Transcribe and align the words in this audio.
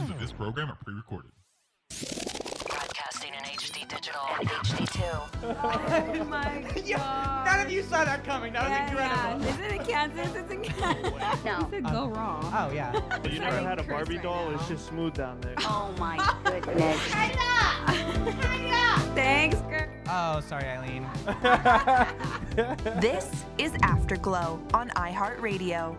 Portions 0.00 0.10
of 0.16 0.20
this 0.20 0.32
program 0.32 0.70
are 0.70 0.78
pre-recorded. 0.82 1.30
Broadcasting 2.66 3.34
in 3.34 3.40
HD 3.44 3.86
digital 3.86 4.20
and 4.38 4.48
HD2. 4.48 5.26
Oh 6.22 6.24
my 6.24 6.62
god. 6.96 7.46
None 7.46 7.66
of 7.66 7.72
you 7.72 7.82
saw 7.82 8.04
that 8.04 8.24
coming. 8.24 8.52
That 8.52 8.62
was 8.62 8.70
yeah, 8.70 8.88
incredible. 8.90 9.44
yeah. 9.46 9.52
Is 9.54 9.58
it 9.60 9.80
in 9.80 9.86
Kansas? 9.86 10.34
It's 10.36 10.50
in 10.52 10.62
Kansas. 10.62 11.44
No. 11.44 11.58
You 11.58 11.66
said 11.70 11.84
go 11.84 12.04
uh, 12.04 12.08
wrong. 12.08 12.52
Oh 12.56 12.70
yeah. 12.72 12.92
You 13.30 13.40
never 13.40 13.58
had 13.60 13.78
a 13.78 13.82
Barbie 13.82 14.14
right 14.16 14.22
doll? 14.22 14.48
now. 14.50 14.54
It's 14.56 14.68
just 14.68 14.86
smooth 14.88 15.14
down 15.14 15.40
there. 15.40 15.54
Oh 15.60 15.92
my 15.98 16.16
goodness. 16.44 17.00
Thanks, 19.14 19.56
girl. 19.62 19.86
Oh, 20.08 20.40
sorry, 20.40 20.64
Eileen. 20.64 21.06
This 23.00 23.44
is 23.58 23.72
Afterglow 23.82 24.60
on 24.72 24.90
iHeartRadio. 24.90 25.96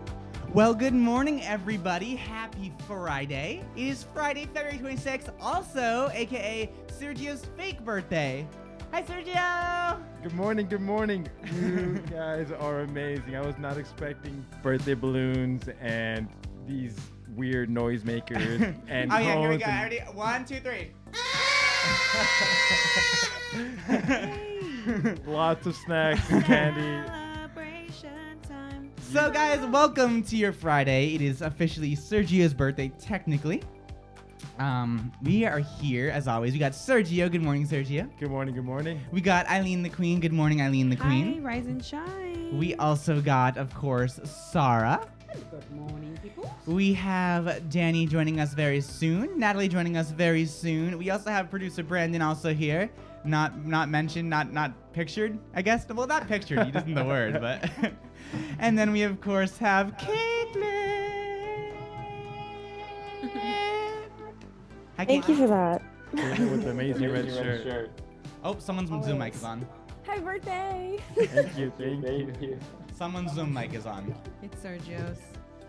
Well, 0.54 0.74
good 0.74 0.94
morning, 0.94 1.42
everybody. 1.44 2.16
Happy 2.16 2.74
Friday. 2.86 3.64
It 3.78 3.84
is 3.88 4.04
Friday, 4.14 4.48
February 4.54 4.78
26th, 4.80 5.32
also, 5.40 6.10
aka 6.14 6.70
Sergio's 6.88 7.46
fake 7.58 7.84
birthday. 7.86 8.46
Hi, 8.92 9.02
Sergio. 9.04 10.02
Good 10.22 10.34
morning, 10.34 10.68
good 10.68 10.82
morning. 10.82 11.26
You 11.56 12.04
guys 12.12 12.52
are 12.52 12.82
amazing. 12.82 13.38
I 13.38 13.42
was 13.42 13.58
not 13.58 13.78
expecting 13.78 14.46
birthday 14.62 14.94
balloons 14.94 15.70
and 15.80 16.28
these 16.68 16.98
weird 17.34 17.70
noisemakers 17.70 18.76
and 18.90 19.12
oh 19.14 19.18
yeah, 19.20 19.40
here 19.40 19.50
we 19.50 19.58
go. 19.58 19.66
and- 19.66 19.84
Ready? 19.84 20.00
One, 20.14 20.44
two, 20.44 20.60
three. 20.60 20.92
lots 25.26 25.66
of 25.66 25.76
snacks 25.78 26.30
and 26.30 26.44
candy. 26.44 27.10
Celebration 29.12 29.14
time. 29.14 29.24
So, 29.24 29.32
guys, 29.32 29.72
welcome 29.72 30.24
to 30.24 30.38
your 30.38 30.54
Friday. 30.54 31.16
It 31.16 31.22
is 31.22 31.42
officially 31.42 31.96
Sergio's 31.96 32.54
birthday, 32.54 32.90
technically. 33.00 33.62
Um, 34.60 35.12
we 35.22 35.46
are 35.46 35.60
here 35.60 36.10
as 36.10 36.28
always. 36.28 36.54
We 36.54 36.60
got 36.60 36.72
Sergio. 36.74 37.32
Good 37.32 37.42
morning, 37.42 37.68
Sergio. 37.68 38.10
Good 38.20 38.30
morning, 38.30 38.56
good 38.56 38.66
morning. 38.66 39.02
We 39.12 39.22
got 39.22 39.48
Eileen 39.48 39.84
the 39.84 39.90
Queen. 39.90 40.20
Good 40.20 40.34
morning, 40.34 40.62
Eileen 40.62 40.90
the 40.90 40.96
Queen. 40.96 41.26
Hi, 41.26 41.32
Queen. 41.32 41.44
rise 41.44 41.68
and 41.68 41.84
shine. 41.84 42.58
We 42.58 42.76
also 42.76 43.22
got, 43.22 43.58
of 43.58 43.74
course, 43.74 44.20
Sarah. 44.24 45.08
Good 45.34 45.72
morning, 45.72 46.18
people. 46.22 46.54
We 46.66 46.94
have 46.94 47.70
Danny 47.70 48.06
joining 48.06 48.40
us 48.40 48.54
very 48.54 48.82
soon. 48.82 49.40
Natalie 49.40 49.70
joining 49.70 49.96
us 49.96 50.12
very 50.12 50.46
soon. 50.46 50.98
We 50.98 51.10
also 51.10 51.30
have 51.30 51.50
producer 51.50 51.84
Brandon 51.84 52.22
also 52.22 52.54
here. 52.54 52.90
Not 53.24 53.66
not 53.66 53.90
mentioned, 53.90 54.30
not 54.30 54.52
not 54.52 54.94
pictured, 54.94 55.38
I 55.54 55.62
guess. 55.62 55.88
Well, 55.88 56.08
not 56.08 56.28
pictured. 56.28 56.66
He 56.66 56.72
doesn't 56.72 56.94
the 56.94 57.06
word, 57.06 57.40
but. 57.40 57.70
and 58.60 58.78
then 58.78 58.92
we 58.92 59.04
of 59.04 59.22
course 59.22 59.58
have 59.58 59.96
Caitlin. 59.98 61.02
Hi, 64.98 65.06
Thank 65.06 65.28
you 65.28 65.36
for 65.36 65.48
that. 65.48 65.82
With 66.12 66.64
the 66.64 66.72
amazing 66.72 67.12
red 67.12 67.26
shirt. 67.32 67.92
Oh, 68.44 68.58
someone's 68.60 68.90
Zoom 69.06 69.20
mic 69.20 69.36
is 69.36 69.44
on. 69.44 69.68
Happy 70.04 70.22
birthday! 70.22 71.00
Thank 71.16 71.58
you, 71.58 71.72
thank 71.78 72.42
you. 72.42 72.60
Someone's 72.98 73.34
Zoom 73.34 73.54
mic 73.54 73.74
is 73.74 73.86
on. 73.86 74.14
It's 74.42 74.62
Sergio's. 74.62 75.18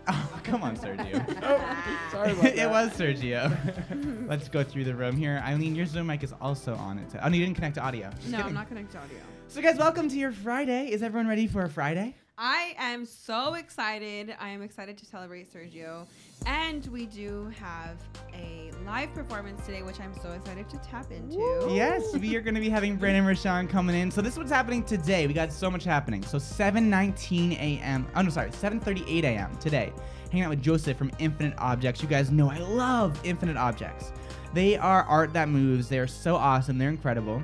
Oh, 0.07 0.39
come 0.43 0.63
on, 0.63 0.75
Sergio. 0.77 1.23
Oh, 1.43 1.77
sorry 2.11 2.31
about 2.31 2.43
that. 2.43 2.57
it 2.57 2.69
was 2.69 2.91
Sergio. 2.91 4.27
Let's 4.27 4.49
go 4.49 4.63
through 4.63 4.83
the 4.83 4.95
room 4.95 5.15
here. 5.15 5.41
Eileen, 5.45 5.75
your 5.75 5.85
Zoom 5.85 6.07
mic 6.07 6.23
is 6.23 6.33
also 6.41 6.75
on 6.75 6.97
it. 6.97 7.07
Oh, 7.21 7.29
no, 7.29 7.35
you 7.35 7.45
didn't 7.45 7.55
connect 7.55 7.75
to 7.75 7.81
audio. 7.81 8.09
Just 8.17 8.29
No, 8.29 8.37
kidding. 8.37 8.49
I'm 8.49 8.53
not 8.53 8.67
connected 8.67 8.91
to 8.93 8.97
audio. 8.99 9.17
So, 9.47 9.61
guys, 9.61 9.77
welcome 9.77 10.09
to 10.09 10.17
your 10.17 10.31
Friday. 10.31 10.91
Is 10.91 11.03
everyone 11.03 11.27
ready 11.27 11.47
for 11.47 11.63
a 11.63 11.69
Friday? 11.69 12.15
I 12.37 12.73
am 12.77 13.05
so 13.05 13.53
excited. 13.53 14.35
I 14.39 14.49
am 14.49 14.61
excited 14.61 14.97
to 14.97 15.05
celebrate 15.05 15.53
Sergio. 15.53 16.07
And 16.45 16.85
we 16.87 17.05
do 17.05 17.51
have 17.59 17.97
a 18.33 18.71
live 18.85 19.13
performance 19.13 19.65
today, 19.65 19.81
which 19.83 19.99
I'm 19.99 20.13
so 20.21 20.31
excited 20.31 20.69
to 20.69 20.77
tap 20.77 21.11
into. 21.11 21.37
Yes, 21.71 22.15
we 22.15 22.35
are 22.35 22.41
going 22.41 22.55
to 22.55 22.61
be 22.61 22.69
having 22.69 22.95
Brandon 22.97 23.23
Rashaun 23.23 23.69
coming 23.69 23.95
in. 23.95 24.11
So 24.11 24.21
this 24.21 24.33
is 24.33 24.39
what's 24.39 24.51
happening 24.51 24.83
today. 24.83 25.27
We 25.27 25.33
got 25.33 25.53
so 25.53 25.71
much 25.71 25.83
happening. 25.83 26.23
So 26.23 26.37
7:19 26.37 27.53
a.m. 27.53 28.07
Oh 28.15 28.21
no, 28.21 28.29
sorry, 28.29 28.49
7:38 28.49 29.23
a.m. 29.23 29.55
today. 29.57 29.93
Hanging 30.31 30.45
out 30.45 30.49
with 30.49 30.61
Joseph 30.61 30.97
from 30.97 31.11
Infinite 31.19 31.53
Objects. 31.57 32.01
You 32.01 32.07
guys 32.07 32.31
know 32.31 32.49
I 32.49 32.57
love 32.57 33.19
Infinite 33.23 33.57
Objects. 33.57 34.11
They 34.53 34.77
are 34.77 35.03
art 35.03 35.33
that 35.33 35.49
moves. 35.49 35.89
They 35.89 35.99
are 35.99 36.07
so 36.07 36.35
awesome. 36.35 36.77
They're 36.77 36.89
incredible. 36.89 37.41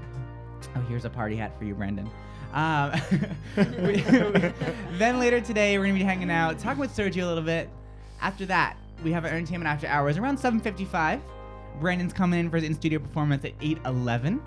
Oh, 0.75 0.81
here's 0.81 1.05
a 1.05 1.09
party 1.09 1.35
hat 1.35 1.57
for 1.57 1.65
you, 1.65 1.75
Brandon. 1.75 2.09
Um, 2.53 2.99
then 3.55 5.19
later 5.19 5.39
today, 5.39 5.77
we're 5.77 5.85
gonna 5.85 5.99
be 5.99 6.03
hanging 6.03 6.31
out, 6.31 6.59
talking 6.59 6.79
with 6.79 6.95
Sergio 6.95 7.23
a 7.23 7.27
little 7.27 7.43
bit. 7.43 7.69
After 8.21 8.45
that, 8.47 8.75
we 9.03 9.11
have 9.11 9.25
our 9.25 9.31
entertainment 9.31 9.69
after 9.69 9.87
hours 9.87 10.17
around 10.17 10.37
7:55. 10.37 11.21
Brandon's 11.79 12.13
coming 12.13 12.39
in 12.39 12.49
for 12.49 12.57
his 12.57 12.65
in-studio 12.65 12.99
performance 12.99 13.45
at 13.45 13.53
8:11. 13.61 14.41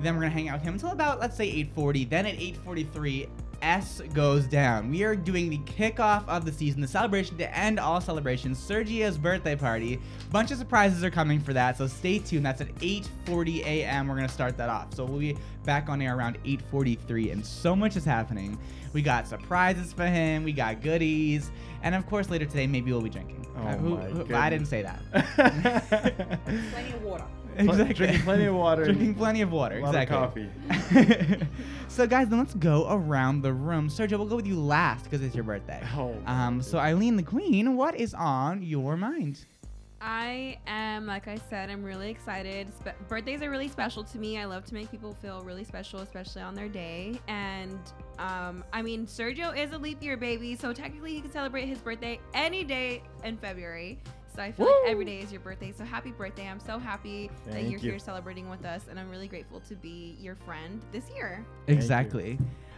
Then 0.00 0.14
we're 0.14 0.22
gonna 0.22 0.32
hang 0.32 0.48
out 0.48 0.58
with 0.58 0.64
him 0.64 0.74
until 0.74 0.90
about 0.90 1.20
let's 1.20 1.36
say 1.36 1.48
8:40. 1.48 2.04
Then 2.04 2.26
at 2.26 2.38
8:43, 2.38 3.28
S 3.62 4.02
goes 4.12 4.46
down. 4.46 4.90
We 4.90 5.04
are 5.04 5.16
doing 5.16 5.48
the 5.48 5.58
kickoff 5.58 6.28
of 6.28 6.44
the 6.44 6.52
season, 6.52 6.80
the 6.80 6.88
celebration 6.88 7.38
to 7.38 7.56
end 7.56 7.80
all 7.80 8.00
celebrations, 8.00 8.58
Sergio's 8.58 9.16
birthday 9.16 9.56
party. 9.56 10.00
Bunch 10.30 10.50
of 10.50 10.58
surprises 10.58 11.02
are 11.02 11.10
coming 11.10 11.40
for 11.40 11.54
that, 11.54 11.78
so 11.78 11.86
stay 11.86 12.18
tuned. 12.18 12.44
That's 12.44 12.60
at 12.60 12.68
8:40 12.82 13.62
a.m. 13.62 14.08
We're 14.08 14.16
gonna 14.16 14.28
start 14.28 14.58
that 14.58 14.68
off. 14.68 14.92
So 14.94 15.04
we'll 15.04 15.20
be 15.20 15.36
back 15.64 15.88
on 15.88 16.02
air 16.02 16.16
around 16.16 16.36
8:43, 16.44 17.30
and 17.30 17.44
so 17.44 17.74
much 17.74 17.96
is 17.96 18.04
happening. 18.04 18.58
We 18.92 19.00
got 19.00 19.26
surprises 19.26 19.92
for 19.92 20.06
him. 20.06 20.44
We 20.44 20.52
got 20.52 20.82
goodies, 20.82 21.50
and 21.84 21.94
of 21.94 22.04
course 22.06 22.28
later 22.30 22.44
today 22.46 22.66
maybe 22.66 22.90
we'll 22.90 23.00
be 23.00 23.08
drinking. 23.10 23.46
Oh 23.56 23.60
Uh, 23.62 23.76
who- 23.76 23.96
my 23.96 24.02
who- 24.06 24.34
I 24.34 24.50
didn't 24.50 24.66
say 24.66 24.82
that. 24.82 25.00
Plenty 26.72 26.92
of 26.92 27.02
water. 27.02 27.24
Drinking 27.56 28.22
plenty 28.22 28.46
of 28.46 28.54
water. 28.56 28.82
Drinking 28.84 29.14
plenty 29.14 29.40
of 29.40 29.52
water. 29.52 29.78
A 29.78 29.82
lot 29.82 29.94
of 29.94 30.08
coffee. 30.08 30.48
so 31.88 32.04
guys, 32.04 32.28
then 32.28 32.40
let's 32.40 32.54
go 32.54 32.88
around 32.90 33.42
the 33.42 33.52
room. 33.52 33.88
Sergio, 33.88 34.18
we'll 34.18 34.26
go 34.26 34.34
with 34.34 34.46
you 34.48 34.58
last 34.58 35.04
because 35.04 35.22
it's 35.22 35.36
your 35.36 35.44
birthday. 35.44 35.80
Oh, 35.96 36.16
Um. 36.26 36.60
So 36.60 36.78
Eileen, 36.78 37.14
the 37.14 37.22
Queen, 37.22 37.76
what 37.76 37.94
is 37.94 38.12
on 38.12 38.60
your 38.64 38.96
mind? 38.96 39.44
I 40.06 40.58
am, 40.66 41.06
like 41.06 41.28
I 41.28 41.38
said, 41.48 41.70
I'm 41.70 41.82
really 41.82 42.10
excited. 42.10 42.68
Spe- 42.74 43.08
birthdays 43.08 43.40
are 43.40 43.48
really 43.48 43.68
special 43.68 44.04
to 44.04 44.18
me. 44.18 44.38
I 44.38 44.44
love 44.44 44.66
to 44.66 44.74
make 44.74 44.90
people 44.90 45.14
feel 45.14 45.40
really 45.40 45.64
special, 45.64 46.00
especially 46.00 46.42
on 46.42 46.54
their 46.54 46.68
day. 46.68 47.18
And 47.26 47.78
um, 48.18 48.62
I 48.70 48.82
mean, 48.82 49.06
Sergio 49.06 49.56
is 49.56 49.72
a 49.72 49.78
leap 49.78 50.02
year 50.02 50.18
baby, 50.18 50.56
so 50.56 50.74
technically 50.74 51.14
he 51.14 51.22
can 51.22 51.32
celebrate 51.32 51.64
his 51.68 51.78
birthday 51.78 52.20
any 52.34 52.64
day 52.64 53.02
in 53.24 53.38
February. 53.38 53.98
So 54.36 54.42
I 54.42 54.52
feel 54.52 54.66
like 54.66 54.90
every 54.90 55.06
day 55.06 55.20
is 55.20 55.32
your 55.32 55.40
birthday. 55.40 55.72
So 55.72 55.84
happy 55.84 56.10
birthday! 56.10 56.48
I'm 56.48 56.58
so 56.58 56.78
happy 56.78 57.30
that 57.46 57.62
you're 57.62 57.78
you. 57.78 57.90
here 57.90 57.98
celebrating 58.00 58.50
with 58.50 58.64
us, 58.64 58.86
and 58.90 58.98
I'm 58.98 59.08
really 59.08 59.28
grateful 59.28 59.60
to 59.60 59.76
be 59.76 60.16
your 60.20 60.34
friend 60.34 60.82
this 60.90 61.04
year. 61.14 61.46
Exactly. 61.68 62.36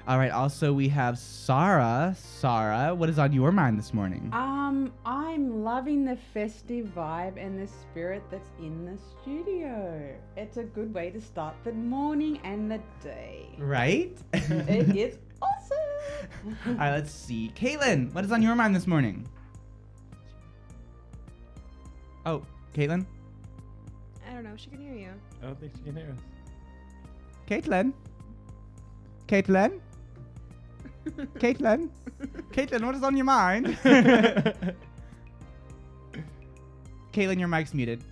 All 0.09 0.19
right. 0.19 0.31
Also, 0.31 0.73
we 0.73 0.89
have 0.91 1.19
Sarah. 1.19 2.15
Sarah, 2.17 2.95
what 2.95 3.09
is 3.09 3.19
on 3.19 3.33
your 3.33 3.51
mind 3.51 3.77
this 3.77 3.93
morning? 3.93 4.31
Um, 4.33 4.93
I'm 5.05 5.65
loving 5.65 6.05
the 6.05 6.17
festive 6.33 6.87
vibe 6.97 7.45
and 7.45 7.59
the 7.61 7.67
spirit 7.67 8.23
that's 8.31 8.51
in 8.61 8.85
the 8.85 8.97
studio. 9.21 10.15
It's 10.37 10.59
a 10.59 10.63
good 10.63 10.95
way 10.95 11.11
to 11.11 11.21
start 11.21 11.57
the 11.65 11.73
morning 11.73 12.39
and 12.45 12.71
the 12.71 12.81
day. 13.03 13.49
right. 13.59 14.17
it 14.33 14.97
is 14.97 15.19
awesome. 15.43 16.57
All 16.69 16.75
right. 16.75 16.91
Let's 16.93 17.11
see. 17.11 17.51
Caitlin, 17.57 18.13
what 18.15 18.25
is 18.25 18.31
on 18.31 18.43
your 18.43 18.55
mind 18.55 18.77
this 18.77 18.87
morning? 18.87 19.27
Oh, 22.25 22.43
Caitlin. 22.75 23.05
I 24.29 24.35
don't 24.35 24.45
know. 24.45 24.55
She 24.57 24.71
can 24.71 24.81
hear 24.81 24.95
you. 24.95 25.11
I 25.43 25.47
don't 25.47 25.59
think 25.59 25.73
she 25.77 25.83
can 25.83 25.97
hear 25.97 26.13
us. 26.13 26.21
Caitlin. 27.49 27.93
Caitlin. 29.27 29.81
Caitlin. 31.39 31.91
Caitlin, 32.53 32.85
what 32.85 32.95
is 32.95 33.03
on 33.03 33.17
your 33.17 33.25
mind? 33.25 33.67
Caitlin, 37.13 37.39
your 37.39 37.49
mic's 37.49 37.75
muted. 37.75 38.03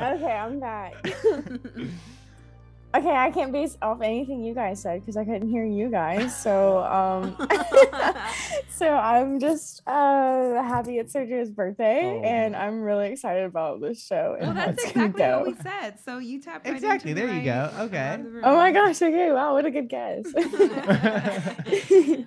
Okay, 0.00 0.32
I'm 0.32 0.60
back. 0.60 0.94
Okay, 2.98 3.14
I 3.16 3.30
can't 3.30 3.52
base 3.52 3.76
off 3.82 4.00
anything 4.02 4.42
you 4.42 4.54
guys 4.54 4.80
said 4.82 5.00
because 5.00 5.16
I 5.16 5.24
couldn't 5.24 5.48
hear 5.48 5.64
you 5.64 5.88
guys. 5.90 6.36
So, 6.40 6.78
um, 6.84 7.36
so 8.70 8.88
I'm 8.94 9.38
just 9.40 9.82
uh 9.86 10.62
happy 10.62 10.98
it's 10.98 11.14
Sergio's 11.14 11.50
birthday, 11.50 12.20
Oh. 12.20 12.26
and 12.26 12.54
I'm 12.56 12.80
really 12.82 13.08
excited 13.12 13.44
about 13.44 13.80
this 13.80 14.04
show 14.04 14.36
and 14.38 14.54
Well, 14.54 14.66
that's 14.66 14.82
exactly 14.84 15.18
go. 15.22 15.38
what 15.40 15.46
we 15.48 15.54
said. 15.62 15.98
So 16.04 16.18
you 16.18 16.40
tapped 16.40 16.66
right 16.66 16.74
Exactly, 16.74 17.10
into 17.12 17.22
the 17.22 17.26
there 17.28 17.36
you 17.38 17.44
go. 17.44 17.70
Okay. 17.84 17.98
part 17.98 18.20
of 18.20 18.24
the 18.26 18.30
room. 18.30 18.42
Oh 18.44 18.56
my 18.56 18.72
gosh! 18.72 19.00
Okay, 19.02 19.30
wow, 19.32 19.52
what 19.54 19.64
a 19.66 19.70
good 19.70 19.88
guess. 19.88 20.24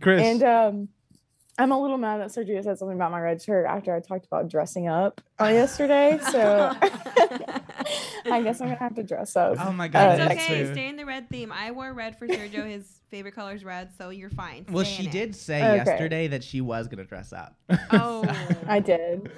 Chris. 0.00 0.22
and 0.22 0.42
um, 0.42 0.88
I'm 1.58 1.72
a 1.72 1.80
little 1.80 1.98
mad 1.98 2.20
that 2.20 2.28
Sergio 2.28 2.62
said 2.62 2.78
something 2.78 2.96
about 2.96 3.10
my 3.10 3.20
red 3.20 3.40
shirt 3.42 3.66
after 3.66 3.94
I 3.94 4.00
talked 4.00 4.26
about 4.26 4.48
dressing 4.48 4.88
up 4.88 5.20
uh, 5.40 5.46
yesterday. 5.46 6.18
So 6.30 6.72
I 8.30 8.42
guess 8.42 8.60
I'm 8.60 8.68
gonna 8.68 8.78
have 8.78 8.94
to 8.96 9.02
dress 9.02 9.36
up. 9.36 9.56
Oh 9.60 9.72
my 9.72 9.86
Uh, 9.86 9.88
god, 9.88 10.20
It's 10.20 10.32
okay. 10.32 10.64
true. 10.64 10.72
Stay 10.72 10.88
in 10.88 10.96
the 10.96 11.04
red 11.06 11.28
theme. 11.30 11.52
I 11.52 11.70
wore 11.70 11.92
red 11.92 12.18
for 12.18 12.26
Sergio. 12.28 12.66
His 12.68 13.00
favorite 13.10 13.34
color 13.34 13.54
is 13.54 13.64
red, 13.64 13.90
so 13.96 14.10
you're 14.10 14.30
fine. 14.30 14.66
Well, 14.68 14.84
Stay 14.84 14.94
she 14.94 15.02
in 15.04 15.08
it. 15.08 15.12
did 15.12 15.36
say 15.36 15.62
Okay. 15.62 15.76
yesterday 15.76 16.26
that 16.28 16.42
she 16.44 16.60
was 16.60 16.88
gonna 16.88 17.04
dress 17.04 17.32
up. 17.32 17.56
Oh, 17.90 18.24
I 18.66 18.80
did. 18.80 19.30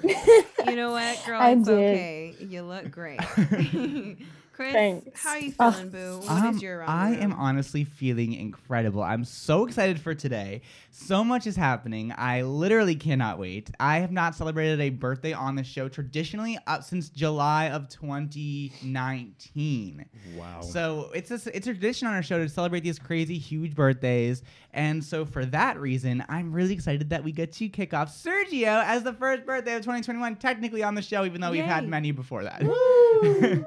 you 0.65 0.75
know 0.75 0.91
what, 0.91 1.21
girl? 1.25 1.39
I 1.39 1.51
it's 1.51 1.67
did. 1.67 1.77
okay. 1.93 2.35
You 2.39 2.63
look 2.63 2.89
great. 2.91 3.19
Chris, 4.59 4.73
Thanks. 4.73 5.23
how 5.23 5.29
are 5.29 5.39
you 5.39 5.53
Oh. 5.57 5.71
feeling, 5.71 5.89
boo? 5.89 6.15
What 6.17 6.23
is 6.25 6.29
Um, 6.29 6.57
your 6.57 6.79
around 6.79 6.89
I 6.89 7.11
the 7.15 7.21
am 7.23 7.31
honestly 7.31 7.85
feeling 7.85 8.33
incredible. 8.33 9.01
I'm 9.01 9.23
so 9.23 9.65
excited 9.65 10.01
for 10.01 10.13
today. 10.13 10.63
So 10.91 11.23
much 11.23 11.47
is 11.47 11.55
happening. 11.55 12.13
I 12.17 12.41
literally 12.41 12.95
cannot 12.95 13.39
wait. 13.39 13.71
I 13.79 13.99
have 13.99 14.11
not 14.11 14.35
celebrated 14.35 14.81
a 14.81 14.89
birthday 14.89 15.31
on 15.31 15.55
the 15.55 15.63
show 15.63 15.87
traditionally 15.87 16.57
up 16.67 16.83
since 16.83 17.07
July 17.07 17.69
of 17.69 17.87
2019. 17.87 20.03
Wow. 20.35 20.59
So 20.59 21.09
it's 21.15 21.31
a, 21.31 21.35
it's 21.55 21.67
a 21.67 21.71
tradition 21.71 22.09
on 22.09 22.13
our 22.15 22.21
show 22.23 22.39
to 22.39 22.49
celebrate 22.49 22.83
these 22.83 22.99
crazy 22.99 23.37
huge 23.37 23.75
birthdays, 23.75 24.43
and 24.73 25.01
so 25.01 25.25
for 25.25 25.45
that 25.45 25.79
reason, 25.79 26.21
I'm 26.27 26.51
really 26.51 26.73
excited 26.73 27.11
that 27.11 27.23
we 27.23 27.31
get 27.31 27.53
to 27.53 27.69
kick 27.69 27.93
off 27.93 28.13
Sergio 28.13 28.83
as 28.83 29.03
the 29.03 29.13
first 29.13 29.45
birthday 29.45 29.75
of 29.75 29.83
2021, 29.83 30.35
technically 30.35 30.83
on 30.83 30.95
the 30.95 31.01
show, 31.01 31.23
even 31.23 31.39
though 31.39 31.51
we've 31.51 31.63
had 31.63 31.87
many 31.87 32.11
before 32.11 32.43
that. 32.43 32.61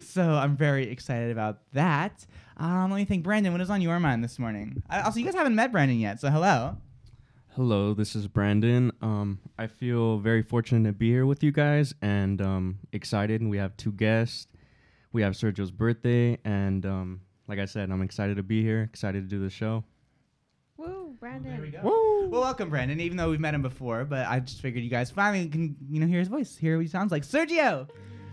so 0.00 0.22
I'm 0.22 0.56
very 0.56 0.90
excited 0.90 1.30
about 1.30 1.60
that. 1.72 2.26
Um, 2.56 2.90
let 2.90 2.98
me 2.98 3.04
think, 3.04 3.22
Brandon, 3.24 3.52
what 3.52 3.60
is 3.60 3.70
on 3.70 3.80
your 3.80 3.98
mind 4.00 4.22
this 4.22 4.38
morning? 4.38 4.82
I, 4.88 5.00
also, 5.02 5.18
you 5.18 5.24
guys 5.24 5.34
haven't 5.34 5.54
met 5.54 5.72
Brandon 5.72 5.98
yet, 5.98 6.20
so 6.20 6.30
hello. 6.30 6.76
Hello, 7.54 7.94
this 7.94 8.14
is 8.14 8.28
Brandon. 8.28 8.92
Um, 9.02 9.40
I 9.58 9.66
feel 9.66 10.18
very 10.18 10.42
fortunate 10.42 10.88
to 10.88 10.92
be 10.92 11.10
here 11.10 11.26
with 11.26 11.42
you 11.42 11.52
guys 11.52 11.94
and 12.00 12.40
um, 12.40 12.78
excited. 12.92 13.42
We 13.46 13.58
have 13.58 13.76
two 13.76 13.92
guests. 13.92 14.46
We 15.12 15.22
have 15.22 15.32
Sergio's 15.32 15.72
birthday, 15.72 16.38
and 16.44 16.86
um, 16.86 17.22
like 17.48 17.58
I 17.58 17.64
said, 17.64 17.90
I'm 17.90 18.02
excited 18.02 18.36
to 18.36 18.44
be 18.44 18.62
here, 18.62 18.82
excited 18.82 19.28
to 19.28 19.28
do 19.28 19.42
the 19.42 19.50
show. 19.50 19.82
Woo, 20.76 21.16
Brandon. 21.18 21.50
There 21.50 21.60
we 21.60 21.70
go. 21.70 21.80
Well, 22.30 22.42
welcome, 22.42 22.70
Brandon. 22.70 23.00
Even 23.00 23.16
though 23.16 23.30
we've 23.30 23.40
met 23.40 23.54
him 23.54 23.62
before, 23.62 24.04
but 24.04 24.26
I 24.28 24.38
just 24.38 24.60
figured 24.60 24.84
you 24.84 24.90
guys 24.90 25.10
finally 25.10 25.48
can, 25.48 25.76
you 25.90 25.98
know, 25.98 26.06
hear 26.06 26.20
his 26.20 26.28
voice, 26.28 26.56
hear 26.56 26.76
what 26.76 26.82
he 26.82 26.88
sounds 26.88 27.10
like. 27.10 27.24
Sergio, 27.24 27.88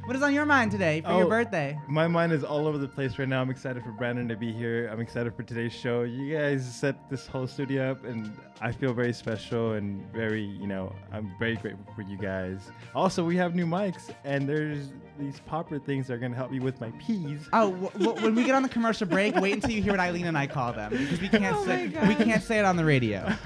what 0.07 0.15
is 0.15 0.23
on 0.23 0.33
your 0.33 0.45
mind 0.45 0.71
today 0.71 1.01
for 1.01 1.11
your 1.11 1.25
Oh. 1.25 1.29
birthday? 1.29 1.77
My 1.87 2.07
mind 2.07 2.31
is 2.31 2.43
all 2.43 2.65
over 2.65 2.77
the 2.77 2.87
place 2.87 3.19
right 3.19 3.27
now. 3.27 3.41
I'm 3.41 3.49
excited 3.49 3.83
for 3.83 3.91
Brandon 3.91 4.27
to 4.29 4.37
be 4.37 4.51
here. 4.53 4.87
I'm 4.91 5.01
excited 5.01 5.35
for 5.35 5.43
today's 5.43 5.73
show. 5.73 6.03
You 6.03 6.33
guys 6.35 6.65
set 6.65 7.09
this 7.09 7.27
whole 7.27 7.45
studio 7.45 7.91
up, 7.91 8.05
and 8.05 8.31
I 8.61 8.71
feel 8.71 8.93
very 8.93 9.11
special 9.11 9.73
and 9.73 10.01
very, 10.13 10.43
you 10.43 10.65
know, 10.65 10.95
I'm 11.11 11.33
very 11.37 11.57
grateful 11.57 11.85
for 11.93 12.03
you 12.03 12.17
guys. 12.17 12.59
Also, 12.95 13.23
we 13.23 13.35
have 13.35 13.53
new 13.53 13.65
mics, 13.65 14.09
and 14.23 14.47
there's 14.47 14.93
these 15.19 15.41
popper 15.41 15.77
things 15.77 16.07
that 16.07 16.13
are 16.13 16.17
going 16.19 16.31
to 16.31 16.37
help 16.37 16.51
me 16.51 16.59
with 16.61 16.79
my 16.79 16.91
peas. 16.91 17.49
Oh, 17.51 17.71
w- 17.71 17.91
w- 18.05 18.23
when 18.23 18.33
we 18.33 18.45
get 18.45 18.55
on 18.55 18.63
the 18.63 18.69
commercial 18.69 19.07
break, 19.07 19.35
wait 19.35 19.53
until 19.55 19.71
you 19.71 19.81
hear 19.81 19.91
what 19.91 19.99
Eileen 19.99 20.25
and 20.27 20.37
I 20.37 20.47
call 20.47 20.71
them 20.71 20.91
because 20.91 21.19
we 21.19 21.27
can't 21.27 21.55
Oh 21.59 21.65
say 21.65 21.87
we 22.07 22.15
can't 22.15 22.41
say 22.41 22.59
it 22.59 22.65
on 22.65 22.77
the 22.77 22.85
radio. 22.85 23.29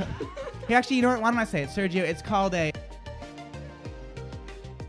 Hey, 0.68 0.76
actually, 0.76 0.98
you 0.98 1.02
know 1.02 1.10
what? 1.10 1.22
Why 1.22 1.32
don't 1.32 1.40
I 1.40 1.44
say 1.44 1.64
it, 1.64 1.70
Sergio? 1.70 1.98
It's 2.04 2.22
called 2.22 2.54
a. 2.54 2.72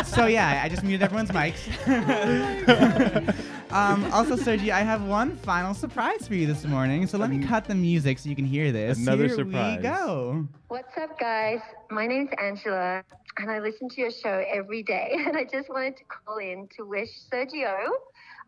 So 0.04 0.26
yeah, 0.26 0.60
I 0.64 0.68
just 0.68 0.82
muted 0.82 1.02
everyone's 1.02 1.30
mics. 1.30 1.58
um, 3.70 4.04
also, 4.12 4.36
Sergio, 4.36 4.70
I 4.72 4.80
have 4.80 5.02
one 5.04 5.36
final 5.38 5.74
surprise 5.74 6.26
for 6.26 6.34
you 6.34 6.46
this 6.46 6.64
morning. 6.64 7.06
So 7.06 7.18
let 7.18 7.30
me 7.30 7.44
cut 7.44 7.64
the 7.64 7.74
music 7.74 8.18
so 8.18 8.28
you 8.28 8.36
can 8.36 8.44
hear 8.44 8.72
this. 8.72 8.98
Another 8.98 9.26
Here 9.26 9.36
surprise. 9.36 9.76
we 9.78 9.82
go. 9.82 10.48
What's 10.68 10.96
up, 10.98 11.18
guys? 11.18 11.60
My 11.90 12.06
name's 12.06 12.30
Angela, 12.42 13.02
and 13.38 13.50
I 13.50 13.58
listen 13.60 13.88
to 13.90 14.00
your 14.00 14.10
show 14.10 14.44
every 14.52 14.82
day. 14.82 15.16
And 15.26 15.36
I 15.36 15.44
just 15.44 15.68
wanted 15.68 15.96
to 15.98 16.04
call 16.04 16.38
in 16.38 16.68
to 16.76 16.84
wish 16.84 17.08
Sergio 17.32 17.74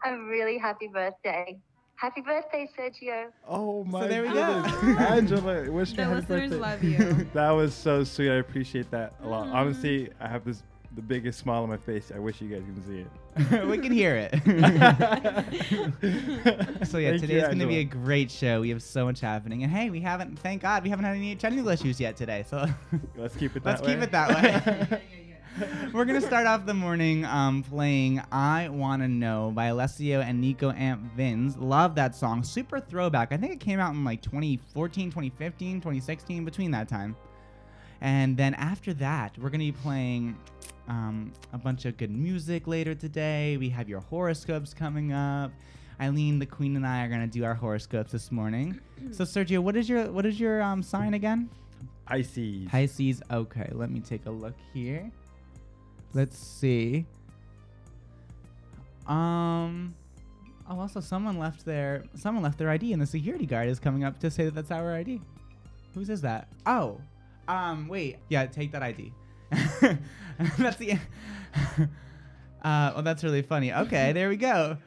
a 0.05 0.19
really 0.19 0.59
happy 0.59 0.89
birthday. 0.89 1.57
Happy 1.97 2.21
birthday, 2.21 2.69
Sergio. 2.77 3.27
Oh 3.49 3.85
my 3.85 4.03
so 4.03 4.09
there 4.09 4.23
we 4.23 4.29
go. 4.29 4.63
goodness. 4.63 4.99
Angela, 5.11 5.71
wish 5.71 5.91
me 5.93 5.97
The 5.97 6.05
happy 6.05 6.15
listeners 6.17 6.51
birthday. 6.51 6.57
love 6.57 6.85
you. 6.85 7.27
that 7.33 7.51
was 7.51 7.73
so 7.73 8.03
sweet. 8.05 8.31
I 8.31 8.35
appreciate 8.37 8.91
that 8.91 9.15
a 9.23 9.29
lot. 9.29 9.47
Honestly, 9.49 10.11
I 10.21 10.29
have 10.29 10.45
this 10.45 10.63
the 10.95 11.03
biggest 11.03 11.39
smile 11.39 11.63
on 11.63 11.69
my 11.69 11.77
face. 11.77 12.11
I 12.15 12.19
wish 12.19 12.41
you 12.41 12.49
guys 12.49 12.63
can 12.63 12.83
see 12.87 13.01
it. 13.01 13.67
we 13.67 13.77
can 13.79 13.93
hear 13.93 14.17
it. 14.17 14.33
so 16.87 16.99
yeah, 16.99 17.11
Thank 17.11 17.21
today's 17.21 17.43
you, 17.43 17.47
going 17.47 17.59
to 17.59 17.67
be 17.67 17.79
a 17.79 17.85
great 17.85 18.31
show. 18.31 18.61
We 18.61 18.71
have 18.71 18.83
so 18.83 19.05
much 19.05 19.21
happening, 19.21 19.65
and 19.65 19.73
hey, 19.73 19.91
we 19.91 20.01
haven't. 20.01 20.39
Thank 20.39 20.63
God, 20.63 20.85
we 20.85 20.91
haven't 20.91 21.05
had 21.05 21.17
any 21.17 21.35
technical 21.35 21.69
issues 21.71 22.01
yet 22.01 22.17
today. 22.17 22.45
So 22.49 22.67
Let's 23.17 23.37
keep 23.37 23.57
it 23.57 23.65
Let's 23.65 23.81
that 23.81 23.87
keep 23.87 23.99
way. 23.99 24.05
it 24.05 24.13
that 24.13 24.91
way. 24.91 25.03
We're 25.93 26.05
gonna 26.05 26.21
start 26.21 26.49
off 26.49 26.67
the 26.67 26.75
morning 26.75 27.25
um, 27.25 27.63
playing 27.63 28.21
"I 28.33 28.69
Wanna 28.69 29.07
Know" 29.09 29.53
by 29.55 29.69
Alesso 29.69 30.21
and 30.23 30.41
Nico 30.41 30.73
& 30.73 31.17
Vinz. 31.17 31.55
Love 31.59 31.95
that 31.95 32.17
song. 32.17 32.43
Super 32.43 32.81
throwback. 32.81 33.33
I 33.33 33.37
think 33.37 33.53
it 33.53 33.61
came 33.61 33.79
out 33.79 33.95
in 33.95 34.05
like 34.05 34.21
2014, 34.23 35.11
2015, 35.11 35.77
2016, 35.77 36.45
between 36.45 36.73
that 36.73 36.89
time. 36.89 37.15
And 38.01 38.37
then 38.37 38.55
after 38.55 38.93
that, 38.95 39.39
we're 39.39 39.51
gonna 39.51 39.65
be 39.65 39.73
playing 39.73 40.37
um, 40.89 41.33
a 41.53 41.59
bunch 41.59 41.85
of 41.85 41.97
good 41.97 42.11
music 42.11 42.67
later 42.67 42.95
today. 42.95 43.57
We 43.57 43.69
have 43.71 43.89
your 43.89 44.01
horoscopes 44.01 44.75
coming 44.75 45.13
up. 45.13 45.51
Eileen, 46.01 46.39
the 46.39 46.47
Queen, 46.47 46.77
and 46.77 46.87
I 46.87 47.05
are 47.05 47.09
gonna 47.09 47.27
do 47.27 47.45
our 47.45 47.55
horoscopes 47.55 48.13
this 48.13 48.33
morning. 48.33 48.81
so 49.13 49.25
Sergio, 49.25 49.61
what 49.61 49.77
is 49.77 49.89
your 49.89 50.11
what 50.11 50.27
is 50.27 50.41
your 50.41 50.61
um, 50.63 50.83
sign 50.83 51.15
again? 51.15 51.49
Pisces. 52.07 52.69
Pisces. 52.69 53.23
Okay, 53.31 53.69
let 53.73 53.91
me 53.91 54.01
take 54.01 54.27
a 54.27 54.31
look 54.31 54.55
here. 54.73 55.11
Let's 56.13 56.39
see. 56.39 57.07
Um. 59.07 59.95
Oh, 60.69 60.81
also 60.81 61.01
someone 61.01 61.39
left 61.39 61.65
their 61.65 62.05
someone 62.15 62.43
left 62.43 62.59
their 62.59 62.71
ID, 62.71 62.93
and 62.93 63.01
the 63.01 63.07
security 63.07 63.47
guard 63.47 63.69
is 63.69 63.79
coming 63.79 64.03
up 64.05 64.19
to 64.21 64.31
say 64.31 64.45
that 64.45 64.55
that's 64.55 64.71
our 64.71 64.95
ID. 64.95 65.21
Whose 65.95 66.11
is 66.11 66.21
that? 66.23 66.49
Oh, 66.67 67.01
um. 67.49 67.87
Wait. 67.89 68.17
Yeah, 68.29 68.47
take 68.47 68.73
that 68.73 68.83
ID. 68.83 69.13
that's 70.59 70.77
the. 70.77 70.93
uh. 72.63 72.93
Well, 72.95 73.03
that's 73.03 73.23
really 73.25 73.43
funny. 73.43 73.73
Okay, 73.73 74.13
there 74.13 74.29
we 74.29 74.37
go. 74.37 74.79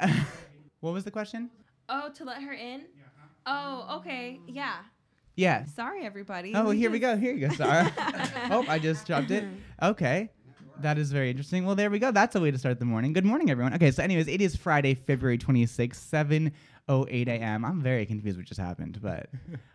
what 0.80 0.92
was 0.92 1.04
the 1.04 1.10
question? 1.10 1.50
Oh, 1.88 2.10
to 2.14 2.24
let 2.24 2.42
her 2.42 2.52
in? 2.52 2.82
Oh, 3.46 3.98
okay. 3.98 4.40
Yeah. 4.46 4.76
Yeah. 5.36 5.64
Sorry, 5.66 6.04
everybody. 6.04 6.52
Oh, 6.54 6.70
We 6.70 6.78
here 6.78 6.90
we 6.90 6.98
go. 6.98 7.16
Here 7.16 7.32
you 7.32 7.48
go, 7.48 7.54
Sarah. 7.54 7.92
oh, 8.50 8.64
I 8.68 8.78
just 8.78 9.06
dropped 9.06 9.30
it. 9.30 9.44
Okay. 9.82 10.30
That 10.80 10.98
is 10.98 11.10
very 11.10 11.30
interesting. 11.30 11.64
Well, 11.64 11.74
there 11.74 11.90
we 11.90 11.98
go. 11.98 12.12
That's 12.12 12.36
a 12.36 12.40
way 12.40 12.50
to 12.50 12.58
start 12.58 12.78
the 12.78 12.84
morning. 12.84 13.12
Good 13.12 13.24
morning, 13.24 13.50
everyone. 13.50 13.74
Okay, 13.74 13.90
so 13.90 14.02
anyways, 14.02 14.28
it 14.28 14.40
is 14.40 14.54
Friday, 14.54 14.94
February 14.94 15.38
26th, 15.38 16.52
7.08 16.88 17.26
a.m. 17.28 17.64
I'm 17.64 17.80
very 17.80 18.06
confused 18.06 18.36
what 18.36 18.46
just 18.46 18.60
happened, 18.60 19.00
but 19.02 19.28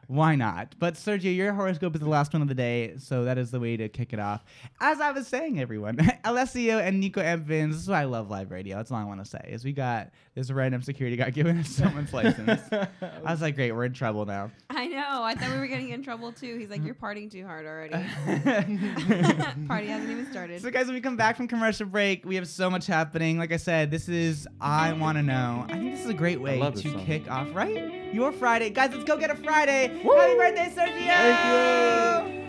why 0.07 0.35
not? 0.35 0.75
But 0.79 0.95
Sergio, 0.95 1.35
your 1.35 1.53
horoscope 1.53 1.95
is 1.95 2.01
the 2.01 2.09
last 2.09 2.33
one 2.33 2.41
of 2.41 2.47
the 2.47 2.55
day, 2.55 2.93
so 2.97 3.23
that 3.25 3.37
is 3.37 3.51
the 3.51 3.59
way 3.59 3.77
to 3.77 3.89
kick 3.89 4.13
it 4.13 4.19
off. 4.19 4.43
As 4.81 4.99
I 4.99 5.11
was 5.11 5.27
saying, 5.27 5.59
everyone, 5.59 5.97
Alesso 6.25 6.81
and 6.81 6.99
Nico 6.99 7.21
& 7.21 7.23
Vinz, 7.23 7.71
this 7.71 7.81
is 7.81 7.87
why 7.87 8.01
I 8.01 8.05
love 8.05 8.29
live 8.29 8.51
radio. 8.51 8.77
That's 8.77 8.91
all 8.91 8.97
I 8.97 9.03
want 9.03 9.23
to 9.23 9.29
say, 9.29 9.47
is 9.49 9.63
we 9.63 9.71
got 9.71 10.11
this 10.35 10.51
random 10.51 10.81
security 10.81 11.15
guy 11.15 11.29
giving 11.31 11.57
us 11.57 11.69
someone's 11.69 12.13
license. 12.13 12.61
I 12.71 12.87
was 13.31 13.41
like, 13.41 13.55
great, 13.55 13.71
we're 13.71 13.85
in 13.85 13.93
trouble 13.93 14.25
now. 14.25 14.51
I 14.69 14.87
know. 14.87 15.23
I 15.23 15.35
thought 15.35 15.51
we 15.51 15.57
were 15.59 15.67
getting 15.67 15.89
in 15.89 16.03
trouble 16.03 16.31
too. 16.31 16.57
He's 16.57 16.69
like, 16.69 16.83
you're 16.83 16.95
partying 16.95 17.31
too 17.31 17.45
hard 17.45 17.65
already. 17.65 17.93
Party 19.67 19.87
hasn't 19.87 20.09
even 20.11 20.29
started. 20.31 20.61
So, 20.61 20.69
guys, 20.69 20.85
when 20.85 20.95
we 20.95 21.01
come 21.01 21.15
back 21.15 21.37
from 21.37 21.47
commercial 21.47 21.85
break, 21.85 22.25
we 22.25 22.35
have 22.35 22.47
so 22.47 22.69
much 22.69 22.87
happening. 22.87 23.37
Like 23.37 23.51
I 23.51 23.57
said, 23.57 23.91
this 23.91 24.09
is 24.09 24.47
I 24.59 24.93
Want 24.93 25.17
to 25.17 25.23
Know. 25.23 25.65
I 25.69 25.73
think 25.73 25.91
this 25.91 26.03
is 26.03 26.09
a 26.09 26.13
great 26.13 26.41
way 26.41 26.59
to 26.59 26.77
song. 26.77 27.05
kick 27.05 27.29
off, 27.31 27.47
right? 27.55 28.13
Your 28.13 28.31
Friday. 28.31 28.69
Guys, 28.69 28.91
let's 28.91 29.05
go 29.05 29.17
get 29.17 29.29
a 29.31 29.35
Friday. 29.35 29.92
Happy 30.01 30.35
birthday, 30.37 30.69
Sergio! 30.75 32.42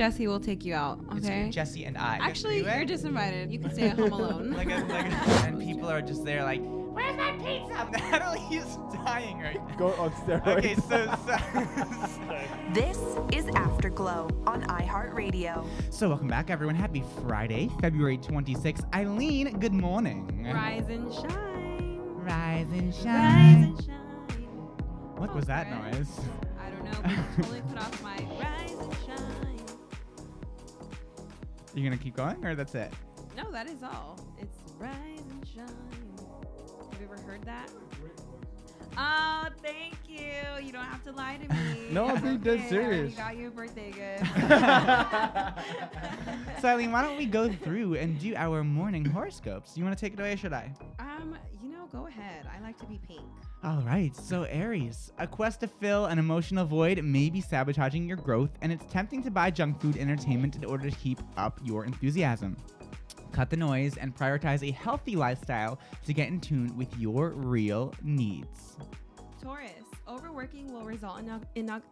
Jesse 0.00 0.26
will 0.26 0.40
take 0.40 0.64
you 0.64 0.72
out. 0.72 0.98
It's 1.12 1.26
Okay. 1.26 1.50
Jesse 1.50 1.84
and 1.84 1.98
I. 1.98 2.16
Actually, 2.22 2.56
You 2.56 2.62
guys 2.64 2.76
you're 2.76 2.84
do 2.86 2.92
it? 2.92 2.94
just 2.96 3.04
invited. 3.04 3.52
You 3.52 3.58
can 3.58 3.70
stay 3.74 3.88
at 3.90 3.98
home 3.98 4.12
alone. 4.12 4.50
like, 4.52 4.70
a, 4.70 4.76
like 4.88 5.12
a, 5.12 5.14
and 5.46 5.60
people 5.60 5.90
are 5.90 6.00
just 6.00 6.24
there 6.24 6.42
like, 6.42 6.62
where's 6.64 7.14
my 7.18 7.32
pizza? 7.32 7.86
Natalie 8.10 8.56
is 8.56 8.78
dying 9.04 9.40
right 9.40 9.60
now. 9.68 9.76
Go 9.76 9.88
on 10.00 10.10
steroids. 10.12 10.56
Okay, 10.56 10.74
so 10.76 11.04
so, 11.26 12.72
This 12.72 12.96
is 13.38 13.54
Afterglow 13.54 14.30
on 14.46 14.62
iHeartRadio. 14.68 15.66
so 15.90 16.08
welcome 16.08 16.28
back, 16.28 16.48
everyone. 16.48 16.76
Happy 16.76 17.04
Friday, 17.28 17.70
February 17.82 18.16
26th. 18.16 18.82
Eileen, 18.94 19.58
good 19.58 19.74
morning. 19.74 20.50
Rise 20.50 20.88
and 20.88 21.12
shine. 21.12 22.00
Rise 22.24 22.68
and 22.72 22.94
shine. 22.94 23.04
Rise 23.04 23.64
and 23.68 23.84
shine. 23.84 23.96
What 25.18 25.34
was 25.34 25.44
that 25.44 25.66
Chris. 25.82 25.94
noise? 25.94 26.20
I 26.58 26.70
don't 26.70 26.84
know. 26.84 26.90
But 27.02 27.10
I 27.10 27.24
totally 27.36 27.60
put 27.68 27.76
off 27.76 28.02
my 28.02 28.16
You 31.74 31.84
gonna 31.84 31.96
keep 31.96 32.16
going, 32.16 32.44
or 32.44 32.54
that's 32.54 32.74
it? 32.74 32.92
No, 33.36 33.50
that 33.52 33.68
is 33.68 33.82
all. 33.82 34.18
It's 34.38 34.58
rise 34.78 34.92
and 35.30 35.46
shine. 35.46 35.66
Have 36.92 37.00
you 37.00 37.06
ever 37.12 37.20
heard 37.22 37.42
that? 37.44 37.70
Oh, 38.98 39.46
thank 39.62 39.94
you. 40.08 40.64
You 40.64 40.72
don't 40.72 40.84
have 40.84 41.04
to 41.04 41.12
lie 41.12 41.36
to 41.36 41.54
me. 41.54 41.76
No, 41.90 42.06
I'm 42.08 42.22
being 42.22 42.38
dead 42.38 42.60
Okay, 42.60 42.76
I 42.76 42.82
already 42.82 42.96
serious. 43.10 43.14
got 43.14 43.36
you 43.36 43.48
a 43.48 43.50
birthday 43.50 43.90
gift. 43.90 44.24
So 46.60 46.68
Eileen, 46.68 46.92
why 46.92 47.02
don't 47.02 47.16
we 47.16 47.24
go 47.26 47.50
through 47.50 47.94
and 47.94 48.18
do 48.20 48.34
our 48.36 48.62
morning 48.62 49.04
horoscopes? 49.04 49.76
You 49.78 49.84
want 49.84 49.96
to 49.96 50.00
take 50.04 50.12
it 50.12 50.20
away, 50.20 50.34
or 50.34 50.36
should 50.36 50.52
I? 50.52 50.70
um, 50.98 51.36
you 51.62 51.70
know, 51.70 51.86
go 51.90 52.06
ahead. 52.06 52.46
I 52.54 52.60
like 52.62 52.78
to 52.80 52.86
be 52.86 53.00
pink. 53.08 53.22
All 53.62 53.82
right, 53.82 54.16
so 54.16 54.44
Aries, 54.44 55.12
a 55.18 55.26
quest 55.26 55.60
to 55.60 55.66
fill 55.66 56.06
an 56.06 56.18
emotional 56.18 56.64
void 56.64 57.04
may 57.04 57.28
be 57.28 57.42
sabotaging 57.42 58.08
your 58.08 58.16
growth, 58.16 58.48
and 58.62 58.72
it's 58.72 58.90
tempting 58.90 59.22
to 59.24 59.30
buy 59.30 59.50
junk 59.50 59.78
food 59.82 59.98
entertainment 59.98 60.56
in 60.56 60.64
order 60.64 60.88
to 60.88 60.96
keep 60.96 61.20
up 61.36 61.60
your 61.62 61.84
enthusiasm. 61.84 62.56
Cut 63.32 63.50
the 63.50 63.58
noise 63.58 63.98
and 63.98 64.16
prioritize 64.16 64.66
a 64.66 64.72
healthy 64.72 65.14
lifestyle 65.14 65.78
to 66.06 66.14
get 66.14 66.28
in 66.28 66.40
tune 66.40 66.74
with 66.74 66.88
your 66.98 67.30
real 67.30 67.92
needs. 68.02 68.78
Taurus, 69.42 69.70
overworking 70.08 70.72
will 70.72 70.86
result 70.86 71.18
in 71.18 71.28
a, 71.28 71.40
in 71.54 71.68
a 71.68 71.82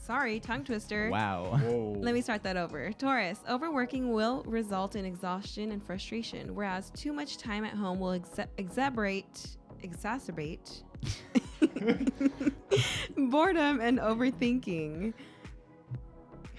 sorry, 0.00 0.40
tongue 0.40 0.64
twister. 0.64 1.10
Wow. 1.10 1.58
Whoa. 1.58 1.94
Let 1.98 2.14
me 2.14 2.22
start 2.22 2.42
that 2.44 2.56
over. 2.56 2.90
Taurus, 2.90 3.40
overworking 3.50 4.12
will 4.12 4.44
result 4.44 4.96
in 4.96 5.04
exhaustion 5.04 5.72
and 5.72 5.84
frustration, 5.84 6.54
whereas 6.54 6.88
too 6.94 7.12
much 7.12 7.36
time 7.36 7.66
at 7.66 7.74
home 7.74 8.00
will 8.00 8.18
exa- 8.18 8.48
exacerbate 8.56 9.56
exacerbate 9.82 10.84
boredom 13.16 13.80
and 13.80 13.98
overthinking. 13.98 15.12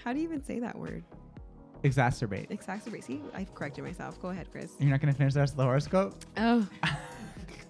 How 0.02 0.12
do 0.12 0.18
you 0.18 0.24
even 0.24 0.44
say 0.44 0.58
that 0.60 0.78
word? 0.78 1.04
Exacerbate. 1.82 2.50
Exacerbate. 2.50 3.04
See, 3.04 3.22
I've 3.34 3.54
corrected 3.54 3.84
myself. 3.84 4.20
Go 4.20 4.28
ahead, 4.28 4.50
Chris. 4.50 4.72
You're 4.78 4.90
not 4.90 5.00
going 5.00 5.12
to 5.12 5.16
finish 5.16 5.34
the 5.34 5.40
rest 5.40 5.52
of 5.52 5.56
the 5.58 5.64
horoscope? 5.64 6.14
Oh. 6.36 6.66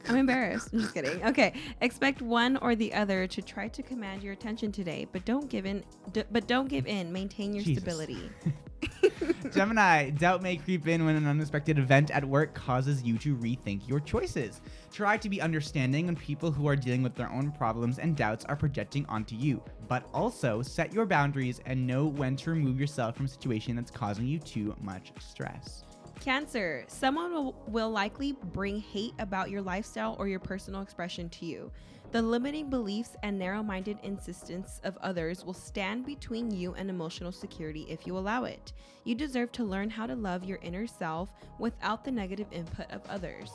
I'm 0.09 0.17
embarrassed. 0.17 0.71
I'm 0.73 0.81
just 0.81 0.95
kidding. 0.95 1.25
Okay. 1.25 1.55
Expect 1.81 2.23
one 2.23 2.57
or 2.59 2.75
the 2.75 2.93
other 2.95 3.27
to 3.27 3.43
try 3.43 3.69
to 3.69 3.83
command 3.83 4.23
your 4.23 4.33
attention 4.33 4.73
today, 4.73 5.07
but 5.13 5.25
don't 5.25 5.49
give 5.49 5.67
in. 5.67 5.85
D- 6.13 6.25
but 6.31 6.47
don't 6.47 6.69
give 6.69 6.87
in. 6.87 7.13
Maintain 7.13 7.55
your 7.55 7.65
Jesus. 7.65 7.83
stability. 7.83 8.31
Gemini, 9.53 10.11
doubt 10.11 10.43
may 10.43 10.57
creep 10.57 10.89
in 10.89 11.05
when 11.05 11.17
an 11.17 11.27
unexpected 11.27 11.79
event 11.79 12.11
at 12.11 12.25
work 12.25 12.55
causes 12.55 13.03
you 13.03 13.19
to 13.19 13.37
rethink 13.37 13.87
your 13.89 14.01
choices. 14.01 14.61
Try 14.93 15.17
to 15.17 15.29
be 15.29 15.41
understanding 15.41 16.07
when 16.07 16.17
people 16.17 16.51
who 16.51 16.67
are 16.67 16.77
dealing 16.77 17.03
with 17.03 17.15
their 17.15 17.31
own 17.31 17.53
problems 17.53 17.99
and 17.99 18.17
doubts 18.17 18.45
are 18.47 18.57
projecting 18.57 19.07
onto 19.07 19.37
you, 19.37 19.63
but 19.89 20.09
also 20.13 20.63
set 20.63 20.93
your 20.93 21.07
boundaries 21.07 21.61
and 21.67 21.87
know 21.87 22.07
when 22.07 22.37
to 22.37 22.51
remove 22.51 22.81
yourself 22.81 23.17
from 23.17 23.27
a 23.27 23.29
situation 23.29 23.77
that's 23.77 23.91
causing 23.91 24.27
you 24.27 24.39
too 24.39 24.75
much 24.81 25.13
stress. 25.19 25.85
Cancer. 26.25 26.85
Someone 26.87 27.35
will, 27.35 27.55
will 27.67 27.91
likely 27.91 28.33
bring 28.33 28.81
hate 28.81 29.13
about 29.19 29.51
your 29.51 29.61
lifestyle 29.61 30.17
or 30.19 30.27
your 30.27 30.41
personal 30.41 30.81
expression 30.81 31.29
to 31.29 31.45
you. 31.45 31.71
The 32.13 32.23
limiting 32.23 32.71
beliefs 32.71 33.15
and 33.23 33.39
narrow 33.39 33.63
minded 33.63 33.99
insistence 34.03 34.81
of 34.85 34.97
others 35.03 35.45
will 35.45 35.53
stand 35.53 36.07
between 36.07 36.51
you 36.51 36.73
and 36.77 36.89
emotional 36.89 37.31
security 37.31 37.85
if 37.91 38.07
you 38.07 38.17
allow 38.17 38.45
it. 38.45 38.73
You 39.05 39.15
deserve 39.15 39.53
to 39.53 39.65
learn 39.65 39.91
how 39.91 40.07
to 40.07 40.15
love 40.15 40.45
your 40.45 40.59
inner 40.63 40.87
self 40.87 41.29
without 41.59 42.05
the 42.05 42.11
negative 42.11 42.47
input 42.53 42.91
of 42.91 43.03
others. 43.11 43.51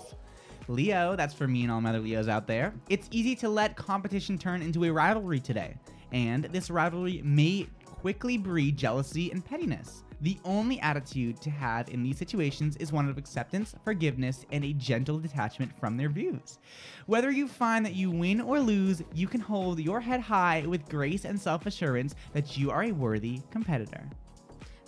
Leo, 0.67 1.15
that's 1.15 1.33
for 1.33 1.47
me 1.47 1.63
and 1.63 1.71
all 1.71 1.81
my 1.81 1.89
other 1.89 2.01
Leos 2.01 2.27
out 2.27 2.45
there. 2.45 2.75
It's 2.87 3.07
easy 3.09 3.35
to 3.37 3.49
let 3.49 3.77
competition 3.77 4.37
turn 4.37 4.61
into 4.61 4.85
a 4.85 4.91
rivalry 4.91 5.39
today, 5.39 5.73
and 6.11 6.43
this 6.43 6.69
rivalry 6.69 7.23
may 7.23 7.65
quickly 7.83 8.37
breed 8.37 8.77
jealousy 8.77 9.31
and 9.31 9.43
pettiness. 9.43 10.03
The 10.21 10.37
only 10.43 10.81
attitude 10.81 11.39
to 11.41 11.49
have 11.49 11.87
in 11.87 12.03
these 12.03 12.17
situations 12.17 12.75
is 12.75 12.91
one 12.91 13.07
of 13.07 13.17
acceptance, 13.17 13.73
forgiveness, 13.85 14.45
and 14.51 14.65
a 14.65 14.73
gentle 14.73 15.17
detachment 15.17 15.71
from 15.79 15.95
their 15.95 16.09
views. 16.09 16.59
Whether 17.05 17.31
you 17.31 17.47
find 17.47 17.85
that 17.85 17.95
you 17.95 18.11
win 18.11 18.41
or 18.41 18.59
lose, 18.59 19.01
you 19.13 19.27
can 19.27 19.39
hold 19.39 19.79
your 19.79 20.01
head 20.01 20.19
high 20.19 20.65
with 20.67 20.89
grace 20.89 21.23
and 21.23 21.39
self 21.39 21.65
assurance 21.65 22.15
that 22.33 22.57
you 22.57 22.69
are 22.69 22.83
a 22.83 22.91
worthy 22.91 23.41
competitor. 23.49 24.09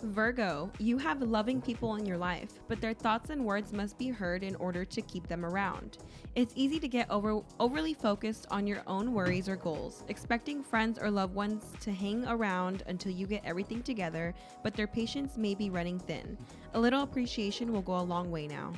Virgo, 0.02 0.68
you 0.80 0.98
have 0.98 1.22
loving 1.22 1.60
people 1.62 1.94
in 1.94 2.04
your 2.04 2.18
life, 2.18 2.50
but 2.66 2.80
their 2.80 2.92
thoughts 2.92 3.30
and 3.30 3.44
words 3.44 3.72
must 3.72 3.96
be 3.98 4.08
heard 4.08 4.42
in 4.42 4.56
order 4.56 4.84
to 4.84 5.00
keep 5.00 5.28
them 5.28 5.44
around. 5.44 5.98
It's 6.34 6.52
easy 6.56 6.80
to 6.80 6.88
get 6.88 7.08
over 7.08 7.40
overly 7.60 7.94
focused 7.94 8.46
on 8.50 8.66
your 8.66 8.82
own 8.88 9.12
worries 9.12 9.48
or 9.48 9.54
goals, 9.54 10.02
expecting 10.08 10.60
friends 10.64 10.98
or 10.98 11.08
loved 11.08 11.36
ones 11.36 11.64
to 11.82 11.92
hang 11.92 12.26
around 12.26 12.82
until 12.88 13.12
you 13.12 13.28
get 13.28 13.44
everything 13.44 13.80
together, 13.80 14.34
but 14.64 14.74
their 14.74 14.88
patience 14.88 15.36
may 15.36 15.54
be 15.54 15.70
running 15.70 16.00
thin. 16.00 16.36
A 16.74 16.80
little 16.80 17.04
appreciation 17.04 17.72
will 17.72 17.82
go 17.82 17.96
a 17.96 18.02
long 18.02 18.30
way 18.32 18.48
now. 18.48 18.72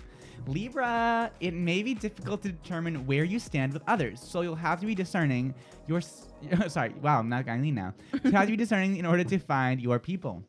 Libra, 0.47 1.31
it 1.41 1.55
may 1.55 1.83
be 1.83 1.95
difficult 1.95 2.43
to 2.43 2.51
determine 2.53 3.07
where 3.07 3.25
you 3.25 3.39
stand 3.39 3.73
with 3.73 3.83
others, 3.87 4.21
so 4.21 4.43
you'll 4.43 4.55
have 4.55 4.79
to 4.81 4.87
be 4.87 4.95
discerning 4.95 5.55
your. 5.87 6.03
Sorry, 6.69 6.93
wow, 7.01 7.21
I'm 7.21 7.31
not 7.31 7.49
Eileen 7.49 7.77
now. 7.77 7.95
You 8.23 8.33
have 8.33 8.45
to 8.45 8.51
be 8.51 8.57
discerning 8.59 8.99
in 8.99 9.07
order 9.07 9.25
to 9.25 9.39
find 9.39 9.81
your 9.81 9.99
people. 9.99 10.45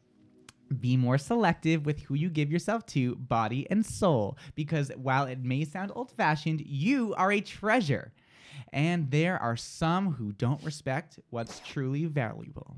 Be 0.79 0.97
more 0.97 1.17
selective 1.17 1.85
with 1.85 2.01
who 2.01 2.15
you 2.15 2.29
give 2.29 2.51
yourself 2.51 2.85
to, 2.87 3.15
body 3.15 3.67
and 3.69 3.85
soul, 3.85 4.37
because 4.55 4.91
while 4.95 5.25
it 5.25 5.43
may 5.43 5.63
sound 5.63 5.91
old 5.95 6.11
fashioned, 6.11 6.61
you 6.61 7.13
are 7.15 7.31
a 7.31 7.41
treasure. 7.41 8.11
And 8.73 9.11
there 9.11 9.37
are 9.41 9.57
some 9.57 10.13
who 10.13 10.31
don't 10.31 10.63
respect 10.63 11.19
what's 11.29 11.59
truly 11.59 12.05
valuable. 12.05 12.75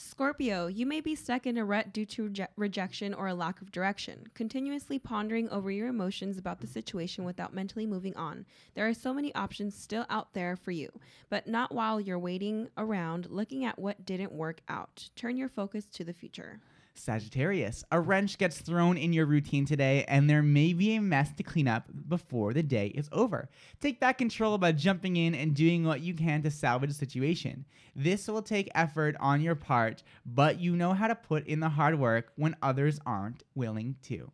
Scorpio, 0.00 0.68
you 0.68 0.86
may 0.86 1.00
be 1.00 1.14
stuck 1.14 1.46
in 1.46 1.58
a 1.58 1.64
rut 1.64 1.92
due 1.92 2.06
to 2.06 2.28
reje- 2.28 2.48
rejection 2.56 3.12
or 3.12 3.26
a 3.26 3.34
lack 3.34 3.60
of 3.60 3.72
direction, 3.72 4.28
continuously 4.32 4.98
pondering 4.98 5.48
over 5.50 5.70
your 5.70 5.88
emotions 5.88 6.38
about 6.38 6.60
the 6.60 6.66
situation 6.66 7.24
without 7.24 7.52
mentally 7.52 7.84
moving 7.84 8.16
on. 8.16 8.46
There 8.74 8.88
are 8.88 8.94
so 8.94 9.12
many 9.12 9.34
options 9.34 9.74
still 9.74 10.06
out 10.08 10.34
there 10.34 10.56
for 10.56 10.70
you, 10.70 10.88
but 11.30 11.46
not 11.48 11.74
while 11.74 12.00
you're 12.00 12.18
waiting 12.18 12.68
around 12.76 13.28
looking 13.28 13.64
at 13.64 13.78
what 13.78 14.06
didn't 14.06 14.32
work 14.32 14.60
out. 14.68 15.08
Turn 15.14 15.36
your 15.36 15.48
focus 15.48 15.86
to 15.86 16.04
the 16.04 16.12
future. 16.12 16.60
Sagittarius, 16.98 17.84
a 17.90 18.00
wrench 18.00 18.38
gets 18.38 18.60
thrown 18.60 18.96
in 18.96 19.12
your 19.12 19.26
routine 19.26 19.64
today, 19.64 20.04
and 20.08 20.28
there 20.28 20.42
may 20.42 20.72
be 20.72 20.94
a 20.94 21.00
mess 21.00 21.32
to 21.34 21.42
clean 21.42 21.68
up 21.68 21.86
before 22.08 22.52
the 22.52 22.62
day 22.62 22.88
is 22.88 23.08
over. 23.12 23.48
Take 23.80 24.00
back 24.00 24.18
control 24.18 24.58
by 24.58 24.72
jumping 24.72 25.16
in 25.16 25.34
and 25.34 25.54
doing 25.54 25.84
what 25.84 26.00
you 26.00 26.14
can 26.14 26.42
to 26.42 26.50
salvage 26.50 26.90
the 26.90 26.94
situation. 26.94 27.64
This 27.94 28.28
will 28.28 28.42
take 28.42 28.70
effort 28.74 29.16
on 29.20 29.40
your 29.40 29.54
part, 29.54 30.02
but 30.26 30.60
you 30.60 30.76
know 30.76 30.92
how 30.92 31.08
to 31.08 31.14
put 31.14 31.46
in 31.46 31.60
the 31.60 31.68
hard 31.68 31.98
work 31.98 32.32
when 32.36 32.56
others 32.62 33.00
aren't 33.06 33.42
willing 33.54 33.96
to. 34.04 34.30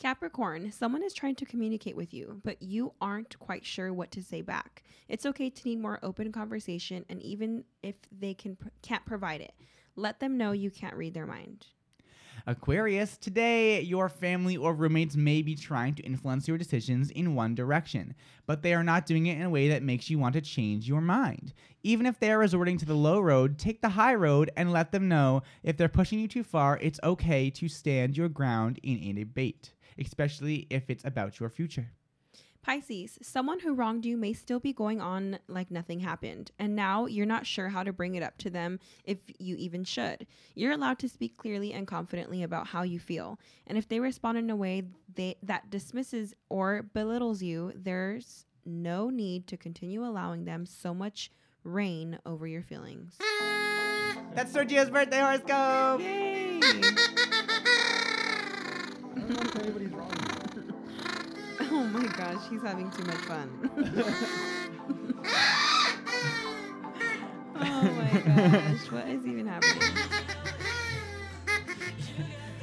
Capricorn, 0.00 0.72
someone 0.72 1.02
is 1.02 1.12
trying 1.12 1.34
to 1.34 1.44
communicate 1.44 1.94
with 1.94 2.14
you, 2.14 2.40
but 2.42 2.62
you 2.62 2.94
aren't 3.02 3.38
quite 3.38 3.66
sure 3.66 3.92
what 3.92 4.10
to 4.12 4.22
say 4.22 4.40
back. 4.40 4.82
It's 5.08 5.26
okay 5.26 5.50
to 5.50 5.68
need 5.68 5.78
more 5.78 5.98
open 6.02 6.32
conversation, 6.32 7.04
and 7.10 7.22
even 7.22 7.64
if 7.82 7.96
they 8.10 8.32
can 8.32 8.56
can't 8.80 9.04
provide 9.04 9.42
it, 9.42 9.52
let 9.96 10.18
them 10.18 10.38
know 10.38 10.52
you 10.52 10.70
can't 10.70 10.96
read 10.96 11.12
their 11.12 11.26
mind. 11.26 11.66
Aquarius, 12.46 13.16
today 13.16 13.80
your 13.80 14.08
family 14.08 14.56
or 14.56 14.74
roommates 14.74 15.16
may 15.16 15.42
be 15.42 15.54
trying 15.54 15.94
to 15.94 16.02
influence 16.02 16.48
your 16.48 16.58
decisions 16.58 17.10
in 17.10 17.34
one 17.34 17.54
direction, 17.54 18.14
but 18.46 18.62
they 18.62 18.74
are 18.74 18.84
not 18.84 19.06
doing 19.06 19.26
it 19.26 19.36
in 19.36 19.42
a 19.42 19.50
way 19.50 19.68
that 19.68 19.82
makes 19.82 20.08
you 20.08 20.18
want 20.18 20.32
to 20.34 20.40
change 20.40 20.88
your 20.88 21.00
mind. 21.00 21.52
Even 21.82 22.06
if 22.06 22.18
they 22.18 22.30
are 22.30 22.38
resorting 22.38 22.78
to 22.78 22.86
the 22.86 22.94
low 22.94 23.20
road, 23.20 23.58
take 23.58 23.80
the 23.80 23.90
high 23.90 24.14
road 24.14 24.50
and 24.56 24.72
let 24.72 24.92
them 24.92 25.08
know 25.08 25.42
if 25.62 25.76
they're 25.76 25.88
pushing 25.88 26.18
you 26.18 26.28
too 26.28 26.44
far, 26.44 26.78
it's 26.80 27.00
okay 27.02 27.50
to 27.50 27.68
stand 27.68 28.16
your 28.16 28.28
ground 28.28 28.78
in 28.82 29.02
a 29.02 29.12
debate, 29.12 29.72
especially 29.98 30.66
if 30.70 30.88
it's 30.88 31.04
about 31.04 31.40
your 31.40 31.50
future. 31.50 31.92
Pisces, 32.62 33.18
someone 33.22 33.60
who 33.60 33.74
wronged 33.74 34.04
you 34.04 34.16
may 34.16 34.32
still 34.32 34.60
be 34.60 34.72
going 34.72 35.00
on 35.00 35.38
like 35.48 35.70
nothing 35.70 36.00
happened, 36.00 36.50
and 36.58 36.76
now 36.76 37.06
you're 37.06 37.24
not 37.24 37.46
sure 37.46 37.70
how 37.70 37.82
to 37.82 37.92
bring 37.92 38.14
it 38.14 38.22
up 38.22 38.36
to 38.38 38.50
them 38.50 38.78
if 39.04 39.18
you 39.38 39.56
even 39.56 39.82
should. 39.82 40.26
You're 40.54 40.72
allowed 40.72 40.98
to 40.98 41.08
speak 41.08 41.38
clearly 41.38 41.72
and 41.72 41.86
confidently 41.86 42.42
about 42.42 42.66
how 42.66 42.82
you 42.82 42.98
feel, 42.98 43.38
and 43.66 43.78
if 43.78 43.88
they 43.88 43.98
respond 43.98 44.36
in 44.38 44.50
a 44.50 44.56
way 44.56 44.82
they, 45.14 45.36
that 45.42 45.70
dismisses 45.70 46.34
or 46.48 46.82
belittles 46.82 47.42
you, 47.42 47.72
there's 47.74 48.44
no 48.66 49.08
need 49.08 49.46
to 49.46 49.56
continue 49.56 50.04
allowing 50.04 50.44
them 50.44 50.66
so 50.66 50.92
much 50.92 51.30
reign 51.64 52.18
over 52.26 52.46
your 52.46 52.62
feelings. 52.62 53.16
That's 54.34 54.52
Sergio's 54.52 54.90
birthday 54.90 55.18
horoscope! 55.18 56.00
Yay! 56.00 56.60
oh 61.80 61.84
my 61.84 62.06
gosh, 62.08 62.46
he's 62.50 62.60
having 62.60 62.90
too 62.90 63.04
much 63.04 63.16
fun. 63.16 63.70
oh 67.56 67.82
my 67.82 68.20
gosh, 68.20 68.92
what 68.92 69.08
is 69.08 69.26
even 69.26 69.46
happening? 69.46 69.82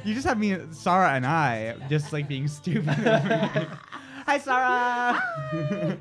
You 0.04 0.14
just 0.14 0.26
have 0.26 0.38
me, 0.38 0.56
Sarah 0.70 1.10
and 1.10 1.26
I, 1.26 1.74
just 1.88 2.12
like 2.12 2.28
being 2.28 2.46
stupid. 2.46 2.94
Hi, 4.26 4.38
Sarah! 4.38 5.20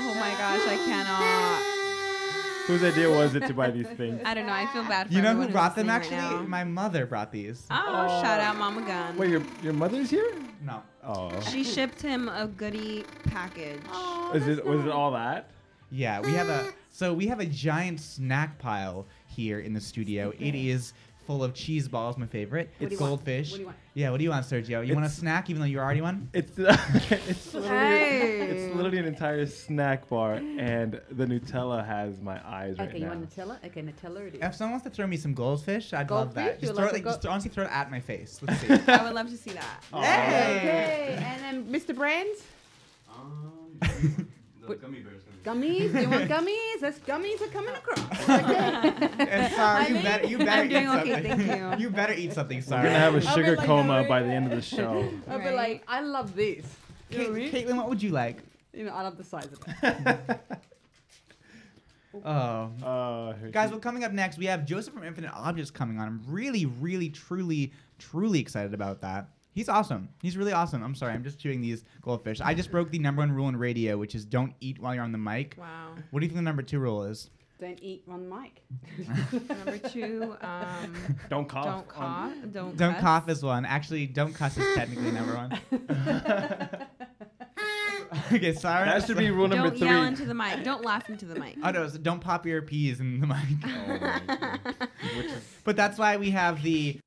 Oh 0.00 0.14
my 0.14 0.30
gosh, 0.30 0.66
I 0.66 0.76
cannot. 0.86 1.77
Whose 2.68 2.84
idea 2.84 3.08
was 3.08 3.34
it 3.34 3.46
to 3.46 3.54
buy 3.54 3.70
these 3.70 3.86
things? 3.88 4.20
I 4.26 4.34
don't 4.34 4.46
know. 4.46 4.52
I 4.52 4.66
feel 4.66 4.84
bad 4.84 5.06
for 5.06 5.12
you 5.14 5.18
You 5.18 5.22
know 5.24 5.34
who 5.34 5.42
who's 5.44 5.52
brought 5.52 5.74
them 5.74 5.86
listening 5.86 6.18
actually? 6.18 6.36
right 6.36 6.42
now. 6.42 6.48
My 6.48 6.64
mother 6.64 7.06
brought 7.06 7.32
these. 7.32 7.66
Oh, 7.70 8.20
shout 8.22 8.40
out 8.40 8.56
Mama 8.56 8.82
Gun. 8.82 9.16
Wait, 9.16 9.30
your 9.30 9.42
your 9.62 9.72
mother's 9.72 10.10
here? 10.10 10.34
No. 10.62 10.82
Oh. 11.02 11.40
She 11.40 11.64
shipped 11.64 12.02
him 12.02 12.28
a 12.28 12.46
goodie 12.46 13.06
package. 13.24 13.80
Is 14.34 14.46
it 14.46 14.64
was 14.66 14.84
it 14.84 14.90
all 14.90 15.12
that? 15.12 15.50
Yeah, 15.90 16.20
we 16.20 16.32
have 16.32 16.50
a 16.50 16.74
so 16.90 17.14
we 17.14 17.26
have 17.28 17.40
a 17.40 17.46
giant 17.46 18.00
snack 18.00 18.58
pile 18.58 19.06
here 19.26 19.60
in 19.60 19.72
the 19.72 19.80
studio. 19.80 20.34
It 20.38 20.54
is 20.54 20.92
full 21.28 21.44
of 21.44 21.52
cheese 21.52 21.86
balls, 21.88 22.16
my 22.16 22.24
favorite. 22.26 22.70
What 22.78 22.90
it's 22.90 22.98
goldfish. 22.98 23.50
What 23.50 23.56
do 23.56 23.60
you 23.60 23.66
want? 23.66 23.78
Yeah, 23.92 24.10
what 24.10 24.16
do 24.16 24.24
you 24.24 24.30
want, 24.30 24.46
Sergio? 24.46 24.84
You 24.86 24.94
want 24.94 25.04
a 25.04 25.10
snack 25.10 25.50
even 25.50 25.60
though 25.60 25.66
you're 25.68 25.84
already 25.84 26.00
won? 26.00 26.30
It's 26.32 26.52
it's 26.58 27.52
literally 27.54 27.68
Hey. 27.68 28.40
it's 28.50 28.74
literally 28.74 28.96
an 28.98 29.04
entire 29.04 29.44
snack 29.44 30.08
bar, 30.08 30.34
and 30.36 30.98
the 31.10 31.26
Nutella 31.26 31.84
has 31.86 32.18
my 32.22 32.40
eyes 32.48 32.78
right 32.78 32.84
now. 32.84 32.84
Okay, 32.86 32.98
you 32.98 33.04
now. 33.04 33.10
want 33.10 33.28
Nutella? 33.30 33.64
Okay, 33.66 33.82
Nutella 33.82 34.26
it 34.28 34.34
is. 34.36 34.40
If 34.42 34.54
someone 34.54 34.72
wants 34.72 34.84
to 34.84 34.90
throw 34.90 35.06
me 35.06 35.18
some 35.18 35.34
goldfish, 35.34 35.92
I'd 35.92 36.10
love 36.10 36.32
that. 36.34 36.60
Just 36.60 36.74
throw 36.74 36.84
like 36.84 36.92
it, 36.92 36.94
like, 36.96 37.04
gold- 37.04 37.16
just 37.16 37.26
honestly 37.26 37.50
throw 37.50 37.64
it 37.64 37.70
at 37.70 37.90
my 37.90 38.00
face. 38.00 38.40
Let's 38.40 38.60
see. 38.62 38.68
I 38.90 39.04
would 39.04 39.12
love 39.14 39.28
to 39.28 39.36
see 39.36 39.50
that. 39.50 39.84
Aw. 39.92 40.00
Hey! 40.02 40.56
Okay, 40.56 41.24
and 41.24 41.66
then 41.68 41.80
Mr. 41.80 41.94
Brands, 41.94 42.40
Um, 43.10 43.78
the 44.66 44.76
gummy 44.76 45.00
bears. 45.00 45.17
Gummies. 45.44 45.92
Do 45.92 46.00
you 46.00 46.10
want 46.10 46.28
gummies? 46.28 46.80
That's 46.80 46.98
gummies 47.00 47.40
are 47.42 47.46
coming 47.48 47.74
across. 47.74 48.22
Okay. 48.22 49.08
and 49.18 49.54
Sarah, 49.54 49.88
you 49.88 49.94
mean, 49.94 50.02
better 50.02 50.26
you 50.26 50.38
better 50.38 50.50
I'm 50.50 50.66
eat 50.66 50.68
doing 50.68 50.88
okay, 50.88 51.12
something. 51.12 51.46
thank 51.46 51.80
you. 51.80 51.84
you 51.84 51.90
better 51.90 52.12
eat 52.12 52.32
something, 52.32 52.62
Sorry. 52.62 52.82
We're 52.82 52.88
gonna 52.88 52.98
have 52.98 53.14
a 53.14 53.26
I'll 53.28 53.34
sugar 53.34 53.56
like, 53.56 53.66
coma 53.66 54.02
no, 54.02 54.08
by 54.08 54.22
the 54.22 54.30
end 54.30 54.46
of 54.46 54.52
the 54.52 54.62
show. 54.76 55.08
I'll 55.28 55.38
be 55.38 55.50
like, 55.50 55.84
I 55.88 56.00
love 56.00 56.34
this. 56.34 56.66
You 57.10 57.18
know 57.18 57.30
what 57.32 57.40
Caitlin, 57.40 57.76
what 57.76 57.88
would 57.88 58.02
you 58.02 58.10
like? 58.10 58.42
You 58.72 58.84
know, 58.84 58.92
I 58.92 59.02
love 59.02 59.16
the 59.16 59.24
size 59.24 59.46
of 59.46 59.58
it. 59.66 60.40
Oh. 62.24 62.70
Uh, 62.82 63.32
Guys, 63.52 63.70
well, 63.70 63.78
coming 63.78 64.02
up 64.02 64.12
next, 64.12 64.38
we 64.38 64.46
have 64.46 64.64
Joseph 64.64 64.92
from 64.94 65.04
Infinite 65.04 65.30
Objects 65.34 65.70
coming 65.70 66.00
on. 66.00 66.06
I'm 66.08 66.22
really, 66.26 66.66
really, 66.66 67.10
truly, 67.10 67.72
truly 67.98 68.40
excited 68.40 68.74
about 68.74 69.02
that. 69.02 69.28
He's 69.58 69.68
awesome. 69.68 70.08
He's 70.22 70.36
really 70.36 70.52
awesome. 70.52 70.84
I'm 70.84 70.94
sorry, 70.94 71.14
I'm 71.14 71.24
just 71.24 71.40
chewing 71.40 71.60
these 71.60 71.82
goldfish. 72.00 72.40
I 72.40 72.54
just 72.54 72.70
broke 72.70 72.92
the 72.92 73.00
number 73.00 73.22
one 73.22 73.32
rule 73.32 73.48
in 73.48 73.56
radio, 73.56 73.98
which 73.98 74.14
is 74.14 74.24
don't 74.24 74.54
eat 74.60 74.78
while 74.78 74.94
you're 74.94 75.02
on 75.02 75.10
the 75.10 75.18
mic. 75.18 75.56
Wow. 75.58 75.96
What 76.12 76.20
do 76.20 76.26
you 76.26 76.28
think 76.28 76.36
the 76.36 76.42
number 76.42 76.62
two 76.62 76.78
rule 76.78 77.02
is? 77.02 77.28
Don't 77.60 77.82
eat 77.82 78.04
on 78.08 78.28
the 78.28 78.36
mic. 78.36 78.62
Number 79.48 79.78
two, 79.78 80.36
um, 80.42 80.94
don't 81.28 81.48
cough. 81.48 81.64
don't 81.64 81.88
cough. 81.88 82.32
Don't, 82.52 82.76
Don't 82.76 82.92
cuss. 82.92 83.00
cough 83.00 83.28
is 83.28 83.42
one. 83.42 83.64
Actually, 83.64 84.06
don't 84.06 84.32
cuss 84.32 84.56
is 84.56 84.76
technically 84.76 85.10
number 85.10 85.34
one. 85.34 85.58
okay, 88.32 88.54
sorry. 88.54 88.84
That 88.84 89.04
should 89.08 89.18
be 89.18 89.32
rule 89.32 89.48
number 89.48 89.70
three. 89.70 89.80
Don't 89.80 89.88
yell 89.88 90.04
into 90.04 90.24
the 90.24 90.34
mic. 90.34 90.62
Don't 90.62 90.84
laugh 90.84 91.10
into 91.10 91.24
the 91.24 91.34
mic. 91.34 91.56
Oh 91.64 91.72
no, 91.72 91.88
so 91.88 91.98
don't 91.98 92.20
pop 92.20 92.46
your 92.46 92.62
peas 92.62 93.00
in 93.00 93.18
the 93.18 93.26
mic. 93.26 93.38
Oh 93.64 93.86
my 93.88 93.98
God. 93.98 94.60
Which 95.16 95.26
is 95.26 95.42
but 95.64 95.74
that's 95.74 95.98
why 95.98 96.16
we 96.16 96.30
have 96.30 96.62
the 96.62 97.00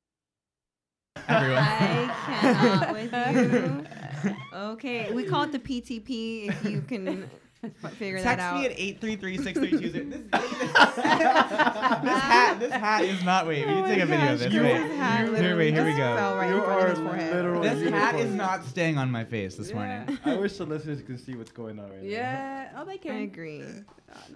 Everyone. 1.28 1.58
I 1.58 2.14
cannot 2.42 2.92
with 2.92 4.24
you. 4.24 4.36
Okay, 4.54 5.12
we 5.12 5.24
call 5.24 5.44
it 5.44 5.52
the 5.52 5.58
PTP 5.58 6.48
if 6.48 6.64
you 6.64 6.82
can 6.82 7.30
f- 7.64 7.92
figure 7.94 8.18
that 8.20 8.24
Text 8.24 8.44
out. 8.44 8.60
me 8.60 8.66
at 8.66 8.76
833-6320. 9.00 9.82
This, 9.82 10.02
this 10.96 11.04
hat, 11.04 12.58
this 12.60 12.72
hat 12.72 13.04
is 13.04 13.22
not. 13.24 13.46
Wait, 13.46 13.66
we 13.66 13.74
need 13.74 13.82
to 13.82 13.88
take 13.88 14.00
a 14.02 14.06
video 14.06 14.32
of 14.32 14.38
this. 14.38 14.52
You- 14.52 14.62
Wait, 14.62 14.82
His 14.82 14.96
hat 14.96 15.28
here, 15.28 15.56
wait, 15.56 15.72
here 15.74 15.84
we 15.84 15.92
go. 15.94 16.14
right 16.36 16.48
You 16.48 16.62
are 16.64 16.94
literally 16.94 17.68
This 17.68 17.90
hat 17.90 18.16
is 18.16 18.34
not 18.34 18.64
staying 18.64 18.98
on 18.98 19.10
my 19.10 19.24
face 19.24 19.56
this 19.56 19.72
morning. 19.72 20.18
I 20.24 20.34
wish 20.36 20.56
the 20.56 20.64
listeners 20.66 21.02
could 21.02 21.20
see 21.20 21.34
what's 21.34 21.52
going 21.52 21.78
on 21.78 21.90
right 21.90 22.02
now. 22.02 22.08
Yeah. 22.08 22.68
Oh, 22.76 22.84
they 22.84 22.98
can. 22.98 23.12
I 23.12 23.20
agree. 23.20 23.62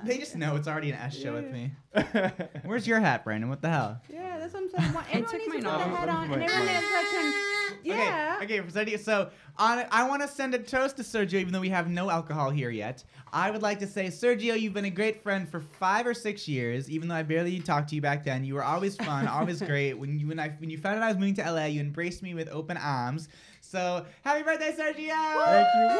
They 0.04 0.16
oh, 0.16 0.18
just 0.18 0.36
know 0.36 0.56
it's 0.56 0.68
already 0.68 0.90
an 0.90 0.96
S 0.96 1.16
show 1.16 1.34
with 1.34 1.50
me. 1.52 1.70
Where's 2.64 2.86
your 2.86 2.98
hat, 3.00 3.24
Brandon? 3.24 3.50
What 3.50 3.60
the 3.60 3.68
hell? 3.68 4.00
Yeah, 4.08 4.38
that's 4.38 4.54
what 4.54 4.62
I'm 4.62 4.70
saying. 4.70 4.94
Why- 4.94 5.04
Everyone 5.12 5.30
took 5.30 5.40
needs 5.40 5.52
to 5.52 5.62
mine 5.62 5.62
put 5.62 5.70
off. 5.70 5.90
the 5.90 5.96
hat 5.96 6.08
on, 6.08 6.28
Mine- 6.30 6.40
and 6.40 6.50
everyone 6.50 6.66
mine. 6.66 6.74
else 6.76 6.84
like 6.94 7.06
can. 7.10 7.78
Yeah. 7.84 8.38
Okay, 8.42 8.60
okay, 8.60 8.96
so, 8.96 9.30
so 9.58 9.64
on, 9.64 9.84
I 9.90 10.08
want 10.08 10.22
to 10.22 10.28
send 10.28 10.54
a 10.54 10.58
toast 10.58 10.96
to 10.98 11.02
Sergio, 11.02 11.34
even 11.34 11.52
though 11.52 11.60
we 11.60 11.68
have 11.68 11.88
no 11.88 12.10
alcohol 12.10 12.50
here 12.50 12.70
yet. 12.70 13.02
I 13.32 13.50
would 13.50 13.62
like 13.62 13.78
to 13.80 13.86
say, 13.86 14.06
Sergio, 14.06 14.58
you've 14.58 14.74
been 14.74 14.84
a 14.84 14.90
great 14.90 15.22
friend 15.22 15.48
for 15.48 15.60
five 15.60 16.06
or 16.06 16.14
six 16.14 16.46
years. 16.48 16.90
Even 16.90 17.08
though 17.08 17.14
I 17.14 17.22
barely 17.22 17.58
talked 17.60 17.88
to 17.90 17.94
you 17.94 18.00
back 18.00 18.24
then, 18.24 18.44
you 18.44 18.54
were 18.54 18.64
always 18.64 18.96
fun, 18.96 19.26
always 19.32 19.60
great. 19.62 19.94
When 19.94 20.18
you 20.18 20.28
when 20.28 20.38
I 20.38 20.50
when 20.58 20.70
you 20.70 20.78
found 20.78 20.96
out 20.96 21.02
I 21.02 21.08
was 21.08 21.16
moving 21.16 21.34
to 21.34 21.50
LA, 21.50 21.66
you 21.66 21.80
embraced 21.80 22.22
me 22.22 22.34
with 22.34 22.48
open 22.50 22.76
arms. 22.76 23.28
So 23.60 24.06
happy 24.22 24.42
birthday, 24.42 24.72
Sergio! 24.72 25.44
Thank 25.44 25.68
you. 25.76 25.90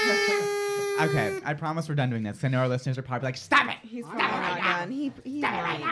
okay, 1.00 1.38
I 1.44 1.54
promise 1.54 1.88
we're 1.88 1.94
done 1.94 2.10
doing 2.10 2.22
this. 2.22 2.42
I 2.42 2.48
know 2.48 2.60
our 2.60 2.68
listeners 2.68 2.98
are 2.98 3.02
probably 3.02 3.26
like, 3.26 3.36
stop 3.36 3.68
it! 3.68 3.76
He's 3.82 4.04
probably 4.04 4.22
not 4.26 4.58
done. 4.58 4.90
He, 4.90 5.12
he's 5.24 5.42
lying. 5.42 5.82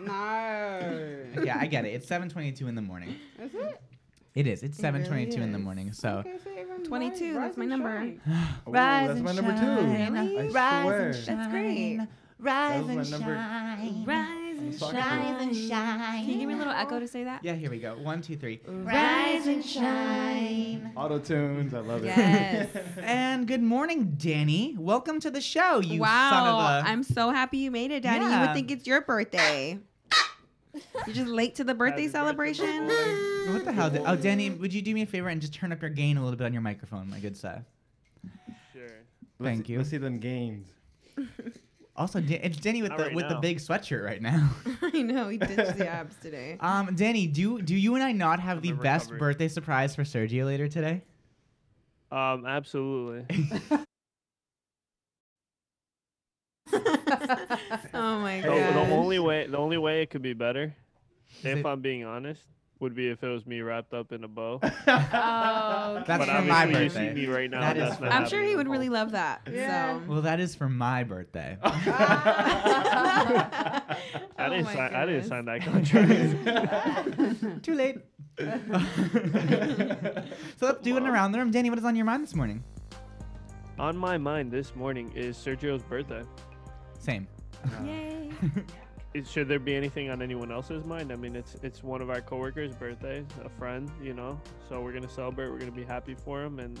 No. 0.00 1.42
Yeah, 1.44 1.58
I 1.60 1.66
get 1.66 1.84
it. 1.84 1.90
It's 1.94 2.06
7:22 2.06 2.68
in 2.68 2.74
the 2.74 2.82
morning. 2.82 3.16
Is 3.40 3.54
it? 3.54 3.80
It 4.34 4.46
is. 4.46 4.62
It's 4.62 4.78
It 4.78 4.82
really 4.92 5.04
7:22 5.26 5.34
in 5.42 5.52
the 5.52 5.58
is. 5.58 5.64
morning. 5.64 5.92
So. 5.92 6.08
Okay, 6.18 6.36
so 6.42 6.50
everyone 6.56 6.84
22, 6.84 7.34
rise- 7.36 7.54
that's 7.54 7.56
my 7.56 7.64
rise 7.64 7.70
and 7.72 7.82
number. 7.82 7.98
shine. 7.98 8.20
Ooh, 8.68 8.72
that's 8.72 9.20
my 9.20 9.32
number 9.32 9.52
two. 9.56 9.86
Really? 9.86 10.38
I 10.38 10.50
swear. 10.82 11.12
That's 11.12 11.48
great. 11.50 12.00
That 12.40 12.84
was 12.84 13.10
my 13.10 13.18
number. 13.18 13.34
Rise 13.34 14.43
and 14.58 14.78
talking 14.78 15.54
shine. 15.54 16.24
Can 16.24 16.28
you 16.28 16.38
give 16.38 16.48
me 16.48 16.54
a 16.54 16.58
little 16.58 16.72
echo 16.72 16.98
to 17.00 17.08
say 17.08 17.24
that? 17.24 17.44
Yeah, 17.44 17.54
here 17.54 17.70
we 17.70 17.78
go. 17.78 17.94
One, 17.96 18.22
two, 18.22 18.36
three. 18.36 18.60
Rise 18.66 19.46
and 19.46 19.64
shine. 19.64 20.92
Auto 20.96 21.18
tunes. 21.18 21.74
I 21.74 21.80
love 21.80 22.02
it. 22.04 22.06
Yes. 22.06 22.68
And 23.02 23.46
good 23.46 23.62
morning, 23.62 24.14
Danny. 24.16 24.74
Welcome 24.78 25.20
to 25.20 25.30
the 25.30 25.40
show, 25.40 25.80
you 25.80 26.00
wow. 26.00 26.30
son 26.30 26.46
of 26.46 26.86
a. 26.86 26.90
I'm 26.90 27.02
so 27.02 27.30
happy 27.30 27.58
you 27.58 27.70
made 27.70 27.90
it, 27.90 28.02
Daddy. 28.02 28.24
You 28.24 28.40
would 28.40 28.54
think 28.54 28.70
it's 28.70 28.86
your 28.86 29.00
birthday. 29.02 29.78
You're 31.06 31.14
just 31.14 31.28
late 31.28 31.54
to 31.56 31.64
the 31.64 31.74
birthday 31.74 32.08
celebration. 32.08 32.86
What 33.52 33.64
the 33.64 33.72
hell? 33.72 33.90
Da- 33.90 34.04
Oh, 34.06 34.16
Danny, 34.16 34.50
would 34.50 34.72
you 34.72 34.82
do 34.82 34.94
me 34.94 35.02
a 35.02 35.06
favor 35.06 35.28
and 35.28 35.40
just 35.40 35.52
turn 35.54 35.72
up 35.72 35.80
your 35.82 35.90
gain 35.90 36.16
a 36.16 36.22
little 36.22 36.36
bit 36.36 36.44
on 36.44 36.52
your 36.52 36.62
microphone, 36.62 37.10
my 37.10 37.18
good 37.18 37.36
sir? 37.36 37.64
Sure. 38.72 38.82
Let's 39.38 39.54
Thank 39.54 39.66
see- 39.66 39.72
you. 39.72 39.78
Let's 39.78 39.90
see 39.90 39.98
them 39.98 40.18
gains. 40.18 40.66
Also, 41.96 42.20
it's 42.26 42.56
Danny 42.56 42.82
with 42.82 42.90
Not 42.90 42.98
the 42.98 43.04
right 43.04 43.14
with 43.14 43.28
the 43.28 43.36
big 43.36 43.58
sweatshirt 43.58 44.04
right 44.04 44.20
now. 44.20 44.50
I 44.82 45.02
know 45.02 45.28
he 45.28 45.38
ditched 45.38 45.76
the 45.78 45.86
abs 45.92 46.16
today. 46.16 46.56
Um, 46.58 46.96
Danny, 46.96 47.28
do 47.28 47.62
do 47.62 47.76
you 47.76 47.94
and 47.94 48.02
I 48.02 48.10
not 48.10 48.40
have 48.40 48.62
the 48.62 48.70
in 48.70 48.76
best 48.76 49.06
recovery. 49.10 49.18
birthday 49.18 49.48
surprise 49.48 49.94
for 49.94 50.02
Sergio 50.02 50.44
later 50.44 50.66
today? 50.66 51.02
Um, 52.10 52.46
absolutely. 52.46 53.24
oh 56.72 58.18
my 58.18 58.40
god. 58.40 58.74
the 58.74 58.92
only 58.92 59.20
way, 59.20 59.46
the 59.46 59.58
only 59.58 59.78
way 59.78 60.02
it 60.02 60.10
could 60.10 60.22
be 60.22 60.32
better, 60.32 60.74
if 61.44 61.64
I'm 61.64 61.80
being 61.80 62.04
honest, 62.04 62.42
would 62.80 62.94
be 62.94 63.08
if 63.08 63.22
it 63.22 63.28
was 63.28 63.46
me 63.46 63.60
wrapped 63.60 63.94
up 63.94 64.12
in 64.12 64.24
a 64.24 64.28
bow. 64.28 64.60
Oh, 64.86 66.02
That's 66.06 66.26
but 66.26 66.28
for 66.28 66.42
my 66.42 66.66
birthday. 66.66 66.84
you 66.84 66.90
see 66.90 67.10
me 67.14 67.26
right 67.26 67.50
now. 67.50 67.60
That 67.60 67.76
is 67.76 67.88
that's 67.90 68.00
not 68.00 68.12
I'm 68.12 68.28
sure 68.28 68.42
he 68.42 68.56
would 68.56 68.68
really 68.68 68.88
love 68.88 69.12
that. 69.12 69.42
Yeah. 69.50 70.00
So. 70.00 70.04
Well, 70.06 70.22
that 70.22 70.40
is 70.40 70.54
for 70.54 70.68
my 70.68 71.04
birthday. 71.04 71.56
I 71.64 73.96
Oh 74.38 74.48
didn't 74.50 74.64
my 74.64 74.74
sign. 74.74 74.94
I 74.94 75.06
didn't 75.06 75.28
sign 75.28 75.44
that 75.46 75.62
contract. 75.62 77.62
Too 77.64 77.74
late. 77.74 77.96
so 80.58 80.66
let's 80.66 80.80
do 80.82 80.96
it 80.96 81.02
around 81.04 81.32
the 81.32 81.38
room. 81.38 81.50
Danny, 81.50 81.70
what 81.70 81.78
is 81.78 81.84
on 81.84 81.96
your 81.96 82.04
mind 82.06 82.22
this 82.24 82.34
morning? 82.34 82.62
On 83.78 83.96
my 83.96 84.18
mind 84.18 84.50
this 84.50 84.74
morning 84.74 85.12
is 85.14 85.36
Sergio's 85.36 85.82
birthday. 85.82 86.22
Same. 86.98 87.26
Yay. 87.84 88.30
Is, 89.14 89.30
should 89.30 89.46
there 89.46 89.60
be 89.60 89.76
anything 89.76 90.10
on 90.10 90.20
anyone 90.22 90.50
else's 90.50 90.84
mind? 90.84 91.12
I 91.12 91.16
mean, 91.16 91.36
it's 91.36 91.54
it's 91.62 91.84
one 91.84 92.02
of 92.02 92.10
our 92.10 92.20
coworkers' 92.20 92.74
birthday, 92.74 93.24
a 93.44 93.48
friend, 93.48 93.88
you 94.02 94.12
know. 94.12 94.40
So 94.68 94.80
we're 94.80 94.92
gonna 94.92 95.08
celebrate. 95.08 95.50
We're 95.50 95.58
gonna 95.58 95.70
be 95.70 95.84
happy 95.84 96.14
for 96.16 96.42
him, 96.42 96.58
and 96.58 96.76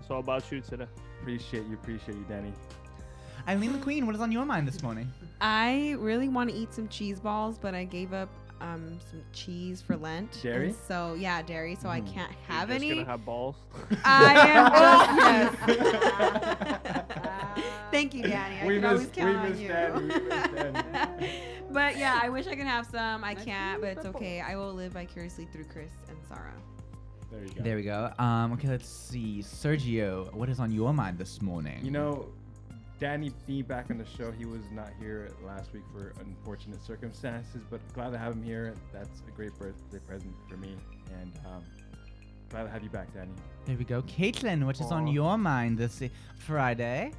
it's 0.00 0.10
all 0.10 0.18
about 0.18 0.50
you 0.50 0.60
today. 0.60 0.86
Appreciate 1.20 1.66
you. 1.68 1.74
Appreciate 1.74 2.16
you, 2.16 2.24
Danny. 2.28 2.52
Eileen 3.48 3.72
McQueen, 3.74 4.04
what 4.06 4.14
is 4.16 4.20
on 4.20 4.32
your 4.32 4.44
mind 4.44 4.66
this 4.66 4.82
morning? 4.82 5.10
I 5.40 5.94
really 5.98 6.28
want 6.28 6.50
to 6.50 6.56
eat 6.56 6.72
some 6.74 6.88
cheese 6.88 7.18
balls, 7.20 7.58
but 7.58 7.74
I 7.74 7.84
gave 7.84 8.12
up 8.12 8.28
um, 8.60 8.98
some 9.10 9.20
cheese 9.32 9.80
for 9.82 9.96
Lent. 9.96 10.32
and 10.34 10.42
Dairy? 10.42 10.74
So 10.88 11.14
yeah, 11.14 11.42
dairy. 11.42 11.76
So 11.76 11.88
I 11.88 12.00
Mm. 12.00 12.12
can't 12.12 12.30
You're 12.32 12.56
have 12.58 12.68
just 12.70 12.80
any. 12.84 12.94
gonna 12.94 13.04
have 13.04 13.24
balls. 13.24 13.54
I 14.04 14.34
am 14.48 15.56
just 15.66 15.78
yes. 15.78 17.04
Thank 17.92 18.14
you, 18.14 18.22
Danny. 18.22 18.60
I 18.62 18.66
We 18.66 18.74
can 18.76 18.84
always 18.84 19.02
miss- 19.02 19.10
count 19.10 19.28
we 19.30 19.36
on 19.36 19.50
miss 19.50 19.60
you. 19.60 19.68
Danny, 19.68 20.00
we 20.00 20.06
miss 20.08 20.50
Danny. 20.52 21.30
but 21.72 21.96
yeah, 21.96 22.18
I 22.22 22.28
wish 22.28 22.46
I 22.46 22.54
could 22.54 22.66
have 22.66 22.86
some. 22.86 23.24
I 23.24 23.34
can't, 23.34 23.80
but 23.80 23.96
it's 23.96 24.06
okay. 24.06 24.40
I 24.40 24.56
will 24.56 24.72
live 24.72 24.92
vicariously 24.92 25.46
through 25.52 25.64
Chris 25.64 25.90
and 26.08 26.18
Sarah. 26.28 26.54
There 27.30 27.42
you 27.42 27.48
go. 27.48 27.62
There 27.62 27.76
we 27.76 27.82
go. 27.82 28.12
Um, 28.18 28.52
okay, 28.52 28.68
let's 28.68 28.88
see. 28.88 29.42
Sergio, 29.42 30.32
what 30.34 30.48
is 30.48 30.60
on 30.60 30.70
your 30.70 30.92
mind 30.92 31.18
this 31.18 31.40
morning? 31.40 31.80
You 31.82 31.90
know, 31.90 32.28
Danny 33.00 33.32
being 33.46 33.64
back 33.64 33.90
on 33.90 33.98
the 33.98 34.04
show, 34.04 34.30
he 34.30 34.44
was 34.44 34.60
not 34.70 34.90
here 35.00 35.30
last 35.44 35.72
week 35.72 35.82
for 35.92 36.12
unfortunate 36.20 36.82
circumstances, 36.84 37.62
but 37.70 37.80
glad 37.94 38.10
to 38.10 38.18
have 38.18 38.34
him 38.34 38.42
here. 38.42 38.74
That's 38.92 39.22
a 39.26 39.30
great 39.30 39.58
birthday 39.58 39.98
present 40.06 40.34
for 40.48 40.56
me, 40.56 40.76
and 41.20 41.32
um, 41.46 41.64
glad 42.50 42.64
to 42.64 42.68
have 42.68 42.82
you 42.82 42.90
back, 42.90 43.12
Danny. 43.14 43.32
There 43.64 43.76
we 43.76 43.84
go. 43.84 44.02
Caitlin, 44.02 44.64
what 44.64 44.78
is 44.78 44.92
on 44.92 45.06
your 45.06 45.38
mind 45.38 45.78
this 45.78 46.02
Friday? 46.38 47.12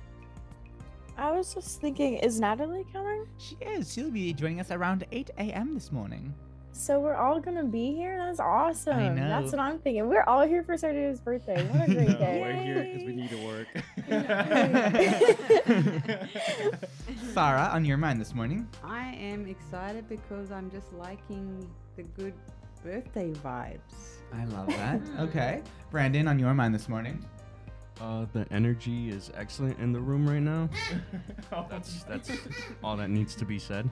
I 1.17 1.31
was 1.31 1.53
just 1.53 1.79
thinking, 1.79 2.15
is 2.15 2.39
Natalie 2.39 2.85
coming? 2.91 3.27
She 3.37 3.55
is. 3.61 3.93
She'll 3.93 4.09
be 4.11 4.33
joining 4.33 4.59
us 4.59 4.71
around 4.71 5.05
8 5.11 5.29
a.m. 5.37 5.75
this 5.75 5.91
morning. 5.91 6.33
So 6.75 6.99
we're 6.99 7.13
all 7.15 7.39
gonna 7.39 7.63
be 7.65 7.93
here. 7.93 8.17
That's 8.17 8.39
awesome. 8.39 9.13
know. 9.15 9.29
That's 9.29 9.51
what 9.51 9.59
I'm 9.59 9.77
thinking. 9.77 10.07
We're 10.09 10.23
all 10.23 10.41
here 10.41 10.63
for 10.63 10.73
Sergio's 10.73 11.19
birthday. 11.21 11.63
What 11.67 11.87
a 11.87 11.93
great 11.93 12.07
No, 12.09 12.17
day. 12.17 12.41
we're 12.41 12.53
here 12.63 12.83
because 12.83 13.03
we 13.03 13.13
need 13.13 13.29
to 13.29 13.45
work. 13.45 13.67
Sarah, 17.33 17.69
on 17.71 17.85
your 17.85 17.97
mind 17.97 18.19
this 18.19 18.33
morning? 18.33 18.67
I 18.83 19.09
am 19.13 19.45
excited 19.45 20.09
because 20.09 20.51
I'm 20.51 20.71
just 20.71 20.91
liking 20.93 21.69
the 21.95 22.01
good 22.03 22.33
birthday 22.83 23.31
vibes. 23.33 24.17
I 24.33 24.45
love 24.45 24.65
that. 24.67 24.99
okay. 25.19 25.61
Brandon, 25.91 26.27
on 26.27 26.39
your 26.39 26.55
mind 26.55 26.73
this 26.73 26.89
morning? 26.89 27.23
Uh, 28.01 28.25
the 28.33 28.45
energy 28.51 29.09
is 29.09 29.31
excellent 29.35 29.79
in 29.79 29.91
the 29.91 29.99
room 29.99 30.27
right 30.27 30.41
now. 30.41 30.69
That's 31.69 32.03
that's 32.03 32.31
all 32.83 32.97
that 32.97 33.09
needs 33.09 33.35
to 33.35 33.45
be 33.45 33.59
said. 33.59 33.89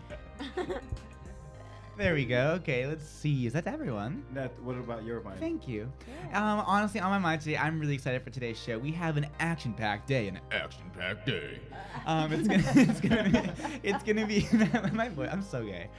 There 2.02 2.16
we 2.16 2.26
go. 2.26 2.54
Okay, 2.62 2.88
let's 2.88 3.08
see. 3.08 3.46
Is 3.46 3.54
that 3.54 3.68
everyone? 3.68 4.24
That, 4.34 4.60
what 4.64 4.76
about 4.76 5.04
your 5.04 5.22
mind? 5.22 5.40
Thank 5.40 5.68
you. 5.68 5.92
Um, 6.34 6.64
honestly, 6.66 7.00
on 7.00 7.12
my 7.12 7.20
mind 7.20 7.42
today, 7.42 7.58
I'm 7.58 7.80
really 7.80 7.94
excited 7.94 8.24
for 8.24 8.32
today's 8.32 8.58
show. 8.58 8.80
We 8.80 8.92
have 8.94 9.18
an 9.18 9.28
action-packed 9.40 10.08
day, 10.08 10.28
an 10.28 10.40
action-packed 10.52 11.28
day. 11.28 11.60
Um, 12.08 12.34
it's 12.34 12.48
gonna, 12.48 12.64
it's 12.76 13.02
gonna 13.02 13.30
be, 13.30 13.88
it's 13.88 14.04
gonna 14.04 14.26
be. 14.26 14.48
my 14.96 15.10
boy, 15.10 15.30
I'm 15.32 15.44
so 15.44 15.64
gay. 15.64 15.90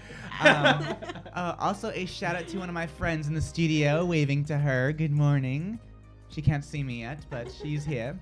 Um, 0.41 0.97
uh, 1.35 1.55
also, 1.61 1.91
a 1.91 2.07
shout 2.07 2.35
out 2.35 2.49
to 2.49 2.59
one 2.59 2.69
of 2.69 2.75
my 2.75 2.87
friends 2.87 3.29
in 3.29 3.35
the 3.35 3.41
studio, 3.41 4.05
waving 4.05 4.45
to 4.47 4.59
her. 4.59 4.93
Good 4.93 5.13
morning. 5.13 5.79
She 6.33 6.41
can't 6.43 6.65
see 6.65 6.83
me 6.83 7.01
yet, 7.01 7.25
but 7.31 7.53
she's 7.53 7.85
here. 7.85 8.19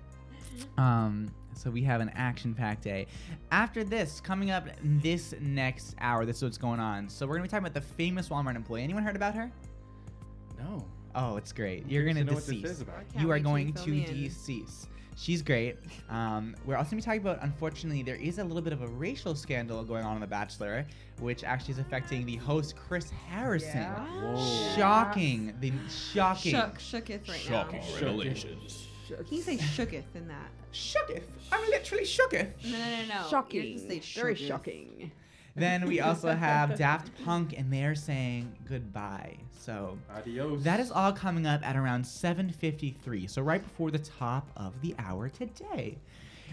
Um, 0.77 1.31
so 1.55 1.71
we 1.71 1.83
have 1.83 2.01
an 2.01 2.11
action-packed 2.15 2.83
day. 2.83 3.07
After 3.53 3.85
this, 3.85 4.21
coming 4.21 4.51
up 4.51 4.67
this 4.83 5.35
next 5.41 5.95
hour, 6.01 6.25
this 6.25 6.39
is 6.39 6.43
what's 6.43 6.59
going 6.59 6.81
on. 6.81 7.09
So 7.09 7.27
we're 7.27 7.35
gonna 7.35 7.45
be 7.45 7.49
talking 7.49 7.65
about 7.67 7.75
the 7.75 7.81
famous 7.81 8.29
Walmart 8.29 8.57
employee. 8.57 8.83
Anyone 8.83 9.05
heard 9.05 9.17
about 9.17 9.35
her? 9.35 9.51
No. 10.59 10.85
Oh, 11.15 11.37
it's 11.37 11.53
great. 11.53 11.89
You're 11.89 12.05
gonna 12.05 12.21
to 12.21 12.25
know 12.25 12.35
what 12.35 12.47
this 12.47 12.57
decease. 12.57 12.71
is 12.71 12.81
about. 12.83 13.03
You 13.19 13.31
are 13.31 13.39
going 13.39 13.69
you 13.69 13.73
to 13.73 13.79
fill 13.83 13.95
in. 13.95 14.23
decease. 14.25 14.87
She's 15.21 15.43
great. 15.43 15.77
Um, 16.09 16.57
we're 16.65 16.77
also 16.77 16.93
gonna 16.93 17.03
be 17.03 17.05
talking 17.05 17.21
about. 17.21 17.43
Unfortunately, 17.43 18.03
there 18.03 18.17
is 18.17 18.39
a 18.39 18.45
little 18.45 18.63
bit 18.63 18.73
of 18.73 18.81
a 18.81 18.87
racial 18.87 19.35
scandal 19.35 19.85
going 19.85 20.03
on 20.03 20.15
on 20.15 20.21
The 20.23 20.27
Bachelor, 20.27 20.87
which 21.19 21.45
actually 21.45 21.73
is 21.73 21.79
affecting 21.79 22.25
the 22.25 22.37
host 22.37 22.75
Chris 22.75 23.11
Harrison. 23.29 23.85
Whoa. 23.85 24.75
Shocking. 24.79 25.55
The 25.61 25.75
shocking. 25.91 26.53
Shook, 26.53 26.79
shooketh 26.79 27.29
right 27.29 27.39
Shocking 27.39 27.81
now. 27.81 27.87
Shocking 27.87 28.07
revelations. 28.07 28.87
Can 29.09 29.27
you 29.37 29.43
say 29.43 29.59
shooketh 29.59 30.05
in 30.15 30.27
that? 30.29 30.49
Shooketh. 30.73 31.25
I'm 31.53 31.69
literally 31.69 32.05
shooketh. 32.05 32.53
No, 32.65 32.71
no, 32.71 32.79
no, 32.79 33.23
no. 33.23 33.29
Shocking. 33.29 33.63
You 33.63 33.73
have 33.73 33.83
to 33.83 34.01
say 34.01 34.21
Very 34.21 34.35
shooketh. 34.35 34.49
shocking. 34.49 35.13
Then 35.61 35.87
we 35.87 36.01
also 36.01 36.31
have 36.31 36.77
Daft 36.79 37.11
Punk, 37.25 37.55
and 37.57 37.73
they're 37.73 37.95
saying 37.95 38.53
goodbye. 38.69 39.37
So 39.61 39.99
Adios. 40.17 40.63
that 40.65 40.81
is 40.81 40.91
all 40.91 41.13
coming 41.13 41.47
up 41.47 41.67
at 41.67 41.77
around 41.77 42.05
7:53. 42.05 43.29
So 43.29 43.43
right 43.43 43.63
before 43.63 43.91
the 43.91 43.99
top 43.99 44.49
of 44.57 44.81
the 44.81 44.95
hour 44.99 45.29
today. 45.29 45.99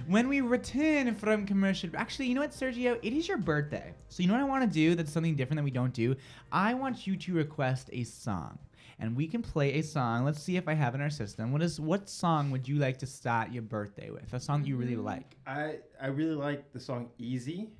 When 0.05 0.27
we 0.27 0.41
return 0.41 1.15
from 1.15 1.47
commercial, 1.47 1.89
actually, 1.95 2.27
you 2.27 2.35
know 2.35 2.41
what, 2.41 2.51
Sergio? 2.51 2.99
It 3.01 3.13
is 3.13 3.27
your 3.27 3.37
birthday. 3.37 3.93
So 4.09 4.21
you 4.21 4.27
know 4.27 4.35
what 4.35 4.41
I 4.41 4.45
want 4.45 4.63
to 4.63 4.71
do? 4.71 4.93
That's 4.93 5.11
something 5.11 5.35
different 5.35 5.57
that 5.57 5.63
we 5.63 5.71
don't 5.71 5.93
do. 5.93 6.15
I 6.51 6.75
want 6.75 7.07
you 7.07 7.15
to 7.17 7.33
request 7.33 7.89
a 7.91 8.03
song, 8.03 8.59
and 8.99 9.15
we 9.15 9.25
can 9.25 9.41
play 9.41 9.79
a 9.79 9.81
song. 9.81 10.23
Let's 10.23 10.41
see 10.41 10.55
if 10.55 10.67
I 10.67 10.75
have 10.75 10.93
in 10.93 11.01
our 11.01 11.09
system. 11.09 11.51
What 11.51 11.63
is 11.63 11.79
what 11.79 12.09
song 12.09 12.51
would 12.51 12.67
you 12.67 12.75
like 12.75 12.99
to 12.99 13.07
start 13.07 13.51
your 13.51 13.63
birthday 13.63 14.11
with? 14.11 14.31
A 14.33 14.39
song 14.39 14.65
you 14.65 14.77
really 14.77 14.93
mm-hmm. 14.93 15.05
like? 15.05 15.35
I 15.47 15.77
I 15.99 16.07
really 16.07 16.35
like 16.35 16.71
the 16.73 16.79
song 16.79 17.09
"Easy" 17.17 17.71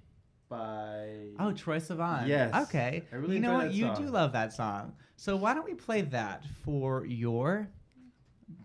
by. 0.50 1.30
Oh, 1.40 1.52
Troye 1.52 1.80
Sivan. 1.80 2.28
Yes. 2.28 2.54
Okay. 2.68 3.04
I 3.12 3.16
really 3.16 3.36
you 3.36 3.42
know 3.42 3.54
what? 3.54 3.74
You 3.74 3.94
do 3.96 4.04
love 4.04 4.34
that 4.34 4.54
song. 4.54 4.94
So 5.16 5.36
why 5.36 5.54
don't 5.54 5.66
we 5.66 5.74
play 5.74 6.02
that 6.02 6.44
for 6.64 7.06
your 7.06 7.68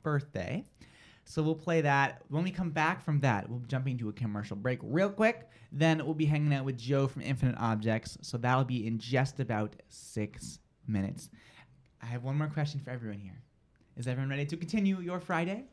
birthday? 0.03 0.65
So 1.25 1.43
we'll 1.43 1.55
play 1.55 1.81
that. 1.83 2.23
When 2.29 2.43
we 2.43 2.51
come 2.51 2.71
back 2.71 3.03
from 3.03 3.21
that, 3.21 3.49
we'll 3.49 3.61
jump 3.61 3.89
into 3.89 4.09
a 4.09 4.13
commercial 4.13 4.57
break 4.57 4.81
real 4.83 5.09
quick. 5.11 5.49
Then 5.71 6.05
we'll 6.05 6.15
be 6.15 6.27
hanging 6.27 6.53
out 6.53 6.65
with 6.65 6.77
Joe 6.77 7.07
from 7.07 7.23
Infinite 7.23 7.57
Objects. 7.59 8.19
So 8.23 8.37
that'll 8.39 8.65
be 8.65 8.87
in 8.87 8.99
just 8.99 9.41
about 9.41 9.77
six 9.89 10.59
minutes. 10.87 11.31
I 12.03 12.07
have 12.07 12.25
one 12.25 12.37
more 12.37 12.49
question 12.49 12.81
for 12.81 12.91
everyone 12.91 13.21
here. 13.21 13.41
Is 13.97 14.07
everyone 14.09 14.31
ready 14.31 14.47
to 14.47 14.57
continue 14.57 15.01
your 15.01 15.21
Friday? 15.21 15.65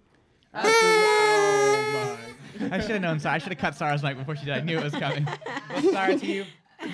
Oh 0.54 2.18
my. 2.60 2.76
I 2.76 2.80
should 2.82 2.92
have 2.92 3.02
known. 3.02 3.20
Sorry, 3.20 3.36
I 3.36 3.38
should 3.38 3.52
have 3.52 3.58
cut 3.60 3.76
Sarah's 3.76 4.04
mic 4.04 4.18
before 4.18 4.36
she 4.36 4.46
did. 4.46 4.54
I 4.56 4.62
knew 4.62 4.78
it 4.78 4.84
was 4.84 4.94
coming. 4.94 5.26
well, 5.26 5.82
Sarah, 5.94 6.18
to 6.18 6.26
you. 6.26 6.46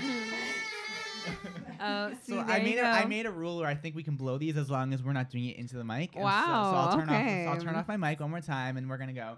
Oh, 1.88 2.10
see, 2.24 2.32
So 2.32 2.36
there 2.38 2.46
I 2.48 2.58
you 2.58 2.64
made 2.64 2.78
a, 2.80 2.88
I 2.88 3.02
go. 3.04 3.08
made 3.10 3.26
a 3.28 3.32
rule 3.32 3.58
where 3.58 3.68
I 3.68 3.76
think 3.76 3.96
we 3.96 4.02
can 4.02 4.16
blow 4.16 4.38
these 4.40 4.58
as 4.58 4.72
long 4.72 4.92
as 4.94 5.04
we're 5.04 5.14
not 5.14 5.30
doing 5.30 5.46
it 5.46 5.58
into 5.58 5.76
the 5.76 5.84
mic. 5.84 6.16
And 6.16 6.24
so- 6.24 6.30
So, 6.30 6.30
I'll 6.30 6.98
turn 6.98 7.10
okay. 7.10 7.46
off. 7.46 7.56
I'll 7.58 7.62
turn 7.62 7.76
off 7.76 7.88
my 7.88 7.98
mic 7.98 8.20
one 8.22 8.32
more 8.32 8.42
time, 8.42 8.78
and 8.78 8.90
we're 8.90 8.98
gonna 8.98 9.14
go. 9.14 9.38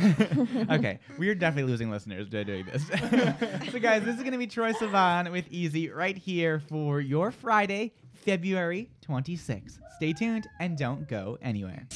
okay, 0.70 0.98
we 1.18 1.28
are 1.28 1.34
definitely 1.34 1.70
losing 1.70 1.90
listeners 1.90 2.28
by 2.28 2.42
doing 2.44 2.64
this. 2.66 2.86
so, 3.72 3.78
guys, 3.80 4.04
this 4.04 4.16
is 4.16 4.22
gonna 4.22 4.38
be 4.38 4.46
Troye 4.46 4.72
Sivan 4.74 5.30
with 5.32 5.46
Easy 5.50 5.88
right 5.90 6.16
here 6.16 6.60
for 6.60 7.00
your 7.00 7.30
Friday, 7.30 7.92
February 8.24 8.90
26th. 9.08 9.78
Stay 9.96 10.12
tuned 10.12 10.46
and 10.60 10.76
don't 10.76 11.08
go 11.08 11.38
anywhere. 11.42 11.86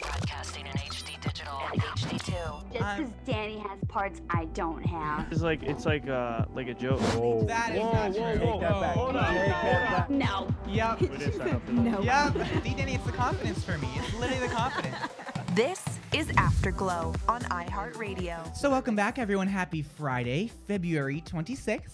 Broadcasting 0.00 0.66
in 0.66 0.72
HD 0.72 1.20
digital 1.20 1.54
HD2. 1.54 2.72
Just 2.72 2.98
because 2.98 3.12
Danny 3.26 3.58
has 3.58 3.78
parts 3.88 4.20
I 4.30 4.46
don't 4.46 4.82
have. 4.84 5.30
It's 5.30 5.42
like 5.42 5.62
it's 5.62 5.84
like 5.86 6.08
uh 6.08 6.44
like 6.54 6.68
a 6.68 6.74
joke. 6.74 7.00
Whoa. 7.00 7.42
That 7.44 7.74
is 7.74 7.80
whoa, 7.80 7.92
not 7.92 8.12
whoa, 8.12 8.36
true. 8.36 8.46
whoa, 8.46 8.52
Take 8.52 8.60
that 8.60 8.80
back. 8.80 8.96
Hold 8.96 9.16
on. 9.16 9.34
Take 9.34 9.46
that 9.46 10.06
hold 10.06 10.10
on. 10.12 10.18
No. 10.18 10.54
Yep. 10.72 11.00
We 11.00 11.06
didn't 11.08 11.32
sign 11.34 11.48
up 11.50 11.66
for 11.66 11.72
that. 11.72 11.82
No. 11.82 12.00
Yep. 12.00 12.62
See, 12.64 12.74
Danny, 12.74 12.94
it's 12.94 13.06
the 13.06 13.12
confidence 13.12 13.64
for 13.64 13.78
me. 13.78 13.88
It's 13.96 14.14
literally 14.14 14.46
the 14.46 14.52
confidence. 14.54 14.96
This 15.54 15.82
is 16.14 16.30
Afterglow 16.36 17.12
on 17.28 17.40
iHeartRadio. 17.42 18.56
So 18.56 18.70
welcome 18.70 18.94
back, 18.94 19.18
everyone. 19.18 19.48
Happy 19.48 19.82
Friday, 19.82 20.48
February 20.68 21.24
26th. 21.26 21.90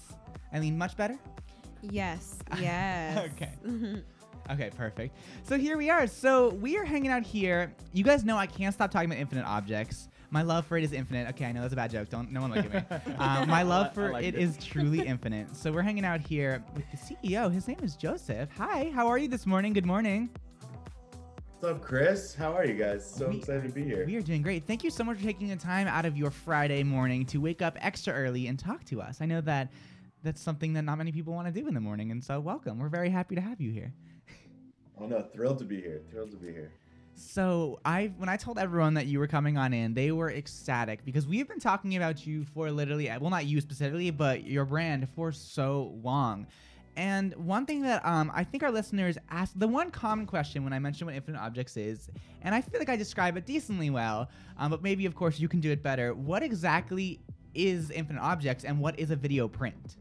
I 0.53 0.61
mean, 0.61 0.77
much 0.77 0.95
better? 0.95 1.19
Yes. 1.83 2.39
Yes. 2.61 3.19
Okay. 3.33 3.53
Okay, 4.49 4.71
perfect. 4.77 5.17
So 5.43 5.59
here 5.59 5.77
we 5.77 5.91
are. 5.91 6.07
So 6.07 6.51
we 6.51 6.77
are 6.79 6.85
hanging 6.85 7.11
out 7.11 7.25
here. 7.25 7.75
You 7.93 8.05
guys 8.05 8.25
know 8.25 8.37
I 8.37 8.47
can't 8.47 8.73
stop 8.73 8.93
talking 8.93 9.11
about 9.11 9.19
infinite 9.19 9.45
objects. 9.45 10.09
My 10.31 10.43
love 10.43 10.65
for 10.67 10.79
it 10.79 10.85
is 10.85 10.93
infinite. 10.93 11.29
Okay, 11.31 11.47
I 11.47 11.51
know 11.51 11.63
that's 11.63 11.73
a 11.73 11.77
bad 11.77 11.91
joke. 11.91 12.09
Don't 12.11 12.31
no 12.31 12.43
one 12.43 12.53
look 12.53 12.65
at 12.73 13.09
me. 13.09 13.15
Um, 13.15 13.49
my 13.49 13.63
love 13.65 13.93
for 13.93 14.13
like 14.13 14.25
it 14.25 14.37
it. 14.37 14.41
is 14.41 14.57
truly 14.65 15.01
infinite. 15.05 15.57
So 15.57 15.73
we're 15.73 15.83
hanging 15.83 16.05
out 16.05 16.21
here 16.21 16.63
with 16.77 16.85
the 16.93 16.97
CEO. 16.97 17.53
His 17.53 17.67
name 17.67 17.81
is 17.83 17.97
Joseph. 17.97 18.49
Hi, 18.57 18.93
how 18.95 19.09
are 19.09 19.19
you 19.19 19.27
this 19.27 19.47
morning? 19.47 19.73
Good 19.73 19.85
morning. 19.85 20.31
What's 21.59 21.65
up, 21.79 21.83
Chris? 21.83 22.33
How 22.33 22.53
are 22.53 22.65
you 22.65 22.75
guys? 22.75 23.05
So 23.05 23.29
We- 23.29 23.39
excited 23.39 23.65
to 23.65 23.69
be 23.71 23.83
here. 23.83 24.07
We 24.07 24.15
are 24.15 24.23
doing 24.23 24.43
great. 24.43 24.65
Thank 24.65 24.85
you 24.85 24.91
so 24.91 25.03
much 25.03 25.17
for 25.19 25.25
taking 25.25 25.49
the 25.49 25.57
time 25.57 25.89
out 25.89 26.05
of 26.05 26.17
your 26.17 26.31
Friday 26.31 26.85
morning 26.85 27.27
to 27.27 27.41
wake 27.41 27.63
up 27.63 27.77
extra 27.81 28.13
early 28.15 28.47
and 28.47 28.57
talk 28.57 28.85
to 28.85 29.01
us. 29.03 29.19
I 29.21 29.27
know 29.27 29.41
that 29.41 29.71
that's 30.27 30.41
something 30.41 30.73
that 30.73 30.83
not 30.83 30.99
many 30.99 31.13
people 31.13 31.33
want 31.33 31.47
to 31.47 31.61
do 31.61 31.69
in 31.69 31.75
the 31.75 31.81
morning, 31.81 32.11
and 32.11 32.23
so 32.23 32.41
welcome. 32.41 32.79
We're 32.79 32.89
very 32.89 33.11
happy 33.11 33.37
to 33.37 33.41
have 33.41 33.61
you 33.61 33.71
here. 33.71 33.93
Oh 35.01 35.07
no, 35.07 35.23
thrilled 35.23 35.59
to 35.59 35.65
be 35.65 35.81
here. 35.81 36.03
Thrilled 36.11 36.33
to 36.33 36.37
be 36.37 36.53
here. 36.53 36.73
So 37.15 37.81
I, 37.85 38.13
when 38.19 38.29
I 38.29 38.37
told 38.37 38.59
everyone 38.59 38.95
that 38.95 39.07
you 39.07 39.19
were 39.19 39.27
coming 39.27 39.57
on 39.57 39.73
in, 39.73 39.95
they 39.95 40.13
were 40.13 40.31
ecstatic 40.31 41.05
because 41.05 41.27
we've 41.27 41.49
been 41.49 41.61
talking 41.61 41.97
about 41.97 42.27
you 42.27 42.45
for 42.45 42.71
literally, 42.71 43.11
well, 43.21 43.31
not 43.31 43.47
you 43.47 43.61
specifically, 43.61 44.11
but 44.11 44.45
your 44.45 44.67
brand 44.67 45.09
for 45.15 45.33
so 45.33 45.95
long. 46.03 46.47
And 46.97 47.35
one 47.37 47.65
thing 47.65 47.83
that 47.83 48.05
um, 48.05 48.33
I 48.35 48.43
think 48.43 48.63
our 48.63 48.71
listeners 48.71 49.17
ask, 49.31 49.53
the 49.55 49.69
one 49.69 49.91
common 49.91 50.27
question 50.27 50.65
when 50.65 50.73
I 50.73 50.79
mention 50.79 51.07
what 51.07 51.15
Infinite 51.15 51.41
Objects 51.41 51.77
is, 51.77 52.09
and 52.43 52.55
I 52.55 52.61
feel 52.61 52.81
like 52.81 52.89
I 52.89 52.97
describe 52.97 53.37
it 53.37 53.47
decently 53.47 53.91
well, 53.91 54.29
um, 54.59 54.71
but 54.71 54.83
maybe 54.83 55.07
of 55.07 55.15
course 55.15 55.39
you 55.39 55.49
can 55.49 55.61
do 55.61 55.71
it 55.71 55.83
better. 55.83 56.15
What 56.15 56.43
exactly 56.43 57.21
is 57.55 57.91
Infinite 57.91 58.21
Objects, 58.21 58.65
and 58.65 58.81
what 58.81 58.99
is 58.99 59.11
a 59.11 59.17
video 59.17 59.47
print? 59.49 59.97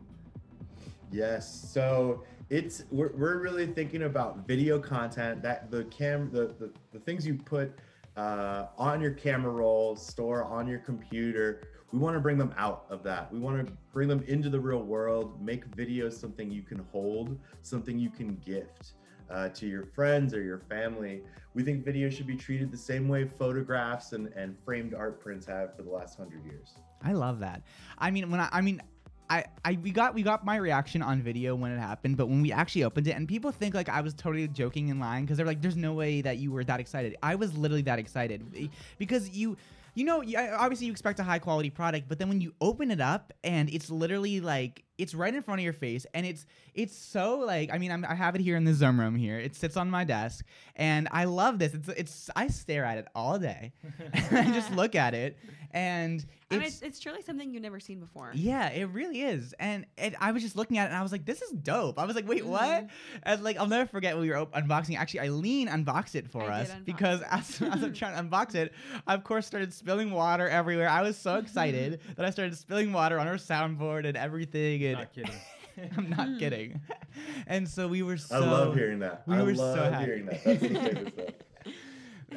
Yes. 1.12 1.70
So 1.72 2.24
it's 2.50 2.84
we're, 2.92 3.12
we're 3.16 3.40
really 3.40 3.68
thinking 3.68 4.04
about 4.04 4.48
video 4.48 4.80
content 4.80 5.42
that 5.44 5.72
the 5.72 5.86
cam 5.86 6.32
the 6.32 6.56
the, 6.60 6.72
the 6.92 7.00
things 7.00 7.26
you 7.26 7.36
put 7.36 7.78
uh, 8.18 8.68
on 8.78 9.02
your 9.02 9.12
camera 9.12 9.52
roll, 9.52 9.96
store 9.96 10.44
on 10.44 10.68
your 10.68 10.80
computer. 10.80 11.68
We 11.92 12.00
want 12.00 12.16
to 12.16 12.20
bring 12.20 12.38
them 12.38 12.54
out 12.58 12.86
of 12.90 13.04
that. 13.04 13.32
We 13.32 13.40
want 13.40 13.66
to 13.66 13.74
bring 13.94 14.08
them 14.08 14.24
into 14.28 14.50
the 14.50 14.60
real 14.60 14.84
world, 14.84 15.42
make 15.42 15.70
videos 15.76 16.14
something 16.14 16.52
you 16.52 16.62
can 16.62 16.80
hold, 16.92 17.40
something 17.62 17.98
you 17.98 18.10
can 18.10 18.36
gift 18.38 18.94
uh, 19.30 19.50
to 19.50 19.68
your 19.68 19.86
friends 19.86 20.34
or 20.34 20.42
your 20.42 20.60
family. 20.60 21.22
We 21.54 21.64
think 21.64 21.86
video 21.86 22.10
should 22.10 22.28
be 22.28 22.36
treated 22.36 22.72
the 22.72 22.78
same 22.78 23.08
way 23.08 23.26
photographs 23.26 24.12
and, 24.12 24.28
and 24.36 24.58
framed 24.66 24.94
art 24.94 25.22
prints 25.22 25.46
have 25.46 25.76
for 25.76 25.84
the 25.84 25.90
last 25.90 26.18
hundred 26.18 26.44
years. 26.46 26.74
I 27.02 27.14
love 27.14 27.40
that. 27.40 27.62
I 27.98 28.12
mean, 28.12 28.30
when 28.30 28.40
I, 28.40 28.50
I 28.52 28.62
mean, 28.62 28.82
I, 29.30 29.46
I, 29.64 29.78
we 29.82 29.92
got, 29.92 30.14
we 30.14 30.24
got 30.24 30.46
my 30.46 30.58
reaction 30.58 31.02
on 31.02 31.22
video 31.22 31.56
when 31.56 31.72
it 31.72 31.80
happened, 31.80 32.18
but 32.18 32.28
when 32.28 32.42
we 32.42 32.52
actually 32.52 32.84
opened 32.84 33.08
it, 33.08 33.12
and 33.12 33.28
people 33.28 33.52
think 33.52 33.74
like 33.74 33.90
I 33.90 34.02
was 34.02 34.14
totally 34.14 34.48
joking 34.48 34.92
and 34.92 35.00
lying 35.00 35.26
because 35.26 35.38
they're 35.38 35.46
like, 35.46 35.62
"There's 35.62 35.78
no 35.78 35.94
way 35.94 36.22
that 36.22 36.38
you 36.38 36.52
were 36.52 36.64
that 36.64 36.80
excited." 36.80 37.16
I 37.24 37.36
was 37.36 37.58
literally 37.58 37.84
that 37.84 38.00
excited 38.00 38.70
because 38.98 39.30
you. 39.30 39.58
You 39.98 40.04
know, 40.04 40.22
obviously 40.58 40.88
you 40.88 40.92
expect 40.92 41.22
a 41.22 41.24
high 41.24 41.40
quality 41.40 41.70
product, 41.70 42.10
but 42.10 42.20
then 42.20 42.28
when 42.28 42.42
you 42.42 42.54
open 42.60 42.92
it 42.92 43.00
up 43.00 43.32
and 43.46 43.70
it's 43.70 43.90
literally 43.90 44.42
like 44.42 44.84
it's 44.98 45.14
right 45.14 45.34
in 45.34 45.42
front 45.42 45.62
of 45.62 45.64
your 45.64 45.72
face, 45.72 46.06
and 46.14 46.26
it's 46.26 46.46
it's 46.74 46.94
so 46.94 47.40
like 47.40 47.70
I 47.72 47.78
mean 47.78 47.92
I'm, 47.92 48.04
I 48.04 48.14
have 48.14 48.36
it 48.36 48.42
here 48.42 48.58
in 48.58 48.66
the 48.66 48.74
Zoom 48.74 49.00
room 49.00 49.16
here. 49.16 49.40
It 49.40 49.56
sits 49.56 49.78
on 49.78 49.90
my 49.90 50.04
desk, 50.04 50.46
and 50.76 51.08
I 51.14 51.24
love 51.24 51.60
this. 51.60 51.74
It's 51.74 51.88
it's 51.88 52.30
I 52.36 52.48
stare 52.48 52.84
at 52.84 52.98
it 52.98 53.08
all 53.16 53.40
day. 53.40 53.72
and 54.12 54.38
I 54.50 54.52
just 54.52 54.70
look 54.74 54.96
at 54.96 55.14
it, 55.14 55.38
and 55.76 56.26
I 56.50 56.56
mean, 56.56 56.64
it's 56.64 56.76
it's, 56.76 56.84
it's 56.84 57.00
truly 57.02 57.22
something 57.22 57.54
you've 57.54 57.62
never 57.62 57.82
seen 57.82 58.00
before. 58.00 58.32
yeah, 58.34 58.70
it 58.70 58.86
really 58.86 59.22
is. 59.22 59.54
And 59.60 59.86
it, 59.98 60.16
I 60.22 60.32
was 60.32 60.42
just 60.42 60.56
looking 60.56 60.78
at 60.78 60.86
it 60.86 60.88
and 60.88 60.98
I 60.98 61.04
was 61.04 61.12
like, 61.12 61.26
this 61.26 61.42
is 61.42 61.52
dope. 61.52 62.00
I 62.00 62.06
was 62.06 62.16
like, 62.16 62.28
wait, 62.28 62.44
mm-hmm. 62.44 62.52
what? 62.52 62.88
And 63.24 63.44
like, 63.44 63.58
I'll 63.58 63.68
never 63.68 63.86
forget 63.86 64.16
when 64.16 64.22
we 64.22 64.30
were 64.30 64.38
op- 64.38 64.54
unboxing. 64.54 64.98
Actually, 64.98 65.20
Eileen 65.22 65.68
unboxed 65.68 66.16
it 66.16 66.32
for 66.32 66.44
I 66.44 66.62
us 66.62 66.70
did 66.70 66.86
because 66.86 67.20
it. 67.22 67.28
as, 67.30 67.62
as 67.62 67.84
I'm 67.84 67.94
trying 67.94 68.16
to 68.16 68.24
unbox 68.30 68.56
it, 68.56 68.74
I 69.06 69.14
of 69.14 69.26
course 69.26 69.46
started 69.46 69.74
spilling 69.74 70.12
water 70.12 70.48
everywhere. 70.48 70.88
I 70.88 71.02
was 71.02 71.18
so 71.18 71.36
excited 71.36 72.00
mm-hmm. 72.00 72.14
that 72.16 72.26
I 72.26 72.30
started 72.30 72.56
spilling 72.58 72.94
water 72.94 73.20
on 73.20 73.28
our 73.28 73.36
soundboard 73.36 74.08
and 74.08 74.16
everything. 74.16 74.82
And 74.86 75.00
Not 75.00 75.14
kidding. 75.14 75.36
I'm 75.98 76.10
not 76.10 76.40
kidding. 76.40 76.82
And 77.48 77.70
so 77.70 77.88
we 77.88 78.04
were 78.04 78.18
so. 78.18 78.36
I 78.36 78.40
love 78.40 78.76
hearing 78.76 79.00
that. 79.00 79.24
We 79.26 79.36
I 79.36 79.42
were 79.42 79.54
love 79.54 79.78
so 79.78 79.90
happy. 79.90 80.06
hearing 80.06 80.26
that. 80.26 80.44
That's 80.44 80.60
the 80.60 80.68
favorite 80.68 81.14
stuff. 81.14 81.36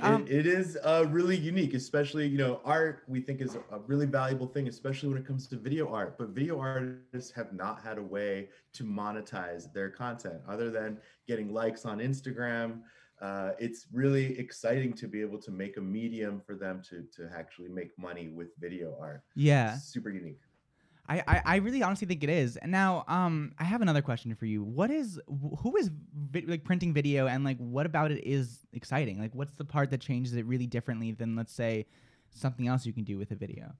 Um, 0.02 0.22
it, 0.22 0.30
it 0.30 0.46
is 0.46 0.78
uh, 0.82 1.06
really 1.08 1.36
unique, 1.36 1.74
especially 1.74 2.26
you 2.26 2.38
know 2.38 2.60
art. 2.64 3.02
We 3.08 3.20
think 3.20 3.40
is 3.40 3.56
a 3.56 3.78
really 3.86 4.06
valuable 4.06 4.46
thing, 4.46 4.68
especially 4.68 5.08
when 5.08 5.18
it 5.18 5.26
comes 5.26 5.46
to 5.48 5.56
video 5.56 5.92
art. 5.92 6.18
But 6.18 6.28
video 6.30 6.58
artists 6.60 7.30
have 7.32 7.52
not 7.52 7.82
had 7.82 7.98
a 7.98 8.02
way 8.02 8.48
to 8.74 8.84
monetize 8.84 9.72
their 9.72 9.90
content 9.90 10.40
other 10.48 10.70
than 10.70 10.98
getting 11.26 11.52
likes 11.52 11.84
on 11.84 11.98
Instagram. 11.98 12.80
Uh, 13.20 13.50
it's 13.58 13.86
really 13.92 14.38
exciting 14.38 14.92
to 14.92 15.08
be 15.08 15.20
able 15.20 15.40
to 15.42 15.50
make 15.50 15.76
a 15.76 15.80
medium 15.80 16.40
for 16.40 16.54
them 16.54 16.80
to 16.88 17.04
to 17.16 17.30
actually 17.36 17.68
make 17.68 17.96
money 17.98 18.28
with 18.28 18.48
video 18.58 18.96
art. 19.00 19.22
Yeah. 19.34 19.74
It's 19.74 19.84
super 19.84 20.10
unique. 20.10 20.40
I, 21.08 21.22
I, 21.26 21.42
I 21.44 21.56
really 21.56 21.82
honestly 21.82 22.06
think 22.06 22.22
it 22.22 22.30
is. 22.30 22.56
And 22.58 22.70
now, 22.70 23.04
um, 23.08 23.52
I 23.58 23.64
have 23.64 23.80
another 23.80 24.02
question 24.02 24.34
for 24.34 24.46
you. 24.46 24.62
What 24.62 24.90
is 24.90 25.18
who 25.26 25.76
is 25.76 25.90
vi- 26.14 26.44
like 26.46 26.64
printing 26.64 26.92
video, 26.92 27.26
and 27.26 27.44
like 27.44 27.56
what 27.58 27.86
about 27.86 28.10
it 28.10 28.22
is 28.24 28.66
exciting? 28.72 29.18
Like, 29.18 29.34
what's 29.34 29.54
the 29.54 29.64
part 29.64 29.90
that 29.90 30.00
changes 30.00 30.34
it 30.34 30.44
really 30.44 30.66
differently 30.66 31.12
than 31.12 31.34
let's 31.34 31.52
say 31.52 31.86
something 32.30 32.68
else 32.68 32.84
you 32.84 32.92
can 32.92 33.04
do 33.04 33.16
with 33.16 33.30
a 33.30 33.34
video? 33.34 33.72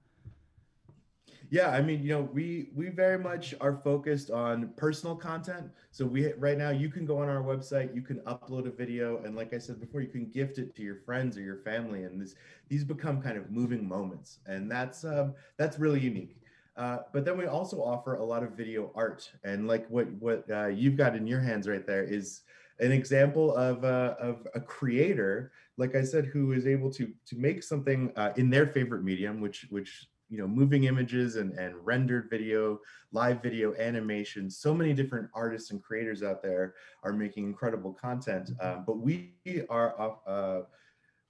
Yeah, 1.50 1.70
I 1.70 1.80
mean, 1.80 2.02
you 2.02 2.10
know, 2.10 2.28
we 2.32 2.70
we 2.74 2.88
very 2.88 3.18
much 3.18 3.54
are 3.60 3.76
focused 3.76 4.30
on 4.30 4.70
personal 4.76 5.16
content. 5.16 5.70
So 5.90 6.04
we 6.06 6.32
right 6.34 6.58
now 6.58 6.70
you 6.70 6.90
can 6.90 7.06
go 7.06 7.18
on 7.18 7.28
our 7.28 7.42
website, 7.42 7.94
you 7.94 8.02
can 8.02 8.18
upload 8.20 8.66
a 8.66 8.70
video, 8.70 9.22
and 9.24 9.34
like 9.34 9.54
I 9.54 9.58
said 9.58 9.80
before, 9.80 10.00
you 10.00 10.08
can 10.08 10.30
gift 10.30 10.58
it 10.58 10.74
to 10.76 10.82
your 10.82 10.96
friends 10.96 11.38
or 11.38 11.42
your 11.42 11.58
family, 11.58 12.04
and 12.04 12.20
this 12.20 12.34
these 12.68 12.84
become 12.84 13.22
kind 13.22 13.38
of 13.38 13.50
moving 13.50 13.86
moments, 13.86 14.38
and 14.46 14.70
that's 14.70 15.04
um, 15.04 15.34
that's 15.56 15.78
really 15.78 16.00
unique. 16.00 16.36
Uh, 16.78 16.98
but 17.12 17.24
then 17.24 17.36
we 17.36 17.46
also 17.46 17.82
offer 17.82 18.14
a 18.14 18.24
lot 18.24 18.44
of 18.44 18.52
video 18.52 18.92
art, 18.94 19.28
and 19.42 19.66
like 19.66 19.86
what 19.88 20.08
what 20.20 20.48
uh, 20.48 20.68
you've 20.68 20.96
got 20.96 21.16
in 21.16 21.26
your 21.26 21.40
hands 21.40 21.68
right 21.68 21.84
there 21.84 22.04
is 22.04 22.42
an 22.78 22.92
example 22.92 23.54
of 23.56 23.84
uh, 23.84 24.14
of 24.20 24.46
a 24.54 24.60
creator, 24.60 25.50
like 25.76 25.96
I 25.96 26.02
said, 26.02 26.26
who 26.26 26.52
is 26.52 26.68
able 26.68 26.90
to 26.92 27.12
to 27.26 27.36
make 27.36 27.64
something 27.64 28.12
uh, 28.14 28.32
in 28.36 28.48
their 28.48 28.68
favorite 28.68 29.02
medium, 29.02 29.40
which 29.40 29.66
which 29.70 30.06
you 30.30 30.38
know 30.38 30.46
moving 30.46 30.84
images 30.84 31.34
and 31.34 31.52
and 31.58 31.74
rendered 31.84 32.30
video, 32.30 32.78
live 33.10 33.42
video, 33.42 33.74
animation. 33.74 34.48
So 34.48 34.72
many 34.72 34.92
different 34.92 35.28
artists 35.34 35.72
and 35.72 35.82
creators 35.82 36.22
out 36.22 36.44
there 36.44 36.74
are 37.02 37.12
making 37.12 37.42
incredible 37.44 37.92
content, 37.92 38.50
um, 38.60 38.84
but 38.86 38.98
we 38.98 39.32
are. 39.68 40.64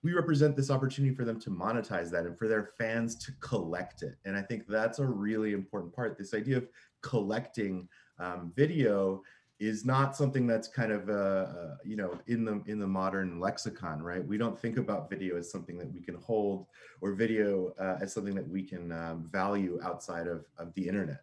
We 0.08 0.14
represent 0.14 0.56
this 0.56 0.70
opportunity 0.70 1.14
for 1.14 1.26
them 1.26 1.38
to 1.40 1.50
monetize 1.50 2.10
that 2.12 2.24
and 2.24 2.38
for 2.38 2.48
their 2.48 2.70
fans 2.78 3.14
to 3.16 3.32
collect 3.40 4.02
it. 4.02 4.16
And 4.24 4.38
I 4.38 4.40
think 4.40 4.66
that's 4.66 5.00
a 5.00 5.04
really 5.04 5.52
important 5.52 5.94
part. 5.94 6.16
This 6.16 6.32
idea 6.32 6.56
of 6.56 6.68
collecting 7.02 7.86
um, 8.18 8.50
video 8.56 9.22
is 9.60 9.84
not 9.84 10.16
something 10.16 10.46
that's 10.46 10.66
kind 10.66 10.92
of 10.92 11.10
uh, 11.10 11.12
uh, 11.12 11.76
you 11.84 11.94
know 11.94 12.18
in 12.26 12.42
the 12.42 12.62
in 12.64 12.78
the 12.78 12.86
modern 12.86 13.38
lexicon, 13.38 14.00
right? 14.00 14.26
We 14.26 14.38
don't 14.38 14.58
think 14.58 14.78
about 14.78 15.10
video 15.10 15.36
as 15.36 15.50
something 15.50 15.76
that 15.76 15.92
we 15.92 16.00
can 16.00 16.14
hold 16.14 16.64
or 17.02 17.12
video 17.12 17.74
uh, 17.78 17.98
as 18.00 18.14
something 18.14 18.34
that 18.34 18.48
we 18.48 18.62
can 18.62 18.90
um, 18.90 19.28
value 19.30 19.78
outside 19.84 20.26
of, 20.26 20.46
of 20.56 20.72
the 20.72 20.88
internet. 20.88 21.20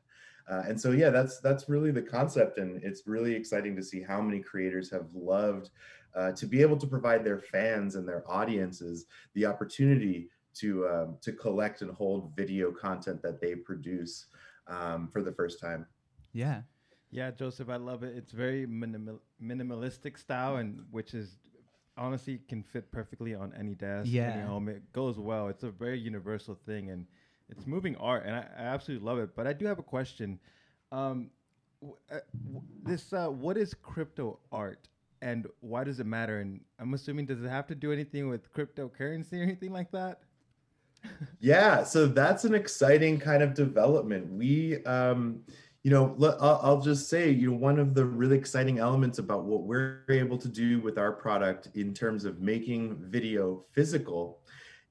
Uh, 0.47 0.61
and 0.67 0.79
so 0.79 0.91
yeah 0.91 1.09
that's 1.09 1.39
that's 1.39 1.67
really 1.69 1.89
the 1.89 2.01
concept 2.03 2.59
and 2.59 2.83
it's 2.83 3.07
really 3.07 3.33
exciting 3.33 3.75
to 3.75 3.81
see 3.81 3.99
how 3.99 4.21
many 4.21 4.39
creators 4.39 4.91
have 4.91 5.07
loved 5.15 5.71
uh, 6.15 6.31
to 6.31 6.45
be 6.45 6.61
able 6.61 6.77
to 6.77 6.87
provide 6.87 7.23
their 7.23 7.39
fans 7.39 7.95
and 7.95 8.07
their 8.07 8.23
audiences 8.29 9.05
the 9.33 9.45
opportunity 9.45 10.29
to 10.53 10.87
um, 10.87 11.17
to 11.21 11.31
collect 11.33 11.81
and 11.81 11.91
hold 11.91 12.35
video 12.35 12.71
content 12.71 13.21
that 13.21 13.41
they 13.41 13.55
produce 13.55 14.27
um, 14.67 15.09
for 15.11 15.21
the 15.21 15.31
first 15.31 15.59
time 15.59 15.85
Yeah. 16.33 16.61
Yeah, 17.11 17.31
Joseph, 17.31 17.69
I 17.69 17.77
love 17.77 18.03
it. 18.03 18.13
It's 18.17 18.33
very 18.33 18.65
minimal, 18.65 19.21
minimalistic 19.41 20.17
style, 20.17 20.57
and 20.57 20.83
which 20.91 21.13
is 21.13 21.37
honestly 21.95 22.41
can 22.49 22.61
fit 22.61 22.91
perfectly 22.91 23.33
on 23.33 23.53
any 23.57 23.73
desk, 23.73 24.09
yeah. 24.11 24.31
any 24.31 24.41
Yeah. 24.41 24.47
home. 24.47 24.67
It 24.67 24.91
goes 24.91 25.17
well. 25.17 25.47
It's 25.47 25.63
a 25.63 25.69
very 25.71 25.97
universal 25.97 26.55
thing, 26.65 26.89
and 26.89 27.05
it's 27.47 27.65
moving 27.65 27.95
art, 27.97 28.25
and 28.25 28.35
I, 28.35 28.45
I 28.57 28.63
absolutely 28.63 29.05
love 29.05 29.19
it. 29.19 29.29
But 29.33 29.47
I 29.47 29.53
do 29.53 29.65
have 29.65 29.79
a 29.79 29.83
question. 29.83 30.39
Um, 30.91 31.29
w- 31.79 31.97
uh, 32.11 32.19
w- 32.43 32.67
this 32.83 33.13
uh, 33.13 33.27
what 33.29 33.55
is 33.55 33.73
crypto 33.73 34.39
art, 34.51 34.89
and 35.25 35.47
why 35.59 35.83
does 35.83 35.99
it 35.99 36.05
matter? 36.05 36.39
And 36.39 36.61
I'm 36.79 36.93
assuming 36.93 37.25
does 37.25 37.41
it 37.43 37.49
have 37.49 37.65
to 37.67 37.75
do 37.75 37.91
anything 37.91 38.29
with 38.29 38.53
cryptocurrency 38.53 39.33
or 39.39 39.43
anything 39.43 39.73
like 39.73 39.91
that? 39.91 40.19
Yeah, 41.39 41.83
so 41.83 42.05
that's 42.05 42.45
an 42.45 42.53
exciting 42.53 43.19
kind 43.19 43.41
of 43.41 43.55
development. 43.55 44.31
We, 44.31 44.83
um, 44.85 45.41
you 45.83 45.91
know, 45.91 46.15
I'll 46.39 46.81
just 46.81 47.09
say, 47.09 47.29
you 47.31 47.51
know, 47.51 47.57
one 47.57 47.79
of 47.79 47.95
the 47.95 48.05
really 48.05 48.37
exciting 48.37 48.79
elements 48.79 49.17
about 49.17 49.45
what 49.45 49.63
we're 49.63 50.03
able 50.09 50.37
to 50.37 50.47
do 50.47 50.79
with 50.79 50.97
our 50.97 51.11
product 51.11 51.69
in 51.75 51.93
terms 51.93 52.25
of 52.25 52.39
making 52.39 52.97
video 53.09 53.65
physical 53.71 54.39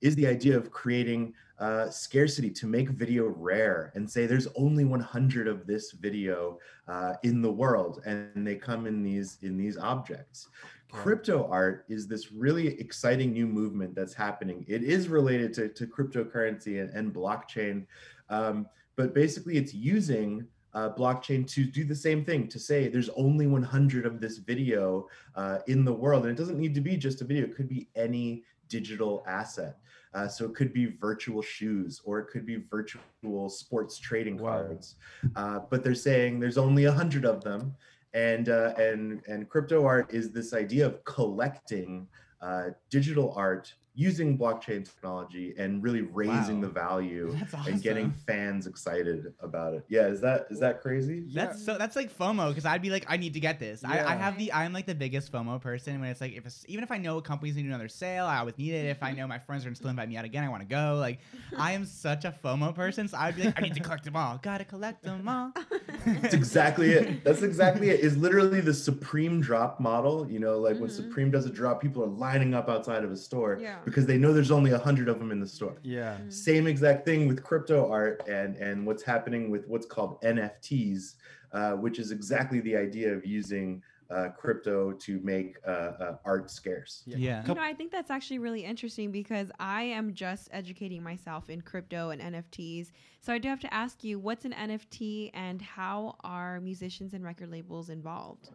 is 0.02 0.14
the 0.16 0.26
idea 0.26 0.56
of 0.56 0.70
creating 0.70 1.32
uh, 1.64 1.88
scarcity 1.88 2.50
to 2.50 2.66
make 2.66 2.90
video 2.90 3.24
rare 3.26 3.90
and 3.94 4.08
say 4.08 4.26
there's 4.26 4.48
only 4.54 4.84
100 4.84 5.48
of 5.48 5.66
this 5.66 5.92
video 5.92 6.58
uh, 6.88 7.14
in 7.22 7.40
the 7.40 7.50
world 7.50 8.02
and 8.04 8.46
they 8.46 8.54
come 8.54 8.86
in 8.86 9.02
these 9.02 9.38
in 9.40 9.56
these 9.56 9.78
objects. 9.78 10.48
Crypto 10.92 11.48
art 11.50 11.86
is 11.88 12.06
this 12.06 12.30
really 12.30 12.78
exciting 12.78 13.32
new 13.32 13.46
movement 13.46 13.94
that's 13.94 14.12
happening. 14.12 14.62
It 14.68 14.82
is 14.82 15.08
related 15.08 15.54
to, 15.54 15.70
to 15.70 15.86
cryptocurrency 15.86 16.82
and, 16.82 16.90
and 16.90 17.14
blockchain 17.14 17.86
um, 18.28 18.66
but 18.94 19.14
basically 19.14 19.56
it's 19.56 19.72
using 19.72 20.46
uh, 20.74 20.90
blockchain 20.90 21.48
to 21.54 21.64
do 21.64 21.82
the 21.84 21.94
same 21.94 22.26
thing 22.26 22.46
to 22.48 22.58
say 22.58 22.88
there's 22.88 23.10
only 23.16 23.46
100 23.46 24.04
of 24.04 24.20
this 24.20 24.36
video 24.36 25.08
uh, 25.34 25.60
in 25.66 25.86
the 25.86 25.92
world. 25.94 26.24
And 26.24 26.32
it 26.32 26.36
doesn't 26.36 26.58
need 26.58 26.74
to 26.74 26.82
be 26.82 26.98
just 26.98 27.22
a 27.22 27.24
video. 27.24 27.44
It 27.44 27.56
could 27.56 27.70
be 27.70 27.88
any 27.96 28.44
digital 28.68 29.24
asset 29.26 29.78
uh, 30.14 30.28
so 30.28 30.44
it 30.44 30.54
could 30.54 30.72
be 30.72 30.86
virtual 30.86 31.42
shoes 31.42 32.00
or 32.04 32.20
it 32.20 32.28
could 32.28 32.46
be 32.46 32.62
virtual 32.70 33.48
sports 33.48 33.98
trading 33.98 34.38
cards. 34.38 34.96
Uh, 35.36 35.60
but 35.70 35.82
they're 35.82 35.94
saying 35.94 36.38
there's 36.38 36.58
only 36.58 36.84
a 36.84 36.88
100 36.88 37.24
of 37.24 37.42
them. 37.42 37.74
And 38.14 38.48
uh, 38.48 38.74
and 38.78 39.22
and 39.26 39.48
crypto 39.48 39.84
art 39.84 40.14
is 40.14 40.30
this 40.30 40.54
idea 40.54 40.86
of 40.86 41.04
collecting 41.04 42.06
uh, 42.40 42.70
digital 42.88 43.34
art 43.36 43.74
using 43.96 44.36
blockchain 44.36 44.84
technology 44.84 45.54
and 45.56 45.82
really 45.82 46.02
raising 46.02 46.60
Wow. 46.60 46.66
the 46.66 46.68
value 46.68 47.36
That's 47.38 47.68
and 47.68 47.80
getting 47.80 48.10
fans 48.10 48.66
excited 48.66 49.32
about 49.38 49.74
it. 49.74 49.84
Yeah, 49.88 50.08
is 50.08 50.20
that 50.20 50.48
is 50.50 50.58
that 50.60 50.82
crazy? 50.82 51.24
That's 51.32 51.64
so 51.64 51.78
that's 51.78 51.94
like 51.94 52.12
FOMO 52.16 52.48
because 52.48 52.66
I'd 52.66 52.82
be 52.82 52.90
like, 52.90 53.04
I 53.08 53.16
need 53.16 53.34
to 53.34 53.40
get 53.40 53.60
this. 53.60 53.84
I, 53.84 54.04
I 54.04 54.16
have 54.16 54.36
the 54.36 54.52
I'm 54.52 54.72
like 54.72 54.86
the 54.86 54.96
biggest 54.96 55.30
FOMO 55.30 55.60
person 55.60 56.00
when 56.00 56.10
it's 56.10 56.20
like 56.20 56.32
if 56.32 56.44
it's, 56.44 56.64
even 56.66 56.82
if 56.82 56.90
I 56.90 56.98
know 56.98 57.18
a 57.18 57.22
company's 57.22 57.54
doing 57.54 57.66
another 57.66 57.88
sale, 57.88 58.26
I 58.26 58.38
always 58.38 58.58
need 58.58 58.74
it. 58.74 58.86
If 58.86 59.02
I 59.02 59.10
mm-hmm. 59.10 59.20
know 59.20 59.26
my 59.28 59.38
friends 59.38 59.64
are 59.64 59.68
gonna 59.68 59.76
still 59.76 59.90
invite 59.90 60.08
me 60.08 60.16
out 60.16 60.24
again, 60.24 60.42
I 60.42 60.48
want 60.48 60.62
to 60.62 60.68
go. 60.68 60.96
Like 60.98 61.20
I 61.56 61.72
am 61.72 61.84
such 61.84 62.24
a 62.24 62.34
FOMO 62.44 62.74
person, 62.74 63.06
so 63.06 63.16
I'd 63.16 63.36
be 63.36 63.44
like, 63.44 63.58
I 63.58 63.62
need 63.62 63.74
to 63.74 63.80
collect 63.80 64.04
them 64.04 64.16
all. 64.16 64.38
Gotta 64.42 64.64
collect 64.64 65.04
them 65.04 65.28
all. 65.28 65.52
That's 66.04 66.34
exactly 66.34 66.90
it. 66.90 67.22
That's 67.22 67.42
exactly 67.42 67.90
it. 67.90 68.00
Is 68.00 68.16
literally 68.16 68.60
the 68.60 68.74
Supreme 68.74 69.40
drop 69.40 69.78
model. 69.78 70.28
You 70.28 70.40
know, 70.40 70.58
like 70.58 70.80
when 70.80 70.90
mm-hmm. 70.90 71.08
Supreme 71.08 71.30
does 71.30 71.46
a 71.46 71.50
drop, 71.50 71.80
people 71.80 72.02
are 72.02 72.08
lining 72.08 72.54
up 72.54 72.68
outside 72.68 73.04
of 73.04 73.12
a 73.12 73.16
store 73.16 73.58
Yeah. 73.60 73.78
Because 73.84 74.06
they 74.06 74.18
know 74.18 74.32
there's 74.32 74.50
only 74.50 74.72
a 74.72 74.78
hundred 74.78 75.08
of 75.08 75.18
them 75.18 75.30
in 75.30 75.40
the 75.40 75.46
store. 75.46 75.76
Yeah. 75.82 76.18
Same 76.28 76.66
exact 76.66 77.04
thing 77.04 77.28
with 77.28 77.42
crypto 77.42 77.90
art 77.90 78.22
and 78.28 78.56
and 78.56 78.86
what's 78.86 79.02
happening 79.02 79.50
with 79.50 79.66
what's 79.66 79.86
called 79.86 80.20
NFTs, 80.22 81.14
uh, 81.52 81.72
which 81.72 81.98
is 81.98 82.10
exactly 82.10 82.60
the 82.60 82.76
idea 82.76 83.12
of 83.12 83.24
using 83.24 83.82
uh, 84.10 84.28
crypto 84.36 84.92
to 84.92 85.18
make 85.20 85.56
uh, 85.66 85.70
uh, 85.70 86.16
art 86.24 86.50
scarce. 86.50 87.02
Yeah. 87.06 87.42
You 87.46 87.54
know, 87.54 87.60
I 87.60 87.72
think 87.72 87.90
that's 87.90 88.10
actually 88.10 88.38
really 88.38 88.64
interesting 88.64 89.10
because 89.10 89.50
I 89.58 89.82
am 89.82 90.12
just 90.12 90.48
educating 90.52 91.02
myself 91.02 91.48
in 91.48 91.62
crypto 91.62 92.10
and 92.10 92.20
NFTs. 92.20 92.90
So 93.20 93.32
I 93.32 93.38
do 93.38 93.48
have 93.48 93.60
to 93.60 93.72
ask 93.72 94.04
you, 94.04 94.18
what's 94.18 94.44
an 94.44 94.52
NFT 94.52 95.30
and 95.32 95.60
how 95.62 96.16
are 96.22 96.60
musicians 96.60 97.14
and 97.14 97.24
record 97.24 97.50
labels 97.50 97.88
involved? 97.88 98.50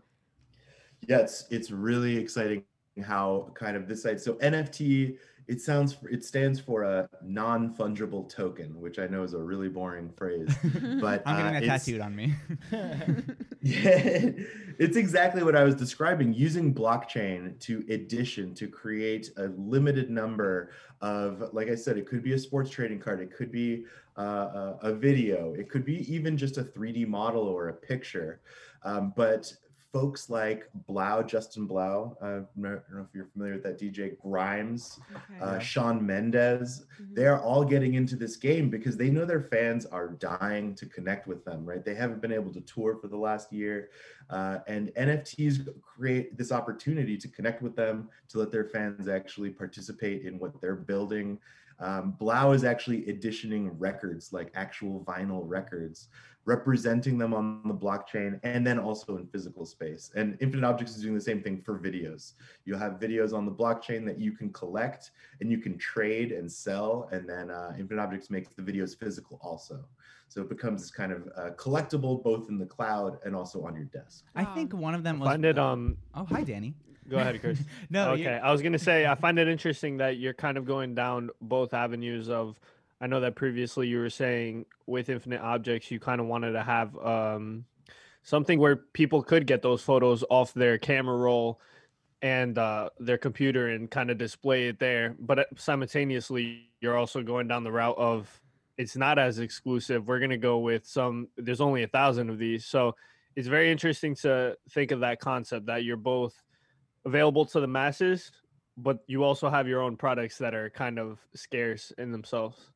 yeah 1.08 1.20
it's 1.20 1.46
it's 1.50 1.72
really 1.72 2.18
exciting 2.18 2.64
how 3.02 3.52
kind 3.54 3.76
of 3.76 3.88
this 3.88 4.04
side 4.04 4.20
so 4.20 4.34
nft 4.36 5.18
it 5.48 5.60
sounds 5.60 5.98
it 6.12 6.24
stands 6.24 6.60
for 6.60 6.84
a 6.84 7.10
non-fungible 7.24 8.30
token 8.30 8.80
which 8.80 9.00
i 9.00 9.08
know 9.08 9.24
is 9.24 9.34
a 9.34 9.38
really 9.38 9.70
boring 9.70 10.10
phrase 10.10 10.54
but 11.02 11.24
I'm 11.26 11.38
getting 11.38 11.56
uh, 11.56 11.60
that 11.60 11.64
tattooed 11.64 12.02
on 12.02 12.16
me. 12.16 12.34
yeah, 13.62 14.32
it's 14.80 14.98
exactly 14.98 15.44
what 15.44 15.56
I 15.56 15.64
was 15.64 15.76
describing 15.76 16.34
using 16.34 16.74
blockchain 16.74 17.60
to 17.60 17.84
addition 17.90 18.54
to 18.56 18.68
create 18.68 19.32
a 19.38 19.48
limited 19.58 20.10
number 20.10 20.72
of, 21.02 21.44
like 21.54 21.70
I 21.70 21.76
said, 21.76 21.98
it 21.98 22.08
could 22.08 22.24
be 22.24 22.34
a 22.34 22.40
sports 22.40 22.70
trading 22.70 23.00
card, 23.00 23.20
it 23.20 23.36
could 23.36 23.52
be 23.52 23.86
uh, 24.18 24.22
a, 24.22 24.78
a 24.84 24.94
video, 24.94 25.54
it 25.54 25.70
could 25.70 25.86
be 25.86 26.12
even 26.14 26.38
just 26.38 26.58
a 26.58 26.64
3D 26.64 27.08
model 27.08 27.42
or 27.44 27.70
a 27.70 27.74
picture. 27.74 28.40
Um, 28.84 29.14
but 29.16 29.52
folks 29.92 30.30
like 30.30 30.70
Blau, 30.88 31.24
Justin 31.24 31.66
Blau, 31.66 32.16
uh, 32.22 32.26
I 32.26 32.30
don't 32.30 32.56
know 32.94 33.02
if 33.02 33.08
you're 33.14 33.26
familiar 33.34 33.54
with 33.56 33.64
that 33.64 33.80
DJ, 33.80 34.18
Grimes, 34.22 35.00
Okay. 35.16 35.40
uh, 35.42 35.58
Shawn 35.60 36.06
Mendes, 36.06 36.86
they're 37.14 37.40
all 37.42 37.66
getting 37.66 37.96
into 37.96 38.16
this 38.16 38.36
game 38.36 38.70
because 38.70 38.98
they 38.98 39.10
know 39.10 39.26
their 39.26 39.42
fans 39.42 39.86
are 39.88 40.10
dying 40.10 40.76
to 40.76 40.86
connect 40.86 41.28
with 41.28 41.44
them, 41.44 41.66
right? 41.66 41.84
They 41.84 41.96
haven't 41.96 42.22
been 42.22 42.32
able 42.32 42.54
to 42.54 42.62
tour 42.62 42.98
for 43.02 43.08
the 43.08 43.18
last 43.18 43.52
year. 43.52 43.90
Uh, 44.30 44.60
and 44.68 44.90
NFTs 44.96 45.68
create 45.82 46.38
this 46.38 46.52
opportunity 46.52 47.18
to 47.18 47.28
connect 47.28 47.64
with 47.64 47.76
them, 47.76 48.10
to 48.30 48.38
let 48.38 48.52
their 48.52 48.66
fans 48.66 49.08
actually 49.08 49.50
participate 49.50 50.24
in 50.24 50.38
what 50.38 50.62
they're 50.62 50.76
building. 50.76 51.40
Um, 51.80 52.12
Blau 52.20 52.52
is 52.52 52.64
actually 52.64 53.08
editioning 53.10 53.76
records, 53.80 54.34
like 54.34 54.52
actual 54.54 55.04
vinyl 55.06 55.44
records, 55.46 56.10
representing 56.54 57.18
them 57.20 57.32
on 57.34 57.62
the 57.64 57.74
blockchain 57.74 58.40
and 58.44 58.66
then 58.66 58.80
also 58.80 59.18
in 59.18 59.28
physical 59.28 59.66
space. 59.66 60.12
And 60.16 60.36
Infinite 60.42 60.66
Objects 60.66 60.96
is 60.96 61.04
doing 61.04 61.14
the 61.14 61.22
same 61.22 61.42
thing 61.44 61.62
for 61.62 61.78
videos. 61.78 62.34
You'll 62.66 62.80
have 62.80 62.94
videos 62.94 63.34
on 63.34 63.46
the 63.46 63.52
blockchain 63.52 64.04
that 64.08 64.18
you 64.20 64.32
can 64.32 64.52
collect 64.52 65.12
and 65.42 65.52
you 65.52 65.60
can 65.60 65.78
trade 65.78 66.32
and 66.32 66.52
sell. 66.52 67.08
And 67.12 67.30
then 67.30 67.52
uh, 67.52 67.76
Infinite 67.80 68.02
Objects 68.02 68.32
makes 68.32 68.50
the 68.56 68.64
videos 68.64 68.98
physical 68.98 69.40
also. 69.44 69.86
So 70.28 70.42
it 70.42 70.50
becomes 70.50 70.82
this 70.82 70.92
kind 70.92 71.12
of 71.12 71.22
uh, 71.38 71.50
collectible 71.52 72.24
both 72.24 72.50
in 72.50 72.58
the 72.58 72.66
cloud 72.66 73.20
and 73.26 73.36
also 73.36 73.64
on 73.64 73.76
your 73.76 73.86
desk. 73.86 74.26
I 74.36 74.44
think 74.46 74.74
one 74.74 74.96
of 74.96 75.04
them 75.04 75.20
was. 75.20 75.28
find 75.30 75.46
it 75.46 75.58
um 75.60 75.98
Oh, 76.16 76.26
hi, 76.26 76.44
Danny. 76.44 76.74
Go 77.10 77.18
ahead, 77.18 77.40
Chris. 77.42 77.60
No, 77.90 78.12
okay. 78.12 78.22
you- 78.24 78.30
I 78.30 78.52
was 78.52 78.62
gonna 78.64 78.78
say 78.80 79.06
I 79.08 79.16
find 79.16 79.38
it 79.40 79.48
interesting 79.48 79.98
that 79.98 80.18
you're 80.18 80.34
kind 80.46 80.58
of 80.58 80.66
going 80.66 80.94
down 80.96 81.30
both 81.42 81.74
avenues 81.74 82.30
of 82.30 82.60
I 83.02 83.08
know 83.08 83.22
that 83.22 83.36
previously 83.36 83.88
you 83.88 84.00
were 84.00 84.10
saying 84.10 84.66
with 84.86 85.10
Infinite 85.10 85.42
Objects, 85.42 85.90
you 85.90 86.00
kind 86.00 86.20
of 86.20 86.28
wanted 86.28 86.52
to 86.52 86.64
have 86.64 86.98
um, 86.98 87.66
something 88.24 88.60
where 88.60 88.76
people 88.76 89.24
could 89.24 89.48
get 89.48 89.62
those 89.62 89.82
photos 89.82 90.24
off 90.30 90.54
their 90.54 90.78
camera 90.78 91.16
roll 91.16 91.62
and 92.22 92.58
uh, 92.58 92.90
their 93.00 93.18
computer 93.18 93.70
and 93.70 93.90
kind 93.90 94.12
of 94.12 94.18
display 94.18 94.68
it 94.68 94.80
there. 94.80 95.16
But 95.20 95.40
uh, 95.40 95.44
simultaneously, 95.56 96.70
you're 96.82 96.98
also 96.98 97.24
going 97.24 97.48
down 97.48 97.64
the 97.64 97.72
route 97.72 97.98
of 97.98 98.30
it's 98.78 98.96
not 98.96 99.18
as 99.18 99.40
exclusive. 99.40 100.08
We're 100.08 100.20
gonna 100.20 100.38
go 100.38 100.60
with 100.60 100.86
some. 100.86 101.30
There's 101.38 101.62
only 101.62 101.84
a 101.84 101.88
thousand 101.88 102.30
of 102.30 102.38
these, 102.38 102.66
so 102.66 102.96
it's 103.36 103.48
very 103.48 103.72
interesting 103.72 104.16
to 104.16 104.58
think 104.72 104.92
of 104.92 105.00
that 105.02 105.20
concept 105.20 105.68
that 105.68 105.84
you're 105.84 105.98
both 105.98 106.34
available 107.06 107.46
to 107.46 107.62
the 107.62 107.68
masses, 107.68 108.32
but 108.76 109.00
you 109.08 109.24
also 109.24 109.50
have 109.50 109.68
your 109.68 109.82
own 109.82 109.96
products 109.96 110.38
that 110.40 110.54
are 110.54 110.70
kind 110.70 111.00
of 111.00 111.20
scarce 111.34 111.94
in 111.98 112.12
themselves. 112.12 112.72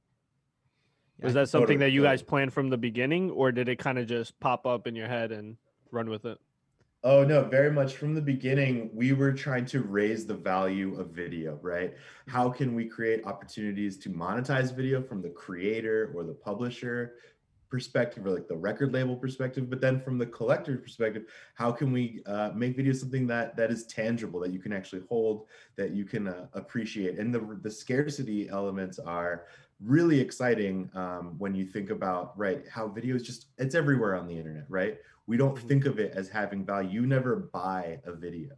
Was 1.23 1.33
that 1.35 1.49
something 1.49 1.77
Totally, 1.79 1.85
that 1.85 1.91
you 1.91 2.03
guys 2.03 2.21
planned 2.21 2.53
from 2.53 2.69
the 2.69 2.77
beginning, 2.77 3.31
or 3.31 3.51
did 3.51 3.69
it 3.69 3.77
kind 3.77 3.97
of 3.97 4.07
just 4.07 4.37
pop 4.39 4.67
up 4.67 4.87
in 4.87 4.95
your 4.95 5.07
head 5.07 5.31
and 5.31 5.55
run 5.91 6.09
with 6.09 6.25
it? 6.25 6.37
Oh 7.05 7.23
no, 7.23 7.43
very 7.43 7.71
much 7.71 7.95
from 7.95 8.13
the 8.13 8.21
beginning, 8.21 8.89
we 8.93 9.11
were 9.11 9.33
trying 9.33 9.65
to 9.67 9.81
raise 9.81 10.25
the 10.25 10.35
value 10.35 10.99
of 10.99 11.09
video, 11.09 11.59
right? 11.61 11.93
How 12.27 12.49
can 12.49 12.75
we 12.75 12.85
create 12.85 13.25
opportunities 13.25 13.97
to 13.99 14.09
monetize 14.09 14.73
video 14.73 15.01
from 15.01 15.21
the 15.21 15.29
creator 15.29 16.13
or 16.15 16.23
the 16.23 16.33
publisher 16.33 17.15
perspective 17.73 18.23
or 18.23 18.29
like 18.29 18.47
the 18.47 18.55
record 18.55 18.93
label 18.93 19.15
perspective, 19.15 19.67
but 19.67 19.81
then 19.81 19.99
from 19.99 20.19
the 20.19 20.27
collector 20.27 20.77
perspective, 20.77 21.23
how 21.55 21.71
can 21.71 21.91
we 21.91 22.21
uh, 22.27 22.51
make 22.53 22.75
video 22.75 22.93
something 22.93 23.25
that 23.25 23.57
that 23.57 23.71
is 23.71 23.85
tangible, 23.87 24.39
that 24.39 24.53
you 24.53 24.59
can 24.59 24.71
actually 24.71 25.01
hold, 25.09 25.47
that 25.75 25.89
you 25.89 26.05
can 26.05 26.27
uh, 26.27 26.45
appreciate? 26.53 27.17
And 27.17 27.33
the 27.33 27.59
the 27.63 27.71
scarcity 27.71 28.47
elements 28.47 28.99
are 28.99 29.45
really 29.85 30.19
exciting 30.19 30.89
um, 30.95 31.35
when 31.37 31.53
you 31.53 31.65
think 31.65 31.89
about 31.89 32.37
right 32.37 32.63
how 32.69 32.87
video 32.87 33.15
is 33.15 33.23
just 33.23 33.47
it's 33.57 33.75
everywhere 33.75 34.15
on 34.15 34.27
the 34.27 34.37
internet, 34.37 34.65
right? 34.69 34.97
We 35.27 35.37
don't 35.37 35.57
think 35.57 35.85
of 35.85 35.99
it 35.99 36.13
as 36.15 36.29
having 36.29 36.65
value. 36.65 37.01
You 37.01 37.07
never 37.07 37.49
buy 37.53 37.99
a 38.05 38.13
video, 38.13 38.51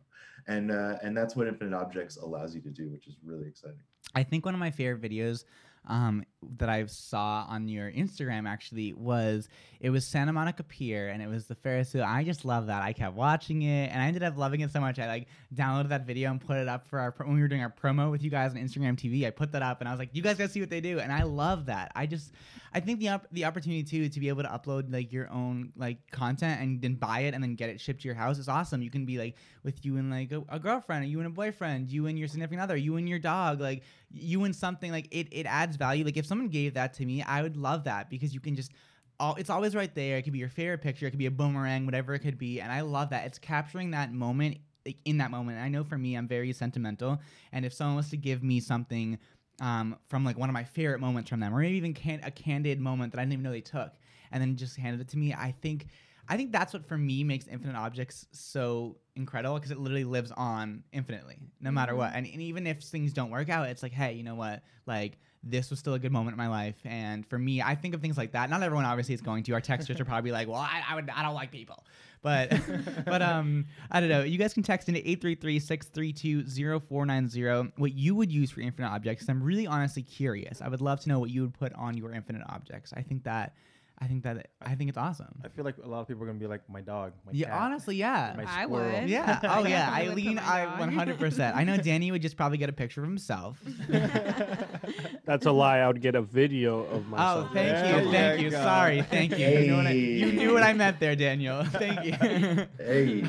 and 0.47 0.71
uh, 0.71 0.97
and 1.03 1.15
that's 1.15 1.35
what 1.35 1.47
Infinite 1.47 1.75
Objects 1.75 2.17
allows 2.17 2.55
you 2.55 2.61
to 2.61 2.69
do, 2.69 2.89
which 2.89 3.07
is 3.07 3.15
really 3.23 3.47
exciting. 3.47 3.81
I 4.13 4.23
think 4.23 4.45
one 4.45 4.53
of 4.53 4.59
my 4.59 4.71
favorite 4.71 5.01
videos 5.01 5.45
um, 5.87 6.23
that 6.57 6.69
I 6.69 6.85
saw 6.85 7.45
on 7.47 7.67
your 7.67 7.91
Instagram 7.91 8.47
actually 8.47 8.93
was 8.93 9.49
it 9.79 9.89
was 9.89 10.05
Santa 10.05 10.33
Monica 10.33 10.63
Pier 10.63 11.09
and 11.09 11.21
it 11.21 11.27
was 11.27 11.45
the 11.45 11.55
Ferris 11.55 11.93
wheel. 11.93 12.03
I 12.03 12.23
just 12.23 12.45
love 12.45 12.67
that. 12.67 12.81
I 12.81 12.93
kept 12.93 13.15
watching 13.15 13.63
it 13.63 13.91
and 13.91 14.01
I 14.01 14.07
ended 14.07 14.23
up 14.23 14.37
loving 14.37 14.61
it 14.61 14.71
so 14.71 14.79
much. 14.79 14.99
I 14.99 15.07
like 15.07 15.27
downloaded 15.53 15.89
that 15.89 16.05
video 16.05 16.31
and 16.31 16.41
put 16.41 16.57
it 16.57 16.67
up 16.67 16.87
for 16.87 16.99
our 16.99 17.11
pro- 17.11 17.27
when 17.27 17.35
we 17.35 17.41
were 17.41 17.47
doing 17.47 17.61
our 17.61 17.73
promo 17.73 18.11
with 18.11 18.23
you 18.23 18.29
guys 18.29 18.51
on 18.51 18.57
Instagram 18.57 18.95
TV. 18.95 19.25
I 19.25 19.29
put 19.29 19.51
that 19.51 19.61
up 19.61 19.81
and 19.81 19.87
I 19.87 19.91
was 19.91 19.99
like, 19.99 20.09
you 20.13 20.21
guys 20.21 20.37
gotta 20.37 20.49
see 20.49 20.59
what 20.59 20.69
they 20.69 20.81
do, 20.81 20.99
and 20.99 21.11
I 21.11 21.23
love 21.23 21.67
that. 21.67 21.91
I 21.95 22.05
just 22.05 22.31
I 22.75 22.81
think 22.81 22.99
the 22.99 23.07
op- 23.07 23.27
the 23.31 23.45
opportunity 23.45 23.83
too 23.83 24.09
to 24.09 24.19
be 24.19 24.27
able 24.27 24.43
to 24.43 24.49
upload 24.49 24.91
like 24.91 25.13
your 25.13 25.31
own 25.31 25.71
like 25.77 26.11
content 26.11 26.59
and 26.59 26.81
then 26.81 26.95
buy 26.95 27.21
it 27.21 27.33
and 27.33 27.41
then 27.41 27.55
get 27.55 27.69
it 27.69 27.79
shipped 27.79 28.01
to 28.01 28.07
your 28.09 28.15
house 28.15 28.37
is 28.37 28.49
awesome. 28.49 28.81
You 28.81 28.89
can 28.89 29.05
be 29.05 29.17
like 29.17 29.37
with 29.63 29.85
you 29.85 29.95
and 29.95 30.11
like 30.11 30.33
a, 30.33 30.43
a 30.49 30.59
girlfriend, 30.59 31.07
you 31.07 31.19
and 31.19 31.27
a 31.27 31.29
boyfriend, 31.29 31.89
you 31.89 32.07
and 32.07 32.19
your 32.19 32.27
significant 32.27 32.61
other, 32.61 32.75
you 32.75 32.97
and 32.97 33.07
your 33.07 33.17
dog, 33.17 33.61
like 33.61 33.83
you 34.11 34.43
and 34.43 34.53
something 34.53 34.91
like 34.91 35.07
it. 35.11 35.29
It 35.31 35.45
adds 35.45 35.77
value. 35.77 36.03
Like 36.03 36.17
if 36.17 36.25
someone 36.25 36.34
gave 36.49 36.73
that 36.75 36.93
to 36.95 37.05
me, 37.05 37.21
I 37.21 37.41
would 37.41 37.57
love 37.57 37.83
that 37.85 38.09
because 38.09 38.33
you 38.33 38.39
can 38.39 38.55
just. 38.55 38.71
All, 39.17 39.35
it's 39.35 39.49
always 39.49 39.73
right 39.73 39.95
there. 39.95 40.17
It 40.17 40.23
could 40.23 40.33
be 40.33 40.39
your 40.39 40.49
favorite 40.49 40.81
picture. 40.81 41.07
It 41.07 41.11
could 41.11 41.19
be 41.19 41.25
a 41.25 41.31
boomerang, 41.31 41.85
whatever 41.85 42.13
it 42.15 42.19
could 42.19 42.37
be. 42.37 42.59
And 42.59 42.69
I 42.69 42.81
love 42.81 43.11
that. 43.11 43.25
It's 43.25 43.39
capturing 43.39 43.91
that 43.91 44.11
moment 44.11 44.57
like 44.85 44.97
in 45.05 45.17
that 45.17 45.31
moment. 45.31 45.59
I 45.59 45.67
know 45.69 45.83
for 45.83 45.97
me, 45.97 46.15
I'm 46.15 46.27
very 46.27 46.53
sentimental. 46.53 47.19
And 47.51 47.65
if 47.65 47.73
someone 47.73 47.95
was 47.95 48.09
to 48.09 48.17
give 48.17 48.43
me 48.43 48.59
something 48.59 49.17
um, 49.61 49.97
from 50.09 50.23
like 50.23 50.37
one 50.37 50.49
of 50.49 50.53
my 50.53 50.63
favorite 50.63 50.99
moments 50.99 51.29
from 51.29 51.39
them, 51.39 51.53
or 51.53 51.59
maybe 51.59 51.77
even 51.77 51.93
can- 51.93 52.21
a 52.23 52.31
candid 52.31 52.79
moment 52.79 53.13
that 53.13 53.19
I 53.19 53.23
didn't 53.23 53.33
even 53.33 53.43
know 53.43 53.51
they 53.51 53.61
took, 53.61 53.93
and 54.31 54.41
then 54.41 54.55
just 54.55 54.77
handed 54.77 55.01
it 55.01 55.07
to 55.09 55.17
me, 55.17 55.33
I 55.33 55.55
think, 55.61 55.87
I 56.27 56.37
think 56.37 56.51
that's 56.51 56.73
what 56.73 56.85
for 56.85 56.97
me 56.97 57.23
makes 57.23 57.47
Infinite 57.47 57.77
Objects 57.77 58.27
so 58.31 58.97
incredible 59.15 59.55
because 59.55 59.71
it 59.71 59.79
literally 59.79 60.03
lives 60.03 60.31
on 60.35 60.83
infinitely, 60.91 61.37
no 61.61 61.71
matter 61.71 61.95
what. 61.95 62.11
And, 62.13 62.25
and 62.25 62.41
even 62.41 62.67
if 62.67 62.81
things 62.81 63.13
don't 63.13 63.29
work 63.29 63.49
out, 63.49 63.69
it's 63.69 63.83
like, 63.83 63.93
hey, 63.93 64.13
you 64.13 64.23
know 64.23 64.35
what? 64.35 64.63
Like 64.85 65.17
this 65.45 65.69
was 65.69 65.79
still 65.79 65.93
a 65.93 65.99
good 65.99 66.11
moment 66.11 66.33
in 66.33 66.37
my 66.37 66.47
life. 66.47 66.75
And 66.83 67.23
for 67.27 67.37
me, 67.37 67.61
I 67.61 67.75
think 67.75 67.93
of 67.93 68.01
things 68.01 68.17
like 68.17 68.31
that. 68.31 68.49
Not 68.49 68.63
everyone 68.63 68.85
obviously 68.85 69.13
is 69.13 69.21
going 69.21 69.43
to. 69.43 69.51
Our 69.53 69.61
texters 69.61 69.99
are 69.99 70.05
probably 70.05 70.31
like, 70.31 70.47
well, 70.47 70.57
I, 70.57 70.81
I 70.89 70.95
would, 70.95 71.07
I 71.09 71.21
don't 71.21 71.35
like 71.35 71.51
people. 71.51 71.83
But, 72.23 72.51
but 73.05 73.21
um, 73.21 73.67
I 73.91 73.99
don't 73.99 74.09
know. 74.09 74.23
You 74.23 74.39
guys 74.39 74.55
can 74.55 74.63
text 74.63 74.89
into 74.89 75.01
833-632-0490 75.01 77.73
what 77.77 77.93
you 77.93 78.15
would 78.15 78.31
use 78.31 78.49
for 78.49 78.61
infinite 78.61 78.89
objects. 78.89 79.29
I'm 79.29 79.43
really 79.43 79.67
honestly 79.67 80.01
curious. 80.01 80.61
I 80.61 80.67
would 80.67 80.81
love 80.81 80.99
to 81.01 81.09
know 81.09 81.19
what 81.19 81.29
you 81.29 81.43
would 81.43 81.53
put 81.53 81.71
on 81.73 81.95
your 81.95 82.11
infinite 82.11 82.41
objects. 82.49 82.91
I 82.97 83.03
think 83.03 83.23
that, 83.25 83.53
I 83.97 84.07
think 84.07 84.23
that, 84.23 84.49
I 84.61 84.75
think 84.75 84.89
it's 84.89 84.97
awesome. 84.97 85.41
I 85.43 85.47
feel 85.47 85.63
like 85.63 85.77
a 85.81 85.87
lot 85.87 86.01
of 86.01 86.07
people 86.09 86.23
are 86.23 86.25
gonna 86.25 86.37
be 86.37 86.47
like 86.47 86.67
my 86.69 86.81
dog. 86.81 87.13
My 87.25 87.31
Yeah, 87.31 87.47
cat, 87.49 87.61
honestly, 87.61 87.95
yeah. 87.95 88.33
my 88.35 88.43
I 88.45 88.65
squirrel." 88.65 88.91
would. 89.01 89.09
Yeah. 89.09 89.39
Oh 89.43 89.63
yeah. 89.65 89.89
definitely 89.89 90.23
would 90.23 90.37
Eileen, 90.37 90.39
I 90.39 90.65
dog. 90.65 90.79
100. 90.79 91.19
percent 91.19 91.55
I 91.55 91.63
know 91.63 91.77
Danny 91.77 92.11
would 92.11 92.21
just 92.21 92.35
probably 92.35 92.57
get 92.57 92.67
a 92.69 92.73
picture 92.73 93.01
of 93.01 93.07
himself. 93.07 93.57
That's 95.25 95.45
a 95.45 95.51
lie. 95.51 95.79
I 95.79 95.87
would 95.87 96.01
get 96.01 96.15
a 96.15 96.21
video 96.21 96.79
of 96.85 97.07
myself. 97.07 97.47
Oh, 97.49 97.53
thank 97.53 97.67
There 97.69 97.99
you, 98.01 98.05
you 98.05 98.11
thank 98.11 98.41
you. 98.41 98.49
go. 98.51 98.61
Sorry, 98.61 99.01
thank 99.03 99.37
you. 99.37 99.47
You, 99.47 99.59
knew 99.61 99.75
what 99.77 99.87
I, 99.87 99.91
you 99.91 100.31
knew 100.31 100.53
what 100.53 100.63
I 100.63 100.73
meant 100.73 100.99
there, 100.99 101.15
Daniel. 101.15 101.63
Thank 101.75 102.05
you. 102.05 102.67
Hey. 102.77 103.23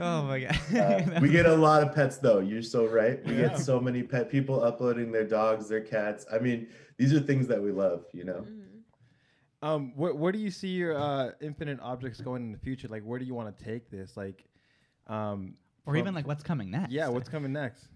oh 0.00 0.22
my 0.22 0.40
god. 0.40 0.76
Uh, 1.16 1.20
we 1.20 1.28
get 1.28 1.46
a 1.46 1.54
lot 1.54 1.82
of 1.82 1.94
pets 1.94 2.18
though. 2.18 2.40
You're 2.40 2.62
so 2.62 2.86
right. 2.86 3.24
We 3.24 3.32
Yeah. 3.34 3.48
get 3.48 3.58
so 3.58 3.80
many 3.80 4.02
pet 4.02 4.30
people 4.30 4.62
uploading 4.62 5.12
their 5.12 5.24
dogs, 5.24 5.68
their 5.68 5.80
cats. 5.80 6.26
I 6.32 6.38
mean, 6.38 6.66
these 6.98 7.12
are 7.14 7.20
things 7.20 7.46
that 7.48 7.62
we 7.62 7.70
love, 7.72 8.04
you 8.12 8.24
know. 8.24 8.40
Mm-hmm. 8.44 8.60
Um, 9.62 9.92
where, 9.96 10.14
where 10.14 10.32
do 10.32 10.38
you 10.38 10.50
see 10.50 10.68
your 10.68 10.96
uh, 10.96 11.30
infinite 11.40 11.78
objects 11.80 12.20
going 12.20 12.42
in 12.42 12.52
the 12.52 12.58
future? 12.58 12.88
Like, 12.88 13.02
where 13.02 13.18
do 13.18 13.24
you 13.24 13.34
want 13.34 13.56
to 13.56 13.64
take 13.64 13.90
this? 13.90 14.16
Like, 14.16 14.44
um, 15.06 15.54
or 15.86 15.92
from- 15.92 15.98
even 15.98 16.14
like 16.14 16.26
what's 16.26 16.42
coming 16.42 16.70
next. 16.70 16.92
yeah, 16.92 17.08
what's 17.08 17.28
coming 17.28 17.52
next? 17.52 17.88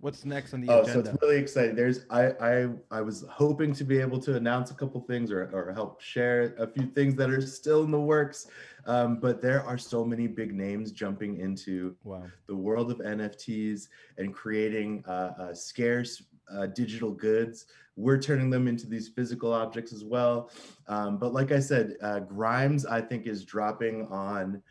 What's 0.00 0.26
next 0.26 0.52
on 0.52 0.60
the 0.60 0.68
Oh, 0.70 0.84
so 0.84 1.00
it's 1.00 1.08
really 1.22 1.38
exciting. 1.38 1.74
There's 1.74 2.04
I 2.10 2.32
I 2.32 2.68
I 2.90 3.00
was 3.00 3.24
hoping 3.30 3.72
to 3.72 3.84
be 3.84 3.98
able 3.98 4.18
to 4.18 4.36
announce 4.36 4.70
a 4.70 4.74
couple 4.74 5.00
things 5.00 5.32
or 5.32 5.48
or 5.50 5.72
help 5.72 6.02
share 6.02 6.54
a 6.58 6.66
few 6.66 6.88
things 6.88 7.14
that 7.14 7.30
are 7.30 7.40
still 7.40 7.84
in 7.84 7.90
the 7.90 7.98
works. 7.98 8.46
Um, 8.84 9.18
but 9.18 9.40
there 9.40 9.62
are 9.62 9.78
so 9.78 10.04
many 10.04 10.26
big 10.26 10.52
names 10.52 10.92
jumping 10.92 11.38
into 11.38 11.96
wow. 12.04 12.24
the 12.46 12.54
world 12.54 12.90
of 12.90 12.98
NFTs 12.98 13.88
and 14.18 14.34
creating 14.34 15.02
uh, 15.08 15.32
uh, 15.38 15.54
scarce 15.54 16.22
uh, 16.52 16.66
digital 16.66 17.10
goods. 17.10 17.64
We're 17.96 18.18
turning 18.18 18.50
them 18.50 18.66
into 18.66 18.86
these 18.86 19.08
physical 19.08 19.52
objects 19.52 19.92
as 19.92 20.04
well. 20.04 20.50
Um, 20.88 21.18
but 21.18 21.32
like 21.32 21.52
I 21.52 21.60
said, 21.60 21.94
uh, 22.02 22.20
Grimes, 22.20 22.84
I 22.86 23.00
think, 23.00 23.26
is 23.26 23.44
dropping 23.44 24.06
on 24.08 24.62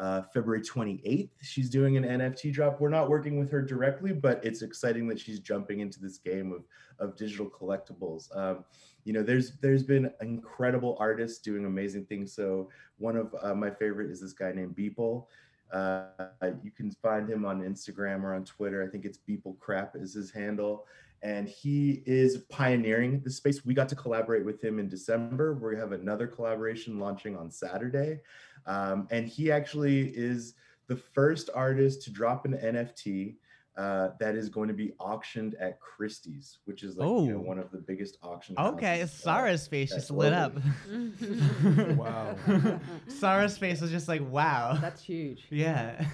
uh, 0.00 0.22
February 0.32 0.62
28th. 0.62 1.28
She's 1.42 1.68
doing 1.68 1.98
an 1.98 2.04
NFT 2.04 2.52
drop. 2.52 2.80
We're 2.80 2.88
not 2.88 3.10
working 3.10 3.38
with 3.38 3.50
her 3.50 3.60
directly, 3.60 4.14
but 4.14 4.42
it's 4.42 4.62
exciting 4.62 5.06
that 5.08 5.20
she's 5.20 5.40
jumping 5.40 5.80
into 5.80 6.00
this 6.00 6.16
game 6.16 6.52
of, 6.52 6.64
of 6.98 7.16
digital 7.16 7.50
collectibles. 7.50 8.34
Um, 8.34 8.64
you 9.04 9.12
know, 9.12 9.22
there's 9.22 9.58
there's 9.60 9.82
been 9.82 10.10
incredible 10.22 10.96
artists 10.98 11.40
doing 11.40 11.66
amazing 11.66 12.06
things. 12.06 12.32
So 12.32 12.70
one 12.96 13.16
of 13.16 13.34
uh, 13.42 13.54
my 13.54 13.70
favorite 13.70 14.10
is 14.10 14.20
this 14.20 14.32
guy 14.32 14.52
named 14.52 14.74
Beeple. 14.74 15.26
Uh, 15.70 16.04
you 16.64 16.70
can 16.70 16.90
find 16.90 17.28
him 17.28 17.44
on 17.44 17.60
Instagram 17.60 18.22
or 18.22 18.34
on 18.34 18.44
Twitter. 18.44 18.82
I 18.82 18.88
think 18.88 19.04
it's 19.04 19.18
Beeple 19.18 19.58
Crap 19.58 19.96
is 19.96 20.14
his 20.14 20.30
handle. 20.30 20.86
And 21.22 21.48
he 21.48 22.02
is 22.06 22.38
pioneering 22.48 23.20
the 23.20 23.30
space. 23.30 23.64
We 23.64 23.74
got 23.74 23.88
to 23.90 23.94
collaborate 23.96 24.44
with 24.44 24.62
him 24.64 24.78
in 24.78 24.88
December. 24.88 25.52
We 25.54 25.76
have 25.76 25.92
another 25.92 26.26
collaboration 26.26 26.98
launching 26.98 27.36
on 27.36 27.50
Saturday. 27.50 28.20
Um, 28.66 29.06
and 29.10 29.26
he 29.28 29.52
actually 29.52 30.08
is 30.16 30.54
the 30.86 30.96
first 30.96 31.50
artist 31.54 32.02
to 32.04 32.10
drop 32.10 32.46
an 32.46 32.54
NFT 32.54 33.36
uh, 33.76 34.10
that 34.18 34.34
is 34.34 34.48
going 34.48 34.68
to 34.68 34.74
be 34.74 34.92
auctioned 34.98 35.54
at 35.60 35.78
Christie's, 35.80 36.58
which 36.64 36.82
is 36.82 36.96
like 36.96 37.06
you 37.08 37.32
know, 37.32 37.36
Oh. 37.36 37.40
one 37.40 37.58
of 37.58 37.70
the 37.70 37.78
biggest 37.78 38.18
auction. 38.22 38.54
Okay, 38.58 39.00
houses, 39.00 39.20
uh, 39.20 39.22
Sarah's 39.34 39.66
face 39.68 39.90
just 39.94 40.10
lit 40.10 40.32
up. 40.32 40.54
Wow. 41.96 42.34
Sarah's 43.08 43.56
face 43.58 43.80
was 43.80 43.90
just 43.90 44.08
like, 44.08 44.22
wow. 44.30 44.76
That's 44.80 45.02
huge. 45.02 45.46
Yeah. 45.50 46.04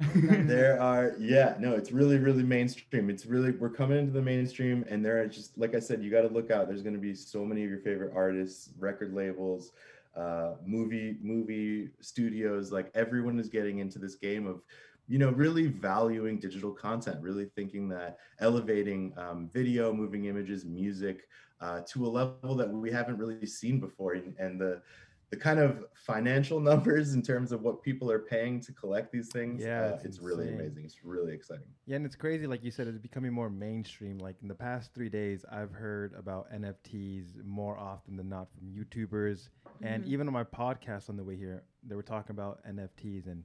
there 0.14 0.80
are 0.80 1.14
yeah 1.18 1.54
no 1.58 1.74
it's 1.74 1.92
really 1.92 2.18
really 2.18 2.42
mainstream. 2.42 3.10
It's 3.10 3.26
really 3.26 3.52
we're 3.52 3.70
coming 3.70 3.98
into 3.98 4.12
the 4.12 4.22
mainstream 4.22 4.84
and 4.88 5.04
there 5.04 5.20
are 5.22 5.26
just 5.26 5.56
like 5.58 5.74
i 5.74 5.78
said 5.78 6.02
you 6.02 6.10
got 6.10 6.22
to 6.22 6.28
look 6.28 6.50
out. 6.50 6.68
There's 6.68 6.82
going 6.82 6.94
to 6.94 7.00
be 7.00 7.14
so 7.14 7.44
many 7.44 7.64
of 7.64 7.70
your 7.70 7.80
favorite 7.80 8.12
artists 8.14 8.70
record 8.78 9.14
labels 9.14 9.72
uh 10.16 10.54
movie 10.64 11.16
movie 11.22 11.90
studios 12.00 12.70
like 12.70 12.88
everyone 12.94 13.36
is 13.40 13.48
getting 13.48 13.80
into 13.80 13.98
this 13.98 14.14
game 14.14 14.46
of 14.46 14.62
you 15.08 15.18
know 15.18 15.30
really 15.30 15.66
valuing 15.66 16.38
digital 16.38 16.70
content 16.70 17.20
really 17.20 17.46
thinking 17.56 17.88
that 17.88 18.18
elevating 18.40 19.12
um, 19.16 19.50
video 19.52 19.92
moving 19.92 20.26
images 20.26 20.64
music 20.64 21.28
uh, 21.60 21.80
to 21.86 22.06
a 22.06 22.08
level 22.08 22.54
that 22.54 22.68
we 22.68 22.90
haven't 22.90 23.16
really 23.16 23.46
seen 23.46 23.80
before 23.80 24.14
and, 24.14 24.34
and 24.38 24.60
the 24.60 24.82
the 25.30 25.36
kind 25.36 25.58
of 25.58 25.84
financial 25.94 26.60
numbers 26.70 27.14
in 27.14 27.22
terms 27.22 27.52
of 27.52 27.62
what 27.62 27.82
people 27.82 28.10
are 28.10 28.20
paying 28.20 28.60
to 28.60 28.72
collect 28.72 29.10
these 29.12 29.28
things, 29.30 29.62
Yeah, 29.62 29.82
uh, 29.82 29.94
it's 29.96 30.04
it's 30.04 30.20
really 30.20 30.48
amazing. 30.54 30.84
It's 30.84 31.04
really 31.04 31.32
exciting. 31.32 31.66
Yeah, 31.86 31.96
and 31.96 32.06
it's 32.06 32.16
crazy, 32.16 32.46
like 32.46 32.64
you 32.64 32.70
said, 32.70 32.86
it's 32.88 32.98
becoming 32.98 33.32
more 33.32 33.50
mainstream. 33.50 34.18
Like 34.18 34.36
in 34.42 34.48
the 34.48 34.54
past 34.54 34.94
three 34.94 35.08
days, 35.08 35.44
I've 35.50 35.72
heard 35.72 36.14
about 36.14 36.50
NFTs 36.52 37.44
more 37.44 37.78
often 37.78 38.16
than 38.16 38.28
not 38.28 38.48
from 38.52 38.68
YouTubers, 38.68 39.48
and 39.82 40.04
Mhm. 40.04 40.08
even 40.08 40.26
on 40.28 40.32
my 40.32 40.44
podcast 40.44 41.10
on 41.10 41.16
the 41.16 41.24
way 41.24 41.36
here, 41.36 41.64
they 41.82 41.94
were 41.94 42.02
talking 42.02 42.34
about 42.34 42.60
NFTs, 42.64 43.26
and 43.26 43.44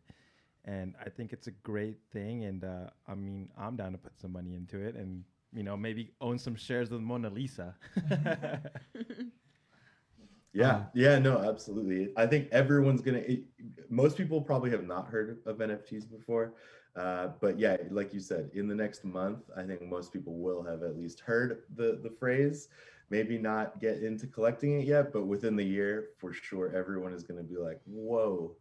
and 0.65 0.93
I 1.03 1.09
think 1.09 1.33
it's 1.33 1.47
a 1.47 1.51
great 1.51 1.97
thing. 2.11 2.43
And 2.45 2.63
uh, 2.63 2.89
I 3.07 3.15
mean, 3.15 3.49
I'm 3.57 3.75
down 3.75 3.93
to 3.93 3.97
put 3.97 4.19
some 4.19 4.31
money 4.31 4.55
into 4.55 4.79
it, 4.79 4.95
and 4.95 5.23
you 5.51 5.63
know, 5.63 5.75
maybe 5.75 6.11
own 6.21 6.37
some 6.37 6.55
shares 6.55 6.91
of 6.91 7.01
Mona 7.01 7.29
Lisa. 7.29 7.75
Yeah, 10.53 10.75
Um, 10.75 10.87
yeah, 10.93 11.19
no, 11.19 11.37
absolutely. 11.37 12.11
I 12.17 12.25
think 12.25 12.49
everyone's 12.51 13.01
gonna. 13.01 13.19
It, 13.19 13.43
most 13.89 14.17
people 14.17 14.41
probably 14.41 14.71
have 14.71 14.85
not 14.85 15.07
heard 15.07 15.41
of 15.45 15.61
NFTs 15.61 16.05
before, 16.05 16.55
uh, 16.95 17.29
but 17.39 17.59
yeah, 17.59 17.77
like 17.91 18.13
you 18.13 18.19
said, 18.19 18.49
in 18.53 18.67
the 18.67 18.75
next 18.75 19.03
month, 19.05 19.49
I 19.55 19.63
think 19.63 19.83
most 19.83 20.11
people 20.11 20.39
will 20.39 20.63
have 20.63 20.81
at 20.83 20.97
least 20.97 21.19
heard 21.21 21.63
the 21.75 21.99
the 22.01 22.09
phrase. 22.09 22.69
Maybe 23.11 23.37
not 23.37 23.79
get 23.79 24.03
into 24.03 24.27
collecting 24.27 24.79
it 24.81 24.85
yet, 24.87 25.11
but 25.13 25.25
within 25.25 25.55
the 25.55 25.63
year, 25.65 26.09
for 26.17 26.33
sure, 26.33 26.71
everyone 26.75 27.13
is 27.13 27.23
gonna 27.23 27.43
be 27.43 27.57
like, 27.57 27.79
"Whoa, 27.85 28.57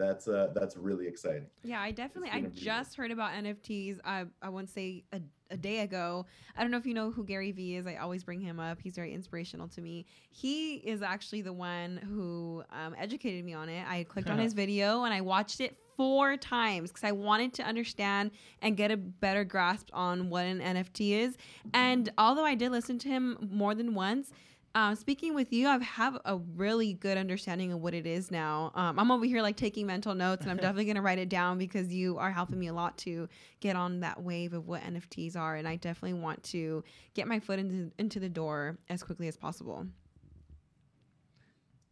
that's 0.00 0.26
uh, 0.26 0.48
that's 0.54 0.76
really 0.76 1.06
exciting." 1.06 1.46
Yeah, 1.62 1.80
I 1.80 1.90
definitely. 1.92 2.30
I 2.30 2.42
just 2.42 2.96
heard 2.96 3.10
about 3.10 3.32
NFTs. 3.32 3.98
I 4.04 4.24
I 4.42 4.48
want 4.48 4.66
to 4.66 4.72
say 4.72 5.04
a, 5.12 5.20
a 5.50 5.56
day 5.56 5.80
ago. 5.80 6.26
I 6.56 6.62
don't 6.62 6.70
know 6.70 6.78
if 6.78 6.86
you 6.86 6.94
know 6.94 7.10
who 7.10 7.24
Gary 7.24 7.52
Vee 7.52 7.76
is. 7.76 7.86
I 7.86 7.96
always 7.96 8.24
bring 8.24 8.40
him 8.40 8.58
up. 8.58 8.78
He's 8.80 8.94
very 8.94 9.12
inspirational 9.12 9.68
to 9.68 9.80
me. 9.80 10.06
He 10.30 10.76
is 10.76 11.02
actually 11.02 11.42
the 11.42 11.52
one 11.52 11.98
who 11.98 12.64
um, 12.72 12.94
educated 12.98 13.44
me 13.44 13.52
on 13.52 13.68
it. 13.68 13.86
I 13.86 14.04
clicked 14.04 14.30
on 14.30 14.38
his 14.46 14.54
video 14.54 15.04
and 15.04 15.12
I 15.12 15.20
watched 15.20 15.60
it 15.60 15.76
four 16.00 16.34
times 16.38 16.90
because 16.90 17.04
I 17.04 17.12
wanted 17.12 17.52
to 17.54 17.62
understand 17.62 18.30
and 18.62 18.74
get 18.74 18.90
a 18.90 18.96
better 18.96 19.44
grasp 19.44 19.90
on 19.92 20.30
what 20.30 20.46
an 20.46 20.60
NFT 20.60 21.10
is. 21.10 21.36
And 21.74 22.10
although 22.16 22.46
I 22.46 22.54
did 22.54 22.72
listen 22.72 22.98
to 23.00 23.08
him 23.08 23.36
more 23.52 23.74
than 23.74 23.94
once. 23.94 24.32
Um, 24.74 24.94
speaking 24.94 25.34
with 25.34 25.52
you, 25.52 25.66
I 25.66 25.78
have 25.78 26.18
a 26.24 26.36
really 26.36 26.92
good 26.94 27.18
understanding 27.18 27.72
of 27.72 27.80
what 27.80 27.92
it 27.92 28.06
is 28.06 28.30
now. 28.30 28.70
Um, 28.76 29.00
I'm 29.00 29.10
over 29.10 29.24
here 29.24 29.42
like 29.42 29.56
taking 29.56 29.86
mental 29.86 30.14
notes, 30.14 30.42
and 30.42 30.50
I'm 30.50 30.56
definitely 30.58 30.84
gonna 30.84 31.02
write 31.02 31.18
it 31.18 31.28
down 31.28 31.58
because 31.58 31.92
you 31.92 32.18
are 32.18 32.30
helping 32.30 32.58
me 32.58 32.68
a 32.68 32.72
lot 32.72 32.96
to 32.98 33.28
get 33.58 33.74
on 33.74 34.00
that 34.00 34.22
wave 34.22 34.52
of 34.52 34.68
what 34.68 34.82
NFTs 34.82 35.36
are, 35.36 35.56
and 35.56 35.66
I 35.66 35.74
definitely 35.76 36.20
want 36.20 36.42
to 36.44 36.84
get 37.14 37.26
my 37.26 37.40
foot 37.40 37.58
into 37.58 37.90
into 37.98 38.20
the 38.20 38.28
door 38.28 38.78
as 38.88 39.02
quickly 39.02 39.26
as 39.26 39.36
possible. 39.36 39.86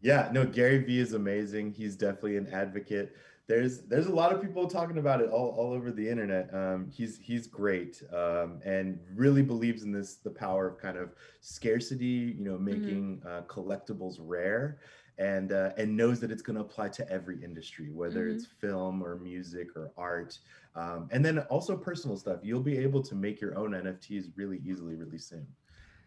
Yeah, 0.01 0.29
no, 0.33 0.47
Gary 0.47 0.79
Vee 0.79 1.01
is 1.01 1.13
amazing. 1.15 1.73
He's 1.73 1.97
definitely 1.97 2.37
an 2.37 2.47
advocate. 2.53 3.17
There's 3.49 3.81
there's 3.85 4.07
a 4.09 4.15
lot 4.15 4.31
of 4.31 4.43
people 4.43 4.69
talking 4.69 4.99
about 4.99 5.23
it 5.23 5.31
all, 5.31 5.49
all 5.57 5.73
over 5.73 5.91
the 5.91 6.07
internet. 6.07 6.53
Um, 6.55 6.91
he's 6.95 7.19
he's 7.19 7.47
great 7.47 8.03
um, 8.13 8.61
and 8.63 9.01
really 9.15 9.41
believes 9.41 9.83
in 9.85 9.91
this 9.91 10.17
the 10.17 10.31
power 10.31 10.69
of 10.69 10.77
kind 10.79 10.99
of 10.99 11.15
scarcity. 11.41 12.35
You 12.37 12.45
know, 12.45 12.59
making 12.59 13.23
uh, 13.27 13.43
collectibles 13.49 14.19
rare, 14.21 14.81
and 15.17 15.53
uh, 15.53 15.73
and 15.79 15.97
knows 15.97 16.21
that 16.21 16.31
it's 16.31 16.43
going 16.43 16.57
to 16.57 16.63
apply 16.63 16.91
to 16.91 17.11
every 17.11 17.43
industry, 17.43 17.89
whether 17.91 18.27
Mhm. 18.27 18.35
it's 18.35 18.45
film 18.45 19.03
or 19.03 19.17
music 19.17 19.75
or 19.77 19.93
art, 19.97 20.39
um, 20.75 21.09
and 21.11 21.25
then 21.25 21.39
also 21.49 21.75
personal 21.75 22.19
stuff. 22.19 22.41
You'll 22.43 22.61
be 22.61 22.77
able 22.77 23.03
to 23.03 23.15
make 23.15 23.41
your 23.41 23.57
own 23.57 23.71
NFTs 23.75 24.31
really 24.37 24.61
easily, 24.63 24.95
really 24.95 25.19
soon. 25.19 25.47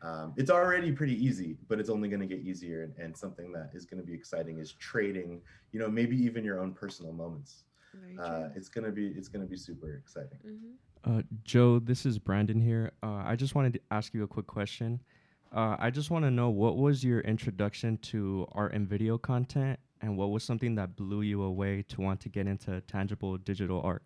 Um, 0.04 0.34
it's 0.36 0.50
already 0.50 0.92
pretty 0.92 1.24
easy, 1.24 1.58
but 1.68 1.80
it's 1.80 1.90
only 1.90 2.10
going 2.10 2.22
to 2.22 2.26
get 2.26 2.40
easier. 2.40 2.84
And, 2.84 2.94
and 2.98 3.16
something 3.16 3.52
that 3.54 3.70
is 3.74 3.86
going 3.86 4.02
to 4.02 4.06
be 4.06 4.14
exciting 4.14 4.58
is 4.60 4.74
trading. 4.74 5.42
You 5.72 5.80
know, 5.80 5.90
maybe 5.90 6.18
even 6.24 6.44
your 6.44 6.60
own 6.60 6.74
personal 6.74 7.14
moments. 7.14 7.64
Uh, 8.20 8.50
it's 8.56 8.70
gonna 8.70 8.92
be 8.92 9.08
it's 9.08 9.28
gonna 9.28 9.46
be 9.46 9.58
super 9.58 9.96
exciting. 9.96 10.38
Uh, 11.04 11.22
Joe, 11.44 11.80
this 11.80 12.06
is 12.06 12.20
Brandon 12.20 12.62
here. 12.62 12.92
Uh, 13.04 13.24
I 13.26 13.36
just 13.36 13.56
wanted 13.56 13.74
to 13.74 13.82
ask 13.90 14.14
you 14.14 14.24
a 14.24 14.28
quick 14.28 14.48
question. 14.48 15.02
Uh, 15.54 15.76
I 15.80 15.90
just 15.90 16.10
want 16.10 16.24
to 16.24 16.32
know 16.32 16.50
what 16.50 16.78
was 16.78 17.04
your 17.04 17.20
introduction 17.22 17.98
to 17.98 18.48
art 18.54 18.74
and 18.74 18.88
video 18.88 19.18
content, 19.18 19.80
and 20.02 20.16
what 20.18 20.30
was 20.30 20.44
something 20.44 20.76
that 20.76 20.96
blew 20.96 21.22
you 21.22 21.42
away 21.44 21.84
to 21.90 22.02
want 22.02 22.22
to 22.22 22.30
get 22.30 22.48
into 22.48 22.80
tangible 22.82 23.38
digital 23.38 23.82
art? 23.84 24.04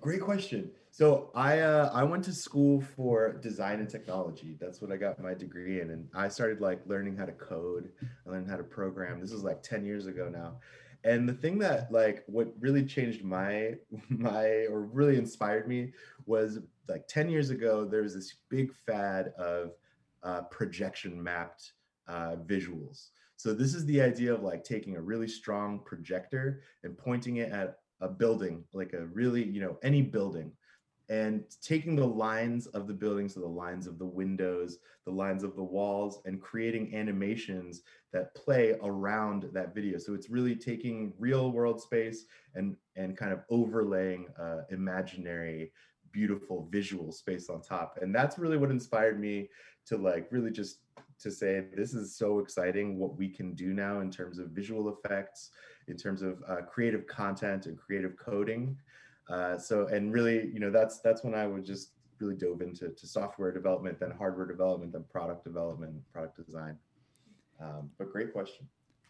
Great 0.00 0.20
question. 0.20 0.70
So 0.98 1.30
I 1.32 1.60
uh, 1.60 1.92
I 1.94 2.02
went 2.02 2.24
to 2.24 2.32
school 2.32 2.80
for 2.80 3.34
design 3.34 3.78
and 3.78 3.88
technology. 3.88 4.56
That's 4.58 4.80
what 4.82 4.90
I 4.90 4.96
got 4.96 5.20
my 5.20 5.32
degree 5.32 5.80
in, 5.80 5.90
and 5.90 6.08
I 6.12 6.26
started 6.26 6.60
like 6.60 6.80
learning 6.86 7.16
how 7.16 7.24
to 7.24 7.30
code. 7.30 7.90
I 8.26 8.30
learned 8.30 8.50
how 8.50 8.56
to 8.56 8.64
program. 8.64 9.20
This 9.20 9.30
is 9.30 9.44
like 9.44 9.62
ten 9.62 9.84
years 9.84 10.08
ago 10.08 10.28
now. 10.28 10.56
And 11.04 11.28
the 11.28 11.34
thing 11.34 11.56
that 11.60 11.92
like 11.92 12.24
what 12.26 12.52
really 12.58 12.84
changed 12.84 13.22
my 13.22 13.74
my 14.08 14.66
or 14.72 14.80
really 14.92 15.16
inspired 15.16 15.68
me 15.68 15.92
was 16.26 16.58
like 16.88 17.06
ten 17.06 17.28
years 17.28 17.50
ago 17.50 17.84
there 17.84 18.02
was 18.02 18.14
this 18.16 18.34
big 18.48 18.72
fad 18.84 19.28
of 19.38 19.74
uh, 20.24 20.42
projection 20.50 21.22
mapped 21.22 21.74
uh, 22.08 22.34
visuals. 22.44 23.10
So 23.36 23.54
this 23.54 23.72
is 23.72 23.86
the 23.86 24.00
idea 24.00 24.34
of 24.34 24.42
like 24.42 24.64
taking 24.64 24.96
a 24.96 25.00
really 25.00 25.28
strong 25.28 25.78
projector 25.84 26.62
and 26.82 26.98
pointing 26.98 27.36
it 27.36 27.52
at 27.52 27.78
a 28.00 28.08
building, 28.08 28.64
like 28.72 28.94
a 28.94 29.06
really, 29.06 29.44
you 29.44 29.60
know, 29.60 29.78
any 29.84 30.02
building, 30.02 30.50
and 31.08 31.44
taking 31.62 31.96
the 31.96 32.06
lines 32.06 32.66
of 32.68 32.86
the 32.86 32.92
building, 32.92 33.28
so 33.28 33.40
the 33.40 33.46
lines 33.46 33.86
of 33.86 33.98
the 33.98 34.06
windows, 34.06 34.78
the 35.04 35.10
lines 35.10 35.42
of 35.42 35.56
the 35.56 35.62
walls, 35.62 36.20
and 36.26 36.40
creating 36.40 36.94
animations 36.94 37.82
that 38.12 38.34
play 38.34 38.76
around 38.82 39.48
that 39.52 39.74
video. 39.74 39.98
So 39.98 40.14
it's 40.14 40.28
really 40.28 40.54
taking 40.54 41.14
real 41.18 41.50
world 41.50 41.80
space 41.80 42.26
and 42.54 42.76
and 42.96 43.16
kind 43.16 43.32
of 43.32 43.40
overlaying 43.48 44.26
uh, 44.38 44.62
imaginary, 44.70 45.72
beautiful 46.12 46.68
visual 46.70 47.10
space 47.12 47.48
on 47.48 47.62
top. 47.62 47.98
And 48.02 48.14
that's 48.14 48.38
really 48.38 48.58
what 48.58 48.70
inspired 48.70 49.18
me 49.18 49.48
to 49.86 49.96
like 49.96 50.28
really 50.30 50.50
just 50.50 50.80
to 51.20 51.30
say 51.30 51.64
this 51.74 51.94
is 51.94 52.14
so 52.14 52.38
exciting 52.38 52.98
what 52.98 53.16
we 53.16 53.28
can 53.28 53.54
do 53.54 53.72
now 53.72 54.00
in 54.00 54.10
terms 54.10 54.38
of 54.38 54.50
visual 54.50 54.88
effects 54.88 55.50
in 55.88 55.96
terms 55.96 56.22
of 56.22 56.42
uh, 56.46 56.56
creative 56.62 57.06
content 57.06 57.66
and 57.66 57.76
creative 57.78 58.16
coding 58.16 58.76
uh, 59.28 59.58
so 59.58 59.86
and 59.88 60.12
really 60.12 60.48
you 60.52 60.60
know 60.60 60.70
that's 60.70 61.00
that's 61.00 61.22
when 61.22 61.34
i 61.34 61.46
would 61.46 61.64
just 61.64 61.92
really 62.20 62.34
dove 62.34 62.62
into 62.62 62.88
to 62.88 63.06
software 63.06 63.52
development 63.52 63.98
then 64.00 64.10
hardware 64.10 64.46
development 64.46 64.92
then 64.92 65.04
product 65.10 65.44
development 65.44 65.94
product 66.12 66.36
design. 66.44 66.76
Um, 67.60 67.90
but 67.98 68.12
great 68.12 68.32
question 68.32 68.68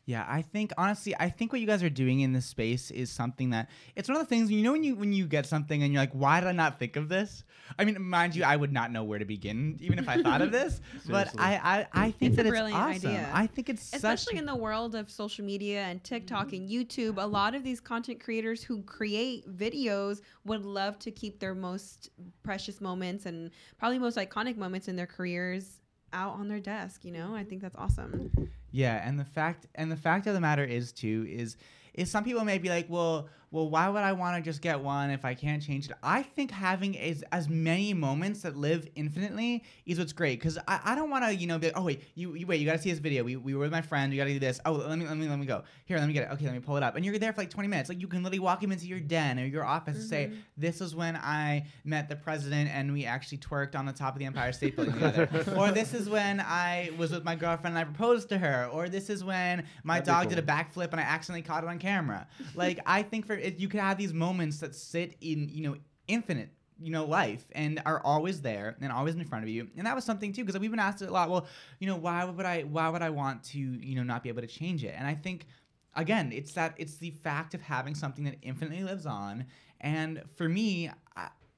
Yeah, 0.09 0.24
I 0.26 0.40
think 0.40 0.72
honestly, 0.78 1.14
I 1.20 1.28
think 1.28 1.52
what 1.52 1.61
you 1.61 1.66
guys 1.66 1.82
are 1.82 1.90
doing 1.90 2.20
in 2.20 2.32
this 2.32 2.46
space 2.46 2.90
is 2.90 3.11
something 3.11 3.50
that 3.50 3.68
it's 3.94 4.09
one 4.09 4.16
of 4.16 4.22
the 4.22 4.26
things 4.26 4.50
you 4.50 4.62
know 4.62 4.72
when 4.72 4.82
you 4.82 4.94
when 4.94 5.12
you 5.12 5.26
get 5.26 5.44
something 5.44 5.82
and 5.82 5.92
you're 5.92 6.00
like, 6.00 6.12
why 6.12 6.40
did 6.40 6.48
I 6.48 6.52
not 6.52 6.78
think 6.78 6.96
of 6.96 7.11
this? 7.11 7.44
I 7.78 7.84
mean, 7.84 8.00
mind 8.00 8.34
you, 8.34 8.42
I 8.42 8.56
would 8.56 8.72
not 8.72 8.90
know 8.90 9.04
where 9.04 9.18
to 9.18 9.26
begin 9.26 9.76
even 9.82 9.98
if 9.98 10.09
I 10.09 10.22
thought 10.22 10.40
of 10.40 10.50
this. 10.50 10.80
but 11.11 11.34
I, 11.36 11.56
I 11.62 12.06
I 12.06 12.11
think 12.12 12.30
it's 12.30 12.36
that 12.36 12.46
a 12.46 12.48
it's 12.48 12.52
brilliant 12.52 12.80
awesome. 12.80 13.11
idea. 13.11 13.30
I 13.34 13.46
think 13.48 13.68
it's 13.68 13.92
especially 13.92 14.36
such 14.36 14.40
in 14.40 14.46
the 14.46 14.56
world 14.56 14.94
of 14.94 15.11
social 15.11 15.44
media 15.44 15.82
and 15.82 16.02
TikTok 16.02 16.54
and 16.54 16.66
YouTube. 16.66 17.22
A 17.22 17.26
lot 17.26 17.54
of 17.54 17.62
these 17.62 17.78
content 17.78 18.18
creators 18.18 18.62
who 18.62 18.80
create 18.84 19.46
videos 19.59 20.22
would 20.46 20.64
love 20.64 20.98
to 21.00 21.11
keep 21.11 21.38
their 21.38 21.54
most 21.54 22.09
precious 22.42 22.80
moments 22.80 23.26
and 23.26 23.50
probably 23.78 23.98
most 23.98 24.16
iconic 24.16 24.56
moments 24.56 24.88
in 24.88 24.96
their 24.96 25.06
careers 25.06 25.82
out 26.14 26.32
on 26.32 26.48
their 26.48 26.61
desk. 26.61 27.04
You 27.04 27.12
know, 27.12 27.34
I 27.34 27.44
think 27.44 27.61
that's 27.61 27.76
awesome. 27.76 28.48
Yeah, 28.71 29.01
and 29.07 29.19
the 29.19 29.25
fact 29.25 29.66
and 29.75 29.91
the 29.91 29.97
fact 29.97 30.27
of 30.27 30.35
the 30.35 30.41
matter 30.41 30.64
is 30.64 30.93
too 30.93 31.27
is 31.29 31.57
is 31.95 32.11
some 32.11 32.25
people 32.25 32.45
may 32.45 32.59
be 32.59 32.69
like, 32.69 32.87
well, 32.89 33.29
well, 33.51 33.68
why 33.70 33.88
would 33.88 34.03
I 34.03 34.12
want 34.12 34.36
to 34.36 34.42
just 34.42 34.61
get 34.61 34.80
one 34.80 35.11
if 35.11 35.24
I 35.24 35.34
can't 35.34 35.62
change 35.62 35.86
it? 35.88 35.96
I 36.03 36.22
think 36.22 36.51
having 36.51 36.99
as, 36.99 37.24
as 37.32 37.49
many 37.49 37.94
moments 37.94 38.42
that 38.42 38.57
live 38.57 38.86
infinitely 38.94 39.64
is 39.86 39.99
what's 39.99 40.12
great 40.12 40.38
because 40.38 40.59
I, 40.68 40.80
I 40.84 40.94
don't 40.94 41.09
want 41.11 41.24
to 41.24 41.34
you 41.34 41.46
know 41.46 41.59
be 41.59 41.68
like, 41.68 41.78
oh 41.78 41.82
wait 41.84 42.03
you, 42.14 42.34
you 42.34 42.46
wait 42.46 42.61
you 42.61 42.66
got 42.66 42.72
to 42.72 42.78
see 42.78 42.90
this 42.90 42.99
video. 42.99 43.24
We, 43.24 43.36
we 43.36 43.55
were 43.55 43.61
with 43.61 43.72
my 43.72 43.80
friend 43.80 44.12
you 44.12 44.18
got 44.18 44.24
to 44.26 44.32
do 44.32 44.38
this. 44.38 44.61
Oh 44.66 44.72
let 44.72 44.99
me 44.99 45.07
let 45.07 45.16
me 45.16 45.28
let 45.28 45.38
me 45.38 45.46
go. 45.46 45.62
Here 45.86 45.96
let 45.99 46.07
me 46.07 46.12
get 46.12 46.24
it. 46.24 46.32
Okay 46.34 46.44
let 46.44 46.55
me 46.55 46.61
pull 46.61 46.76
it 46.76 46.82
up. 46.82 46.96
And 46.96 47.05
you're 47.05 47.18
there 47.18 47.32
for 47.32 47.40
like 47.40 47.51
20 47.51 47.68
minutes. 47.68 47.88
Like 47.88 48.01
you 48.01 48.07
can 48.09 48.22
literally 48.22 48.38
walk 48.40 48.62
him 48.62 48.70
into 48.72 48.86
your 48.86 49.01
den 49.01 49.38
or 49.38 49.46
your 49.46 49.64
office 49.64 49.96
and 49.96 50.05
say 50.05 50.26
Mhm. 50.26 50.36
this 50.57 50.80
is 50.80 50.94
when 50.94 51.16
I 51.16 51.66
met 51.84 52.09
the 52.09 52.16
president 52.16 52.70
and 52.70 52.92
we 52.92 53.07
actually 53.07 53.38
twerked 53.38 53.74
on 53.74 53.86
the 53.86 53.92
top 53.92 54.14
of 54.14 54.18
the 54.18 54.26
Empire 54.26 54.53
State 54.53 54.76
Building 54.76 54.94
together. 54.94 55.28
Or 55.57 55.70
this 55.70 55.94
is 55.94 56.09
when 56.09 56.40
I 56.40 56.90
was 56.99 57.11
with 57.12 57.24
my 57.24 57.34
girlfriend 57.34 57.76
and 57.76 57.78
I 57.78 57.84
proposed 57.84 58.28
to 58.28 58.38
her. 58.38 58.68
Or 58.72 58.88
this 58.88 59.09
is 59.09 59.24
when 59.24 59.64
my 59.84 60.01
That'd 60.01 60.07
dog 60.07 60.28
did 60.28 60.38
a 60.38 60.42
backflip 60.42 60.90
and 60.92 61.01
I 61.01 61.05
accidentally 61.05 61.42
caught 61.42 61.64
it 61.64 61.68
on 61.68 61.78
camera. 61.78 62.26
Like 62.55 62.80
I 62.84 63.03
think 63.03 63.26
for 63.26 63.38
it, 63.39 63.59
you 63.59 63.68
could 63.68 63.80
have 63.80 63.99
these 63.99 64.12
moments 64.12 64.59
that 64.61 64.74
sit 64.74 65.16
in 65.20 65.49
you 65.49 65.68
know 65.68 65.76
infinite 66.07 66.51
you 66.80 66.91
know 66.91 67.05
life 67.05 67.45
and 67.53 67.82
are 67.84 68.01
always 68.05 68.41
there 68.41 68.76
and 68.80 68.93
always 68.93 69.14
in 69.14 69.24
front 69.24 69.45
of 69.45 69.51
you. 69.51 69.68
And 69.76 69.86
that 69.86 69.95
was 69.95 70.05
something 70.05 70.32
too 70.32 70.45
because 70.45 70.59
we've 70.61 70.70
been 70.70 70.80
asked 70.80 71.03
a 71.03 71.11
lot 71.11 71.30
well 71.30 71.47
you 71.80 71.86
know 71.86 71.97
why 71.97 72.24
would 72.24 72.47
i 72.47 72.62
why 72.62 72.89
would 72.89 73.03
i 73.03 73.11
want 73.11 73.43
to 73.45 73.59
you 73.59 73.97
know 73.97 74.03
not 74.03 74.22
be 74.22 74.28
able 74.28 74.43
to 74.43 74.49
change 74.49 74.84
it? 74.84 74.95
And 74.97 75.07
i 75.07 75.14
think 75.14 75.47
again 75.95 76.32
it's 76.32 76.53
that 76.53 76.74
it's 76.76 76.97
the 76.97 77.11
fact 77.11 77.55
of 77.55 77.62
having 77.62 77.95
something 77.95 78.24
that 78.24 78.36
infinitely 78.43 78.84
lives 78.84 79.07
on. 79.07 79.47
And 79.80 80.22
for 80.34 80.49
me 80.49 80.91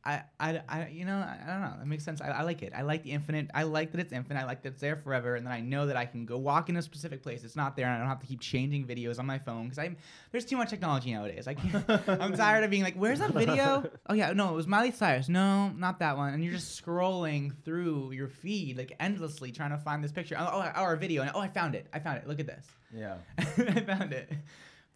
I, 0.03 0.22
I, 0.38 0.62
I, 0.66 0.88
you 0.88 1.05
know, 1.05 1.16
I, 1.16 1.38
I 1.46 1.53
don't 1.53 1.61
know. 1.61 1.74
It 1.82 1.86
makes 1.86 2.05
sense. 2.05 2.22
I, 2.22 2.28
I 2.28 2.42
like 2.42 2.62
it. 2.62 2.72
I 2.74 2.82
like 2.82 3.03
the 3.03 3.11
infinite. 3.11 3.51
I 3.55 3.64
like 3.64 3.92
that 3.92 4.01
it's 4.01 4.12
infinite. 4.12 4.40
I 4.40 4.46
like 4.46 4.62
that 4.62 4.70
it's 4.70 4.80
there 4.80 4.96
forever, 4.96 5.34
and 5.34 5.44
then 5.44 5.53
I 5.53 5.61
know 5.61 5.86
that 5.86 5.96
I 5.96 6.07
can 6.07 6.24
go 6.24 6.38
walk 6.38 6.70
in 6.70 6.76
a 6.76 6.82
specific 6.82 7.22
place. 7.22 7.44
It's 7.44 7.57
not 7.57 7.76
there, 7.76 7.84
and 7.84 7.94
I 7.94 7.98
don't 7.98 8.09
have 8.09 8.20
to 8.20 8.26
keep 8.26 8.40
changing 8.40 8.86
videos 8.86 9.18
on 9.18 9.26
my 9.26 9.38
phone 9.38 9.64
because 9.64 9.78
I'm 9.78 9.98
there's 10.32 10.46
too 10.46 10.57
much 10.57 10.70
technology 10.70 11.12
nowadays. 11.12 11.46
I 11.46 11.55
can't. 11.55 11.84
I'm 12.09 12.34
tired 12.34 12.64
of 12.64 12.70
being 12.70 12.82
like, 12.82 12.94
where's 12.94 13.18
that 13.18 13.32
video? 13.32 13.90
Oh 14.09 14.14
yeah, 14.14 14.32
no, 14.32 14.48
it 14.48 14.57
was 14.57 14.66
Miley 14.66 14.90
Cyrus. 14.90 15.28
No, 15.28 15.68
not 15.68 15.98
that 15.98 16.16
one. 16.16 16.32
And 16.32 16.42
you're 16.42 16.55
just 16.55 16.82
scrolling 16.82 17.53
through 17.64 18.12
your 18.12 18.28
feed 18.28 18.78
like 18.78 18.96
endlessly 19.01 19.53
trying 19.53 19.70
to 19.70 19.78
find 19.78 20.03
this 20.03 20.12
picture. 20.12 20.36
Oh, 20.38 20.72
oh, 20.74 20.82
or 20.82 20.94
a 20.94 20.96
video, 20.96 21.20
and 21.22 21.30
oh, 21.34 21.40
I 21.40 21.48
found 21.48 21.74
it. 21.74 21.86
I 21.92 21.98
found 21.98 22.18
it. 22.18 22.26
Look 22.26 22.40
at 22.40 22.46
this. 22.46 22.66
Yeah. 22.94 23.16
I 23.38 23.80
found 23.82 24.14
it. 24.14 24.32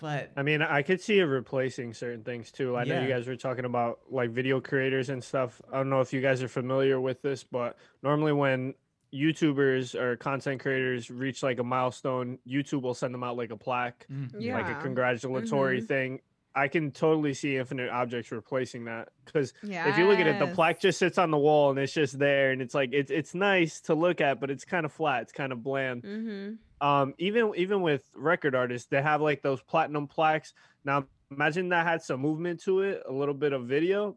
But 0.04 0.32
I 0.36 0.42
mean, 0.42 0.60
I 0.60 0.82
could 0.82 1.00
see 1.00 1.18
it 1.18 1.24
replacing 1.24 1.94
certain 1.94 2.22
things 2.24 2.52
too. 2.52 2.76
I 2.76 2.84
know 2.84 3.00
you 3.00 3.08
guys 3.08 3.26
were 3.26 3.36
talking 3.36 3.64
about 3.64 4.00
like 4.10 4.30
video 4.30 4.60
creators 4.60 5.08
and 5.08 5.24
stuff. 5.24 5.62
I 5.72 5.76
don't 5.78 5.88
know 5.88 6.00
if 6.02 6.12
you 6.12 6.20
guys 6.20 6.42
are 6.42 6.48
familiar 6.48 7.00
with 7.00 7.22
this, 7.22 7.42
but 7.42 7.76
normally 8.02 8.32
when 8.34 8.74
YouTubers 9.14 9.94
or 9.94 10.16
content 10.16 10.60
creators 10.60 11.10
reach 11.10 11.42
like 11.42 11.58
a 11.58 11.64
milestone, 11.64 12.38
YouTube 12.46 12.82
will 12.82 12.94
send 12.94 13.14
them 13.14 13.22
out 13.24 13.36
like 13.36 13.50
a 13.50 13.56
plaque, 13.56 14.06
Mm. 14.12 14.34
like 14.34 14.42
Yeah. 14.42 14.78
a 14.78 14.82
congratulatory 14.82 15.80
Mhm. 15.80 15.86
thing. 15.88 16.20
I 16.56 16.68
can 16.68 16.92
totally 16.92 17.34
see 17.34 17.56
Infinite 17.56 17.90
Objects 17.90 18.30
replacing 18.30 18.84
that 18.84 19.08
because 19.24 19.54
if 19.88 19.98
you 19.98 20.06
look 20.06 20.20
at 20.20 20.26
it, 20.28 20.38
the 20.38 20.46
plaque 20.54 20.80
just 20.80 20.98
sits 21.00 21.18
on 21.18 21.30
the 21.32 21.38
wall 21.38 21.70
and 21.70 21.78
it's 21.80 21.92
just 21.92 22.18
there, 22.18 22.52
and 22.52 22.62
it's 22.62 22.74
like 22.74 22.90
it's 22.92 23.10
it's 23.10 23.34
nice 23.34 23.80
to 23.82 23.94
look 23.94 24.20
at, 24.20 24.38
but 24.38 24.50
it's 24.52 24.64
kind 24.64 24.84
of 24.86 24.92
flat. 24.92 25.22
It's 25.22 25.32
kind 25.32 25.50
of 25.52 25.62
bland 25.64 26.02
Mm-hmm. 26.04 26.54
Um 26.80 27.14
even 27.18 27.52
even 27.56 27.82
with 27.82 28.02
record 28.14 28.54
artists 28.54 28.88
they 28.88 29.00
have 29.02 29.20
like 29.20 29.42
those 29.42 29.60
platinum 29.62 30.06
plaques 30.06 30.52
now 30.84 31.04
imagine 31.30 31.68
that 31.68 31.86
had 31.86 32.02
some 32.02 32.20
movement 32.20 32.60
to 32.62 32.80
it 32.80 33.02
a 33.08 33.12
little 33.12 33.34
bit 33.34 33.52
of 33.52 33.64
video 33.66 34.16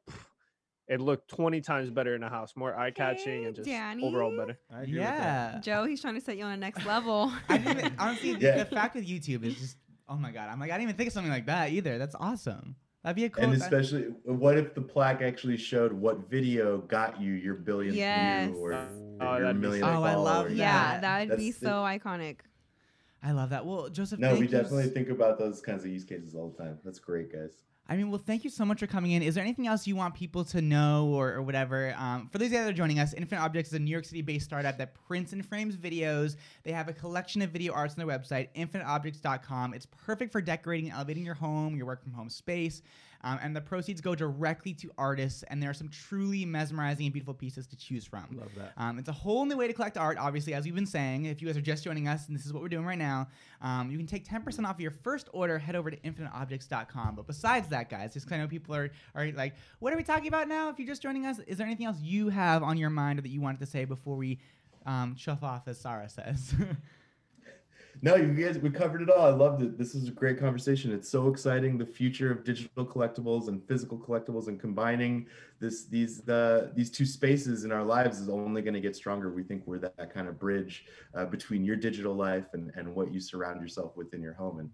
it 0.88 1.02
looked 1.02 1.28
20 1.30 1.60
times 1.62 1.90
better 1.90 2.16
in 2.16 2.24
a 2.24 2.30
house 2.30 2.54
more 2.56 2.74
eye-catching 2.76 3.46
and 3.46 3.56
just 3.56 3.70
overall 4.02 4.36
better 4.38 4.58
I 4.74 4.84
agree 4.84 4.94
with 5.00 5.04
that. 5.04 5.54
yeah. 5.56 5.60
Joe, 5.62 5.86
he's 5.86 6.02
trying 6.02 6.16
to 6.16 6.22
set 6.22 6.38
you 6.38 6.46
on 6.46 6.52
a 6.54 6.58
next 6.58 6.86
level. 6.86 7.32
I 7.50 7.58
didn't 7.58 7.80
even, 7.80 7.96
honestly, 8.00 8.32
Yeah. 8.40 8.58
the 8.64 8.66
fact 8.66 8.96
with 8.96 9.06
YouTube 9.06 9.44
is 9.44 9.56
just, 9.56 9.78
oh 10.08 10.16
my 10.16 10.32
god. 10.32 10.48
I'm 10.50 10.60
like, 10.62 10.72
I 10.72 10.76
didn't 10.76 10.84
even 10.84 10.96
think 10.96 11.08
of 11.08 11.14
something 11.14 11.32
like 11.32 11.48
that 11.48 11.72
either. 11.72 11.98
That's 11.98 12.16
awesome. 12.18 12.78
That'd 13.08 13.16
be 13.16 13.24
a 13.24 13.30
cool. 13.30 13.44
And 13.46 13.54
that- 13.54 13.62
especially, 13.62 14.04
what 14.26 14.58
if 14.58 14.74
the 14.76 14.82
plaque 14.82 15.22
actually 15.22 15.56
showed 15.56 15.94
what 15.94 16.30
video 16.30 16.80
got 16.80 17.22
you 17.22 17.32
your 17.32 17.56
billionth 17.56 17.96
Yes. 17.96 18.50
view 18.50 18.58
or 18.58 18.74
Oh, 18.74 19.38
your 19.38 19.40
that'd 19.46 19.56
be 19.62 19.62
millionth. 19.62 19.86
Oh, 19.88 20.04
I 20.04 20.16
love 20.16 20.48
that. 20.50 20.56
yeah, 20.56 21.00
that 21.00 21.30
would 21.30 21.38
be 21.38 21.46
That's 21.52 21.60
the- 21.62 21.66
so 21.68 21.72
iconic. 21.84 22.40
I 23.24 23.32
love 23.32 23.52
that. 23.52 23.66
Well, 23.66 23.88
Joseph, 23.88 24.20
No, 24.20 24.32
thank 24.32 24.40
we 24.42 24.48
you 24.50 24.58
s- 24.58 24.62
definitely 24.64 24.90
think 24.90 25.08
about 25.08 25.40
those 25.40 25.62
kinds 25.62 25.86
of 25.86 25.90
use 25.90 26.04
cases 26.04 26.36
all 26.36 26.50
the 26.50 26.62
time. 26.62 26.80
That's 26.84 27.00
great, 27.00 27.32
guys. 27.32 27.64
I 27.90 27.96
mean, 27.96 28.10
well, 28.12 28.22
thank 28.24 28.44
you 28.44 28.50
so 28.50 28.66
much 28.66 28.80
for 28.80 28.88
coming 28.88 29.12
in. 29.12 29.22
Is 29.22 29.36
there 29.36 29.44
anything 29.44 29.66
else 29.66 29.88
you 29.88 29.96
want 29.96 30.14
people 30.14 30.44
to 30.46 30.62
know 30.62 31.08
or, 31.14 31.34
or 31.34 31.42
whatever? 31.42 31.96
Um, 31.98 32.28
for 32.30 32.38
those 32.38 32.52
that 32.52 32.68
are 32.68 32.74
joining 32.74 33.00
us, 33.00 33.14
Infinite 33.14 33.42
Objects 33.42 33.70
is 33.70 33.76
a 33.76 33.80
New 33.80 33.92
York 33.92 34.04
City 34.04 34.22
based 34.22 34.44
startup 34.44 34.78
that 34.78 34.94
prints 35.08 35.32
and 35.32 35.46
frames 35.46 35.78
videos. 35.78 36.36
They 36.64 36.74
have 36.74 36.90
a 36.90 36.94
collection 36.94 37.42
of 37.42 37.52
video 37.52 37.72
arts 37.72 37.96
on 37.98 38.06
their 38.06 38.20
website, 38.20 38.50
infiniteobjects.com. 38.58 39.74
It's 39.74 39.86
perfect 39.86 40.34
for 40.34 40.42
decorating 40.42 40.88
and 40.88 40.96
elevating 40.96 41.26
your 41.26 41.36
home, 41.36 41.78
your 41.78 41.86
work 41.86 42.04
from 42.04 42.12
home 42.12 42.30
space. 42.30 42.82
Um, 43.24 43.40
and 43.42 43.56
the 43.56 43.62
proceeds 43.62 44.02
go 44.02 44.16
directly 44.16 44.74
to 44.76 44.92
artists, 44.98 45.44
and 45.44 45.62
there 45.62 45.70
are 45.70 45.74
some 45.74 45.90
truly 45.90 46.46
mesmerizing 46.46 47.06
and 47.06 47.14
beautiful 47.14 47.34
pieces 47.34 47.68
to 47.68 47.76
choose 47.76 48.06
from. 48.06 48.26
Love 48.32 48.50
that. 48.56 48.74
Um, 48.78 49.00
it's 49.00 49.10
a 49.10 49.14
whole 49.14 49.46
new 49.46 49.58
way 49.58 49.68
to 49.68 49.74
collect 49.74 49.98
art, 49.98 50.18
obviously, 50.20 50.54
as 50.54 50.66
we've 50.66 50.76
been 50.76 50.86
saying. 50.86 51.26
If 51.26 51.42
you 51.42 51.48
guys 51.48 51.58
are 51.58 51.62
just 51.62 51.84
joining 51.84 52.08
us, 52.08 52.28
and 52.28 52.38
this 52.38 52.46
is 52.46 52.54
what 52.54 52.62
we're 52.62 52.70
doing 52.70 52.86
right 52.86 52.98
now, 52.98 53.28
um, 53.62 53.90
you 53.90 53.98
can 53.98 54.08
take 54.08 54.28
10% 54.28 54.66
off 54.66 54.80
your 54.80 54.92
first 54.92 55.30
order. 55.34 55.58
Head 55.58 55.76
over 55.76 55.90
to 55.92 55.98
infiniteobjects.com. 55.98 57.16
But 57.16 57.28
besides 57.28 57.68
that, 57.70 57.90
guys, 57.90 58.14
just 58.14 58.32
I 58.32 58.38
know 58.38 58.48
people 58.48 58.76
are, 58.76 58.92
are 59.16 59.32
like, 59.32 59.56
what 59.80 59.94
are 59.94 59.98
we 59.98 60.04
talking 60.04 60.28
about 60.28 60.48
now? 60.48 60.70
If 60.70 60.80
you're 60.80 60.88
just 60.88 61.02
joining 61.02 61.26
us, 61.26 61.40
is 61.48 61.58
there 61.58 61.66
anything 61.66 61.86
else 61.86 61.98
you 62.02 62.30
have 62.30 62.64
on 62.64 62.78
your 62.78 62.90
mind 62.90 63.20
or 63.20 63.22
that 63.24 63.30
you 63.30 63.42
wanted 63.42 63.60
to 63.60 63.66
say 63.66 63.86
before 63.86 64.16
we 64.16 64.40
um, 64.86 65.16
chuff 65.16 65.44
off, 65.44 65.68
as 65.68 65.80
Sarah 65.80 66.10
says? 66.10 66.54
No, 68.02 68.16
you 68.16 68.34
guys, 68.34 68.60
we 68.60 68.70
covered 68.70 69.02
it 69.02 69.10
all. 69.10 69.26
I 69.26 69.30
loved 69.30 69.62
it. 69.62 69.78
This 69.78 69.96
is 69.96 70.08
a 70.08 70.12
great 70.12 70.40
conversation. 70.40 70.92
It's 70.92 71.10
so 71.10 71.28
exciting. 71.28 71.78
The 71.78 71.86
future 71.86 72.32
of 72.32 72.44
digital 72.44 72.86
collectibles 72.86 73.48
and 73.48 73.66
physical 73.68 73.98
collectibles, 73.98 74.48
and 74.48 74.60
combining 74.60 75.26
this, 75.60 75.86
these, 75.86 76.22
the, 76.22 76.72
these 76.76 76.92
two 76.92 77.06
spaces 77.06 77.64
in 77.64 77.72
our 77.72 77.84
lives 77.84 78.20
is 78.20 78.30
only 78.30 78.62
going 78.62 78.76
to 78.76 78.80
get 78.80 78.96
stronger. 78.96 79.32
We 79.32 79.44
think 79.44 79.64
we're 79.66 79.80
that, 79.80 79.98
that 79.98 80.14
kind 80.14 80.28
of 80.28 80.40
bridge 80.40 80.86
uh, 81.16 81.26
between 81.26 81.66
your 81.66 81.76
digital 81.76 82.14
life 82.14 82.54
and, 82.54 82.72
and 82.76 82.94
what 82.94 83.12
you 83.12 83.20
surround 83.20 83.62
yourself 83.62 83.98
with 83.98 84.14
in 84.14 84.22
your 84.22 84.34
home. 84.34 84.60
And 84.60 84.70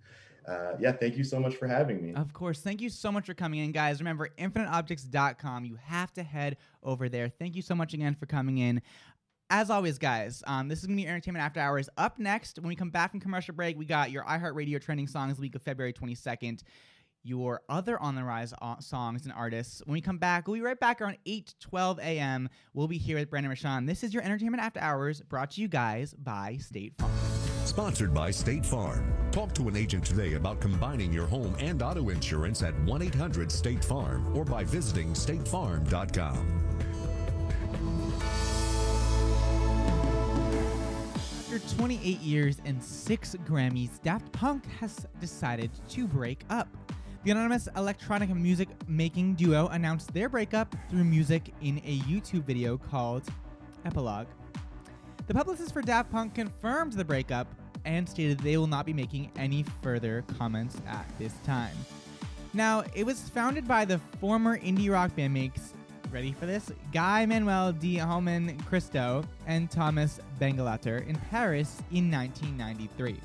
uh, 0.47 0.73
yeah, 0.79 0.91
thank 0.91 1.15
you 1.15 1.23
so 1.23 1.39
much 1.39 1.55
for 1.55 1.67
having 1.67 2.01
me. 2.03 2.13
Of 2.15 2.33
course. 2.33 2.59
Thank 2.59 2.81
you 2.81 2.89
so 2.89 3.11
much 3.11 3.25
for 3.25 3.33
coming 3.33 3.61
in, 3.61 3.71
guys. 3.71 4.01
Remember, 4.01 4.29
infiniteobjects.com. 4.37 5.65
You 5.65 5.77
have 5.81 6.11
to 6.13 6.23
head 6.23 6.57
over 6.83 7.07
there. 7.07 7.29
Thank 7.29 7.55
you 7.55 7.61
so 7.61 7.75
much 7.75 7.93
again 7.93 8.15
for 8.15 8.25
coming 8.25 8.57
in. 8.57 8.81
As 9.55 9.69
always, 9.69 9.99
guys, 9.99 10.41
um, 10.47 10.67
this 10.67 10.79
is 10.79 10.87
going 10.87 10.97
to 10.97 11.03
be 11.03 11.07
Entertainment 11.07 11.45
After 11.45 11.59
Hours. 11.59 11.87
Up 11.95 12.17
next, 12.17 12.57
when 12.57 12.69
we 12.69 12.75
come 12.75 12.89
back 12.89 13.11
from 13.11 13.19
commercial 13.19 13.53
break, 13.53 13.77
we 13.77 13.85
got 13.85 14.09
your 14.09 14.23
iHeartRadio 14.23 14.81
trending 14.81 15.05
songs 15.05 15.37
week 15.37 15.53
of 15.53 15.61
February 15.61 15.93
22nd, 15.93 16.63
your 17.21 17.61
other 17.69 18.01
On 18.01 18.15
the 18.15 18.23
Rise 18.23 18.51
uh, 18.63 18.79
songs 18.79 19.25
and 19.25 19.31
artists. 19.31 19.83
When 19.85 19.93
we 19.93 20.01
come 20.01 20.17
back, 20.17 20.47
we'll 20.47 20.55
be 20.55 20.61
right 20.61 20.79
back 20.79 21.01
around 21.01 21.19
8 21.27 21.53
12 21.59 21.99
a.m. 21.99 22.49
We'll 22.73 22.87
be 22.87 22.97
here 22.97 23.19
with 23.19 23.29
Brandon 23.29 23.51
Rashaun. 23.51 23.85
This 23.85 24.03
is 24.03 24.11
your 24.11 24.23
Entertainment 24.23 24.63
After 24.63 24.79
Hours 24.79 25.21
brought 25.21 25.51
to 25.51 25.61
you 25.61 25.67
guys 25.67 26.15
by 26.15 26.57
State 26.59 26.95
Farm. 26.97 27.11
Sponsored 27.65 28.11
by 28.11 28.31
State 28.31 28.65
Farm. 28.65 29.13
Talk 29.31 29.53
to 29.53 29.67
an 29.67 29.75
agent 29.75 30.03
today 30.03 30.33
about 30.33 30.61
combining 30.61 31.13
your 31.13 31.27
home 31.27 31.55
and 31.59 31.83
auto 31.83 32.09
insurance 32.09 32.63
at 32.63 32.73
1 32.85 33.03
800 33.03 33.51
State 33.51 33.85
Farm 33.85 34.35
or 34.35 34.45
by 34.45 34.63
visiting 34.63 35.13
statefarm.com. 35.13 36.72
After 41.53 41.75
28 41.75 42.19
years 42.21 42.57
and 42.65 42.83
six 42.83 43.35
Grammys, 43.45 44.01
Daft 44.01 44.31
Punk 44.31 44.65
has 44.79 45.05
decided 45.21 45.69
to 45.89 46.07
break 46.07 46.43
up. 46.49 46.67
The 47.23 47.29
anonymous 47.29 47.69
electronic 47.77 48.33
music 48.33 48.69
making 48.87 49.35
duo 49.35 49.67
announced 49.67 50.11
their 50.15 50.29
breakup 50.29 50.75
through 50.89 51.03
music 51.03 51.53
in 51.61 51.77
a 51.85 51.99
YouTube 51.99 52.45
video 52.45 52.75
called 52.75 53.27
Epilogue. 53.85 54.25
The 55.27 55.35
publicist 55.35 55.73
for 55.73 55.83
Daft 55.83 56.11
Punk 56.11 56.33
confirmed 56.33 56.93
the 56.93 57.05
breakup 57.05 57.45
and 57.85 58.09
stated 58.09 58.39
they 58.39 58.57
will 58.57 58.65
not 58.65 58.87
be 58.87 58.93
making 58.93 59.31
any 59.35 59.63
further 59.83 60.23
comments 60.39 60.81
at 60.87 61.05
this 61.19 61.35
time. 61.43 61.77
Now, 62.55 62.83
it 62.95 63.05
was 63.05 63.29
founded 63.29 63.67
by 63.67 63.85
the 63.85 63.99
former 64.19 64.57
indie 64.57 64.91
rock 64.91 65.11
bandmates, 65.15 65.73
ready 66.13 66.31
for 66.31 66.45
this? 66.45 66.71
Guy 66.91 67.25
Manuel 67.25 67.73
de 67.73 67.97
Homen 67.97 68.55
Cristo 68.69 69.23
and 69.47 69.71
Thomas 69.71 70.19
Bangalter 70.39 71.05
in 71.07 71.15
Paris 71.15 71.81
in 71.91 72.11
1993. 72.11 73.19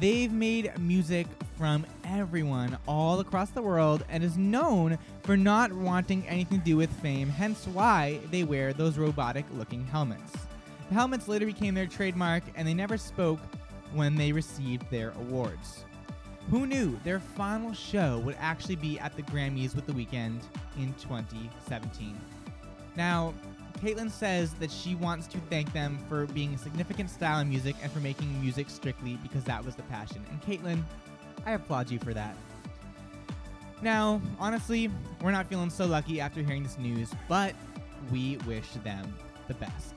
They've 0.00 0.32
made 0.32 0.72
music 0.78 1.26
from 1.58 1.84
everyone 2.04 2.78
all 2.88 3.20
across 3.20 3.50
the 3.50 3.60
world 3.60 4.04
and 4.08 4.24
is 4.24 4.38
known 4.38 4.96
for 5.22 5.36
not 5.36 5.70
wanting 5.70 6.26
anything 6.26 6.60
to 6.60 6.64
do 6.64 6.76
with 6.78 6.90
fame, 7.02 7.28
hence 7.28 7.66
why 7.66 8.20
they 8.30 8.44
wear 8.44 8.72
those 8.72 8.96
robotic 8.96 9.44
looking 9.52 9.84
helmets. 9.84 10.32
The 10.88 10.94
helmets 10.94 11.28
later 11.28 11.44
became 11.44 11.74
their 11.74 11.86
trademark 11.86 12.42
and 12.56 12.66
they 12.66 12.74
never 12.74 12.96
spoke 12.96 13.40
when 13.92 14.14
they 14.14 14.32
received 14.32 14.90
their 14.90 15.10
awards. 15.10 15.84
Who 16.50 16.66
knew 16.66 16.98
their 17.04 17.20
final 17.20 17.74
show 17.74 18.20
would 18.20 18.36
actually 18.40 18.76
be 18.76 18.98
at 18.98 19.14
the 19.16 19.22
Grammys 19.22 19.76
with 19.76 19.84
The 19.84 19.92
Weeknd 19.92 20.40
in 20.78 20.94
2017? 20.94 22.18
Now, 22.96 23.34
Caitlin 23.82 24.10
says 24.10 24.54
that 24.54 24.70
she 24.70 24.94
wants 24.94 25.26
to 25.28 25.38
thank 25.50 25.70
them 25.74 25.98
for 26.08 26.24
being 26.26 26.54
a 26.54 26.58
significant 26.58 27.10
style 27.10 27.40
in 27.40 27.50
music 27.50 27.76
and 27.82 27.92
for 27.92 28.00
making 28.00 28.40
music 28.40 28.70
strictly 28.70 29.18
because 29.22 29.44
that 29.44 29.62
was 29.62 29.76
the 29.76 29.82
passion. 29.84 30.24
And 30.30 30.40
Caitlin, 30.40 30.82
I 31.44 31.52
applaud 31.52 31.90
you 31.90 31.98
for 31.98 32.14
that. 32.14 32.34
Now, 33.82 34.20
honestly, 34.40 34.90
we're 35.22 35.32
not 35.32 35.46
feeling 35.48 35.68
so 35.68 35.84
lucky 35.84 36.18
after 36.18 36.42
hearing 36.42 36.62
this 36.62 36.78
news, 36.78 37.10
but 37.28 37.54
we 38.10 38.38
wish 38.46 38.70
them 38.84 39.14
the 39.48 39.54
best. 39.54 39.94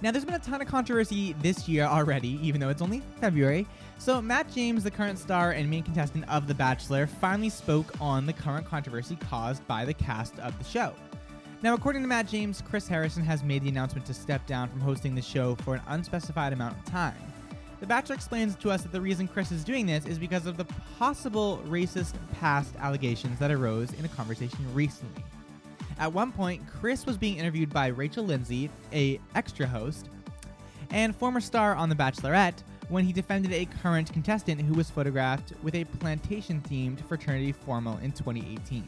Now, 0.00 0.12
there's 0.12 0.24
been 0.24 0.34
a 0.34 0.38
ton 0.38 0.60
of 0.60 0.68
controversy 0.68 1.34
this 1.42 1.68
year 1.68 1.84
already, 1.84 2.38
even 2.46 2.60
though 2.60 2.70
it's 2.70 2.82
only 2.82 3.02
February. 3.20 3.66
So, 4.02 4.20
Matt 4.20 4.52
James, 4.52 4.82
the 4.82 4.90
current 4.90 5.16
star 5.16 5.52
and 5.52 5.70
main 5.70 5.84
contestant 5.84 6.28
of 6.28 6.48
The 6.48 6.54
Bachelor, 6.54 7.06
finally 7.06 7.48
spoke 7.48 7.94
on 8.00 8.26
the 8.26 8.32
current 8.32 8.66
controversy 8.66 9.14
caused 9.14 9.64
by 9.68 9.84
the 9.84 9.94
cast 9.94 10.36
of 10.40 10.58
the 10.58 10.64
show. 10.64 10.92
Now, 11.62 11.74
according 11.74 12.02
to 12.02 12.08
Matt 12.08 12.26
James, 12.26 12.64
Chris 12.68 12.88
Harrison 12.88 13.22
has 13.22 13.44
made 13.44 13.62
the 13.62 13.68
announcement 13.68 14.04
to 14.06 14.12
step 14.12 14.44
down 14.48 14.68
from 14.70 14.80
hosting 14.80 15.14
the 15.14 15.22
show 15.22 15.54
for 15.54 15.76
an 15.76 15.82
unspecified 15.86 16.52
amount 16.52 16.76
of 16.76 16.84
time. 16.84 17.14
The 17.78 17.86
Bachelor 17.86 18.16
explains 18.16 18.56
to 18.56 18.72
us 18.72 18.82
that 18.82 18.90
the 18.90 19.00
reason 19.00 19.28
Chris 19.28 19.52
is 19.52 19.62
doing 19.62 19.86
this 19.86 20.04
is 20.04 20.18
because 20.18 20.46
of 20.46 20.56
the 20.56 20.66
possible 20.98 21.62
racist 21.68 22.14
past 22.40 22.74
allegations 22.80 23.38
that 23.38 23.52
arose 23.52 23.92
in 23.92 24.04
a 24.04 24.08
conversation 24.08 24.66
recently. 24.74 25.22
At 26.00 26.12
one 26.12 26.32
point, 26.32 26.60
Chris 26.66 27.06
was 27.06 27.16
being 27.16 27.36
interviewed 27.36 27.70
by 27.70 27.86
Rachel 27.86 28.24
Lindsay, 28.24 28.68
a 28.92 29.20
extra 29.36 29.64
host, 29.64 30.08
and 30.90 31.14
former 31.14 31.40
star 31.40 31.76
on 31.76 31.88
The 31.88 31.94
Bachelorette, 31.94 32.64
when 32.88 33.04
he 33.04 33.12
defended 33.12 33.52
a 33.52 33.66
current 33.82 34.12
contestant 34.12 34.60
who 34.60 34.74
was 34.74 34.90
photographed 34.90 35.52
with 35.62 35.74
a 35.74 35.84
plantation-themed 35.84 37.00
fraternity 37.06 37.52
formal 37.52 37.98
in 37.98 38.12
2018. 38.12 38.86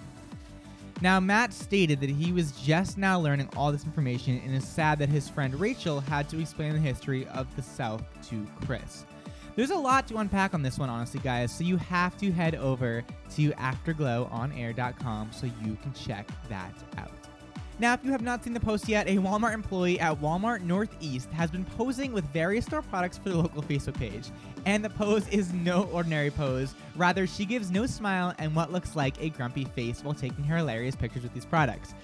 Now, 1.01 1.19
Matt 1.21 1.53
stated 1.53 2.01
that 2.01 2.11
he 2.11 2.33
was 2.33 2.53
just 2.53 2.97
now 2.97 3.19
learning 3.19 3.49
all 3.57 3.73
this 3.73 3.85
information 3.85 4.41
and 4.45 4.55
is 4.55 4.67
sad 4.67 4.99
that 5.01 5.09
his 5.09 5.29
friend 5.29 5.59
Rachel 5.59 6.01
had 6.01 6.29
to 6.29 6.41
explain 6.41 6.73
the 6.73 6.79
history 6.79 7.27
of 7.29 7.55
the 7.57 7.63
South 7.63 8.03
to 8.29 8.47
Chris. 8.65 9.05
There's 9.57 9.71
a 9.71 9.77
lot 9.77 10.09
to 10.09 10.17
unpack 10.19 10.55
on 10.55 10.63
this 10.63 10.79
one, 10.79 10.91
honestly, 10.91 11.21
guys, 11.21 11.53
so 11.53 11.63
you 11.63 11.77
have 11.77 12.17
to 12.19 12.33
head 12.33 12.55
over 12.57 13.05
to 13.35 13.51
afterglowonair.com 13.53 15.31
so 15.33 15.47
you 15.47 15.77
can 15.83 15.93
check 15.93 16.29
that 16.49 16.75
out. 16.99 17.24
Now, 17.81 17.93
if 17.93 18.05
you 18.05 18.13
have 18.13 18.23
not 18.23 18.45
seen 18.45 18.55
the 18.55 18.61
post 18.61 18.89
yet, 18.89 19.09
a 19.09 19.17
Walmart 19.17 19.53
employee 19.53 19.99
at 19.99 20.21
Walmart 20.21 20.63
Northeast 20.63 21.29
has 21.33 21.51
been 21.51 21.65
posing 21.65 22.13
with 22.13 22.25
various 22.27 22.67
store 22.67 22.83
products 22.83 23.19
for 23.19 23.31
the 23.31 23.37
local 23.37 23.63
Facebook 23.63 23.99
page. 23.99 24.29
And 24.65 24.85
the 24.85 24.91
pose 24.91 25.27
is 25.29 25.53
no 25.53 25.89
ordinary 25.93 26.31
pose. 26.31 26.73
Rather, 26.95 27.27
she 27.27 27.45
gives 27.45 27.73
no 27.73 27.87
smile 27.87 28.33
and 28.39 28.55
what 28.55 28.71
looks 28.71 28.95
like 28.95 29.21
a 29.21 29.31
grumpy 29.31 29.65
face 29.65 30.05
while 30.05 30.15
taking 30.15 30.45
her 30.45 30.57
hilarious 30.59 30.95
pictures 30.95 31.25
with 31.25 31.35
these 31.35 31.45
products. 31.45 31.95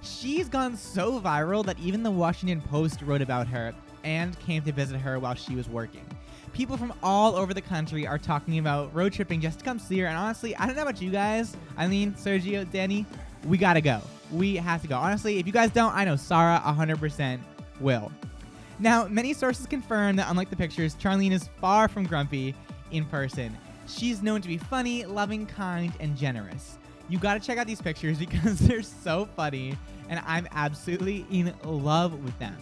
She's 0.00 0.48
gone 0.48 0.76
so 0.76 1.20
viral 1.20 1.66
that 1.66 1.78
even 1.80 2.04
the 2.04 2.10
Washington 2.10 2.60
Post 2.60 3.02
wrote 3.02 3.22
about 3.22 3.48
her 3.48 3.74
and 4.04 4.38
came 4.38 4.62
to 4.62 4.70
visit 4.70 5.00
her 5.00 5.18
while 5.18 5.34
she 5.34 5.56
was 5.56 5.68
working. 5.68 6.06
People 6.52 6.76
from 6.76 6.92
all 7.02 7.34
over 7.34 7.52
the 7.52 7.60
country 7.60 8.06
are 8.06 8.18
talking 8.18 8.60
about 8.60 8.94
road 8.94 9.12
tripping 9.12 9.40
just 9.40 9.58
to 9.58 9.64
come 9.64 9.80
see 9.80 9.98
her. 9.98 10.06
And 10.06 10.16
honestly, 10.16 10.54
I 10.54 10.66
don't 10.66 10.76
know 10.76 10.82
about 10.82 11.02
you 11.02 11.10
guys. 11.10 11.56
Eileen, 11.76 12.12
Sergio, 12.12 12.70
Danny, 12.70 13.04
we 13.44 13.58
gotta 13.58 13.80
go. 13.80 14.00
We 14.32 14.56
have 14.56 14.82
to 14.82 14.88
go. 14.88 14.96
Honestly, 14.96 15.38
if 15.38 15.46
you 15.46 15.52
guys 15.52 15.70
don't, 15.70 15.94
I 15.94 16.04
know 16.04 16.16
Sarah 16.16 16.62
100% 16.64 17.40
will. 17.80 18.10
Now, 18.78 19.06
many 19.08 19.32
sources 19.32 19.66
confirm 19.66 20.16
that 20.16 20.26
unlike 20.28 20.50
the 20.50 20.56
pictures, 20.56 20.94
Charlene 20.96 21.32
is 21.32 21.48
far 21.60 21.88
from 21.88 22.04
grumpy 22.04 22.54
in 22.90 23.04
person. 23.06 23.56
She's 23.86 24.22
known 24.22 24.42
to 24.42 24.48
be 24.48 24.58
funny, 24.58 25.04
loving, 25.04 25.46
kind, 25.46 25.92
and 26.00 26.16
generous. 26.16 26.78
You 27.08 27.18
gotta 27.18 27.40
check 27.40 27.56
out 27.56 27.66
these 27.66 27.80
pictures 27.80 28.18
because 28.18 28.58
they're 28.58 28.82
so 28.82 29.28
funny, 29.36 29.76
and 30.08 30.20
I'm 30.26 30.46
absolutely 30.52 31.24
in 31.30 31.54
love 31.64 32.12
with 32.22 32.38
them. 32.38 32.56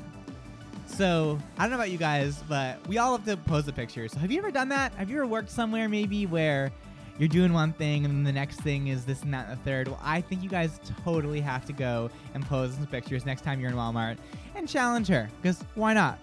So, 0.86 1.38
I 1.58 1.62
don't 1.62 1.70
know 1.70 1.76
about 1.76 1.90
you 1.90 1.98
guys, 1.98 2.42
but 2.48 2.86
we 2.86 2.98
all 2.98 3.16
have 3.16 3.26
to 3.26 3.36
pose 3.36 3.64
the 3.64 3.72
pictures. 3.72 4.12
So 4.12 4.18
have 4.20 4.30
you 4.30 4.38
ever 4.38 4.52
done 4.52 4.68
that? 4.68 4.94
Have 4.94 5.10
you 5.10 5.16
ever 5.16 5.26
worked 5.26 5.50
somewhere 5.50 5.88
maybe 5.88 6.26
where 6.26 6.70
you're 7.18 7.28
doing 7.28 7.52
one 7.52 7.72
thing 7.72 8.04
and 8.04 8.14
then 8.14 8.24
the 8.24 8.32
next 8.32 8.60
thing 8.60 8.88
is 8.88 9.04
this 9.04 9.22
and 9.22 9.32
that 9.34 9.48
and 9.48 9.58
the 9.58 9.62
third? 9.64 9.88
Well, 9.88 10.00
I 10.02 10.20
think 10.20 10.42
you 10.42 10.48
guys 10.48 10.80
totally 11.04 11.40
have 11.40 11.64
to 11.66 11.72
go 11.72 12.10
and 12.34 12.44
pose 12.44 12.74
some 12.74 12.86
pictures 12.86 13.24
next 13.24 13.42
time 13.42 13.60
you're 13.60 13.70
in 13.70 13.76
Walmart 13.76 14.16
and 14.54 14.68
challenge 14.68 15.08
her, 15.08 15.30
because 15.40 15.62
why 15.74 15.94
not? 15.94 16.18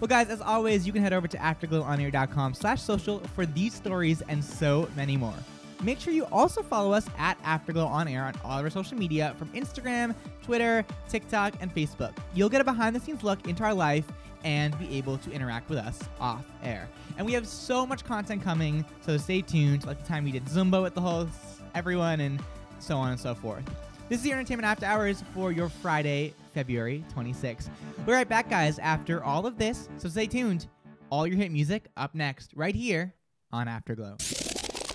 Well, 0.00 0.08
guys, 0.08 0.30
as 0.30 0.40
always, 0.40 0.86
you 0.86 0.92
can 0.92 1.02
head 1.02 1.12
over 1.12 1.28
to 1.28 1.36
afterglowonair.com 1.36 2.54
slash 2.54 2.80
social 2.80 3.20
for 3.34 3.44
these 3.44 3.74
stories 3.74 4.22
and 4.28 4.42
so 4.42 4.88
many 4.96 5.16
more. 5.16 5.34
Make 5.82 5.98
sure 5.98 6.12
you 6.12 6.24
also 6.26 6.62
follow 6.62 6.92
us 6.92 7.06
at 7.18 7.38
Afterglow 7.42 7.86
On 7.86 8.06
Air 8.06 8.24
on 8.24 8.34
all 8.44 8.58
of 8.58 8.64
our 8.64 8.70
social 8.70 8.98
media 8.98 9.34
from 9.38 9.48
Instagram, 9.50 10.14
Twitter, 10.42 10.84
TikTok, 11.08 11.54
and 11.60 11.74
Facebook. 11.74 12.12
You'll 12.34 12.50
get 12.50 12.60
a 12.60 12.64
behind 12.64 12.94
the 12.94 13.00
scenes 13.00 13.22
look 13.22 13.46
into 13.48 13.62
our 13.62 13.74
life 13.74 14.04
and 14.44 14.78
be 14.78 14.96
able 14.96 15.18
to 15.18 15.30
interact 15.30 15.68
with 15.68 15.78
us 15.78 16.00
off 16.20 16.44
air. 16.62 16.88
And 17.16 17.26
we 17.26 17.32
have 17.32 17.46
so 17.46 17.86
much 17.86 18.04
content 18.04 18.42
coming, 18.42 18.84
so 19.02 19.16
stay 19.16 19.42
tuned. 19.42 19.86
Like 19.86 20.00
the 20.00 20.06
time 20.06 20.24
we 20.24 20.32
did 20.32 20.44
Zumba 20.46 20.82
with 20.82 20.94
the 20.94 21.00
hosts, 21.00 21.60
everyone, 21.74 22.20
and 22.20 22.42
so 22.78 22.96
on 22.96 23.10
and 23.10 23.20
so 23.20 23.34
forth. 23.34 23.64
This 24.08 24.20
is 24.20 24.26
your 24.26 24.38
entertainment 24.38 24.66
after 24.66 24.86
hours 24.86 25.22
for 25.34 25.52
your 25.52 25.68
Friday, 25.68 26.34
February 26.52 27.04
26th. 27.14 27.68
We're 28.06 28.14
right 28.14 28.28
back, 28.28 28.50
guys, 28.50 28.78
after 28.80 29.22
all 29.22 29.46
of 29.46 29.56
this, 29.56 29.88
so 29.98 30.08
stay 30.08 30.26
tuned. 30.26 30.66
All 31.10 31.26
your 31.26 31.36
hit 31.36 31.52
music 31.52 31.86
up 31.96 32.14
next, 32.14 32.50
right 32.56 32.74
here 32.74 33.14
on 33.52 33.68
Afterglow. 33.68 34.16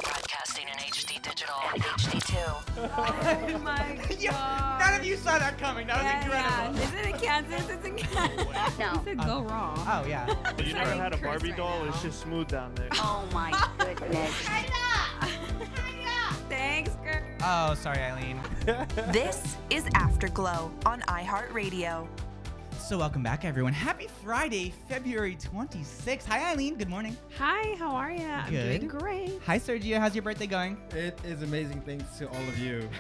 Broadcasting 0.01 0.67
in 0.67 0.77
HD 0.79 1.21
digital 1.21 1.55
and 1.63 1.64
HD2. 1.75 2.35
Oh 2.77 3.59
my 3.59 3.97
god. 4.23 4.79
None 4.79 4.99
of 4.99 5.05
you 5.05 5.15
saw 5.17 5.37
that 5.39 5.57
coming. 5.57 5.87
That 5.87 6.03
yeah, 6.03 6.17
was 6.17 6.25
incredible. 6.25 6.79
Yeah. 6.79 6.87
Is 6.87 6.93
it 6.93 7.13
in 7.13 7.19
Kansas? 7.21 7.69
It's 7.69 7.85
in 7.85 7.95
Kansas. 7.95 8.79
No. 8.79 8.85
You 8.95 9.01
said 9.03 9.17
go 9.25 9.41
wrong. 9.43 9.75
Oh, 9.87 10.05
yeah. 10.07 10.33
You 10.63 10.73
never 10.73 10.91
had 10.91 11.13
a 11.13 11.17
Barbie 11.17 11.49
right 11.49 11.57
doll? 11.57 11.83
now. 11.83 11.89
It's 11.89 12.01
just 12.01 12.21
smooth 12.21 12.47
down 12.47 12.73
there. 12.75 12.89
Oh 12.95 13.27
my 13.33 13.51
goodness. 13.77 14.31
Thanks, 16.49 16.91
girl. 17.03 17.21
Oh, 17.43 17.73
sorry, 17.75 17.99
Eileen. 17.99 18.39
This 19.11 19.57
is 19.69 19.83
Afterglow 19.95 20.71
on 20.85 21.01
iHeartRadio. 21.01 22.07
So, 22.85 22.99
welcome 22.99 23.23
back, 23.23 23.45
everyone. 23.45 23.73
Happy 23.73 24.07
Friday, 24.23 24.71
February 24.87 25.35
26th. 25.37 26.25
Hi, 26.27 26.51
Eileen. 26.51 26.75
Good 26.75 26.87
morning. 26.87 27.17
Hi, 27.35 27.75
how 27.79 27.95
are 27.95 28.11
you? 28.11 28.23
I'm 28.27 28.51
doing 28.51 28.87
great. 28.87 29.41
Hi, 29.43 29.57
Sergio. 29.57 29.97
How's 29.97 30.13
your 30.13 30.21
birthday 30.21 30.45
going? 30.45 30.77
It 30.91 31.19
is 31.25 31.41
amazing. 31.41 31.81
Thanks 31.81 32.19
to 32.19 32.29
all 32.29 32.47
of 32.47 32.59
you. 32.59 32.87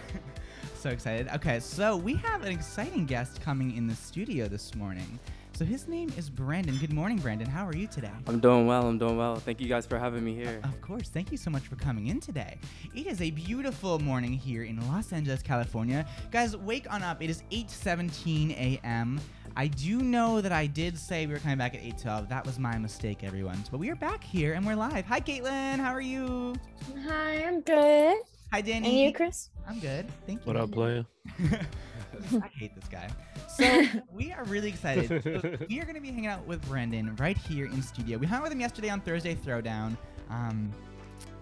So 0.77 0.91
excited. 0.91 1.29
Okay, 1.33 1.59
so 1.61 1.95
we 1.95 2.13
have 2.17 2.43
an 2.43 2.51
exciting 2.51 3.07
guest 3.07 3.41
coming 3.41 3.75
in 3.75 3.87
the 3.87 3.95
studio 3.95 4.47
this 4.47 4.75
morning. 4.75 5.19
So 5.53 5.65
his 5.65 5.87
name 5.87 6.13
is 6.15 6.29
Brandon. 6.29 6.77
Good 6.77 6.93
morning, 6.93 7.17
Brandon. 7.17 7.47
How 7.47 7.65
are 7.65 7.75
you 7.75 7.87
today? 7.87 8.11
I'm 8.27 8.39
doing 8.39 8.67
well. 8.67 8.87
I'm 8.87 8.99
doing 8.99 9.17
well. 9.17 9.37
Thank 9.37 9.59
you 9.59 9.67
guys 9.67 9.87
for 9.87 9.97
having 9.97 10.23
me 10.23 10.35
here. 10.35 10.59
Of 10.63 10.79
course. 10.81 11.09
Thank 11.09 11.31
you 11.31 11.37
so 11.37 11.49
much 11.49 11.63
for 11.63 11.75
coming 11.75 12.07
in 12.07 12.19
today. 12.19 12.59
It 12.93 13.07
is 13.07 13.19
a 13.19 13.31
beautiful 13.31 13.97
morning 13.97 14.33
here 14.33 14.63
in 14.63 14.85
Los 14.87 15.11
Angeles, 15.11 15.41
California. 15.41 16.05
Guys, 16.29 16.55
wake 16.55 16.85
on 16.93 17.01
up. 17.01 17.23
It 17.23 17.31
is 17.31 17.41
8:17 17.51 18.51
a.m. 18.51 19.19
I 19.57 19.67
do 19.67 19.99
know 20.01 20.41
that 20.41 20.51
I 20.51 20.67
did 20.67 20.97
say 20.97 21.25
we 21.25 21.33
were 21.33 21.39
coming 21.39 21.57
back 21.57 21.75
at 21.75 21.81
8:12. 21.81 22.27
That 22.27 22.45
was 22.45 22.59
my 22.59 22.77
mistake, 22.77 23.23
everyone. 23.23 23.63
But 23.71 23.79
we 23.79 23.89
are 23.89 23.95
back 23.95 24.21
here 24.21 24.53
and 24.53 24.65
we're 24.65 24.75
live. 24.75 25.05
Hi, 25.05 25.21
Caitlin. 25.21 25.77
How 25.77 25.93
are 25.93 26.01
you? 26.01 26.55
Hi, 27.07 27.45
I'm 27.45 27.61
good. 27.61 28.17
Hi, 28.51 28.59
Danny. 28.59 28.87
And 28.87 28.97
you, 28.97 29.13
Chris? 29.13 29.49
I'm 29.65 29.79
good. 29.79 30.07
Thank 30.27 30.41
you. 30.41 30.45
What 30.45 30.57
up, 30.57 30.71
player? 30.71 31.05
I 31.39 32.49
hate 32.53 32.75
this 32.75 32.87
guy. 32.89 33.09
So 33.47 33.85
we 34.13 34.33
are 34.33 34.43
really 34.43 34.69
excited. 34.69 35.23
So 35.23 35.57
we 35.69 35.79
are 35.79 35.83
going 35.83 35.95
to 35.95 36.01
be 36.01 36.11
hanging 36.11 36.27
out 36.27 36.45
with 36.45 36.61
Brandon 36.67 37.15
right 37.15 37.37
here 37.37 37.65
in 37.65 37.81
studio. 37.81 38.17
We 38.17 38.27
hung 38.27 38.39
out 38.39 38.43
with 38.43 38.51
him 38.51 38.59
yesterday 38.59 38.89
on 38.89 38.99
Thursday 38.99 39.35
Throwdown. 39.35 39.95
Um, 40.29 40.69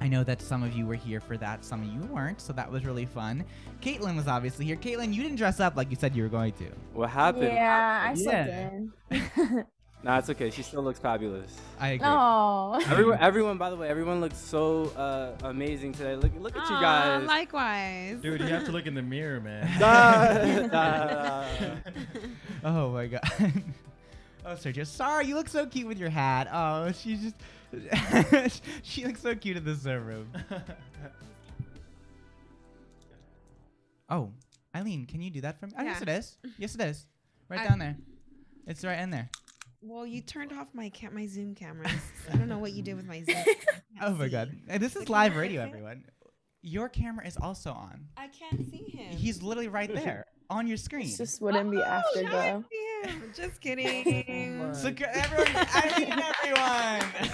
I 0.03 0.09
know 0.09 0.21
that 0.25 0.41
some 0.41 0.63
of 0.63 0.73
you 0.73 0.85
were 0.85 0.95
here 0.95 1.21
for 1.21 1.37
that, 1.37 1.63
some 1.63 1.81
of 1.81 1.87
you 1.87 2.01
weren't, 2.13 2.41
so 2.41 2.51
that 2.51 2.69
was 2.69 2.83
really 2.85 3.05
fun. 3.05 3.45
Caitlin 3.81 4.17
was 4.17 4.27
obviously 4.27 4.65
here. 4.65 4.75
Caitlin, 4.75 5.13
you 5.13 5.23
didn't 5.23 5.37
dress 5.37 5.61
up 5.61 5.77
like 5.77 5.89
you 5.89 5.95
said 5.95 6.13
you 6.13 6.23
were 6.23 6.29
going 6.29 6.51
to. 6.53 6.65
What 6.91 7.09
happened? 7.09 7.45
Yeah, 7.45 8.03
I 8.09 8.13
slept 8.13 8.49
Yeah. 8.49 8.69
in. 9.11 9.65
Nah, 10.03 10.17
it's 10.17 10.29
okay. 10.29 10.49
She 10.49 10.63
still 10.63 10.83
looks 10.83 10.99
fabulous. 10.99 11.55
I 11.79 11.91
agree. 11.91 12.05
Oh. 12.09 12.77
Everyone, 12.91 13.17
everyone, 13.21 13.57
by 13.57 13.69
the 13.69 13.77
way, 13.77 13.87
everyone 13.87 14.19
looks 14.19 14.37
so 14.37 14.87
uh, 14.97 15.31
amazing 15.47 15.93
today. 15.93 16.17
Look, 16.17 16.33
look 16.37 16.57
at 16.57 16.69
you 16.69 16.75
guys. 16.81 17.25
Likewise. 17.25 18.17
Dude, 18.21 18.41
you 18.41 18.47
have 18.47 18.65
to 18.65 18.73
look 18.73 18.85
in 18.85 18.95
the 18.95 19.01
mirror, 19.01 19.39
man. 19.39 19.65
Nah, 19.79 20.67
nah. 20.67 21.45
Oh 22.65 22.89
my 22.91 23.07
god. 23.07 23.21
oh, 24.45 24.55
Sergio. 24.55 24.85
Sorry, 24.85 25.25
you 25.27 25.35
look 25.35 25.47
so 25.47 25.65
cute 25.65 25.87
with 25.87 25.97
your 25.97 26.09
hat. 26.09 26.49
Oh, 26.51 26.91
she 26.91 27.15
just. 27.15 27.35
she 28.83 29.05
looks 29.05 29.21
so 29.21 29.35
cute 29.35 29.57
in 29.57 29.65
the 29.65 29.75
Zoom 29.75 30.05
room. 30.05 30.27
Oh, 34.09 34.31
Eileen, 34.75 35.05
can 35.05 35.21
you 35.21 35.31
do 35.31 35.41
that 35.41 35.59
for 35.59 35.65
me? 35.67 35.73
Oh, 35.77 35.83
yes, 35.83 36.01
it 36.01 36.09
is. 36.09 36.37
Yes, 36.57 36.75
it 36.75 36.81
is. 36.81 37.07
Right 37.49 37.61
I- 37.61 37.67
down 37.67 37.79
there. 37.79 37.97
It's 38.67 38.83
right 38.83 38.99
in 38.99 39.09
there. 39.09 39.29
Well, 39.81 40.05
you 40.05 40.21
turned 40.21 40.53
off 40.53 40.67
my 40.73 40.89
ca- 40.95 41.09
my 41.11 41.25
Zoom 41.27 41.55
cameras. 41.55 41.91
I 42.31 42.37
don't 42.37 42.47
know 42.47 42.59
what 42.59 42.71
you 42.71 42.81
did 42.81 42.95
with 42.95 43.05
my 43.05 43.23
Zoom. 43.23 43.35
Oh 44.01 44.11
my 44.11 44.27
god. 44.27 44.51
And 44.67 44.81
this 44.81 44.95
is 44.95 45.07
live 45.07 45.35
radio, 45.35 45.61
everyone. 45.61 46.03
Your 46.61 46.89
camera 46.89 47.25
is 47.27 47.37
also 47.37 47.71
on. 47.71 48.07
I 48.17 48.27
can't 48.27 48.69
see 48.69 48.83
him. 48.89 49.15
He's 49.15 49.41
literally 49.43 49.67
right 49.67 49.93
there 49.93 50.25
on 50.53 50.67
your 50.67 50.77
screen. 50.77 51.07
This 51.07 51.17
just 51.17 51.41
wouldn't 51.41 51.71
be 51.71 51.77
oh, 51.77 51.81
afterglow. 51.81 52.63
Yeah, 53.03 53.11
just 53.35 53.59
kidding. 53.61 54.59
So, 54.73 54.89
c- 54.89 55.03
everyone, 55.03 55.67
Eileen, 55.75 56.19
everyone. 56.19 57.29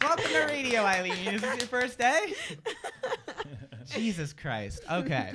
Welcome 0.02 0.24
to 0.32 0.44
radio, 0.46 0.82
Eileen. 0.82 1.28
Is 1.28 1.40
this 1.42 1.58
your 1.58 1.68
first 1.68 1.98
day? 1.98 2.34
Jesus 3.88 4.32
Christ. 4.34 4.82
Okay. 4.90 5.32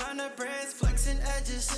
Designer 0.00 0.30
brands 0.34 0.72
flexing 0.72 1.18
edges. 1.36 1.68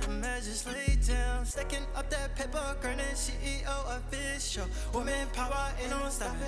The 0.00 0.08
measures 0.10 0.64
lay 0.64 0.96
down, 1.08 1.44
stacking 1.44 1.82
up 1.96 2.08
that 2.08 2.36
paper, 2.36 2.76
grinding 2.80 3.04
CEO 3.16 3.98
official. 3.98 4.66
Woman 4.94 5.26
power 5.32 5.72
ain't 5.82 5.90
no 5.90 6.08
stopping. 6.08 6.46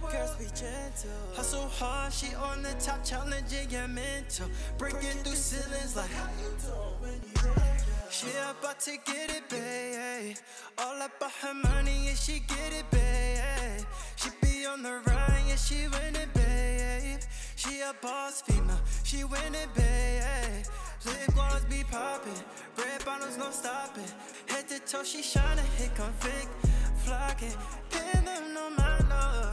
Girls 0.00 0.34
be 0.36 0.46
gentle, 0.46 1.10
hustle 1.34 1.68
hard, 1.68 2.10
she 2.10 2.34
on 2.36 2.62
the 2.62 2.72
top, 2.80 3.04
challenging 3.04 3.68
your 3.68 3.86
mental. 3.86 4.48
Breaking 4.78 5.18
through 5.22 5.34
ceilings 5.34 5.94
like 5.94 6.10
how 6.12 6.30
you 6.40 6.56
doing? 6.64 7.20
She 8.08 8.28
about 8.30 8.80
to 8.80 8.96
get 9.04 9.28
it, 9.28 9.46
babe. 9.50 10.36
All 10.78 10.96
about 10.96 11.32
her 11.42 11.52
money, 11.52 12.06
yeah, 12.06 12.14
she 12.14 12.40
get 12.48 12.72
it, 12.72 12.90
babe. 12.90 13.84
She 14.16 14.30
be 14.40 14.64
on 14.64 14.82
the 14.82 15.02
run, 15.06 15.42
yeah, 15.46 15.56
she 15.56 15.86
win 15.88 16.16
it, 16.16 16.32
babe. 16.32 17.20
She 17.64 17.80
a 17.80 17.94
boss 18.02 18.42
female, 18.42 18.78
she 19.04 19.24
win 19.24 19.54
it, 19.54 19.74
babe. 19.74 20.66
Lip 21.06 21.34
gloss 21.34 21.64
be 21.64 21.82
popping, 21.90 22.32
red 22.76 23.02
bottles 23.06 23.38
no 23.38 23.50
stopping. 23.50 24.04
Head 24.48 24.68
to 24.68 24.78
toe, 24.80 25.02
she 25.02 25.22
shining, 25.22 25.64
hit 25.78 25.94
config, 25.94 26.46
flocking. 26.98 27.54
Pin 27.88 28.24
them 28.26 28.52
no 28.52 28.68
mind, 28.68 29.08
no. 29.08 29.50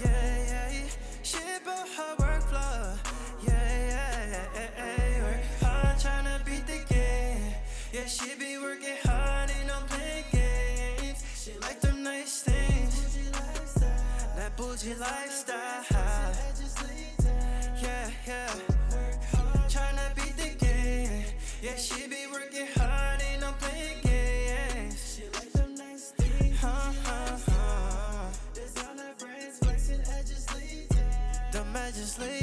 Yeah, 0.00 0.44
yeah, 0.48 0.72
yeah. 0.72 0.88
She 1.22 1.38
about 1.38 1.88
her 1.88 2.16
workflow. 2.16 2.98
Yeah, 3.46 3.52
yeah, 3.52 4.46
yeah, 4.54 4.68
yeah. 4.76 5.22
Work 5.22 5.44
hard, 5.60 5.96
tryna 5.98 6.44
beat 6.44 6.66
the 6.66 6.92
game. 6.92 7.54
Yeah, 7.92 8.06
she 8.06 8.34
be 8.34 8.58
working 8.58 8.96
hard, 9.04 9.52
ain't 9.56 9.68
no 9.68 9.78
playing 9.86 10.24
games. 10.32 11.22
She 11.36 11.52
like 11.60 11.80
them 11.80 12.02
nice 12.02 12.42
things. 12.42 13.30
That 14.34 14.56
bougie 14.56 14.94
lifestyle. 14.94 15.62
Yeah. 18.26 18.54
Tryna 19.68 20.14
beat 20.14 20.36
the 20.36 20.64
game. 20.64 21.24
Yeah, 21.62 21.76
she 21.76 22.06
be 22.08 22.26
working 22.30 22.66
hard, 22.76 23.22
ain't 23.22 23.40
no 23.40 23.52
playing 23.58 24.00
games. 24.02 25.16
She 25.16 25.24
like 25.38 25.52
them 25.52 25.74
nice 25.74 26.12
things. 26.12 26.58
Huh, 26.60 26.92
huh, 27.04 27.38
huh. 27.50 28.30
Designer 28.54 29.14
brands 29.18 29.58
flexing 29.58 30.00
edges 30.18 30.46
lead 30.54 30.88
down. 30.90 31.52
Them 31.52 31.76
edges 31.76 32.18
lead. 32.18 32.42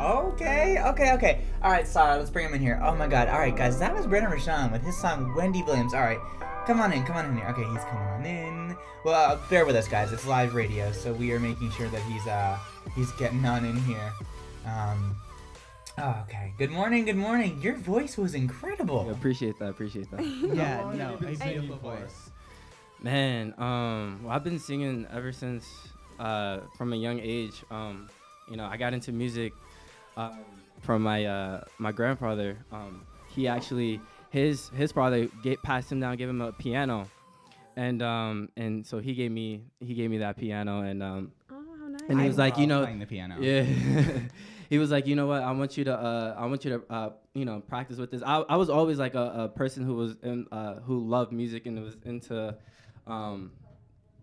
Okay, 0.00 0.80
okay, 0.82 1.12
okay. 1.12 1.40
All 1.62 1.70
right, 1.70 1.86
sorry, 1.86 2.16
let's 2.16 2.30
bring 2.30 2.46
him 2.46 2.54
in 2.54 2.60
here. 2.62 2.80
Oh 2.82 2.94
my 2.94 3.06
God. 3.06 3.28
All 3.28 3.38
right, 3.38 3.54
guys, 3.54 3.78
that 3.80 3.94
was 3.94 4.06
Brandon 4.06 4.32
Rashaun 4.32 4.72
with 4.72 4.82
his 4.82 4.96
song 4.96 5.34
Wendy 5.36 5.62
Williams. 5.62 5.92
All 5.92 6.00
right, 6.00 6.18
come 6.66 6.80
on 6.80 6.90
in, 6.94 7.04
come 7.04 7.16
on 7.16 7.26
in 7.26 7.36
here. 7.36 7.46
Okay, 7.48 7.64
he's 7.64 7.84
coming 7.84 8.08
on 8.08 8.24
in. 8.24 8.76
Well, 9.04 9.32
uh, 9.32 9.38
bear 9.50 9.66
with 9.66 9.76
us, 9.76 9.88
guys. 9.88 10.10
It's 10.10 10.26
live 10.26 10.54
radio, 10.54 10.90
so 10.92 11.12
we 11.12 11.32
are 11.32 11.38
making 11.38 11.70
sure 11.72 11.88
that 11.88 12.00
he's 12.04 12.26
uh 12.26 12.58
he's 12.94 13.10
getting 13.12 13.44
on 13.44 13.64
in 13.64 13.76
here. 13.76 14.12
Um. 14.66 15.16
oh, 15.98 16.24
okay. 16.28 16.52
Good 16.58 16.70
morning. 16.70 17.04
Good 17.04 17.16
morning. 17.16 17.60
Your 17.62 17.76
voice 17.76 18.16
was 18.16 18.34
incredible. 18.34 19.10
appreciate 19.10 19.58
that. 19.58 19.70
Appreciate 19.70 20.10
that. 20.10 20.24
yeah. 20.54 20.92
No. 20.94 21.14
A 21.14 21.36
beautiful 21.36 21.76
voice. 21.76 22.30
Man, 23.02 23.54
um, 23.56 24.20
well, 24.22 24.32
I've 24.32 24.44
been 24.44 24.58
singing 24.58 25.06
ever 25.10 25.32
since 25.32 25.66
uh, 26.18 26.60
from 26.76 26.92
a 26.92 26.96
young 26.96 27.18
age. 27.20 27.64
Um, 27.70 28.10
you 28.50 28.56
know, 28.56 28.66
I 28.66 28.76
got 28.76 28.92
into 28.92 29.10
music 29.12 29.54
um, 30.16 30.38
from 30.80 31.02
my 31.02 31.24
uh, 31.24 31.64
my 31.78 31.92
grandfather. 31.92 32.58
Um, 32.70 33.06
he 33.28 33.48
actually 33.48 34.00
his 34.30 34.68
his 34.70 34.92
father 34.92 35.28
get, 35.42 35.62
passed 35.62 35.90
him 35.90 36.00
down, 36.00 36.16
gave 36.16 36.28
him 36.28 36.40
a 36.40 36.52
piano, 36.52 37.08
and 37.76 38.02
um, 38.02 38.48
and 38.56 38.86
so 38.86 38.98
he 38.98 39.14
gave 39.14 39.30
me 39.30 39.62
he 39.80 39.94
gave 39.94 40.10
me 40.10 40.18
that 40.18 40.36
piano, 40.36 40.82
and 40.82 41.02
um, 41.02 41.32
how 41.32 41.32
nice. 41.32 41.39
And 42.10 42.18
he 42.20 42.24
I 42.26 42.28
was 42.28 42.38
like, 42.38 42.58
you 42.58 42.66
know, 42.66 42.82
playing 42.82 42.98
the 42.98 43.06
piano. 43.06 43.36
Yeah, 43.40 43.62
he 44.68 44.78
was 44.78 44.90
like, 44.90 45.06
you 45.06 45.16
know 45.16 45.26
what? 45.26 45.42
I 45.42 45.50
want 45.52 45.76
you 45.76 45.84
to, 45.84 45.94
uh, 45.94 46.34
I 46.38 46.46
want 46.46 46.64
you 46.64 46.78
to, 46.78 46.92
uh, 46.92 47.10
you 47.34 47.44
know, 47.44 47.60
practice 47.60 47.98
with 47.98 48.10
this. 48.12 48.22
I, 48.24 48.36
I 48.48 48.56
was 48.56 48.70
always 48.70 48.98
like 48.98 49.14
a, 49.14 49.32
a 49.44 49.48
person 49.48 49.84
who 49.84 49.94
was 49.94 50.16
in, 50.22 50.46
uh, 50.52 50.74
who 50.76 51.00
loved 51.08 51.32
music 51.32 51.66
and 51.66 51.82
was 51.82 51.96
into, 52.04 52.54
um, 53.06 53.50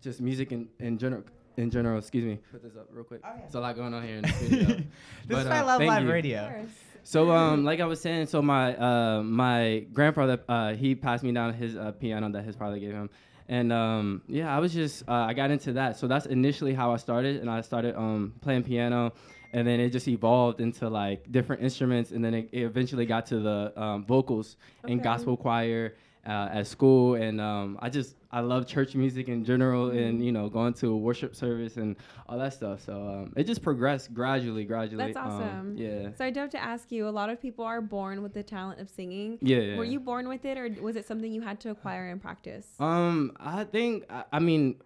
just 0.00 0.20
music 0.20 0.52
in, 0.52 0.68
in 0.78 0.96
general. 0.96 1.24
In 1.58 1.70
general, 1.70 1.98
excuse 1.98 2.24
me. 2.24 2.38
Put 2.52 2.62
this 2.62 2.76
up 2.76 2.86
real 2.92 3.02
quick. 3.04 3.20
Oh, 3.24 3.28
yeah. 3.34 3.40
There's 3.40 3.54
a 3.56 3.60
lot 3.60 3.74
going 3.76 3.92
on 3.92 4.02
here 4.06 4.16
in 4.18 4.22
the 4.22 4.28
studio. 4.32 4.66
This 4.66 4.84
But, 5.26 5.38
is 5.38 5.46
why 5.48 5.56
I 5.56 5.58
uh, 5.58 5.66
love 5.66 5.78
thank 5.78 5.90
live 5.90 6.04
you. 6.04 6.12
radio. 6.12 6.66
So 7.02 7.30
um, 7.30 7.64
like 7.64 7.80
I 7.80 7.84
was 7.86 8.00
saying, 8.00 8.26
so 8.26 8.40
my 8.40 8.76
uh, 8.76 9.22
my 9.22 9.86
grandfather 9.92 10.38
uh, 10.48 10.74
he 10.74 10.94
passed 10.94 11.24
me 11.24 11.32
down 11.32 11.52
his 11.54 11.74
uh, 11.76 11.92
piano 11.92 12.30
that 12.30 12.44
his 12.44 12.54
father 12.54 12.78
gave 12.78 12.92
him, 12.92 13.10
and 13.48 13.72
um, 13.72 14.22
yeah, 14.28 14.54
I 14.54 14.58
was 14.58 14.72
just 14.72 15.08
uh, 15.08 15.12
I 15.12 15.34
got 15.34 15.50
into 15.50 15.72
that. 15.74 15.96
So 15.96 16.06
that's 16.06 16.26
initially 16.26 16.74
how 16.74 16.92
I 16.92 16.96
started, 16.96 17.36
and 17.40 17.50
I 17.50 17.60
started 17.62 17.96
um, 17.96 18.34
playing 18.40 18.64
piano, 18.64 19.12
and 19.52 19.66
then 19.66 19.80
it 19.80 19.90
just 19.90 20.08
evolved 20.08 20.60
into 20.60 20.88
like 20.88 21.30
different 21.32 21.62
instruments, 21.62 22.10
and 22.10 22.24
then 22.24 22.34
it, 22.34 22.48
it 22.52 22.62
eventually 22.62 23.06
got 23.06 23.26
to 23.26 23.40
the 23.40 23.72
um, 23.80 24.04
vocals 24.04 24.56
and 24.84 25.00
Okay. 25.00 25.04
gospel 25.04 25.36
choir 25.36 25.94
uh, 26.28 26.48
at 26.52 26.66
school, 26.66 27.14
and 27.14 27.40
um, 27.40 27.78
I 27.80 27.88
just 27.88 28.14
I 28.30 28.40
love 28.40 28.66
church 28.66 28.94
music 28.94 29.28
in 29.28 29.44
general, 29.44 29.90
and 29.90 30.22
you 30.24 30.30
know 30.30 30.48
going 30.50 30.74
to 30.74 30.88
a 30.92 30.96
worship 30.96 31.34
service 31.34 31.76
and 31.78 31.96
all 32.28 32.38
that 32.38 32.52
stuff. 32.52 32.84
So 32.84 32.92
um, 32.94 33.32
it 33.36 33.44
just 33.44 33.62
progressed 33.62 34.12
gradually, 34.12 34.64
gradually. 34.64 35.04
That's 35.12 35.16
Um, 35.16 35.32
awesome. 35.32 35.76
yeah. 35.78 36.10
So 36.16 36.24
I 36.26 36.30
do 36.30 36.40
have 36.40 36.50
to 36.50 36.62
ask 36.62 36.92
you. 36.92 37.08
A 37.08 37.10
lot 37.10 37.30
of 37.30 37.40
people 37.40 37.64
are 37.64 37.80
born 37.80 38.22
with 38.22 38.34
the 38.34 38.42
talent 38.42 38.78
of 38.80 38.90
singing. 38.90 39.38
Yeah, 39.40 39.58
yeah, 39.58 39.76
Were 39.78 39.84
you 39.84 40.00
born 40.00 40.28
with 40.28 40.44
it, 40.44 40.58
or 40.58 40.68
was 40.82 40.96
it 40.96 41.06
something 41.06 41.32
you 41.32 41.40
had 41.40 41.58
to 41.60 41.70
acquire 41.70 42.10
and 42.10 42.20
practice? 42.20 42.66
Um, 42.78 43.32
I 43.40 43.64
think 43.64 44.04
I, 44.10 44.24
I 44.32 44.38
mean 44.38 44.76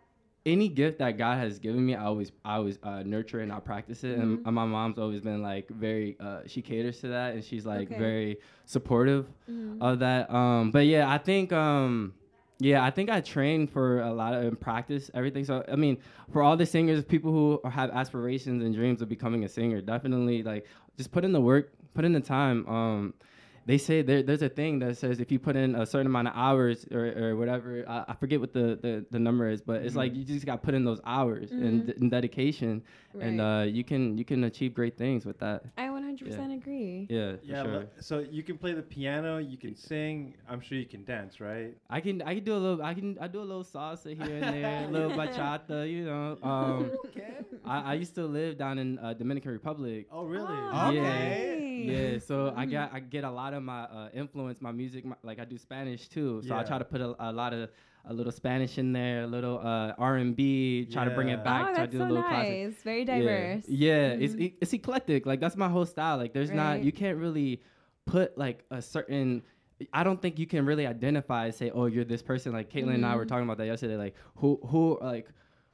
any 0.45 0.69
gift 0.69 0.99
that 0.99 1.17
God 1.19 1.39
has 1.39 1.59
given 1.59 1.85
me, 1.87 1.95
I 1.95 2.05
always 2.05 2.33
I 2.45 2.57
always 2.57 2.79
uh, 2.83 3.03
nurture 3.05 3.41
and 3.41 3.53
I 3.53 3.61
practice 3.61 4.03
it. 4.05 4.19
And, 4.19 4.39
Mhm. 4.39 4.47
and 4.47 4.55
my 4.55 4.65
mom's 4.67 4.99
always 4.99 5.21
been 5.21 5.43
like 5.43 5.69
very 5.71 6.17
uh, 6.21 6.41
she 6.47 6.63
caters 6.63 7.01
to 7.01 7.09
that 7.09 7.35
and 7.35 7.45
she's 7.45 7.65
like 7.65 7.89
Okay. 7.89 7.99
very 7.99 8.39
supportive 8.65 9.27
Mhm. 9.51 9.79
of 9.81 9.99
that. 10.01 10.33
Um, 10.33 10.71
but 10.71 10.87
yeah, 10.87 11.11
I 11.11 11.19
think 11.19 11.53
um. 11.53 12.15
Yeah, 12.59 12.85
I 12.85 12.91
think 12.93 13.11
I 13.11 13.21
train 13.21 13.67
for 13.67 14.03
a 14.03 14.13
lot 14.13 14.35
of 14.35 14.45
and 14.45 14.61
practice 14.61 15.11
everything. 15.15 15.45
So 15.45 15.65
I 15.67 15.75
mean, 15.75 15.99
for 16.33 16.43
all 16.43 16.57
the 16.57 16.67
singers, 16.67 17.03
people 17.05 17.33
who 17.33 17.61
have 17.69 17.91
aspirations 17.91 18.63
and 18.63 18.73
dreams 18.73 19.03
of 19.03 19.09
becoming 19.09 19.43
a 19.45 19.49
singer, 19.49 19.81
definitely 19.81 20.45
like 20.45 20.67
just 20.97 21.11
put 21.11 21.25
in 21.25 21.33
the 21.33 21.41
work, 21.41 21.73
put 21.93 22.05
in 22.05 22.13
the 22.13 22.21
time. 22.21 22.65
Um, 22.69 23.15
they 23.67 23.79
say 23.79 24.03
there, 24.03 24.23
there's 24.23 24.43
a 24.43 24.49
thing 24.49 24.79
that 24.81 24.97
says 24.97 25.21
if 25.21 25.31
you 25.31 25.39
put 25.39 25.55
in 25.57 25.75
a 25.75 25.87
certain 25.87 26.07
amount 26.07 26.29
of 26.29 26.35
hours 26.37 26.85
or, 26.91 27.07
or 27.17 27.37
whatever, 27.37 27.85
I, 27.89 28.05
I 28.09 28.15
forget 28.15 28.41
what 28.41 28.53
the, 28.53 28.79
the, 28.81 29.07
the 29.11 29.19
number 29.19 29.49
is, 29.49 29.63
but 29.63 29.83
it's 29.83 29.95
like 29.95 30.13
Mhm. 30.13 30.17
you 30.19 30.25
just 30.25 30.45
got 30.47 30.57
to 30.61 30.65
put 30.67 30.75
in 30.75 30.85
those 30.85 31.01
hours 31.05 31.53
and, 31.53 31.85
Mhm. 31.89 32.01
and 32.01 32.11
dedication, 32.11 32.83
and 33.21 33.39
Right. 33.41 33.61
uh, 33.61 33.65
you 33.65 33.85
can 33.85 34.19
you 34.19 34.25
can 34.25 34.45
achieve 34.45 34.75
great 34.75 34.97
things 34.99 35.25
with 35.25 35.39
that. 35.39 35.65
I 35.77 35.91
100% 36.19 36.53
agree. 36.53 37.07
Yeah, 37.11 37.37
for 37.37 37.45
Yeah, 37.45 37.63
sure. 37.63 37.73
lo- 37.73 37.87
so 38.01 38.19
you 38.21 38.43
can 38.43 38.59
play 38.59 38.73
the 38.75 38.83
piano, 38.83 39.39
you 39.39 39.57
can 39.57 39.75
sing. 39.75 40.35
I'm 40.49 40.61
sure 40.61 40.79
you 40.79 40.87
can 40.87 41.05
dance, 41.05 41.41
right? 41.41 41.75
I 41.91 42.01
can 42.01 42.23
I 42.23 42.35
can 42.35 42.45
do 42.45 42.55
a 42.55 42.63
little 42.65 42.83
I 42.83 42.95
can 42.95 43.19
I 43.21 43.29
do 43.29 43.41
a 43.41 43.49
little 43.51 43.65
salsa 43.65 44.15
here 44.17 44.37
and 44.37 44.53
there, 44.55 44.85
a 44.85 44.89
little 44.89 45.11
bachata, 45.21 45.91
you 45.91 46.05
know. 46.05 46.39
Um, 46.43 46.93
I, 47.65 47.93
I 47.93 47.95
used 47.95 48.15
to 48.17 48.27
live 48.27 48.59
down 48.59 48.79
in 48.79 48.99
uh, 48.99 49.13
Dominican 49.15 49.53
Republic. 49.53 50.07
Oh, 50.11 50.25
really? 50.25 50.45
Okay. 50.73 51.77
Yeah, 51.79 52.13
yeah. 52.13 52.19
So 52.19 52.53
I 52.57 52.67
got 52.67 52.93
I 52.93 53.01
get 53.01 53.25
a 53.25 53.31
lot 53.31 53.55
of 53.55 53.63
my 53.63 53.83
uh, 53.85 54.09
influence, 54.15 54.61
my 54.61 54.73
music, 54.73 55.05
my, 55.05 55.17
like 55.23 55.39
I 55.39 55.45
do 55.45 55.59
Spanish 55.59 56.09
too. 56.09 56.43
So 56.47 56.57
I 56.57 56.63
try 56.63 56.79
to 56.79 56.85
put 56.85 57.01
a, 57.01 57.15
a 57.19 57.33
lot 57.33 57.53
of 57.53 57.71
a 58.05 58.13
little 58.13 58.33
Spanish 58.33 58.79
in 58.79 58.93
there, 58.93 59.23
a 59.23 59.27
little 59.27 59.59
uh, 59.59 59.93
R 59.99 60.17
and 60.17 60.35
B, 60.35 60.87
try 60.91 61.05
to 61.05 61.11
bring 61.13 61.29
it 61.29 61.45
back. 61.45 61.63
Oh, 61.63 61.65
try 61.67 61.73
that's 61.75 61.93
to 61.93 61.99
do 61.99 61.99
so 61.99 62.05
a 62.05 62.09
little 62.09 62.23
classic. 62.25 62.67
nice. 62.67 62.83
Very 62.83 63.05
diverse. 63.05 63.69
Yeah, 63.69 64.09
it's 64.09 64.35
Mhm. 64.35 64.41
e- 64.41 64.55
it's 64.61 64.73
eclectic. 64.73 65.25
Like 65.27 65.41
that's 65.41 65.57
my 65.57 65.69
whole 65.69 65.87
style. 65.87 66.17
Like 66.17 66.33
there's 66.33 66.51
not 66.51 66.83
you 66.83 66.93
can't 66.93 67.19
really 67.19 67.63
put 68.07 68.37
like 68.37 68.65
a 68.71 68.83
certain. 68.83 69.43
I 69.93 70.05
don't 70.05 70.21
think 70.23 70.39
you 70.39 70.47
can 70.47 70.65
really 70.65 70.87
identify, 70.87 71.51
say, 71.51 71.71
oh, 71.71 71.87
you're 71.87 72.05
this 72.05 72.23
person. 72.23 72.53
Like 72.53 72.71
Caitlin 72.71 72.95
and 72.95 73.07
I 73.07 73.17
were 73.17 73.25
Mhm. 73.25 73.29
talking 73.29 73.45
about 73.45 73.59
that 73.59 73.67
yesterday. 73.67 73.97
Like, 73.97 74.15
who, 74.37 74.61
who, 74.67 74.97
like, 75.01 75.29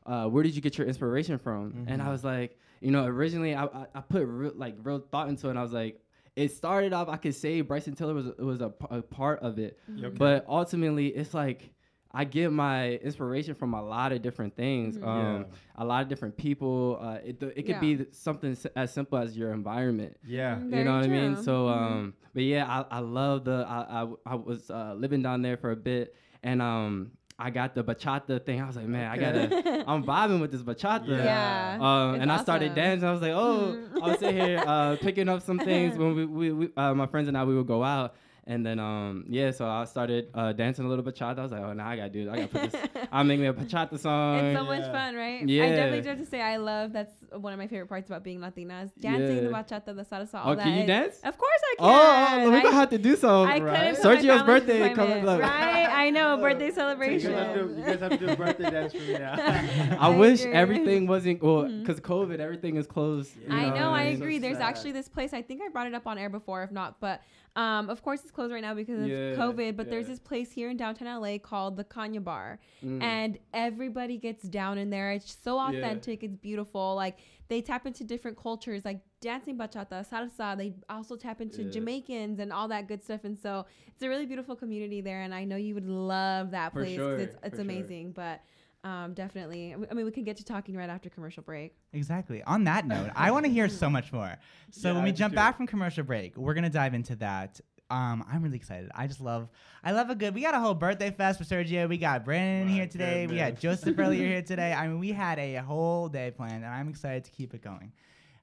uh, 0.06 0.26
where 0.28 0.42
did 0.42 0.56
you 0.56 0.62
get 0.62 0.78
your 0.78 0.86
inspiration 0.86 1.36
from? 1.36 1.84
And 1.88 2.00
I 2.00 2.06
Mhm. 2.06 2.10
was 2.10 2.24
like, 2.24 2.56
you 2.80 2.90
know, 2.90 3.04
originally 3.04 3.54
I, 3.54 3.64
I, 3.66 3.86
I 3.94 4.00
put 4.00 4.24
real, 4.26 4.52
like 4.54 4.76
real 4.82 5.00
thought 5.00 5.28
into 5.28 5.48
it. 5.48 5.50
And 5.50 5.58
I 5.58 5.62
was 5.62 5.74
like, 5.74 6.00
it 6.36 6.52
started 6.52 6.94
off. 6.94 7.08
I 7.10 7.16
could 7.18 7.34
say 7.34 7.60
Bryson 7.60 7.94
Tiller 7.94 8.14
was 8.14 8.26
was 8.38 8.60
a, 8.62 8.70
p- 8.70 8.86
a 8.90 9.02
part 9.02 9.40
of 9.40 9.58
it. 9.58 9.78
Okay. 9.98 10.08
but 10.08 10.46
ultimately, 10.48 11.08
it's 11.08 11.34
like 11.34 11.70
I 12.12 12.24
get 12.24 12.50
my 12.52 12.92
inspiration 12.96 13.54
from 13.54 13.74
a 13.74 13.82
lot 13.82 14.12
of 14.12 14.22
different 14.22 14.56
things. 14.56 14.96
Mhm. 14.96 15.06
Um, 15.06 15.36
Yeah. 15.40 15.44
a 15.76 15.84
lot 15.84 16.02
of 16.02 16.08
different 16.08 16.36
people. 16.36 16.98
Uh, 17.00 17.18
it 17.24 17.42
it 17.42 17.54
could 17.66 17.68
Yeah. 17.68 17.80
be 17.80 17.96
th- 17.96 18.08
something 18.12 18.52
s- 18.52 18.66
as 18.74 18.92
simple 18.92 19.18
as 19.18 19.36
your 19.36 19.52
environment. 19.52 20.16
Yeah. 20.26 20.56
Mm, 20.56 20.76
you 20.78 20.84
know 20.84 20.96
what 20.96 21.04
I 21.04 21.08
mean. 21.08 21.34
true. 21.34 21.42
So, 21.42 21.66
Mhm. 21.66 21.76
um, 21.76 22.14
but 22.32 22.42
yeah, 22.44 22.64
I, 22.66 22.96
I 22.96 23.00
love 23.00 23.44
the. 23.44 23.64
I 23.68 24.02
I, 24.04 24.08
I 24.26 24.34
was 24.36 24.70
uh, 24.70 24.94
living 24.96 25.22
down 25.22 25.42
there 25.42 25.56
for 25.56 25.70
a 25.70 25.76
bit, 25.76 26.14
and 26.42 26.62
um. 26.62 27.10
I 27.40 27.50
got 27.50 27.72
the 27.76 27.84
bachata 27.84 28.44
thing. 28.44 28.60
I 28.60 28.66
was 28.66 28.74
like, 28.74 28.88
man, 28.88 29.08
I 29.12 29.16
gotta. 29.16 29.84
I'm 29.88 30.02
vibing 30.02 30.40
with 30.40 30.50
this 30.50 30.62
bachata. 30.64 31.06
Yeah. 31.06 31.78
Um, 31.80 32.14
It's 32.16 32.22
and 32.22 32.32
I 32.32 32.38
started 32.42 32.74
dancing. 32.74 33.08
I 33.08 33.12
was 33.12 33.22
like, 33.22 33.30
oh, 33.32 33.78
I 34.02 34.08
was 34.08 34.18
sitting 34.18 34.40
here 34.40 34.58
uh, 34.66 34.96
picking 34.96 35.28
up 35.28 35.42
some 35.42 35.56
things 35.60 35.96
when 36.00 36.16
we, 36.16 36.24
we, 36.26 36.52
we 36.52 36.68
uh, 36.76 36.94
my 36.94 37.06
friends 37.06 37.28
and 37.28 37.38
I 37.38 37.44
we 37.44 37.54
would 37.54 37.68
go 37.68 37.84
out. 37.84 38.16
And 38.50 38.64
then 38.64 38.78
um 38.80 39.24
yeah, 39.28 39.50
so 39.50 39.68
I 39.68 39.84
started 39.84 40.30
uh, 40.32 40.52
dancing 40.54 40.86
a 40.86 40.88
little 40.88 41.04
bachata. 41.04 41.38
I 41.38 41.42
was 41.42 41.52
like, 41.52 41.60
oh, 41.60 41.74
now 41.74 41.86
I 41.86 41.96
gotta 41.96 42.08
do 42.08 42.22
it. 42.22 42.32
I 42.32 42.36
gotta 42.36 42.48
put 42.48 42.70
this. 42.72 43.06
I'm 43.12 43.28
making 43.28 43.42
me 43.42 43.48
a 43.48 43.52
bachata 43.52 43.98
song. 43.98 44.38
It's 44.38 44.58
so 44.58 44.64
much 44.64 44.84
fun, 44.90 45.14
right? 45.14 45.46
Yeah. 45.46 45.64
I 45.64 45.68
definitely 45.68 46.00
do 46.00 46.08
have 46.08 46.18
to 46.18 46.24
say 46.24 46.40
I 46.40 46.56
love 46.56 46.94
that's 46.94 47.12
one 47.36 47.52
of 47.52 47.58
my 47.58 47.66
favorite 47.66 47.88
parts 47.88 48.08
about 48.08 48.24
being 48.24 48.40
Latinas. 48.40 48.90
Dancing 48.98 49.44
the 49.44 49.50
bachata, 49.50 49.94
the 49.94 50.02
salsa, 50.02 50.36
all 50.36 50.52
Oh, 50.52 50.54
that. 50.54 50.62
can 50.62 50.78
you 50.78 50.86
dance? 50.86 51.16
Of 51.22 51.36
course 51.36 51.60
I 51.62 51.74
Oh, 51.78 52.26
can. 52.28 52.46
oh, 52.46 52.50
we 52.50 52.56
I- 52.56 52.62
gonna 52.62 52.74
have 52.76 52.88
to 52.90 52.98
do 52.98 53.16
some. 53.16 53.46
I 53.46 53.60
right? 53.60 53.76
couldn't 53.76 53.96
put 53.96 54.04
my 54.04 54.16
Sergio's 54.16 54.42
birthday 54.44 54.94
coming 54.94 55.28
up. 55.28 55.40
Right, 55.42 55.86
I 55.86 56.08
know, 56.08 56.36
birthday 56.40 56.66
You 56.66 56.72
celebration. 56.72 57.32
guys, 57.32 57.54
to, 57.54 57.60
you 57.60 57.84
guys 57.84 58.00
have 58.00 58.10
to 58.12 58.16
do 58.16 58.28
a 58.30 58.36
birthday 58.36 58.70
dance 58.70 58.92
for 58.94 58.98
me 59.02 59.12
now. 59.18 59.34
I, 60.00 60.08
wish 60.08 60.40
agree. 60.40 60.54
everything 60.54 61.06
wasn't 61.06 61.42
well 61.42 61.64
because 61.68 62.00
COVID, 62.00 62.38
everything 62.38 62.76
is 62.76 62.86
closed. 62.86 63.30
you 63.46 63.54
I 63.54 63.68
know, 63.78 63.90
I 63.92 64.04
and- 64.04 64.16
agree. 64.22 64.38
There's 64.38 64.56
actually 64.58 64.92
this 64.92 65.06
place. 65.08 65.34
I 65.34 65.42
think 65.42 65.60
I 65.62 65.68
brought 65.68 65.86
it 65.86 65.92
up 65.94 66.06
on 66.06 66.16
air 66.16 66.30
before, 66.30 66.62
if 66.62 66.70
not, 66.72 66.98
but 66.98 67.20
um, 67.62 67.90
of 67.90 67.98
course 68.06 68.20
it's 68.22 68.30
closed 68.30 68.52
right 68.52 68.62
now 68.68 68.74
because 68.82 69.00
of 69.02 69.08
Yeah, 69.08 69.34
COVID. 69.42 69.76
But 69.78 69.90
there's 69.90 70.06
this 70.06 70.20
place 70.30 70.50
here 70.58 70.68
in 70.70 70.76
downtown 70.76 71.08
LA 71.20 71.38
called 71.50 71.76
the 71.76 71.84
Kanya 71.94 72.20
Bar, 72.20 72.60
Mm. 72.84 73.02
and 73.02 73.38
everybody 73.52 74.16
gets 74.16 74.44
down 74.44 74.78
in 74.78 74.88
there. 74.90 75.10
It's 75.16 75.36
so 75.46 75.56
Yeah. 75.56 75.68
authentic. 75.78 76.22
It's 76.26 76.36
beautiful. 76.36 76.94
Like 77.04 77.16
they 77.48 77.60
tap 77.70 77.82
into 77.86 78.04
different 78.04 78.36
cultures, 78.36 78.84
like 78.84 79.00
dancing 79.20 79.56
bachata, 79.58 79.98
salsa. 80.10 80.56
They 80.56 80.70
also 80.88 81.16
tap 81.16 81.40
into 81.40 81.62
Yeah. 81.64 81.70
Jamaicans 81.70 82.38
and 82.38 82.52
all 82.52 82.68
that 82.68 82.86
good 82.90 83.02
stuff. 83.02 83.24
And 83.24 83.36
so 83.36 83.66
it's 83.88 84.02
a 84.02 84.08
really 84.08 84.26
beautiful 84.26 84.54
community 84.54 85.00
there, 85.00 85.22
and 85.22 85.34
I 85.34 85.42
know 85.44 85.56
you 85.56 85.74
would 85.74 85.88
love 85.88 86.52
that 86.52 86.72
For 86.72 86.82
place. 86.82 86.94
sure, 86.96 87.16
it's 87.16 87.34
it's 87.42 87.50
for 87.50 87.56
sure. 87.56 87.60
amazing, 87.62 88.12
but. 88.12 88.40
Um, 88.84 89.12
definitely. 89.14 89.74
I 89.74 89.94
mean, 89.94 90.04
we 90.04 90.12
can 90.12 90.24
get 90.24 90.36
to 90.36 90.44
talking 90.44 90.76
right 90.76 90.88
after 90.88 91.10
commercial 91.10 91.42
break. 91.42 91.74
Exactly. 91.92 92.42
On 92.44 92.64
that 92.64 92.86
note, 92.94 93.10
I 93.16 93.30
want 93.30 93.44
to 93.46 93.50
hear 93.50 93.68
so 93.68 93.90
much 93.90 94.12
more. 94.12 94.36
So 94.70 94.88
Yeah, 94.88 94.94
when 94.94 95.04
we 95.04 95.12
jump 95.12 95.34
back 95.34 95.56
from 95.56 95.66
commercial 95.66 96.04
break, 96.04 96.36
we're 96.36 96.54
gonna 96.54 96.70
dive 96.70 96.94
into 96.94 97.16
that. 97.16 97.60
Um, 97.90 98.24
I'm 98.30 98.42
really 98.42 98.56
excited. 98.56 98.90
I 98.94 99.06
just 99.06 99.20
love, 99.20 99.48
I 99.82 99.92
love 99.92 100.10
a 100.10 100.14
good. 100.14 100.34
We 100.34 100.42
got 100.42 100.54
a 100.54 100.60
whole 100.60 100.74
birthday 100.74 101.10
fest 101.10 101.38
for 101.38 101.44
Sergio. 101.44 101.88
We 101.88 101.96
got 101.96 102.24
Brandon 102.24 102.68
here 102.68 102.86
today. 102.86 103.26
We 103.26 103.38
had. 103.38 103.58
Joseph 103.58 103.98
earlier 103.98 104.26
here 104.26 104.42
today. 104.46 104.72
I 104.72 104.86
mean, 104.86 104.98
we 104.98 105.10
had 105.10 105.38
a 105.38 105.56
whole 105.56 106.08
day 106.08 106.30
planned, 106.30 106.64
and 106.64 106.66
I'm 106.66 106.88
excited 106.88 107.24
to 107.24 107.30
keep 107.30 107.54
it 107.54 107.62
going. 107.62 107.92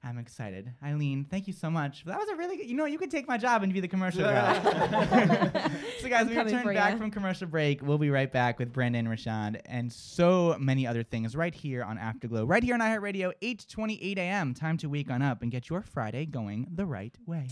I'm 0.04 0.18
excited. 0.18 0.72
Eileen, 0.84 1.24
thank 1.28 1.46
you 1.46 1.52
so 1.52 1.70
much. 1.70 2.04
That 2.04 2.18
was 2.18 2.28
a 2.28 2.36
really 2.36 2.56
good. 2.56 2.66
You 2.66 2.76
know, 2.76 2.84
you 2.84 2.98
could 2.98 3.10
take 3.10 3.26
my 3.26 3.38
job 3.38 3.62
and 3.62 3.72
be 3.72 3.80
the 3.80 3.88
commercial 3.88 4.22
girl. 4.24 4.54
so 4.62 6.08
guys, 6.08 6.22
I'm 6.22 6.28
we 6.28 6.34
coming 6.34 6.54
return 6.54 6.74
back 6.74 6.92
ya. 6.92 6.98
from 6.98 7.10
commercial 7.10 7.46
break. 7.46 7.82
We'll 7.82 7.98
be 7.98 8.10
right 8.10 8.30
back 8.30 8.58
with 8.58 8.72
Brandon 8.72 9.06
Rashaun 9.06 9.60
and 9.66 9.92
so 9.92 10.56
many 10.58 10.86
other 10.86 11.02
things 11.02 11.34
right 11.36 11.54
here 11.54 11.82
on 11.82 11.98
Afterglow, 11.98 12.44
right 12.44 12.62
here 12.62 12.74
on 12.74 12.80
iHeartRadio, 12.80 13.32
8:28 13.42 14.18
a.m. 14.18 14.54
Time 14.54 14.76
to 14.78 14.88
wake 14.88 15.10
on 15.10 15.22
up 15.22 15.42
and 15.42 15.50
get 15.50 15.68
your 15.68 15.82
Friday 15.82 16.26
going 16.26 16.68
the 16.72 16.86
right 16.86 17.14
way. 17.26 17.48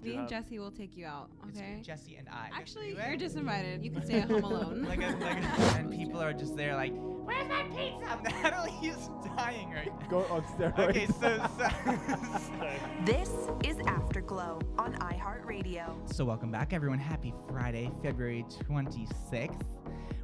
HD2. 0.00 0.04
Me 0.04 0.14
and 0.16 0.28
Jesse 0.28 0.58
will 0.58 0.70
take 0.70 0.96
you 0.96 1.06
out. 1.06 1.30
Okay. 1.48 1.80
Jesse 1.82 2.16
and 2.16 2.28
I. 2.28 2.50
Actually, 2.52 2.90
you're 2.90 3.16
just 3.16 3.36
invited. 3.42 3.84
You 3.84 3.90
can 3.90 4.04
stay 4.04 4.20
at 4.20 4.30
home 4.30 4.44
alone. 4.44 4.82
like, 4.84 5.02
a, 5.02 5.16
like 5.20 5.42
a, 5.42 5.78
and 5.78 5.90
people 5.90 6.20
are 6.20 6.32
just 6.32 6.56
there 6.56 6.74
like, 6.74 6.92
where's 6.94 7.48
my 7.48 7.62
pizza? 7.64 8.20
Natalie 8.42 8.88
is 8.88 9.10
dying 9.36 9.70
right 9.70 9.92
now. 10.00 10.06
Go 10.08 10.18
on 10.30 10.42
steroids. 10.42 10.88
Okay, 10.90 11.06
so, 11.06 11.36
so 11.58 13.04
This 13.04 13.30
is 13.64 13.78
Afterglow 13.86 14.60
on 14.78 14.94
iHeartRadio. 14.94 16.12
So 16.12 16.24
welcome 16.24 16.50
back, 16.50 16.72
everyone. 16.72 16.98
Happy 16.98 17.34
Friday, 17.48 17.90
February 18.02 18.44
26th. 18.64 19.77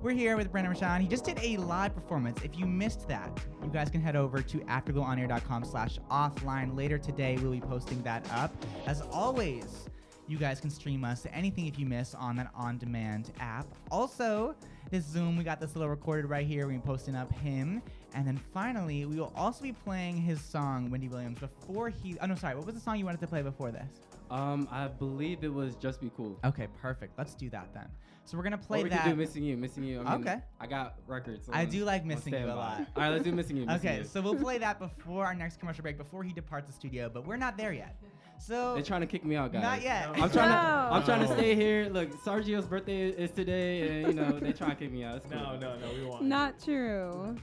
We're 0.05 0.13
here 0.13 0.37
with 0.37 0.53
Brandon 0.53 0.75
Rashaun. 0.75 1.01
He 1.01 1.09
just 1.09 1.25
did 1.25 1.39
a 1.43 1.57
live 1.57 1.95
performance. 1.95 2.43
If 2.43 2.59
you 2.59 2.67
missed 2.67 3.09
that, 3.09 3.41
you 3.63 3.71
guys 3.71 3.89
can 3.89 4.03
head 4.03 4.17
over 4.17 4.43
to 4.43 4.59
afterglowonair.com 4.59 5.65
slash 5.65 5.99
offline. 6.11 6.77
Later 6.77 6.99
today, 6.99 7.39
we'll 7.41 7.53
be 7.53 7.61
posting 7.63 8.03
that 8.03 8.31
up. 8.31 8.55
As 8.87 9.01
always, 9.11 9.89
you 10.29 10.37
guys 10.37 10.61
can 10.61 10.69
stream 10.69 11.05
us 11.05 11.27
anything 11.33 11.69
if 11.69 11.79
you 11.79 11.87
miss 11.87 12.15
on 12.15 12.37
that 12.37 12.51
on-demand 12.55 13.33
app. 13.41 13.67
Also, 13.91 14.55
this 14.91 15.07
Zoom, 15.07 15.39
we 15.39 15.43
got 15.43 15.59
this 15.59 15.75
little 15.75 15.89
recorded 15.89 16.29
right 16.29 16.47
here. 16.47 16.67
We're 16.67 16.81
posting 16.81 17.17
up 17.17 17.33
him. 17.37 17.81
And 18.13 18.27
then 18.27 18.39
finally, 18.53 19.07
we 19.07 19.17
will 19.17 19.33
also 19.35 19.63
be 19.63 19.73
playing 19.73 20.19
his 20.19 20.39
song, 20.39 20.91
Wendy 20.91 21.09
Williams, 21.09 21.39
before 21.39 21.89
he... 21.89 22.19
Oh, 22.21 22.27
no, 22.27 22.35
sorry. 22.35 22.57
What 22.57 22.67
was 22.67 22.75
the 22.75 22.81
song 22.83 22.99
you 22.99 23.07
wanted 23.07 23.23
to 23.23 23.27
play 23.27 23.41
before 23.41 23.71
this? 23.71 23.89
Um, 24.31 24.69
I 24.71 24.87
believe 24.89 25.45
it 25.45 25.53
was 25.53 25.77
Just 25.77 26.03
Be 26.03 26.11
Cool. 26.15 26.39
Okay, 26.45 26.69
perfect. 26.77 27.17
Let's 27.17 27.35
do 27.35 27.49
that 27.49 27.73
then. 27.73 27.89
So 28.25 28.39
we're 28.39 28.43
gonna 28.45 28.57
play 28.57 28.81
or 28.81 28.85
we 28.85 28.89
that. 28.89 29.05
Could 29.05 29.11
do 29.11 29.17
Missing 29.17 29.45
You, 29.45 29.57
Missing 29.57 29.85
You. 29.85 30.01
I 30.01 30.17
mean, 30.17 30.27
Okay. 30.27 30.41
I 30.59 30.67
got 30.67 30.95
records. 31.07 31.49
I 31.53 31.67
do 31.67 31.85
like 31.85 32.03
on 32.03 32.09
missing 32.09 32.33
you 32.33 32.47
a 32.47 32.55
lot. 32.55 32.79
All 32.97 33.03
right, 33.03 33.11
let's 33.11 33.25
do 33.25 33.33
Missing 33.33 33.59
You. 33.59 33.67
Missing 33.67 33.89
okay, 33.89 33.99
You. 33.99 34.05
so 34.05 34.23
we'll 34.23 34.35
play 34.35 34.57
that 34.59 34.79
before 34.79 35.27
our 35.27 35.35
next 35.35 35.61
commercial 35.61 35.83
break, 35.83 35.99
before 35.99 36.23
he 36.23 36.33
departs 36.33 36.67
the 36.67 36.73
studio, 36.73 37.11
but 37.13 37.27
we're 37.27 37.37
not 37.37 37.59
there 37.59 37.73
yet. 37.73 37.97
So 38.39 38.75
They're 38.75 38.83
trying 38.83 39.03
to 39.03 39.07
kick 39.07 39.25
me 39.25 39.37
out, 39.37 39.53
guys. 39.53 39.63
Not 39.63 39.83
yet. 39.83 40.09
I'm 40.09 40.31
trying 40.31 40.49
to. 40.49 40.55
No. 40.55 40.89
I'm 40.93 41.05
trying 41.05 41.27
to 41.27 41.33
stay 41.35 41.55
here. 41.55 41.89
Look, 41.91 42.11
Sergio's 42.25 42.67
birthday 42.67 43.09
is 43.09 43.31
today, 43.31 44.03
and 44.03 44.09
you 44.09 44.13
know 44.15 44.39
they 44.39 44.53
trying 44.53 44.71
to 44.71 44.77
kick 44.77 44.91
me 44.91 45.05
out. 45.05 45.17
It's 45.17 45.27
cool. 45.27 45.39
No, 45.39 45.57
no, 45.57 45.79
no, 45.79 45.93
we 45.93 46.05
want. 46.05 46.23
Not 46.23 46.63
true. 46.63 47.37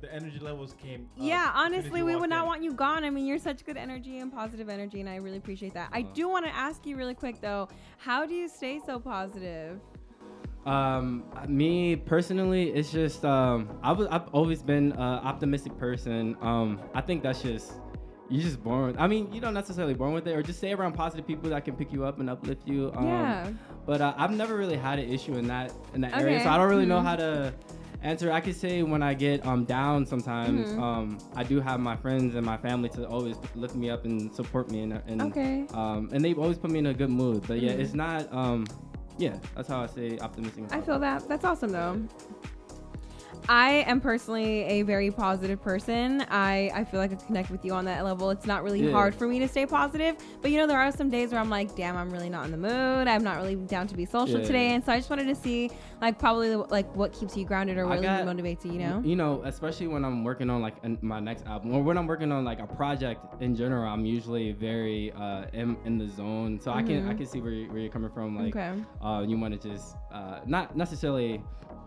The 0.00 0.12
energy 0.12 0.40
levels 0.40 0.74
came. 0.82 1.02
up 1.02 1.08
Yeah, 1.16 1.44
as 1.44 1.44
soon 1.44 1.74
as 1.74 1.84
honestly, 1.84 2.02
we 2.02 2.12
walked 2.12 2.22
would 2.22 2.30
not 2.30 2.42
in. 2.42 2.46
want 2.48 2.62
you 2.64 2.72
gone. 2.72 3.04
I 3.04 3.10
mean, 3.10 3.24
you're 3.24 3.38
such 3.38 3.64
good 3.64 3.76
energy 3.76 4.18
and 4.18 4.32
positive 4.32 4.68
energy, 4.68 5.00
and 5.00 5.08
I 5.08 5.16
really 5.16 5.36
appreciate 5.36 5.74
that. 5.74 5.90
I 5.92 6.00
uh-huh. 6.00 6.10
do 6.12 6.28
want 6.28 6.44
to 6.44 6.54
ask 6.54 6.84
you 6.86 6.96
really 6.96 7.14
quick 7.14 7.40
though, 7.40 7.68
how 7.98 8.26
do 8.26 8.34
you 8.34 8.48
stay 8.48 8.80
so 8.84 8.98
positive? 8.98 9.80
Um, 10.66 11.24
me 11.48 11.96
personally, 11.96 12.70
it's 12.70 12.92
just 12.92 13.24
um, 13.24 13.68
I 13.82 13.92
was 13.92 14.06
I've 14.10 14.28
always 14.32 14.62
been 14.62 14.92
an 14.92 14.98
optimistic 15.00 15.76
person. 15.78 16.36
Um, 16.40 16.80
I 16.94 17.00
think 17.00 17.22
that's 17.22 17.42
just 17.42 17.72
you're 18.30 18.42
just 18.42 18.62
born. 18.62 18.86
With, 18.88 19.00
I 19.00 19.06
mean, 19.08 19.32
you 19.32 19.40
don't 19.40 19.54
necessarily 19.54 19.94
born 19.94 20.12
with 20.14 20.26
it, 20.28 20.32
or 20.36 20.42
just 20.42 20.58
stay 20.58 20.72
around 20.72 20.92
positive 20.92 21.26
people 21.26 21.50
that 21.50 21.64
can 21.64 21.74
pick 21.74 21.92
you 21.92 22.04
up 22.04 22.20
and 22.20 22.30
uplift 22.30 22.66
you. 22.68 22.92
Um, 22.94 23.06
Yeah. 23.06 23.50
But 23.84 24.00
uh, 24.00 24.14
I've 24.16 24.30
never 24.30 24.56
really 24.56 24.76
had 24.76 25.00
an 25.00 25.08
issue 25.12 25.34
in 25.36 25.48
that 25.48 25.72
in 25.94 26.00
that 26.02 26.14
area, 26.16 26.40
so 26.40 26.48
I 26.50 26.56
don't 26.58 26.68
really 26.68 26.86
know 26.86 27.00
Mhm. 27.00 27.04
how 27.04 27.16
to 27.16 27.52
answer. 28.02 28.30
I 28.30 28.40
could 28.40 28.54
say 28.54 28.84
when 28.84 29.02
I 29.02 29.12
get 29.14 29.44
um 29.44 29.64
down 29.64 30.06
sometimes, 30.06 30.68
Mhm. 30.68 30.78
um, 30.80 31.18
I 31.34 31.42
do 31.42 31.60
have 31.60 31.80
my 31.80 31.96
friends 31.96 32.36
and 32.36 32.46
my 32.46 32.56
family 32.56 32.88
to 32.90 33.08
always 33.08 33.34
lift 33.56 33.74
me 33.74 33.90
up 33.90 34.04
and 34.04 34.32
support 34.32 34.70
me, 34.70 34.82
and, 34.82 35.02
and 35.08 35.22
Okay. 35.22 35.66
um, 35.74 36.08
and 36.12 36.24
they've 36.24 36.38
always 36.38 36.58
put 36.58 36.70
me 36.70 36.78
in 36.78 36.86
a 36.86 36.94
good 36.94 37.10
mood. 37.10 37.42
But 37.48 37.58
yeah, 37.58 37.72
Mhm. 37.72 37.80
it's 37.80 37.94
not 37.94 38.32
um. 38.32 38.64
Yeah, 39.18 39.34
that's 39.54 39.68
how 39.68 39.82
I 39.82 39.86
say 39.86 40.18
optimistic. 40.18 40.64
I 40.70 40.80
feel 40.80 40.98
that. 40.98 41.28
That's 41.28 41.44
awesome 41.44 41.70
though. 41.70 42.00
I 43.48 43.84
am 43.88 44.00
personally 44.00 44.62
a 44.64 44.82
very 44.82 45.10
positive 45.10 45.60
person. 45.60 46.24
I, 46.30 46.70
I 46.74 46.84
feel 46.84 47.00
like 47.00 47.12
I 47.12 47.16
connect 47.16 47.50
with 47.50 47.64
you 47.64 47.72
on 47.72 47.84
that 47.86 48.04
level. 48.04 48.30
It's 48.30 48.46
not 48.46 48.62
really 48.62 48.80
Yeah. 48.84 48.92
hard 48.92 49.14
for 49.14 49.26
me 49.26 49.40
to 49.40 49.48
stay 49.48 49.66
positive, 49.66 50.16
but 50.40 50.50
you 50.52 50.58
know 50.58 50.66
there 50.66 50.78
are 50.78 50.92
some 50.92 51.10
days 51.10 51.32
where 51.32 51.40
I'm 51.40 51.50
like, 51.50 51.74
damn, 51.74 51.96
I'm 51.96 52.10
really 52.10 52.30
not 52.30 52.44
in 52.44 52.52
the 52.52 52.56
mood. 52.56 53.08
I'm 53.08 53.24
not 53.24 53.36
really 53.38 53.56
down 53.56 53.88
to 53.88 53.96
be 53.96 54.04
social 54.04 54.40
Yeah. 54.40 54.46
today, 54.46 54.74
and 54.74 54.84
so 54.84 54.92
I 54.92 54.98
just 54.98 55.10
wanted 55.10 55.26
to 55.26 55.34
see 55.34 55.70
like 56.00 56.18
probably 56.18 56.54
like 56.54 56.94
what 56.94 57.12
keeps 57.12 57.36
you 57.36 57.44
grounded 57.44 57.78
or 57.78 57.86
I 57.86 57.94
really 57.96 58.06
motivates 58.06 58.64
you. 58.64 58.72
You 58.72 58.78
know? 58.78 59.02
You 59.04 59.16
know, 59.16 59.42
especially 59.44 59.88
when 59.88 60.04
I'm 60.04 60.22
working 60.24 60.48
on 60.48 60.62
like 60.62 60.76
an, 60.84 60.98
my 61.02 61.18
next 61.20 61.44
album 61.46 61.74
or 61.74 61.82
when 61.82 61.98
I'm 61.98 62.06
working 62.06 62.30
on 62.32 62.44
like 62.44 62.60
a 62.60 62.66
project 62.66 63.42
in 63.42 63.56
general, 63.56 63.88
I'm 63.92 64.04
usually 64.06 64.52
very 64.52 65.12
uh, 65.12 65.46
in, 65.52 65.76
in 65.84 65.98
the 65.98 66.08
zone. 66.08 66.60
So 66.60 66.70
I 66.70 66.82
can 66.82 67.08
I 67.08 67.12
Mhm. 67.14 67.18
can 67.18 67.26
see 67.26 67.40
where, 67.40 67.52
you- 67.52 67.68
where 67.70 67.78
you're 67.80 67.90
coming 67.92 68.10
from. 68.10 68.36
Like, 68.36 68.54
Okay. 68.56 68.72
uh, 69.02 69.24
you 69.26 69.36
want 69.38 69.60
to 69.60 69.68
just 69.68 69.96
uh, 70.12 70.40
not 70.46 70.76
necessarily 70.76 71.42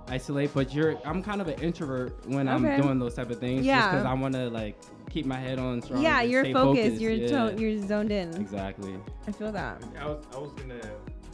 isolate, 0.07 0.53
but 0.53 0.73
you're 0.73 0.97
I'm 1.05 1.21
kind 1.23 1.41
of 1.41 1.47
an 1.47 1.59
introvert 1.61 2.25
when 2.27 2.47
Okay. 2.47 2.75
I'm 2.75 2.81
doing 2.81 2.99
those 2.99 3.15
type 3.15 3.29
of 3.31 3.39
things. 3.39 3.65
Yeah. 3.65 3.89
because 3.91 4.05
I 4.05 4.13
want 4.13 4.33
to 4.35 4.49
like 4.49 4.77
keep 5.09 5.25
my 5.25 5.37
head 5.37 5.59
on 5.59 5.81
strong. 5.81 6.01
yeah, 6.01 6.21
and 6.21 6.31
you're 6.31 6.43
stay 6.43 6.53
focused. 6.53 7.01
You're 7.01 7.11
yeah. 7.11 7.49
to- 7.51 7.55
you're 7.59 7.81
zoned 7.87 8.11
in. 8.11 8.35
exactly. 8.35 8.95
I 9.27 9.31
feel 9.31 9.51
that. 9.51 9.81
I 9.99 10.05
was, 10.07 10.25
I 10.33 10.37
was 10.39 10.51
gonna, 10.53 10.79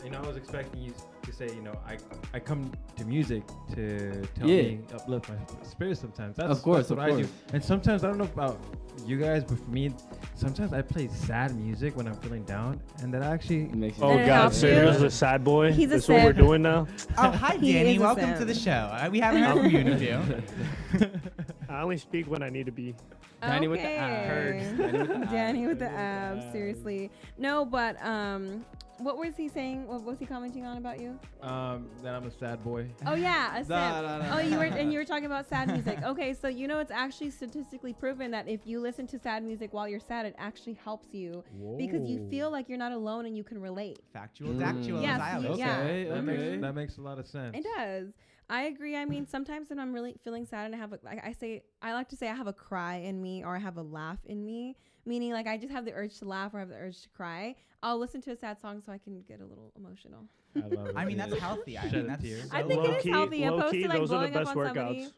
you 0.03 0.09
know, 0.11 0.19
I 0.23 0.27
was 0.27 0.37
expecting 0.37 0.81
you 0.81 0.93
to 1.31 1.37
say, 1.49 1.55
you 1.55 1.61
know, 1.61 1.73
I, 1.87 1.97
I 2.33 2.39
come 2.39 2.71
to 2.97 3.05
music 3.05 3.43
to 3.73 4.09
to 4.09 4.39
help 4.39 4.49
Yeah. 4.51 4.61
me 4.63 4.79
uplift 4.93 5.29
my 5.29 5.35
spirit. 5.63 5.97
Sometimes 5.97 6.35
that's 6.35 6.49
Of 6.51 6.61
course, 6.61 6.87
that's 6.89 6.99
what 6.99 7.09
of 7.09 7.17
I 7.17 7.21
do. 7.21 7.27
And 7.53 7.63
sometimes 7.63 8.03
I 8.03 8.07
don't 8.07 8.17
know 8.17 8.25
about 8.25 8.59
you 9.05 9.17
guys, 9.17 9.43
but 9.43 9.57
for 9.59 9.69
me, 9.69 9.93
sometimes 10.35 10.73
I 10.73 10.81
play 10.81 11.07
sad 11.07 11.55
music 11.55 11.95
when 11.95 12.07
I'm 12.07 12.15
feeling 12.17 12.43
down, 12.43 12.81
and 13.01 13.13
that 13.13 13.23
actually 13.23 13.63
makes 13.69 13.97
Oh 14.01 14.23
God, 14.25 14.51
Sergio's 14.51 15.01
a 15.01 15.09
sad 15.09 15.43
boy. 15.43 15.71
He's 15.71 15.87
a 15.87 15.95
That's 15.95 16.07
what 16.07 16.23
we're 16.23 16.33
doing 16.33 16.61
now. 16.61 16.87
Oh, 17.17 17.31
hi, 17.31 17.57
Danny. 17.61 17.97
Welcome 17.97 18.37
to 18.37 18.45
the 18.45 18.53
show. 18.55 18.71
Uh, 18.71 19.09
we 19.11 19.19
haven't 19.19 19.43
heard 19.43 19.57
from 19.61 19.71
you 19.71 19.79
in 19.79 19.87
a 19.87 19.97
few. 19.97 21.09
I 21.69 21.81
only 21.81 21.97
speak 21.97 22.27
when 22.29 22.43
I 22.43 22.49
need 22.49 22.65
to 22.65 22.71
be. 22.71 22.93
Danny 23.41 23.67
with 23.67 23.81
the 23.81 23.87
Okay. 23.87 23.97
abs. 23.97 24.77
Danny 24.77 24.97
with 24.99 25.07
the 25.07 25.15
abs. 25.15 25.31
Danny 25.31 25.67
with 25.67 25.79
the 25.79 25.89
abs. 25.89 26.51
Seriously. 26.51 27.09
No, 27.39 27.65
but 27.65 27.99
um, 28.05 28.63
what 29.03 29.17
was 29.17 29.35
he 29.35 29.47
saying? 29.49 29.87
What 29.87 30.03
was 30.03 30.19
he 30.19 30.25
commenting 30.25 30.65
on 30.65 30.77
about 30.77 30.99
you? 30.99 31.19
um, 31.41 31.89
that 32.03 32.13
I'm 32.15 32.25
a 32.25 32.31
sad 32.31 32.63
boy. 32.63 32.87
Oh 33.05 33.15
yeah, 33.15 33.53
a 33.55 33.57
simp. 33.57 33.69
Nah, 33.69 34.01
nah, 34.01 34.17
nah. 34.19 34.35
Oh, 34.37 34.39
you 34.39 34.57
were 34.57 34.65
and 34.65 34.91
you 34.93 34.99
were 34.99 35.05
talking 35.05 35.25
about 35.25 35.47
sad 35.47 35.67
music. 35.69 35.99
Okay, 36.03 36.33
so 36.33 36.47
you 36.47 36.67
know 36.67 36.79
it's 36.79 36.91
actually 36.91 37.29
statistically 37.31 37.93
proven 37.93 38.31
that 38.31 38.47
if 38.47 38.61
you 38.65 38.79
listen 38.79 39.07
to 39.07 39.19
sad 39.19 39.43
music 39.43 39.73
while 39.73 39.87
you're 39.87 39.99
sad, 39.99 40.25
it 40.25 40.35
actually 40.37 40.73
helps 40.83 41.13
you 41.13 41.43
because 41.77 42.07
you 42.09 42.27
feel 42.29 42.51
like 42.51 42.69
you're 42.69 42.77
not 42.77 42.91
alone 42.91 43.25
and 43.25 43.35
you 43.37 43.43
can 43.43 43.59
relate. 43.61 43.99
Factual, 44.13 44.49
Mm. 44.53 44.59
dactual, 44.59 45.01
Yes, 45.01 45.21
as 45.21 45.41
you- 45.41 45.47
always 45.47 45.59
yeah. 45.59 45.77
say. 45.85 46.03
That 46.05 46.11
Okay. 46.13 46.21
makes 46.21 46.61
that 46.61 46.75
makes 46.75 46.97
a 46.97 47.01
lot 47.01 47.19
of 47.19 47.27
sense. 47.27 47.55
It 47.57 47.65
does. 47.77 48.13
I 48.49 48.63
agree. 48.63 48.97
I 48.97 49.05
mean, 49.05 49.25
sometimes 49.25 49.69
when 49.69 49.79
I'm 49.79 49.93
really 49.93 50.15
feeling 50.25 50.45
sad 50.45 50.65
and 50.65 50.75
I 50.75 50.77
have 50.77 50.91
a, 50.91 50.99
like 51.03 51.25
I 51.25 51.31
say, 51.31 51.63
I 51.81 51.93
like 51.93 52.09
to 52.09 52.17
say 52.17 52.27
I 52.29 52.35
have 52.35 52.47
a 52.47 52.53
cry 52.53 52.95
in 52.97 53.21
me 53.21 53.43
or 53.45 53.55
I 53.55 53.59
have 53.59 53.77
a 53.77 53.81
laugh 53.81 54.19
in 54.25 54.43
me, 54.45 54.75
meaning 55.05 55.31
like 55.31 55.47
I 55.47 55.57
just 55.57 55.71
have 55.71 55.85
the 55.85 55.93
urge 55.93 56.17
to 56.19 56.25
laugh 56.25 56.53
or 56.53 56.57
I 56.57 56.59
have 56.61 56.69
the 56.69 56.75
urge 56.75 57.01
to 57.03 57.09
cry. 57.09 57.55
I'll 57.83 57.97
listen 57.97 58.21
to 58.21 58.31
a 58.31 58.35
sad 58.35 58.61
song 58.61 58.81
so 58.85 58.91
I 58.91 58.99
can 58.99 59.21
get 59.27 59.39
a 59.41 59.45
little 59.45 59.71
emotional. 59.75 60.25
I 60.55 60.67
love 60.67 60.87
it. 60.89 60.93
I 60.97 61.05
mean, 61.05 61.17
that's 61.17 61.35
healthy. 61.39 61.77
I 61.79 61.89
mean, 61.89 62.05
that's 62.07 62.21
tear. 62.23 62.37
so 62.41 62.47
I 62.51 62.61
think 62.63 62.83
it 62.83 62.89
is 62.89 62.95
Low-key- 63.05 63.09
healthy 63.09 63.43
opposed 63.45 63.63
low-key, 63.63 63.81
to 63.83 63.87
like 63.89 63.97
those 63.99 64.11
are 64.11 64.27
the 64.27 64.33
best 64.33 64.53
workouts. 64.53 65.11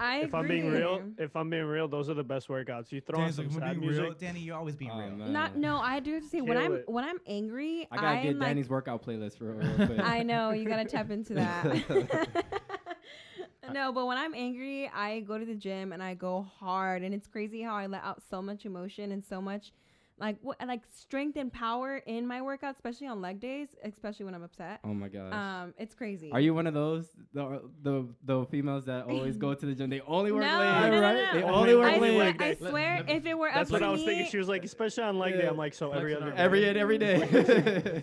I 0.00 0.16
agree. 0.16 0.22
if 0.28 0.34
I'm 0.34 0.48
being 0.48 0.70
real, 0.70 1.02
if 1.18 1.36
I'm 1.36 1.50
being 1.50 1.64
real, 1.64 1.88
those 1.88 2.08
are 2.08 2.14
the 2.14 2.22
best 2.24 2.48
workouts. 2.48 2.90
You 2.92 3.02
throw 3.02 3.20
on 3.20 3.32
some 3.32 3.48
like, 3.48 3.58
sad 3.58 3.78
music. 3.78 4.02
real? 4.04 4.14
Danny, 4.14 4.40
you're 4.40 4.56
always 4.56 4.76
being 4.76 4.92
Oh, 4.92 4.98
real. 4.98 5.10
man. 5.10 5.32
Not 5.32 5.56
no, 5.58 5.76
I 5.78 6.00
do 6.00 6.14
have 6.14 6.22
to 6.22 6.28
say 6.28 6.40
when 6.40 6.56
Kill 6.56 6.66
I'm 6.66 6.72
it. 6.76 6.88
when 6.88 7.04
I'm 7.04 7.18
angry, 7.26 7.86
I 7.90 7.96
gotta 7.96 8.06
I'm 8.08 8.22
get 8.22 8.36
like 8.38 8.48
Danny's 8.48 8.68
workout 8.70 9.04
playlist 9.04 9.36
for 9.38 9.52
real 9.52 9.74
quick. 9.86 10.00
I 10.02 10.22
know 10.22 10.52
you 10.52 10.66
gotta 10.66 10.84
tap 10.86 11.10
into 11.10 11.34
that. 11.34 11.64
Uh, 13.68 13.72
no, 13.72 13.92
but 13.92 14.06
when 14.06 14.18
I'm 14.18 14.34
angry, 14.34 14.90
I 14.94 15.20
go 15.20 15.38
to 15.38 15.44
the 15.44 15.54
gym 15.54 15.92
and 15.92 16.02
I 16.02 16.14
go 16.14 16.46
hard, 16.58 17.02
and 17.02 17.14
it's 17.14 17.26
crazy 17.26 17.62
how 17.62 17.74
I 17.74 17.86
let 17.86 18.02
out 18.02 18.22
so 18.28 18.42
much 18.42 18.66
emotion 18.66 19.12
and 19.12 19.24
so 19.24 19.40
much, 19.40 19.72
like 20.24 20.36
what, 20.42 20.56
like 20.66 20.82
strength 20.90 21.36
and 21.36 21.52
power 21.52 21.98
in 22.06 22.26
my 22.26 22.40
workout, 22.40 22.74
especially 22.74 23.06
on 23.06 23.20
leg 23.20 23.40
days, 23.40 23.68
especially 23.84 24.24
when 24.24 24.34
I'm 24.34 24.42
upset. 24.42 24.80
Oh 24.82 24.94
my 24.94 25.08
gosh. 25.08 25.32
Um, 25.32 25.74
it's 25.78 25.94
crazy. 25.94 26.30
Are 26.32 26.40
you 26.40 26.54
one 26.54 26.66
of 26.66 26.72
those 26.74 27.06
the 27.34 27.60
the, 27.82 28.08
the 28.24 28.46
females 28.46 28.86
that 28.86 29.04
always 29.04 29.36
go 29.36 29.52
to 29.54 29.66
the 29.66 29.74
gym? 29.74 29.90
They 29.90 30.00
only 30.00 30.32
work 30.32 30.42
No, 30.42 30.58
legs, 30.58 30.86
no, 30.86 30.90
no, 30.90 31.00
right? 31.02 31.14
no. 31.34 31.40
They 31.40 31.42
Only 31.44 31.72
only 31.74 31.76
work 31.76 31.92
I 31.92 31.98
swear, 31.98 32.18
legs. 32.18 32.42
I 32.42 32.70
swear 32.70 33.04
if 33.06 33.26
it 33.26 33.34
were 33.38 33.48
upset, 33.48 33.54
That's 33.60 33.70
up 33.70 33.72
what 33.74 33.78
to 33.80 33.84
I 33.84 33.90
was 33.90 34.00
me, 34.00 34.06
thinking. 34.06 34.30
She 34.30 34.38
was 34.38 34.48
like, 34.48 34.64
especially 34.64 35.04
on 35.04 35.18
leg 35.18 35.34
day. 35.34 35.46
I'm 35.46 35.56
like, 35.58 35.74
so 35.74 35.92
every 35.92 36.16
other 36.16 36.32
Every 36.34 36.60
day. 36.60 36.72
day, 36.72 36.80
every 36.80 36.98
day. 36.98 38.02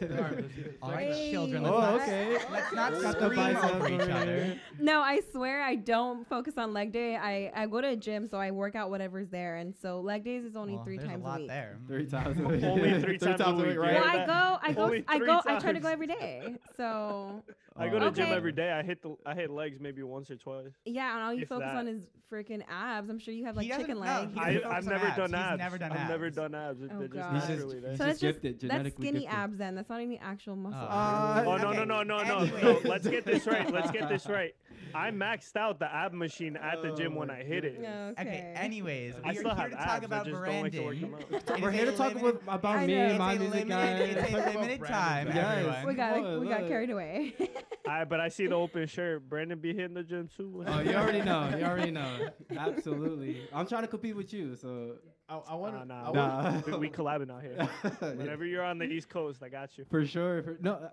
All 0.82 0.92
right, 0.92 1.14
children. 1.32 1.66
Oh, 1.66 1.72
Let's 1.72 1.82
not, 1.82 2.02
okay. 2.02 2.38
Let's 2.52 2.74
not 2.74 2.92
Got 3.02 3.02
the 3.20 3.26
scream 3.26 3.36
biceps 3.54 3.74
over 3.74 3.90
each 3.90 4.10
other. 4.10 4.60
No, 4.80 5.02
I 5.02 5.22
swear 5.32 5.64
I 5.64 5.76
don't 5.76 6.28
focus 6.28 6.58
on 6.58 6.74
leg 6.74 6.92
day. 6.92 7.16
I, 7.16 7.52
I 7.56 7.66
go 7.68 7.82
to 7.82 7.88
a 7.90 7.96
gym, 7.96 8.28
so 8.28 8.38
I 8.38 8.52
work 8.52 8.76
out 8.76 8.90
whatever's 8.90 9.30
there, 9.30 9.56
and 9.58 9.74
so 9.82 10.00
leg 10.02 10.24
days 10.24 10.44
is 10.44 10.56
only 10.56 10.76
Well, 10.76 10.84
three 10.86 10.98
times 10.98 11.24
a 11.24 11.28
lot 11.28 11.40
week. 11.40 11.50
there. 11.50 11.78
Three 11.88 12.06
times 12.24 12.40
a 12.40 12.44
week. 12.44 12.64
Only 12.64 13.02
three 13.02 13.18
times 13.18 13.42
a 13.42 13.54
week, 13.54 13.78
right? 13.78 13.94
Well, 13.94 13.94
Yeah, 13.94 14.04
I 14.04 14.26
go, 14.26 14.60
I 14.62 14.74
go, 14.74 14.86
I 15.08 15.18
three 15.18 15.28
go, 15.28 15.42
I 15.46 15.60
try 15.60 15.72
to 15.74 15.80
go 15.80 15.88
every 15.90 16.08
day. 16.08 16.56
So 16.78 17.44
I 17.78 17.88
go 17.90 18.00
to 18.00 18.12
gym 18.12 18.28
every 18.32 18.52
day. 18.52 18.72
I 18.72 18.84
hit 18.84 19.02
the 19.02 19.16
I 19.26 19.34
hit 19.34 19.50
legs 19.50 19.78
maybe 19.80 20.04
once 20.04 20.30
or 20.30 20.36
twice. 20.36 20.66
yeah, 20.86 21.14
and 21.16 21.24
all 21.24 21.34
you 21.34 21.46
focus 21.46 21.68
that. 21.68 21.76
on 21.78 21.88
is 21.88 22.02
freaking 22.32 22.62
abs. 22.70 23.10
I'm 23.10 23.18
sure 23.20 23.34
you 23.34 23.46
have 23.46 23.56
like 23.58 23.68
doesn't- 23.68 23.82
chicken 23.86 24.00
legs. 24.00 24.34
he 24.34 24.40
I, 24.40 24.54
doesn't 24.56 24.72
I've 24.72 24.86
never 24.86 25.08
abs. 25.08 25.18
done 25.18 25.30
He's 25.30 25.36
abs. 25.40 25.58
never 25.60 25.78
done 25.78 25.92
I've 25.92 26.10
never 26.10 26.30
done 26.30 26.56
abs. 26.56 26.80
They're 26.80 26.90
Oh, 26.98 27.02
just 27.02 27.14
God. 27.14 27.34
He's 27.36 27.48
just- 27.48 27.70
so 27.72 27.80
that's 27.80 27.98
just 27.98 28.22
gifted, 28.22 28.54
that's 28.54 28.62
genetically 28.62 29.06
skinny 29.08 29.20
gifted. 29.22 29.38
abs. 29.40 29.58
Then 29.58 29.76
that's 29.76 29.90
not 29.90 30.02
any 30.02 30.20
actual 30.20 30.56
muscle. 30.56 30.80
Uh, 30.82 31.44
Oh 31.48 31.58
no 31.58 31.72
no 31.74 31.84
no 31.84 32.04
no 32.04 32.24
no 32.24 32.46
no! 32.46 32.82
Let's 32.86 33.08
get 33.08 33.26
this 33.26 33.48
right. 33.48 33.70
Let's 33.72 33.92
get 33.92 34.10
this 34.10 34.26
right. 34.30 34.54
I 34.96 35.12
maxed 35.12 35.56
out 35.56 35.80
the 35.80 35.94
ab 35.94 36.14
machine 36.14 36.56
at 36.58 36.82
the 36.82 36.92
gym 36.94 37.16
when 37.16 37.30
I 37.30 37.44
hit 37.44 37.66
it. 37.66 37.78
okay. 37.80 38.14
Okay, 38.20 38.54
anyways, 38.56 39.16
I 39.24 39.30
we 39.30 39.36
still 39.38 39.52
are 39.52 39.56
here 39.56 39.70
have 39.70 39.70
to 39.72 39.76
talk 39.78 39.88
abs. 39.88 40.04
I 40.04 40.06
about 40.06 40.26
just 40.26 40.44
don't 40.46 40.62
like 40.62 40.72
to 40.74 40.82
work 40.82 41.00
them 41.00 41.10
Brandon. 41.12 41.36
out. 41.52 41.62
We're 41.62 41.72
here 41.72 41.84
a 41.88 41.92
to 41.92 41.98
talk 41.98 42.14
limited- 42.16 42.24
with, 42.24 42.42
about 42.48 42.86
me 42.86 42.96
know. 42.96 43.02
and 43.02 43.18
my 43.18 43.34
It's 43.34 43.40
a 43.42 43.44
music 43.44 43.68
limited- 43.68 44.16
guy. 44.16 44.22
It's 44.22 44.34
a 44.34 44.50
limited 44.60 44.86
time. 44.86 45.28
Yes. 45.28 45.86
we 45.86 45.94
got 45.94 46.22
Look, 46.22 46.42
we 46.42 46.48
got 46.50 46.60
look. 46.62 46.70
carried 46.70 46.90
away. 46.90 47.34
I 47.88 48.04
but 48.06 48.20
I 48.20 48.30
see 48.30 48.48
the 48.48 48.56
open 48.56 48.88
shirt. 48.88 49.28
Brandon 49.28 49.60
be 49.60 49.74
hitting 49.74 49.94
the 49.96 50.04
gym 50.04 50.30
too. 50.36 50.64
Oh, 50.68 50.80
you 50.82 50.94
already 50.94 51.22
know. 51.22 51.50
You 51.58 51.66
already 51.66 51.92
know. 51.92 52.30
Absolutely. 52.56 53.42
I'm 53.54 53.68
trying 53.68 53.82
to 53.84 53.88
compete 53.88 54.16
with 54.16 54.32
you, 54.34 54.56
so 54.56 54.96
I, 55.28 55.38
I 55.50 55.56
want 55.56 55.74
Nah, 55.88 56.12
to. 56.12 56.14
nah, 56.14 56.52
Nah. 56.52 56.62
we, 56.68 56.74
we 56.78 56.90
collabing 56.90 57.32
out 57.32 57.42
here. 57.42 57.68
Whenever 58.16 58.46
you're 58.46 58.64
on 58.64 58.78
the 58.78 58.86
East 58.86 59.10
Coast, 59.10 59.42
I 59.44 59.50
got 59.50 59.78
you. 59.78 59.86
for 59.90 60.06
sure. 60.06 60.44
For, 60.44 60.58
no, 60.62 60.74
uh, 60.74 60.90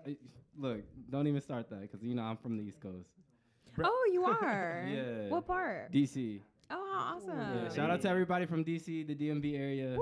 look, 0.57 0.81
don't 1.09 1.27
even 1.27 1.41
start 1.41 1.69
that 1.69 1.81
because 1.81 2.01
you 2.03 2.15
know 2.15 2.23
I'm 2.23 2.37
from 2.37 2.57
the 2.57 2.63
East 2.63 2.79
Coast, 2.81 3.09
oh, 3.83 4.09
you 4.11 4.25
are. 4.41 4.85
Yeah. 4.87 5.29
What 5.29 5.47
part? 5.47 5.91
DC. 5.91 6.41
Oh, 6.71 6.87
how 6.93 7.15
awesome. 7.15 7.37
Yeah, 7.39 7.73
shout 7.73 7.89
out 7.89 8.01
to 8.01 8.09
everybody 8.09 8.45
from 8.45 8.63
DC, 8.63 9.07
the 9.07 9.15
DMV 9.15 9.57
area. 9.59 9.97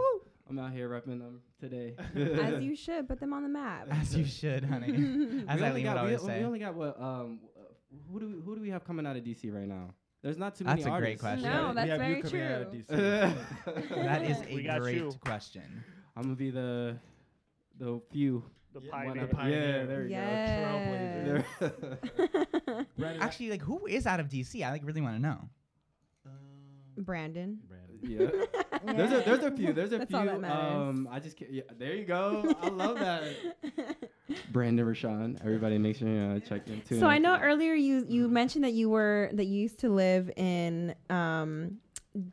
I'm 0.49 0.59
out 0.59 0.71
here 0.71 0.89
repping 0.89 1.19
them 1.19 1.41
today. 1.59 1.95
As 2.15 2.63
you 2.63 2.75
should 2.83 3.07
put 3.07 3.19
them 3.19 3.33
on 3.33 3.43
the 3.43 3.49
map. 3.49 3.87
As 3.91 4.15
you 4.15 4.25
should, 4.25 4.63
honey. 4.63 5.43
As 5.47 5.59
we 5.59 5.65
I 5.65 5.69
only 5.69 5.83
got, 5.83 5.95
we, 5.95 5.99
always 5.99 6.21
we 6.21 6.27
say. 6.27 6.43
only 6.43 6.59
got 6.59 6.75
what? 6.75 6.99
Um, 7.01 7.39
who 8.11 8.19
do 8.19 8.27
we, 8.27 8.33
who 8.41 8.55
do 8.55 8.61
we 8.61 8.69
have 8.69 8.85
coming 8.85 9.05
out 9.05 9.15
of 9.15 9.23
DC 9.23 9.53
right 9.53 9.67
now? 9.67 9.93
There's 10.23 10.37
not 10.37 10.55
too 10.55 10.65
many. 10.65 10.83
That's 10.83 10.95
a 10.95 10.99
great 10.99 11.19
question. 11.19 11.49
No, 11.49 11.73
that's 11.73 11.89
very 11.89 12.17
you 12.17 12.23
coming 12.23 12.41
out 12.41 12.61
of 12.61 12.71
true. 12.71 14.03
That 14.03 14.23
is 14.23 14.41
a 14.41 14.79
great 14.79 14.95
you. 14.97 15.13
question. 15.21 15.83
I'm 16.15 16.23
gonna 16.23 16.35
be 16.35 16.49
the 16.49 16.97
the 17.77 18.01
few. 18.11 18.43
The 18.79 18.85
Yeah, 18.85 18.91
pioneer. 18.91 19.23
of 19.23 19.31
pioneer. 19.31 19.77
Yeah, 19.79 19.85
there 19.85 20.03
you 20.03 20.09
Yes. 20.09 21.59
go. 21.59 21.69
There- 21.69 22.85
Brandon, 22.97 23.21
Actually, 23.21 23.49
like, 23.51 23.61
who 23.61 23.85
is 23.87 24.05
out 24.05 24.19
of 24.19 24.27
DC? 24.29 24.63
I 24.63 24.71
like 24.71 24.85
really 24.85 25.01
want 25.01 25.15
to 25.15 25.21
know. 25.21 25.49
Brandon. 26.97 27.59
Brandon. 27.67 27.99
yeah. 28.01 28.93
There's 28.93 29.11
a 29.11 29.21
there's 29.23 29.43
a 29.43 29.51
few. 29.51 29.71
There's 29.73 29.91
a 29.93 29.99
That's 29.99 30.09
few. 30.09 30.17
all 30.19 30.25
that 30.25 30.39
matters. 30.41 30.75
um, 30.75 31.07
I 31.11 31.19
just 31.19 31.37
ca- 31.37 31.45
yeah, 31.49 31.61
there 31.77 31.95
you 31.95 32.05
go. 32.05 32.55
I 32.61 32.69
love 32.69 32.97
that. 32.99 33.23
Brandon 34.51 34.85
Rashaun. 34.85 35.39
Everybody, 35.41 35.77
make 35.77 35.95
sure 35.97 36.07
you 36.07 36.19
uh, 36.19 36.39
check 36.39 36.67
in. 36.67 36.81
too. 36.81 36.99
So 36.99 37.05
I 37.07 37.17
know 37.19 37.35
to- 37.37 37.43
earlier 37.43 37.73
you 37.73 38.05
you 38.07 38.27
mentioned 38.27 38.63
that 38.63 38.73
you 38.73 38.89
were 38.89 39.29
that 39.33 39.45
you 39.45 39.61
used 39.61 39.79
to 39.79 39.89
live 39.89 40.31
in 40.37 40.95
um, 41.11 41.77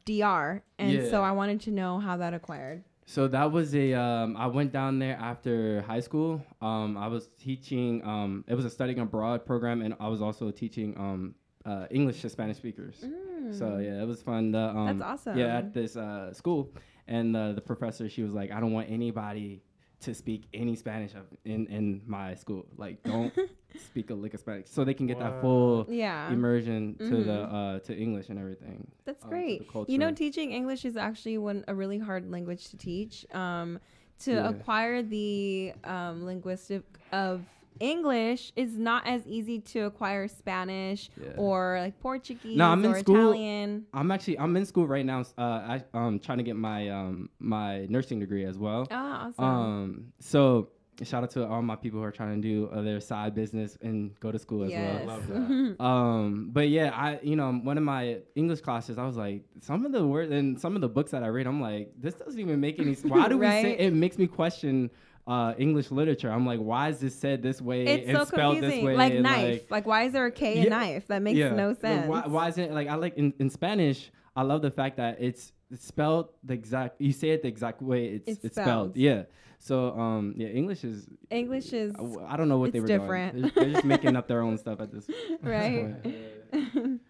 DR, 0.06 0.62
and 0.78 0.92
Yeah. 0.92 1.10
so 1.10 1.22
I 1.22 1.32
wanted 1.32 1.60
to 1.62 1.70
know 1.70 1.98
how 1.98 2.16
that 2.18 2.32
acquired. 2.32 2.84
So 3.06 3.28
that 3.28 3.52
was 3.52 3.74
a. 3.74 3.92
Um, 3.94 4.36
I 4.36 4.46
went 4.46 4.72
down 4.72 4.98
there 4.98 5.16
after 5.20 5.82
high 5.82 6.00
school. 6.00 6.44
Um, 6.62 6.96
I 6.96 7.06
was 7.08 7.28
teaching. 7.38 8.02
Um, 8.04 8.44
it 8.48 8.54
was 8.54 8.64
a 8.64 8.70
studying 8.70 8.98
abroad 8.98 9.44
program, 9.44 9.82
and 9.82 9.94
I 10.00 10.08
was 10.08 10.22
also 10.22 10.50
teaching 10.50 10.96
um, 10.98 11.34
uh, 11.66 11.86
English 11.90 12.22
to 12.22 12.30
Spanish 12.30 12.56
speakers. 12.56 13.04
So 13.52 13.76
yeah, 13.78 14.00
it 14.02 14.06
was 14.06 14.22
fun. 14.22 14.52
The, 14.52 14.58
um, 14.58 14.76
Mm. 14.76 14.98
That's 14.98 15.02
awesome. 15.02 15.38
Yeah, 15.38 15.58
at 15.58 15.74
this 15.74 15.96
uh, 15.96 16.32
school, 16.32 16.72
and 17.06 17.36
uh, 17.36 17.52
the 17.52 17.60
professor, 17.60 18.08
she 18.08 18.22
was 18.22 18.32
like, 18.32 18.50
"I 18.50 18.58
don't 18.58 18.72
want 18.72 18.90
anybody 18.90 19.62
to 20.04 20.14
speak 20.14 20.46
any 20.52 20.76
Spanish 20.76 21.12
in 21.44 21.66
in 21.66 22.02
my 22.06 22.34
school. 22.34 22.66
Like, 22.76 23.02
don't 23.02 23.32
speak 23.88 24.10
a 24.10 24.14
lick 24.14 24.34
of 24.34 24.40
Spanish, 24.40 24.68
so 24.68 24.84
they 24.84 24.94
can 24.94 25.06
get 25.06 25.18
that 25.18 25.40
full 25.40 25.86
Yeah. 25.88 26.32
immersion 26.32 26.96
to 26.98 27.16
the 27.30 27.38
Mhm. 27.46 27.52
uh, 27.54 27.78
to 27.80 27.96
English 27.96 28.28
and 28.28 28.38
everything. 28.38 28.90
That's 29.04 29.24
um, 29.24 29.30
great. 29.30 29.62
You 29.88 29.98
know, 29.98 30.12
teaching 30.12 30.52
English 30.52 30.84
is 30.84 30.96
actually 30.96 31.38
one 31.38 31.64
a 31.68 31.74
really 31.74 31.98
hard 31.98 32.30
language 32.30 32.68
to 32.70 32.76
teach. 32.76 33.26
Um, 33.34 33.80
to 34.20 34.32
Yeah. 34.32 34.48
acquire 34.50 35.02
the 35.02 35.72
um, 35.82 36.24
linguistic 36.24 36.84
of 37.10 37.42
English 37.80 38.52
is 38.56 38.76
not 38.78 39.06
as 39.06 39.26
easy 39.26 39.58
to 39.60 39.80
acquire 39.80 40.28
Spanish 40.28 41.10
Yeah. 41.20 41.32
or 41.36 41.78
like 41.80 41.98
Portuguese 42.00 42.56
No, 42.56 42.66
I'm 42.68 42.84
in 42.84 42.92
or 42.92 42.98
school. 43.00 43.16
Italian. 43.32 43.86
I'm 43.92 44.10
actually 44.10 44.38
I'm 44.38 44.56
in 44.56 44.64
school 44.66 44.86
right 44.86 45.04
now. 45.06 45.24
Uh, 45.36 45.78
I'm 45.92 46.18
trying 46.18 46.38
to 46.38 46.44
get 46.44 46.56
my 46.56 46.88
um 46.90 47.28
my 47.38 47.86
nursing 47.86 48.20
degree 48.20 48.44
as 48.44 48.58
well. 48.58 48.86
Ah, 48.90 49.26
awesome. 49.28 49.44
Um, 49.44 50.12
so 50.20 50.68
shout 51.02 51.24
out 51.24 51.30
to 51.32 51.44
all 51.44 51.60
my 51.60 51.74
people 51.74 51.98
who 51.98 52.04
are 52.04 52.12
trying 52.12 52.40
to 52.40 52.48
do 52.48 52.68
uh, 52.72 52.80
their 52.80 53.00
side 53.00 53.34
business 53.34 53.76
and 53.82 54.18
go 54.20 54.30
to 54.30 54.38
school 54.38 54.62
as 54.62 54.70
Yes. 54.70 55.04
well. 55.04 55.16
Love 55.16 55.26
that. 55.78 55.84
um, 55.84 56.50
but 56.52 56.68
yeah, 56.68 56.90
I 56.94 57.18
you 57.22 57.34
know 57.34 57.50
one 57.52 57.76
of 57.78 57.84
my 57.84 58.18
English 58.36 58.60
classes, 58.60 58.96
I 58.98 59.04
was 59.04 59.16
like 59.16 59.42
some 59.60 59.84
of 59.84 59.90
the 59.92 60.06
words 60.06 60.30
and 60.30 60.58
some 60.60 60.76
of 60.76 60.80
the 60.80 60.88
books 60.88 61.10
that 61.10 61.24
I 61.24 61.28
read, 61.28 61.46
I'm 61.48 61.60
like 61.60 61.92
this 61.98 62.14
doesn't 62.14 62.38
even 62.38 62.60
make 62.60 62.78
any. 62.78 62.92
s- 62.92 63.02
Why 63.04 63.28
do 63.28 63.36
we 63.38 63.46
say 63.64 63.76
it 63.76 63.92
makes 63.92 64.18
me 64.18 64.26
question. 64.28 64.90
Uh, 65.26 65.54
English 65.56 65.90
literature. 65.90 66.30
I'm 66.30 66.44
like, 66.44 66.60
why 66.60 66.90
is 66.90 66.98
this 66.98 67.14
said 67.18 67.42
this 67.42 67.62
way 67.62 67.86
It's 67.86 68.08
and 68.08 68.18
so 68.18 68.24
spelled 68.26 68.56
confusing. 68.56 68.84
this 68.84 68.84
way? 68.84 68.96
Like 68.96 69.14
knife. 69.14 69.70
Like, 69.70 69.86
why 69.86 70.02
is 70.02 70.12
there 70.12 70.26
a 70.26 70.30
K 70.30 70.56
in 70.58 70.64
Yeah, 70.64 70.68
knife? 70.68 71.06
That 71.06 71.22
makes 71.22 71.38
yeah. 71.38 71.54
no 71.54 71.68
Like, 71.68 71.80
sense. 71.80 72.06
Why, 72.06 72.26
why 72.26 72.48
isn't 72.48 72.62
it 72.62 72.72
like 72.72 72.88
I 72.88 72.96
like 72.96 73.16
in, 73.16 73.32
in 73.38 73.48
Spanish? 73.48 74.10
I 74.36 74.42
love 74.42 74.60
the 74.60 74.70
fact 74.70 74.98
that 74.98 75.16
it's 75.20 75.52
it's 75.70 75.86
spelled 75.86 76.28
the 76.42 76.52
exact. 76.52 77.00
You 77.00 77.12
say 77.12 77.30
it 77.30 77.40
the 77.40 77.48
exact 77.48 77.80
way 77.80 78.06
it's 78.06 78.28
It's 78.28 78.44
it's, 78.44 78.54
spelled. 78.56 78.66
spelled. 78.92 78.96
Yeah. 78.98 79.22
So 79.60 79.98
um 79.98 80.34
yeah, 80.36 80.48
English 80.48 80.84
is. 80.84 81.06
English 81.30 81.72
is. 81.72 81.94
I 82.28 82.36
don't 82.36 82.50
know 82.50 82.58
what 82.58 82.72
they 82.72 82.80
it's 82.80 82.82
were 82.82 82.98
different. 82.98 83.32
doing. 83.34 83.50
They're, 83.54 83.64
they're 83.64 83.72
just 83.72 83.84
making 83.86 84.16
up 84.16 84.28
their 84.28 84.42
own 84.42 84.58
stuff 84.58 84.78
at 84.80 84.92
this. 84.92 85.06
Point. 85.42 85.42
Right. 85.42 87.00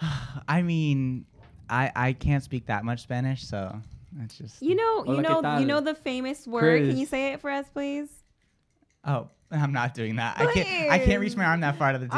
I 0.48 0.62
mean, 0.62 1.26
I 1.68 1.90
I 1.96 2.12
can't 2.12 2.44
speak 2.44 2.66
that 2.66 2.84
much 2.84 3.02
Spanish, 3.02 3.44
so 3.44 3.80
It's 4.24 4.36
just 4.36 4.62
You 4.62 4.74
know, 4.74 5.04
you 5.06 5.22
know, 5.22 5.58
you 5.58 5.66
know 5.66 5.80
the 5.80 5.94
famous 5.94 6.46
word. 6.46 6.88
Can 6.88 6.96
you 6.96 7.06
say 7.06 7.32
it 7.32 7.40
for 7.40 7.50
us, 7.50 7.66
please? 7.72 8.08
Oh, 9.04 9.28
I'm 9.50 9.72
not 9.72 9.94
doing 9.94 10.16
that. 10.16 10.38
I 10.38 10.52
can't. 10.52 10.90
I 10.90 10.98
can't 10.98 11.20
reach 11.20 11.36
my 11.36 11.44
arm 11.44 11.60
that 11.60 11.76
far 11.76 11.92
to 11.92 11.98
do 11.98 12.06
that. 12.08 12.12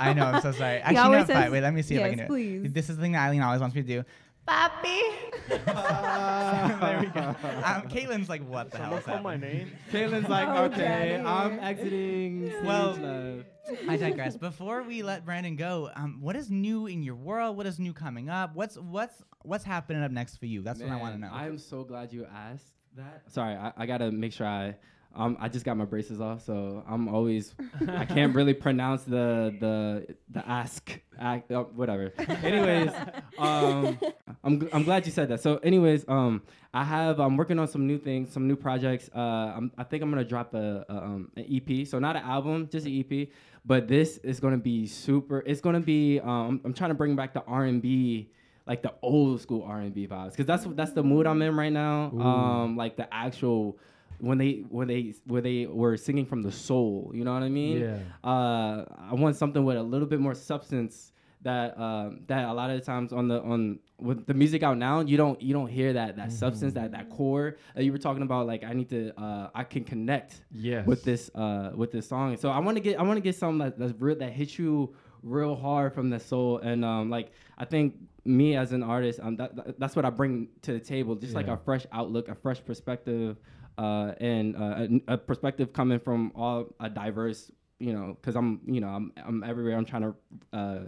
I 0.00 0.12
know. 0.14 0.24
I'm 0.24 0.40
so 0.40 0.52
sorry. 0.52 0.78
Actually, 0.78 0.96
always 0.98 1.28
no, 1.28 1.34
fine. 1.34 1.42
says- 1.44 1.52
Wait, 1.52 1.60
let 1.60 1.74
me 1.74 1.82
see 1.82 1.96
if 1.96 2.02
I 2.02 2.08
can 2.08 2.18
do 2.18 2.24
it. 2.24 2.28
please. 2.28 2.72
This 2.72 2.90
is 2.90 2.96
the 2.96 3.02
thing 3.02 3.12
that 3.12 3.26
Eileen 3.26 3.42
always 3.42 3.60
wants 3.60 3.76
me 3.76 3.82
to 3.82 3.88
do. 3.88 4.04
Papi. 4.46 5.00
there 5.48 7.00
we 7.00 7.06
go. 7.06 7.34
Um, 7.66 7.82
Caitlin's 7.88 8.28
like, 8.28 8.46
what 8.48 8.70
the 8.70 8.78
hell 8.78 8.86
Someone 8.86 8.98
is 9.00 9.04
call 9.04 9.14
that? 9.16 9.22
my 9.24 9.36
name. 9.36 9.72
Caitlin's 9.92 10.28
like, 10.28 10.48
Oh, 10.48 10.64
okay, 10.64 10.78
Daddy. 10.78 11.24
I'm 11.24 11.58
exiting. 11.60 12.50
stage 12.50 12.64
Well, 12.64 12.92
left." 12.92 13.88
I 13.88 13.96
digress. 13.96 14.36
Before 14.36 14.82
we 14.84 15.02
let 15.02 15.24
Brandon 15.24 15.56
go, 15.56 15.90
um, 15.96 16.18
what 16.20 16.36
is 16.36 16.50
new 16.50 16.86
in 16.86 17.02
your 17.02 17.16
world? 17.16 17.56
What 17.56 17.66
is 17.66 17.80
new 17.80 17.92
coming 17.92 18.28
up? 18.28 18.54
What's 18.54 18.76
what's 18.78 19.20
what's 19.42 19.64
happening 19.64 20.02
up 20.04 20.12
next 20.12 20.36
for 20.36 20.46
you? 20.46 20.62
That's 20.62 20.80
what 20.80 20.90
I 20.90 20.96
want 20.96 21.14
to 21.14 21.18
Man, 21.18 21.30
know. 21.30 21.36
I 21.36 21.46
am 21.46 21.58
so 21.58 21.82
glad 21.82 22.12
you 22.12 22.26
asked 22.32 22.72
that. 22.96 23.22
Sorry, 23.28 23.54
I, 23.56 23.72
I 23.76 23.86
gotta 23.86 24.12
make 24.12 24.32
sure 24.32 24.46
I. 24.46 24.76
Um, 25.16 25.36
I 25.40 25.48
just 25.48 25.64
got 25.64 25.76
my 25.76 25.86
braces 25.86 26.20
off, 26.20 26.44
so 26.44 26.84
I'm 26.86 27.08
always. 27.08 27.54
I 27.88 28.04
can't 28.04 28.34
really 28.34 28.54
pronounce 28.54 29.02
the 29.04 29.54
the 29.58 30.14
the 30.30 30.46
ask, 30.48 30.90
act, 31.18 31.50
uh, 31.50 31.62
whatever. 31.64 32.12
anyways, 32.42 32.90
um, 33.38 33.98
I'm 34.44 34.60
g- 34.60 34.68
I'm 34.72 34.82
glad 34.84 35.06
you 35.06 35.12
said 35.12 35.28
that. 35.28 35.40
So, 35.40 35.56
anyways, 35.58 36.04
um, 36.08 36.42
I 36.74 36.84
have 36.84 37.18
I'm 37.18 37.36
working 37.36 37.58
on 37.58 37.66
some 37.68 37.86
new 37.86 37.98
things, 37.98 38.32
some 38.32 38.46
new 38.46 38.56
projects. 38.56 39.08
Uh, 39.14 39.18
I'm, 39.56 39.72
I 39.78 39.84
think 39.84 40.02
I'm 40.02 40.10
gonna 40.10 40.24
drop 40.24 40.54
a, 40.54 40.84
a 40.88 40.94
um 40.96 41.30
an 41.36 41.46
EP, 41.50 41.86
so 41.86 41.98
not 41.98 42.16
an 42.16 42.22
album, 42.22 42.68
just 42.70 42.86
an 42.86 43.04
EP. 43.10 43.28
But 43.64 43.88
this 43.88 44.18
is 44.18 44.38
gonna 44.38 44.58
be 44.58 44.86
super. 44.86 45.42
It's 45.46 45.60
gonna 45.60 45.80
be. 45.80 46.20
Um, 46.20 46.60
I'm 46.64 46.74
trying 46.74 46.90
to 46.90 46.94
bring 46.94 47.16
back 47.16 47.32
the 47.34 47.42
R&B 47.46 48.30
like 48.66 48.82
the 48.82 48.92
old 49.00 49.40
school 49.40 49.62
R 49.62 49.78
and 49.80 49.94
B 49.94 50.06
vibes, 50.06 50.32
because 50.32 50.46
that's 50.46 50.64
that's 50.74 50.92
the 50.92 51.02
mood 51.02 51.26
I'm 51.26 51.40
in 51.40 51.56
right 51.56 51.72
now. 51.72 52.10
Um, 52.20 52.76
like 52.76 52.96
the 52.96 53.12
actual 53.14 53.78
when 54.20 54.38
they 54.38 54.64
when 54.68 54.88
they 54.88 55.14
where 55.26 55.42
they 55.42 55.66
were 55.66 55.96
singing 55.96 56.26
from 56.26 56.42
the 56.42 56.52
soul. 56.52 57.10
You 57.14 57.24
know 57.24 57.32
what 57.34 57.42
I 57.42 57.48
mean? 57.48 57.80
Yeah. 57.80 57.98
Uh, 58.28 58.84
I 59.10 59.14
want 59.14 59.36
something 59.36 59.64
with 59.64 59.76
a 59.76 59.82
little 59.82 60.08
bit 60.08 60.20
more 60.20 60.34
substance. 60.34 61.12
That 61.42 61.78
um, 61.78 62.22
that 62.26 62.44
a 62.48 62.52
lot 62.52 62.70
of 62.70 62.80
the 62.80 62.84
times 62.84 63.12
on 63.12 63.28
the 63.28 63.40
on 63.40 63.78
with 64.00 64.26
the 64.26 64.34
music 64.34 64.64
out 64.64 64.78
now, 64.78 65.00
you 65.00 65.16
don't 65.16 65.40
you 65.40 65.52
don't 65.52 65.68
hear 65.68 65.92
that 65.92 66.16
that 66.16 66.32
substance 66.32 66.72
that 66.74 66.90
that 66.92 67.08
core 67.10 67.56
that 67.76 67.84
you 67.84 67.92
were 67.92 67.98
talking 67.98 68.22
about. 68.22 68.48
Like 68.48 68.64
I 68.64 68.72
need 68.72 68.88
to 68.88 69.12
uh, 69.20 69.50
I 69.54 69.62
can 69.62 69.84
connect 69.84 70.40
Yes. 70.50 70.84
with 70.88 71.04
this 71.04 71.30
uh 71.36 71.70
with 71.76 71.92
this 71.92 72.08
song. 72.08 72.36
So 72.36 72.48
I 72.50 72.58
want 72.58 72.76
to 72.78 72.80
get 72.80 72.98
I 72.98 73.02
want 73.02 73.18
to 73.18 73.20
get 73.20 73.36
something 73.36 73.58
that, 73.58 73.78
that's 73.78 73.92
real 74.00 74.16
that 74.16 74.32
hits 74.32 74.58
you 74.58 74.96
real 75.22 75.54
hard 75.54 75.94
from 75.94 76.10
the 76.10 76.18
soul. 76.18 76.58
And 76.58 76.84
um 76.84 77.10
like 77.10 77.30
I 77.58 77.64
think 77.64 77.94
me 78.24 78.56
as 78.56 78.72
an 78.72 78.82
artist, 78.82 79.20
um 79.22 79.36
that, 79.36 79.54
that- 79.54 79.78
that's 79.78 79.94
what 79.94 80.04
I 80.04 80.10
bring 80.10 80.48
to 80.62 80.72
the 80.72 80.80
table. 80.80 81.14
Just 81.14 81.34
like 81.34 81.46
a 81.46 81.56
fresh 81.58 81.86
outlook, 81.92 82.28
a 82.28 82.34
fresh 82.34 82.64
perspective, 82.64 83.36
uh 83.78 84.12
and 84.20 84.56
uh, 84.56 84.86
a, 85.08 85.14
a 85.14 85.18
perspective 85.18 85.72
coming 85.72 85.98
from 85.98 86.32
all 86.34 86.74
a 86.80 86.88
diverse, 86.88 87.50
you 87.78 87.92
know, 87.92 88.16
because 88.20 88.36
I'm 88.36 88.60
you 88.66 88.80
know 88.80 88.88
I'm 88.88 89.12
I'm 89.24 89.42
everywhere. 89.44 89.76
I'm 89.76 89.84
trying 89.84 90.02
to 90.02 90.14
uh 90.52 90.78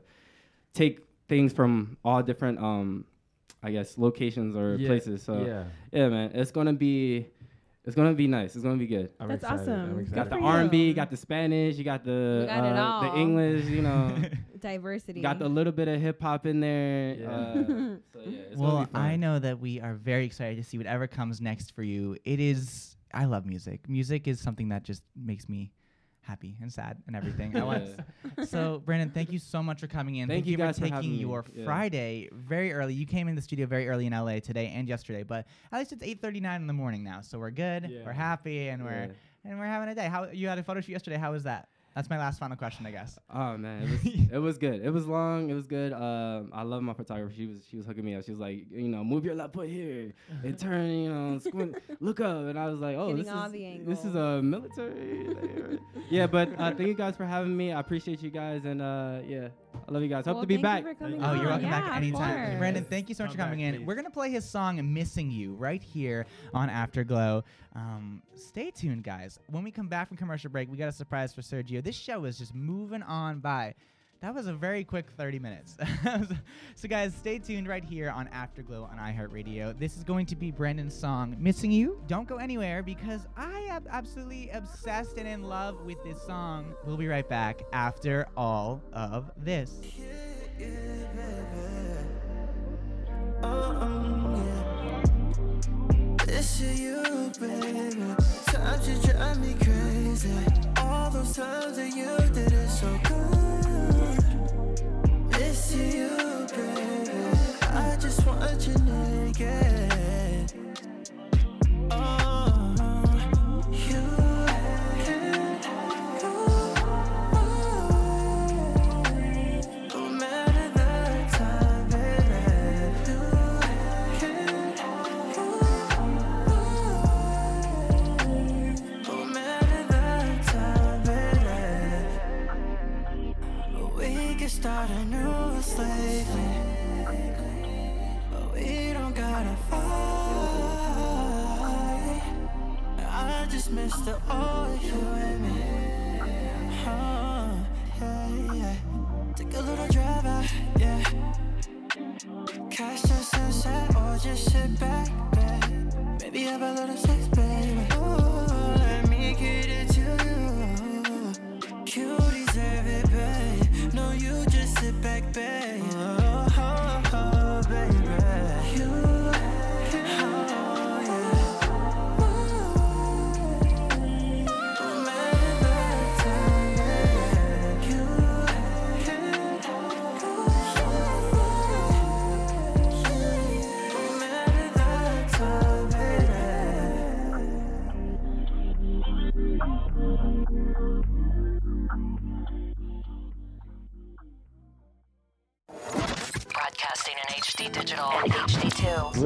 take 0.74 1.00
things 1.28 1.52
from 1.52 1.96
all 2.04 2.22
different 2.22 2.58
um 2.58 3.04
I 3.62 3.70
guess 3.72 3.98
locations 3.98 4.56
or 4.56 4.76
Yeah, 4.76 4.88
places. 4.88 5.22
So 5.22 5.44
yeah. 5.44 5.64
yeah, 5.92 6.08
man, 6.08 6.30
it's 6.34 6.50
gonna 6.50 6.72
be. 6.72 7.26
It's 7.84 7.96
gonna 7.96 8.12
be 8.12 8.26
nice. 8.26 8.54
It's 8.54 8.62
gonna 8.62 8.76
be 8.76 8.86
good. 8.86 9.10
I'm 9.18 9.28
That's 9.28 9.42
excited. 9.42 9.68
I'm 9.68 9.98
awesome. 9.98 10.04
Got 10.14 10.28
the 10.28 10.36
R 10.36 10.60
and 10.60 10.70
B, 10.70 10.92
got 10.92 11.10
the 11.10 11.16
Spanish, 11.16 11.76
you 11.76 11.84
got 11.84 12.04
the 12.04 12.40
You 12.42 12.46
got 12.46 13.04
uh, 13.04 13.10
the. 13.10 13.16
English, 13.16 13.64
you 13.66 13.80
know, 13.80 14.14
Diversity. 14.60 15.20
got 15.20 15.40
a 15.42 15.48
little 15.48 15.72
bit 15.72 15.88
of 15.88 16.00
hip 16.00 16.20
hop 16.22 16.46
in 16.46 16.60
there. 16.60 17.14
Yeah. 17.14 17.30
Uh, 17.30 17.54
so 18.12 18.20
yeah, 18.26 18.38
it's 18.50 18.56
well, 18.56 18.72
gonna 18.72 18.86
be 18.86 18.92
fun. 18.92 19.02
I 19.02 19.16
know 19.16 19.38
that 19.38 19.58
we 19.60 19.80
are 19.80 19.94
very 19.94 20.24
excited 20.24 20.56
to 20.56 20.68
see 20.68 20.78
whatever 20.78 21.06
comes 21.06 21.40
next 21.40 21.74
for 21.74 21.82
you. 21.82 22.16
It 22.24 22.40
is. 22.40 22.96
I 23.14 23.24
love 23.24 23.46
music. 23.46 23.88
Music 23.88 24.28
is 24.28 24.40
something 24.40 24.68
that 24.68 24.82
just 24.82 25.02
makes 25.16 25.48
me 25.48 25.72
happy 26.20 26.58
and 26.60 26.70
sad 26.70 26.98
and 27.06 27.16
everything 27.16 27.54
at 27.56 27.64
once. 27.66 27.90
So, 28.46 28.82
Brandon, 28.84 29.10
thank 29.10 29.32
you 29.32 29.38
so 29.38 29.62
much 29.62 29.80
for 29.80 29.86
coming 29.86 30.16
in. 30.16 30.28
Thank 30.28 30.46
you 30.46 30.56
guys 30.58 30.74
for 30.78 30.80
for 30.80 30.90
taking 30.90 30.94
having 30.94 31.10
me. 31.12 31.16
your 31.16 31.44
Yeah. 31.54 31.64
Friday 31.64 32.28
very 32.32 32.72
early. 32.72 32.92
You 32.94 33.06
came 33.06 33.28
in 33.28 33.34
the 33.34 33.40
studio 33.42 33.66
very 33.66 33.88
early 33.88 34.06
in 34.06 34.12
LA 34.12 34.38
today 34.40 34.70
and 34.74 34.86
yesterday, 34.86 35.22
but 35.22 35.46
at 35.72 35.78
least 35.78 35.92
it's 35.92 36.02
8:39 36.04 36.56
in 36.56 36.66
the 36.66 36.72
morning 36.74 37.02
now, 37.02 37.22
so 37.22 37.38
we're 37.38 37.50
good. 37.50 37.88
Yeah. 37.90 38.04
We're 38.04 38.12
happy 38.12 38.68
and 38.68 38.84
we're 38.84 39.14
and 39.44 39.58
we're 39.58 39.64
having 39.66 39.88
a 39.88 39.94
day. 39.94 40.06
How 40.08 40.28
you 40.30 40.48
had 40.48 40.58
a 40.58 40.62
photo 40.62 40.80
shoot 40.82 40.92
yesterday? 40.92 41.16
How 41.16 41.32
was 41.32 41.44
that? 41.44 41.68
That's 41.98 42.08
my 42.08 42.16
last 42.16 42.38
final 42.38 42.56
question, 42.56 42.86
I 42.86 42.92
guess. 42.92 43.18
Oh 43.28 43.56
man, 43.56 43.82
it 43.82 43.90
was 43.90 44.14
it 44.34 44.38
was 44.38 44.56
good. 44.56 44.82
It 44.84 44.90
was 44.90 45.08
long. 45.08 45.50
It 45.50 45.54
was 45.54 45.66
good. 45.66 45.92
Um, 45.92 46.52
I 46.52 46.62
love 46.62 46.80
my 46.80 46.94
photographer. 46.94 47.34
She 47.36 47.48
was 47.48 47.66
she 47.68 47.76
was 47.76 47.86
hooking 47.86 48.04
me 48.04 48.14
up. 48.14 48.24
She 48.24 48.30
was 48.30 48.38
like, 48.38 48.66
you 48.70 48.86
know, 48.86 49.02
move 49.02 49.24
your 49.24 49.34
left 49.34 49.54
foot 49.54 49.68
here 49.68 50.12
and 50.44 50.56
turn, 50.66 50.88
you 50.92 51.12
know, 51.12 51.40
squint, 51.40 51.74
look 51.98 52.20
up. 52.20 52.44
And 52.46 52.56
I 52.56 52.66
was 52.66 52.78
like, 52.78 52.94
oh, 52.96 53.08
Getting 53.08 53.24
this 53.24 53.34
all 53.34 53.46
is 53.46 53.52
the 53.52 53.80
this 53.84 54.04
is 54.04 54.14
a 54.14 54.40
military. 54.40 55.80
yeah, 56.08 56.28
but 56.28 56.50
uh, 56.60 56.70
thank 56.70 56.86
you 56.86 56.94
guys 56.94 57.16
for 57.16 57.24
having 57.26 57.56
me. 57.56 57.72
I 57.72 57.80
appreciate 57.80 58.22
you 58.22 58.30
guys, 58.30 58.64
and 58.64 58.80
uh, 58.80 59.18
yeah, 59.26 59.48
I 59.86 59.92
love 59.92 60.02
you 60.02 60.08
guys. 60.08 60.24
Hope 60.26 60.34
Well, 60.36 60.42
to 60.42 60.46
be 60.46 60.54
thank 60.56 60.62
back. 60.62 60.82
you 60.84 60.88
for 60.88 60.94
coming 60.94 61.22
Oh, 61.22 61.32
you're 61.34 61.46
welcome 61.46 61.64
Yeah, 61.68 61.80
back 61.80 61.96
anytime. 61.96 62.58
Brandon, 62.58 62.84
thank 62.84 63.08
you 63.08 63.14
so 63.14 63.24
much 63.24 63.32
for 63.32 63.38
coming 63.38 63.58
back, 63.60 63.66
in. 63.66 63.76
please. 63.80 63.86
We're 63.86 63.94
going 63.94 64.04
to 64.06 64.10
play 64.10 64.30
his 64.30 64.48
song 64.48 64.80
Missing 64.94 65.30
You 65.30 65.54
right 65.54 65.82
here 65.82 66.26
on 66.54 66.68
Afterglow. 66.70 67.44
Um, 67.74 68.22
stay 68.34 68.70
tuned, 68.70 69.04
guys. 69.04 69.38
When 69.50 69.62
we 69.62 69.70
come 69.70 69.88
back 69.88 70.08
from 70.08 70.16
commercial 70.16 70.50
break, 70.50 70.70
we 70.70 70.76
got 70.76 70.88
a 70.88 70.92
surprise 70.92 71.32
for 71.34 71.42
Sergio. 71.42 71.82
This 71.82 71.96
show 71.96 72.24
is 72.24 72.38
just 72.38 72.54
moving 72.54 73.02
on 73.02 73.40
by. 73.40 73.74
That 74.20 74.34
was 74.34 74.48
a 74.48 74.52
very 74.52 74.82
quick 74.82 75.06
30 75.16 75.38
minutes. 75.38 75.76
so, 76.74 76.88
guys, 76.88 77.14
stay 77.14 77.38
tuned 77.38 77.68
right 77.68 77.84
here 77.84 78.10
on 78.10 78.26
Afterglow 78.28 78.88
on 78.90 78.98
iHeartRadio. 78.98 79.78
This 79.78 79.96
is 79.96 80.02
going 80.02 80.26
to 80.26 80.34
be 80.34 80.50
Brandon's 80.50 80.98
song, 80.98 81.36
Missing 81.38 81.70
You. 81.70 82.02
Don't 82.08 82.26
go 82.26 82.38
anywhere 82.38 82.82
because 82.82 83.28
I 83.36 83.60
am 83.70 83.86
absolutely 83.88 84.50
obsessed 84.50 85.18
and 85.18 85.28
in 85.28 85.44
love 85.44 85.82
with 85.82 86.02
this 86.02 86.20
song. 86.22 86.74
We'll 86.84 86.96
be 86.96 87.06
right 87.06 87.28
back 87.28 87.62
after 87.72 88.26
all 88.36 88.82
of 88.92 89.30
this. 89.36 89.78
All 100.76 101.10
those 101.10 101.36
times 101.36 101.76
that 101.76 101.92
you 101.94 102.34
did 102.34 102.57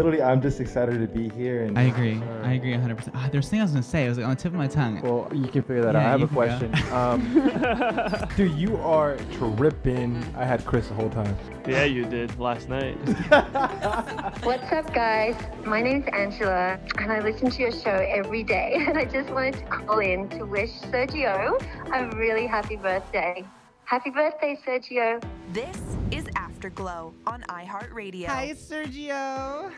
Literally, 0.02 0.22
I'm 0.24 0.42
just 0.42 0.58
excited 0.58 0.98
to 1.00 1.06
be 1.06 1.28
here. 1.28 1.62
And 1.62 1.78
I 1.78 1.82
agree. 1.82 2.20
I 2.42 2.54
agree 2.54 2.72
100%. 2.72 3.10
Ah, 3.14 3.28
there's 3.30 3.44
something 3.44 3.60
I 3.60 3.62
was 3.62 3.70
gonna 3.70 3.84
say. 3.84 4.06
It 4.06 4.08
was 4.08 4.18
like 4.18 4.26
on 4.26 4.34
the 4.34 4.36
tip 4.36 4.50
of 4.50 4.58
my 4.58 4.66
tongue. 4.66 5.00
Well, 5.00 5.30
you 5.32 5.46
can 5.46 5.62
figure 5.62 5.82
that 5.82 5.94
Yeah, 5.94 6.00
out. 6.00 6.06
I 6.06 6.10
have 6.10 6.22
a 6.22 6.26
question. 6.26 6.74
Um, 6.92 8.28
dude, 8.36 8.52
you 8.52 8.76
are 8.78 9.16
tripping. 9.32 10.22
I 10.36 10.44
had 10.44 10.64
Chris 10.64 10.88
the 10.88 10.94
whole 10.94 11.08
time. 11.08 11.36
Yeah, 11.66 11.84
you 11.84 12.04
did 12.04 12.38
last 12.38 12.68
night. 12.68 12.96
What's 14.42 14.70
up, 14.72 14.92
guys? 14.92 15.36
My 15.64 15.80
name's 15.80 16.06
Angela, 16.12 16.78
and 16.98 17.10
I 17.10 17.20
listen 17.20 17.50
to 17.50 17.62
your 17.62 17.72
show 17.72 17.90
every 17.90 18.42
day. 18.42 18.84
And 18.86 18.98
I 18.98 19.04
just 19.04 19.30
wanted 19.30 19.54
to 19.54 19.62
call 19.64 20.00
in 20.00 20.28
to 20.30 20.44
wish 20.44 20.70
Sergio 20.80 21.62
a 21.94 22.16
really 22.16 22.46
happy 22.46 22.76
birthday. 22.76 23.44
Happy 23.84 24.10
birthday, 24.10 24.58
Sergio. 24.66 25.22
This 25.52 25.76
is 26.10 26.26
Afterglow 26.36 27.12
on 27.26 27.42
iHeartRadio. 27.42 28.26
Hi, 28.26 28.52
Sergio. 28.54 29.70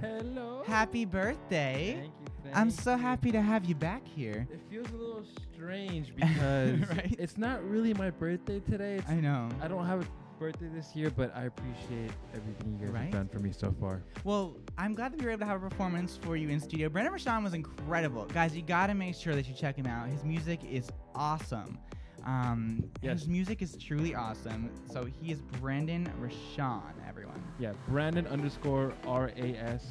Hello. 0.00 0.62
Happy 0.66 1.04
birthday. 1.04 1.96
Thank 2.00 2.12
you. 2.44 2.50
I'm 2.54 2.70
so 2.70 2.92
you. 2.96 2.98
happy 3.02 3.30
to 3.32 3.40
have 3.40 3.64
you 3.64 3.74
back 3.74 4.06
here. 4.06 4.46
It 4.52 4.60
feels 4.70 4.90
a 4.90 4.96
little 4.96 5.24
strange 5.54 6.14
because 6.16 6.80
Right? 6.90 7.14
it's 7.18 7.38
not 7.38 7.64
really 7.64 7.94
my 7.94 8.10
birthday 8.10 8.60
today. 8.60 8.96
It's, 8.96 9.08
I 9.08 9.14
know. 9.20 9.48
I 9.62 9.68
don't 9.68 9.86
have 9.86 10.02
a 10.02 10.06
birthday 10.38 10.66
this 10.74 10.94
year, 10.94 11.10
but 11.10 11.34
I 11.34 11.44
appreciate 11.44 12.10
everything 12.34 12.76
you 12.78 12.86
guys 12.86 12.94
Right? 12.94 13.02
have 13.04 13.12
done 13.12 13.28
for 13.28 13.38
me 13.38 13.52
so 13.52 13.74
far. 13.80 14.02
Well, 14.24 14.56
I'm 14.76 14.94
glad 14.94 15.12
that 15.12 15.20
we 15.20 15.24
were 15.24 15.30
able 15.32 15.40
to 15.40 15.46
have 15.46 15.62
a 15.62 15.68
performance 15.70 16.18
for 16.20 16.36
you 16.36 16.48
in 16.50 16.60
studio. 16.60 16.88
Brandon 16.90 17.14
Rashaun 17.14 17.42
was 17.44 17.54
incredible. 17.54 18.26
Guys, 18.26 18.54
you 18.54 18.62
gotta 18.62 18.92
make 18.92 19.14
sure 19.14 19.34
that 19.34 19.46
you 19.48 19.54
check 19.54 19.76
him 19.76 19.86
out. 19.86 20.08
His 20.08 20.24
music 20.24 20.60
is 20.68 20.90
awesome. 21.14 21.78
Um, 22.24 22.84
Yes. 23.02 23.20
His 23.20 23.28
music 23.28 23.62
is 23.62 23.76
truly 23.76 24.14
awesome. 24.14 24.70
So 24.92 25.04
he 25.04 25.32
is 25.32 25.40
Brandon 25.60 26.08
Rashaun, 26.20 26.92
everyone. 27.08 27.42
Yeah, 27.58 27.72
Brandon 27.88 28.26
underscore 28.28 28.92
R 29.06 29.30
A 29.36 29.54
S 29.56 29.86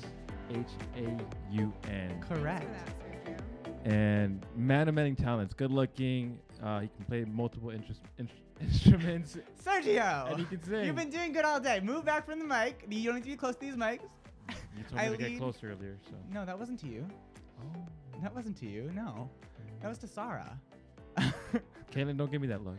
H 0.49 0.65
A 0.97 1.17
U 1.51 1.73
N. 1.89 2.19
Correct. 2.21 2.89
And 3.83 4.45
man 4.55 4.87
of 4.87 4.93
many 4.95 5.13
talents, 5.15 5.53
good 5.53 5.71
looking. 5.71 6.37
Uh, 6.63 6.81
he 6.81 6.87
can 6.89 7.05
play 7.05 7.25
multiple 7.25 7.71
interest, 7.71 8.01
in- 8.19 8.29
instruments. 8.61 9.37
Sergio! 9.63 10.29
And 10.29 10.39
he 10.39 10.45
can 10.45 10.61
sing. 10.63 10.85
You've 10.85 10.95
been 10.95 11.09
doing 11.09 11.33
good 11.33 11.43
all 11.45 11.59
day. 11.59 11.79
Move 11.79 12.05
back 12.05 12.25
from 12.27 12.37
the 12.39 12.45
mic. 12.45 12.85
You 12.89 13.03
don't 13.05 13.15
need 13.15 13.23
to 13.23 13.29
be 13.29 13.35
close 13.35 13.55
to 13.55 13.61
these 13.61 13.75
mics. 13.75 14.01
You 14.77 14.83
told 14.83 14.93
me 14.93 14.99
I 14.99 15.09
to 15.09 15.17
get 15.17 15.29
lead- 15.31 15.39
close 15.39 15.57
earlier, 15.63 15.97
so. 16.05 16.15
No, 16.31 16.45
that 16.45 16.57
wasn't 16.57 16.79
to 16.81 16.87
you. 16.87 17.05
Oh. 17.61 17.79
That 18.21 18.33
wasn't 18.33 18.55
to 18.57 18.65
you. 18.67 18.89
No. 18.95 19.29
That 19.81 19.89
was 19.89 19.97
to 19.99 20.07
Sarah. 20.07 20.57
Caitlin, 21.91 22.17
don't 22.17 22.31
give 22.31 22.41
me 22.41 22.47
that 22.47 22.63
look. 22.63 22.77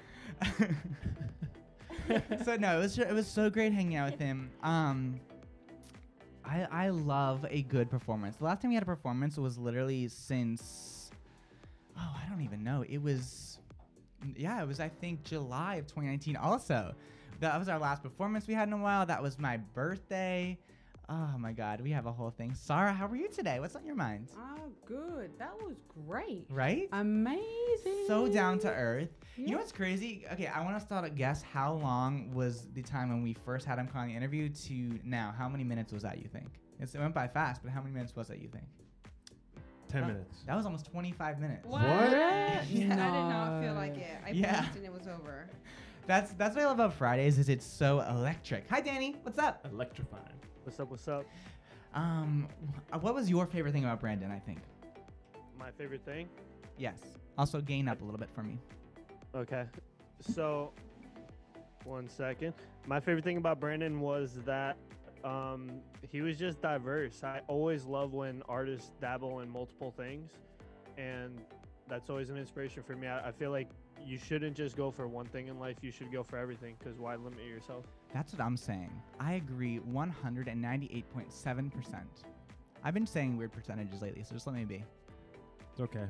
so 2.44 2.56
no, 2.56 2.78
it 2.78 2.80
was 2.80 2.98
it 2.98 3.12
was 3.12 3.26
so 3.26 3.50
great 3.50 3.72
hanging 3.72 3.96
out 3.96 4.10
with 4.10 4.20
him. 4.20 4.50
Um, 4.62 5.20
I 6.44 6.66
I 6.70 6.88
love 6.90 7.46
a 7.48 7.62
good 7.62 7.90
performance. 7.90 8.36
The 8.36 8.44
last 8.44 8.62
time 8.62 8.70
we 8.70 8.74
had 8.74 8.82
a 8.82 8.86
performance 8.86 9.36
was 9.36 9.58
literally 9.58 10.08
since 10.08 11.10
oh 11.96 12.16
I 12.16 12.28
don't 12.28 12.42
even 12.42 12.64
know. 12.64 12.84
It 12.88 13.02
was 13.02 13.58
yeah, 14.36 14.62
it 14.62 14.68
was 14.68 14.80
I 14.80 14.88
think 14.88 15.24
July 15.24 15.76
of 15.76 15.86
2019. 15.86 16.36
Also, 16.36 16.94
that 17.40 17.58
was 17.58 17.68
our 17.68 17.78
last 17.78 18.02
performance 18.02 18.46
we 18.46 18.54
had 18.54 18.68
in 18.68 18.74
a 18.74 18.78
while. 18.78 19.06
That 19.06 19.22
was 19.22 19.38
my 19.38 19.56
birthday. 19.56 20.58
Oh 21.08 21.36
my 21.38 21.52
God, 21.52 21.80
we 21.80 21.90
have 21.90 22.06
a 22.06 22.12
whole 22.12 22.30
thing. 22.30 22.54
Sarah, 22.54 22.92
how 22.92 23.06
are 23.06 23.16
you 23.16 23.28
today? 23.28 23.60
What's 23.60 23.74
on 23.76 23.84
your 23.84 23.96
mind? 23.96 24.28
Oh, 24.36 24.70
good. 24.86 25.30
That 25.38 25.52
was 25.60 25.76
great. 26.06 26.46
Right? 26.48 26.88
Amazing. 26.92 28.04
So 28.06 28.28
down 28.28 28.58
to 28.60 28.68
earth. 28.72 29.08
You 29.36 29.48
know 29.48 29.58
what's 29.58 29.72
crazy? 29.72 30.24
Okay, 30.32 30.46
I 30.46 30.62
want 30.62 30.76
to 30.78 30.80
start 30.84 31.04
a 31.04 31.10
guess. 31.10 31.42
How 31.42 31.74
long 31.74 32.32
was 32.32 32.68
the 32.74 32.82
time 32.82 33.08
when 33.10 33.22
we 33.22 33.34
first 33.44 33.66
had 33.66 33.78
him 33.78 33.88
on 33.94 34.08
the 34.08 34.14
interview 34.14 34.48
to 34.48 34.98
now? 35.04 35.34
How 35.36 35.48
many 35.48 35.64
minutes 35.64 35.92
was 35.92 36.02
that? 36.02 36.18
You 36.18 36.28
think? 36.28 36.46
It's, 36.78 36.94
it 36.94 36.98
went 37.00 37.14
by 37.14 37.28
fast, 37.28 37.62
but 37.62 37.72
how 37.72 37.80
many 37.82 37.92
minutes 37.92 38.14
was 38.16 38.28
that? 38.28 38.40
You 38.40 38.48
think? 38.48 38.64
10 39.88 40.00
That- 40.02 40.06
minutes. 40.06 40.44
That 40.46 40.56
was 40.56 40.64
almost 40.64 40.86
25 40.90 41.40
minutes. 41.40 41.66
What? 41.66 41.82
Yeah. 41.82 42.60
I 42.70 42.72
did 42.72 42.88
not 42.88 43.60
feel 43.60 43.74
like 43.74 43.96
it. 43.98 44.16
I 44.24 44.30
Yeah. 44.30 44.66
and 44.74 44.84
it 44.84 44.92
was 44.92 45.06
over. 45.08 45.50
That's 46.06 46.32
that's 46.32 46.56
what 46.56 46.64
I 46.64 46.66
love 46.66 46.80
about 46.80 46.94
Fridays 46.94 47.38
is 47.38 47.48
it's 47.48 47.64
so 47.64 48.00
electric. 48.00 48.68
Hi, 48.68 48.80
Danny. 48.80 49.16
What's 49.22 49.38
up? 49.38 49.66
Electrifying. 49.72 50.24
What's 50.64 50.80
up? 50.80 50.90
What's 50.90 51.06
up? 51.06 51.24
Um, 51.94 52.48
what 53.00 53.14
was 53.14 53.30
your 53.30 53.46
favorite 53.46 53.72
thing 53.72 53.84
about 53.84 54.00
Brandon? 54.00 54.30
I 54.30 54.38
think. 54.38 54.58
My 55.58 55.70
favorite 55.70 56.04
thing. 56.04 56.28
Yes. 56.76 56.98
Also, 57.38 57.60
gain 57.60 57.88
up 57.88 58.00
a 58.02 58.04
little 58.04 58.18
bit 58.18 58.30
for 58.34 58.42
me. 58.42 58.58
Okay. 59.34 59.64
So, 60.20 60.72
one 61.84 62.08
second. 62.08 62.54
My 62.86 62.98
favorite 62.98 63.24
thing 63.24 63.36
about 63.36 63.60
Brandon 63.60 64.00
was 64.00 64.40
that 64.44 64.76
um, 65.24 65.70
he 66.10 66.20
was 66.20 66.36
just 66.36 66.60
diverse. 66.60 67.22
I 67.22 67.42
always 67.46 67.84
love 67.84 68.12
when 68.12 68.42
artists 68.48 68.90
dabble 69.00 69.40
in 69.40 69.48
multiple 69.48 69.94
things, 69.96 70.30
and 70.98 71.40
that's 71.88 72.10
always 72.10 72.30
an 72.30 72.36
inspiration 72.36 72.82
for 72.82 72.96
me. 72.96 73.06
I, 73.06 73.28
I 73.28 73.32
feel 73.32 73.50
like 73.52 73.68
you 74.06 74.18
shouldn't 74.18 74.56
just 74.56 74.76
go 74.76 74.90
for 74.90 75.08
one 75.08 75.26
thing 75.26 75.48
in 75.48 75.58
life. 75.58 75.76
You 75.82 75.90
should 75.90 76.12
go 76.12 76.22
for 76.22 76.38
everything 76.38 76.76
because 76.78 76.98
why 76.98 77.16
limit 77.16 77.44
yourself? 77.44 77.84
That's 78.12 78.32
what 78.32 78.42
I'm 78.42 78.56
saying. 78.56 78.90
I 79.20 79.34
agree 79.34 79.80
198.7%. 79.90 82.02
I've 82.84 82.94
been 82.94 83.06
saying 83.06 83.36
weird 83.36 83.52
percentages 83.52 84.02
lately, 84.02 84.24
so 84.24 84.34
just 84.34 84.44
let 84.46 84.56
me 84.56 84.64
be. 84.64 84.82
It's 85.70 85.80
okay. 85.80 86.06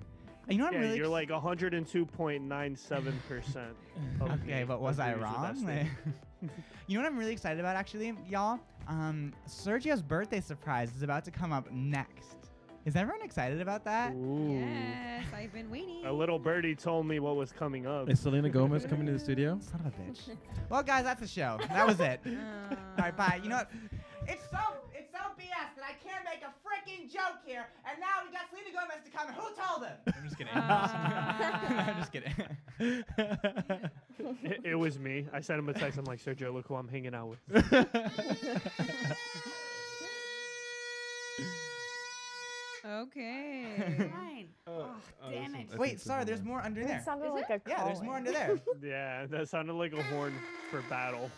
You 0.49 0.59
know 0.59 0.65
what 0.65 0.73
yeah, 0.73 0.81
I'm 0.81 0.85
really 0.85 0.97
you're 0.97 1.07
like 1.07 1.29
102.97 1.29 3.13
percent. 3.29 3.77
Okay, 4.23 4.65
but 4.65 4.81
was 4.81 4.99
I 4.99 5.15
wrong? 5.15 5.57
You 6.89 6.99
know 6.99 7.05
what 7.05 7.13
I'm 7.13 7.19
really 7.19 7.33
excited 7.33 7.61
about, 7.61 7.77
actually, 7.77 8.13
y'all? 8.29 8.59
Um, 8.89 9.33
Sergio's 9.47 10.03
birthday 10.03 10.41
surprise 10.41 10.91
is 10.97 11.05
about 11.05 11.25
to 11.27 11.31
come 11.31 11.53
up 11.53 11.71
next. 11.71 12.42
Is 12.85 12.97
everyone 12.97 13.23
excited 13.23 13.61
about 13.61 13.85
that? 13.85 14.13
Yes, 14.17 15.25
I've 15.33 15.53
been 15.53 15.71
waiting. 15.71 16.05
A 16.05 16.13
little 16.13 16.39
birdie 16.39 16.75
told 16.75 17.07
me 17.07 17.21
what 17.21 17.37
was 17.37 17.53
coming 17.53 17.87
up. 17.87 18.11
Is 18.11 18.19
Selena 18.19 18.51
Gomez 18.51 18.85
coming 18.87 19.07
to 19.07 19.13
the 19.13 19.21
studio? 19.21 19.57
Son 19.71 19.81
of 19.81 19.87
a 19.87 19.91
bitch. 19.91 20.37
Well, 20.69 20.83
guys, 20.83 21.05
that's 21.05 21.21
the 21.21 21.29
show. 21.29 21.59
That 21.69 21.87
was 21.87 22.01
it. 22.01 22.21
Uh. 22.33 22.75
All 22.99 23.05
right, 23.05 23.17
bye. 23.17 23.41
You 23.43 23.49
know 23.51 23.57
what? 23.57 23.71
It's 24.27 24.43
so 24.51 24.59
it's 24.95 25.11
so 25.13 25.19
BS 25.39 25.77
that 25.77 25.85
I 25.85 25.93
can't 26.03 26.25
make 26.25 26.43
a 26.43 26.53
freaking 26.67 27.11
joke 27.13 27.41
here, 27.45 27.67
and 27.89 27.99
now 28.01 28.23
we 28.27 28.33
got 28.33 28.49
Selena 28.51 28.71
Gomez 28.73 29.05
to 29.05 29.11
come. 29.11 29.29
Who 29.35 29.43
told 29.61 29.85
him? 29.85 29.97
I'm 30.17 30.25
just 30.25 30.39
kidding. 30.39 30.55
I'm 31.77 31.97
just 31.99 32.13
kidding. 32.13 33.85
it, 34.45 34.61
it 34.65 34.75
was 34.75 34.99
me. 34.99 35.27
I 35.33 35.41
sent 35.41 35.59
him 35.59 35.69
a 35.69 35.73
text. 35.75 35.99
I'm 35.99 36.05
like, 36.05 36.21
Sergio, 36.23 36.53
look 36.53 36.67
who 36.69 36.75
I'm 36.77 36.89
hanging 36.89 37.15
out 37.15 37.29
with. 37.29 37.41
Okay. 42.85 43.67
Fine. 44.13 44.49
Oh, 44.67 44.87
oh, 45.25 45.31
damn 45.31 45.55
it. 45.57 45.77
Wait, 45.77 46.01
sorry. 46.01 46.25
There's 46.25 46.43
more 46.43 46.61
under 46.61 46.81
there. 46.81 46.89
It 46.89 46.93
there. 46.93 47.03
sounded 47.05 47.27
Is 47.27 47.33
like 47.35 47.51
it? 47.51 47.63
a 47.67 47.69
Yeah, 47.71 47.85
there's 47.85 48.01
more 48.01 48.15
under 48.17 48.31
there. 48.33 48.61
yeah, 48.83 49.27
that 49.27 49.49
sounded 49.49 49.73
like 49.75 49.93
a 49.93 50.03
horn 50.05 50.33
for 50.71 50.83
battle. 50.89 51.31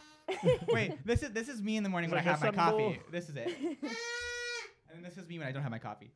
Wait, 0.68 1.04
this 1.06 1.22
is 1.22 1.30
this 1.32 1.48
is 1.48 1.60
me 1.62 1.76
in 1.76 1.82
the 1.82 1.88
morning 1.88 2.10
when 2.10 2.18
I 2.20 2.22
have 2.22 2.40
my 2.42 2.50
coffee. 2.50 3.00
This 3.10 3.28
is 3.28 3.36
it. 3.36 3.56
And 4.94 5.04
this 5.04 5.16
is 5.18 5.26
me 5.26 5.38
when 5.38 5.48
I 5.48 5.52
don't 5.52 5.62
have 5.62 5.70
my 5.70 5.78
coffee. 5.78 6.12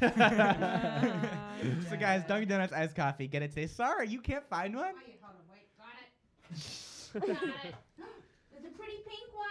so 0.00 1.96
guys, 1.98 2.22
Dunkin' 2.28 2.48
Donuts 2.48 2.72
iced 2.72 2.94
coffee. 2.94 3.26
Get 3.28 3.42
it 3.42 3.48
today. 3.48 3.66
Sorry, 3.66 4.08
you 4.08 4.20
can't 4.20 4.48
find 4.48 4.74
one. 4.76 4.94
Wait, 4.94 5.20
Got 5.78 5.88
it. 6.54 6.54
There's 7.14 8.64
a 8.64 8.76
pretty 8.76 8.96
pink 9.06 9.34
one. 9.34 9.48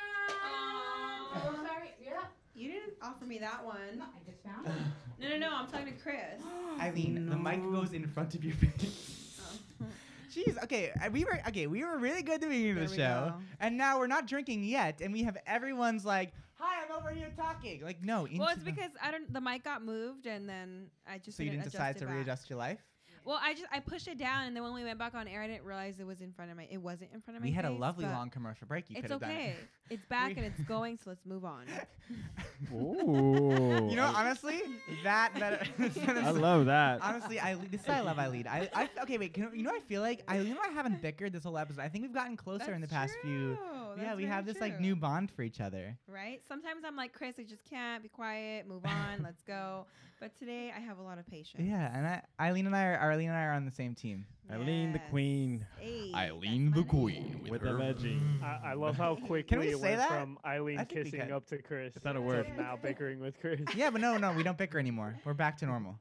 Oh, 1.35 1.53
sorry. 1.55 1.67
Yeah. 1.67 1.70
You 2.53 2.69
didn't 2.71 2.93
offer 3.01 3.25
me 3.25 3.37
that 3.39 3.63
one. 3.65 3.75
I 4.01 4.29
just 4.29 4.43
found 4.43 4.67
it. 4.67 4.73
No, 5.21 5.29
no, 5.29 5.37
no. 5.37 5.49
I'm 5.53 5.67
talking 5.67 5.85
to 5.93 5.99
Chris. 6.01 6.41
I 6.79 6.87
Eileen, 6.87 7.29
the 7.29 7.35
mic 7.37 7.61
goes 7.71 7.93
in 7.93 8.07
front 8.07 8.33
of 8.33 8.43
your 8.43 8.55
face. 8.55 9.39
Jeez, 10.33 10.61
okay, 10.63 10.89
uh, 10.99 11.09
we 11.11 11.25
were 11.25 11.39
okay. 11.49 11.67
We 11.67 11.83
were 11.83 11.97
really 11.99 12.23
good 12.23 12.35
at 12.35 12.41
the 12.41 12.47
beginning 12.47 12.71
of 12.71 12.75
the 12.77 12.81
There 12.81 12.89
we 12.89 12.95
show, 12.97 13.33
go. 13.37 13.43
and 13.59 13.77
now 13.77 13.99
we're 13.99 14.07
not 14.07 14.25
drinking 14.27 14.63
yet, 14.63 14.99
and 15.01 15.11
we 15.13 15.21
have 15.23 15.37
everyone's 15.45 16.05
like, 16.05 16.31
"Hi, 16.55 16.83
I'm 16.85 16.91
over 16.97 17.11
here 17.11 17.31
talking." 17.37 17.81
Like, 17.83 18.01
no, 18.03 18.21
Well, 18.23 18.29
into 18.31 18.43
it's 18.53 18.63
the- 18.63 18.71
because 18.71 18.91
I 19.03 19.11
don't. 19.11 19.31
The 19.31 19.41
mic 19.41 19.63
got 19.63 19.83
moved, 19.83 20.25
and 20.25 20.47
then 20.49 20.87
I 21.05 21.17
just. 21.19 21.35
so 21.37 21.43
you 21.43 21.49
didn't 21.49 21.63
adjust 21.63 21.73
decide 21.73 21.95
it 21.97 21.99
to 21.99 22.05
back. 22.05 22.15
readjust 22.15 22.49
your 22.49 22.57
life. 22.57 22.79
Well, 23.23 23.39
I 23.41 23.53
just 23.53 23.65
I 23.71 23.79
pushed 23.79 24.07
it 24.07 24.17
down, 24.17 24.45
and 24.45 24.55
then 24.55 24.63
when 24.63 24.73
we 24.73 24.83
went 24.83 24.97
back 24.97 25.13
on 25.13 25.27
air, 25.27 25.41
I 25.41 25.47
didn't 25.47 25.63
realize 25.63 25.99
it 25.99 26.07
was 26.07 26.21
in 26.21 26.31
front 26.31 26.49
of 26.49 26.57
my. 26.57 26.67
It 26.71 26.77
wasn't 26.77 27.11
in 27.13 27.21
front 27.21 27.37
of 27.37 27.43
my. 27.43 27.49
We 27.49 27.53
had 27.53 27.65
a 27.65 27.71
lovely 27.71 28.05
long 28.05 28.29
commercial 28.29 28.67
break. 28.67 28.89
You 28.89 28.95
It's 28.97 29.03
could 29.03 29.11
have 29.11 29.21
done 29.21 29.31
okay. 29.31 29.49
it. 29.49 29.57
It's 29.91 30.05
back 30.05 30.37
and 30.37 30.45
it's 30.45 30.61
going, 30.61 30.97
so 31.03 31.09
let's 31.09 31.25
move 31.25 31.43
on. 31.43 31.65
Ooh. 32.73 33.89
You 33.89 33.97
know, 33.97 34.09
honestly, 34.15 34.61
that 35.03 35.33
better. 35.37 35.61
I 36.21 36.31
love 36.31 36.67
that. 36.67 37.01
Honestly, 37.01 37.41
I 37.41 37.55
this 37.55 37.81
is 37.81 37.87
why 37.87 37.97
I 37.97 37.99
love 37.99 38.17
Eileen. 38.17 38.47
I, 38.47 38.69
I 38.73 38.89
okay, 39.01 39.17
wait. 39.17 39.33
Can, 39.33 39.51
you 39.53 39.63
know, 39.63 39.71
I 39.71 39.81
feel 39.81 40.01
like 40.01 40.23
Eileen 40.29 40.51
and 40.51 40.59
I 40.65 40.69
haven't 40.69 41.01
bickered 41.01 41.33
this 41.33 41.43
whole 41.43 41.57
episode. 41.57 41.81
I 41.81 41.89
think 41.89 42.03
we've 42.03 42.13
gotten 42.13 42.37
closer 42.37 42.73
in 42.73 42.79
the 42.79 42.87
past 42.87 43.13
few. 43.21 43.57
Oh, 43.91 43.95
yeah, 43.97 44.07
That's 44.09 44.17
we 44.17 44.25
have 44.25 44.45
very 44.45 44.53
this 44.53 44.61
like 44.61 44.79
new 44.79 44.95
bond 44.95 45.31
for 45.31 45.41
each 45.41 45.59
other. 45.59 45.97
right? 46.07 46.41
Sometimes 46.47 46.83
I'm 46.85 46.95
like, 46.95 47.13
Chris, 47.13 47.35
I 47.39 47.43
just 47.43 47.65
can't 47.69 48.01
be 48.03 48.09
quiet. 48.09 48.67
Move 48.67 48.85
on. 48.85 49.21
let's 49.23 49.41
go. 49.43 49.85
But 50.19 50.37
today 50.37 50.71
I 50.75 50.79
have 50.79 50.99
a 50.99 51.01
lot 51.01 51.17
of 51.17 51.25
patience. 51.27 51.63
Yeah, 51.67 51.91
and 51.97 52.05
I, 52.07 52.21
Eileen 52.39 52.67
and 52.67 52.75
I 52.75 52.85
are 52.85 53.11
Eileen 53.11 53.29
and 53.29 53.37
I 53.37 53.45
are 53.45 53.53
on 53.53 53.65
the 53.65 53.71
same 53.71 53.95
team. 53.95 54.25
Eileen 54.51 54.91
the 54.93 54.99
queen. 55.09 55.65
Hey, 55.79 56.11
Eileen 56.13 56.71
the 56.71 56.83
queen 56.83 57.47
With 57.49 57.61
the 57.61 57.69
veggie. 57.69 58.19
Mm. 58.19 58.43
I, 58.43 58.71
I 58.71 58.73
love 58.73 58.97
how 58.97 59.15
quickly 59.27 59.57
we 59.57 59.67
it 59.69 59.77
say 59.77 59.81
went 59.81 59.97
that? 59.97 60.09
from 60.09 60.37
Eileen 60.45 60.77
I 60.77 60.83
think 60.83 61.05
we 61.05 61.11
kissing 61.11 61.31
up 61.31 61.47
to 61.47 61.61
Chris. 61.61 61.95
It's 61.95 62.05
not 62.05 62.15
a 62.17 62.21
word. 62.21 62.47
Now 62.57 62.77
bickering 62.81 63.19
with 63.19 63.39
Chris. 63.39 63.61
Yeah, 63.75 63.89
but 63.89 64.01
no, 64.01 64.17
no, 64.17 64.33
we 64.33 64.43
don't 64.43 64.57
bicker 64.57 64.77
anymore. 64.77 65.17
We're 65.25 65.33
back 65.33 65.57
to 65.59 65.65
normal. 65.65 65.97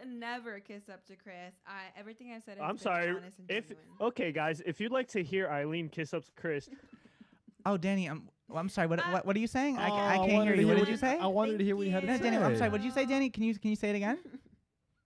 I 0.00 0.04
have 0.04 0.08
never 0.14 0.60
kissed 0.60 0.88
up 0.88 1.04
to 1.06 1.16
Chris. 1.16 1.52
I 1.66 1.82
everything 1.98 2.32
I've 2.32 2.42
said. 2.42 2.56
Has 2.58 2.62
I'm 2.64 2.76
been 2.76 2.78
sorry. 2.78 3.10
honest 3.10 3.38
and 3.38 3.50
If 3.50 3.68
genuine. 3.68 3.86
okay, 4.00 4.32
guys, 4.32 4.62
if 4.64 4.80
you'd 4.80 4.92
like 4.92 5.08
to 5.08 5.22
hear 5.22 5.48
Eileen 5.48 5.88
kiss 5.88 6.14
up 6.14 6.24
to 6.24 6.30
Chris, 6.36 6.68
Oh, 7.66 7.76
Danny, 7.76 8.06
I'm, 8.06 8.26
well, 8.48 8.58
I'm 8.58 8.70
sorry. 8.70 8.86
What, 8.86 9.00
what, 9.12 9.26
what 9.26 9.36
are 9.36 9.38
you 9.38 9.46
saying? 9.46 9.76
I, 9.76 9.88
I 9.88 9.90
Oh, 9.90 9.94
I 9.94 10.16
can't 10.26 10.32
wanted 10.32 10.44
hear 10.46 10.54
to 10.56 10.60
you. 10.62 10.66
What 10.68 10.76
hear 10.78 10.84
did 10.86 10.90
you 10.92 10.94
what- 10.94 11.00
say? 11.00 11.18
I 11.18 11.26
wanted 11.26 11.58
to 11.58 11.64
hear 11.64 11.76
what 11.76 11.84
you 11.86 11.92
had 11.92 12.00
to 12.00 12.06
No, 12.06 12.16
Danny, 12.18 12.36
I'm 12.38 12.56
sorry. 12.56 12.70
What 12.70 12.78
did 12.78 12.86
you 12.86 12.92
say, 12.92 13.04
Danny? 13.04 13.28
Can 13.28 13.42
you 13.42 13.54
can 13.58 13.68
you 13.70 13.76
say 13.76 13.90
it 13.90 13.96
again? 13.96 14.18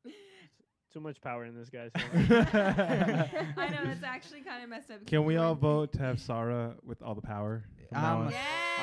too 0.93 1.01
much 1.01 1.21
power 1.21 1.45
in 1.45 1.57
this 1.57 1.69
guy's. 1.69 1.91
I 1.97 3.69
know 3.69 3.91
it's 3.91 4.05
actually 4.05 4.43
kind 4.43 4.63
of 4.63 4.71
messed 4.71 4.93
up. 4.93 5.05
Can 5.07 5.25
we 5.25 5.37
all 5.37 5.57
vote 5.57 5.93
to 5.95 5.99
have 5.99 6.21
Sarah 6.21 6.75
with 6.85 7.03
all 7.03 7.17
the 7.17 7.21
power? 7.21 7.65
from 7.89 7.99
Um, 8.05 8.05
on? 8.29 8.35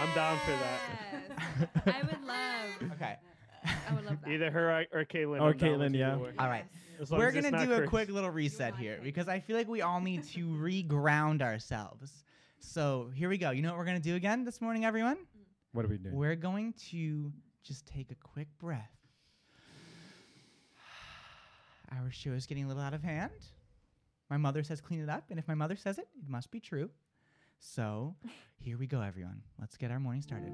I'm 0.01 0.15
down 0.15 0.37
for 0.39 0.51
that. 0.51 1.69
I 1.95 2.01
would 2.03 2.21
love. 2.23 2.91
Okay. 2.93 3.15
I 3.89 3.93
would 3.93 4.05
love 4.05 4.17
that. 4.23 4.31
Either 4.31 4.51
her 4.51 4.71
or, 4.71 4.85
or 5.01 5.05
Caitlin. 5.05 5.41
Or 5.41 5.49
I'm 5.49 5.57
down 5.57 5.79
with 5.79 5.91
Caitlin, 5.91 5.97
yeah. 5.97 6.13
All 6.39 6.47
right. 6.47 6.65
As 6.99 7.11
long 7.11 7.19
We're 7.19 7.29
as 7.29 7.35
it's 7.35 7.49
gonna 7.49 7.57
not 7.57 7.67
do 7.67 7.73
a 7.73 7.77
Chris. 7.77 7.89
quick 7.89 8.09
little 8.09 8.29
reset 8.29 8.75
here 8.75 8.99
because 9.03 9.27
I 9.27 9.39
feel 9.39 9.57
like 9.57 9.67
we 9.67 9.81
all 9.81 9.99
need 10.01 10.23
to 10.29 10.39
reground 10.47 11.41
ourselves. 11.41 12.23
So 12.59 13.09
here 13.15 13.29
we 13.29 13.37
go. 13.37 13.51
You 13.51 13.61
know 13.61 13.69
what 13.69 13.77
we're 13.79 13.85
gonna 13.85 13.99
do 13.99 14.15
again 14.15 14.43
this 14.43 14.61
morning, 14.61 14.85
everyone? 14.85 15.17
What 15.73 15.85
are 15.85 15.87
we 15.87 15.97
doing? 15.97 16.15
We're 16.15 16.35
going 16.35 16.73
to 16.91 17.31
just 17.63 17.87
take 17.87 18.11
a 18.11 18.15
quick 18.15 18.47
breath. 18.59 18.91
Our 21.91 22.11
show 22.11 22.31
is 22.31 22.45
getting 22.45 22.65
a 22.65 22.67
little 22.67 22.83
out 22.83 22.93
of 22.93 23.03
hand. 23.03 23.31
My 24.29 24.37
mother 24.37 24.63
says 24.63 24.81
clean 24.81 25.01
it 25.01 25.09
up, 25.09 25.25
and 25.29 25.39
if 25.39 25.47
my 25.47 25.55
mother 25.55 25.75
says 25.75 25.97
it, 25.97 26.07
it 26.17 26.29
must 26.29 26.51
be 26.51 26.59
true. 26.59 26.89
So 27.59 28.15
here 28.59 28.77
we 28.77 28.87
go, 28.87 29.01
everyone. 29.01 29.41
Let's 29.59 29.77
get 29.77 29.91
our 29.91 29.99
morning 29.99 30.21
started. 30.21 30.51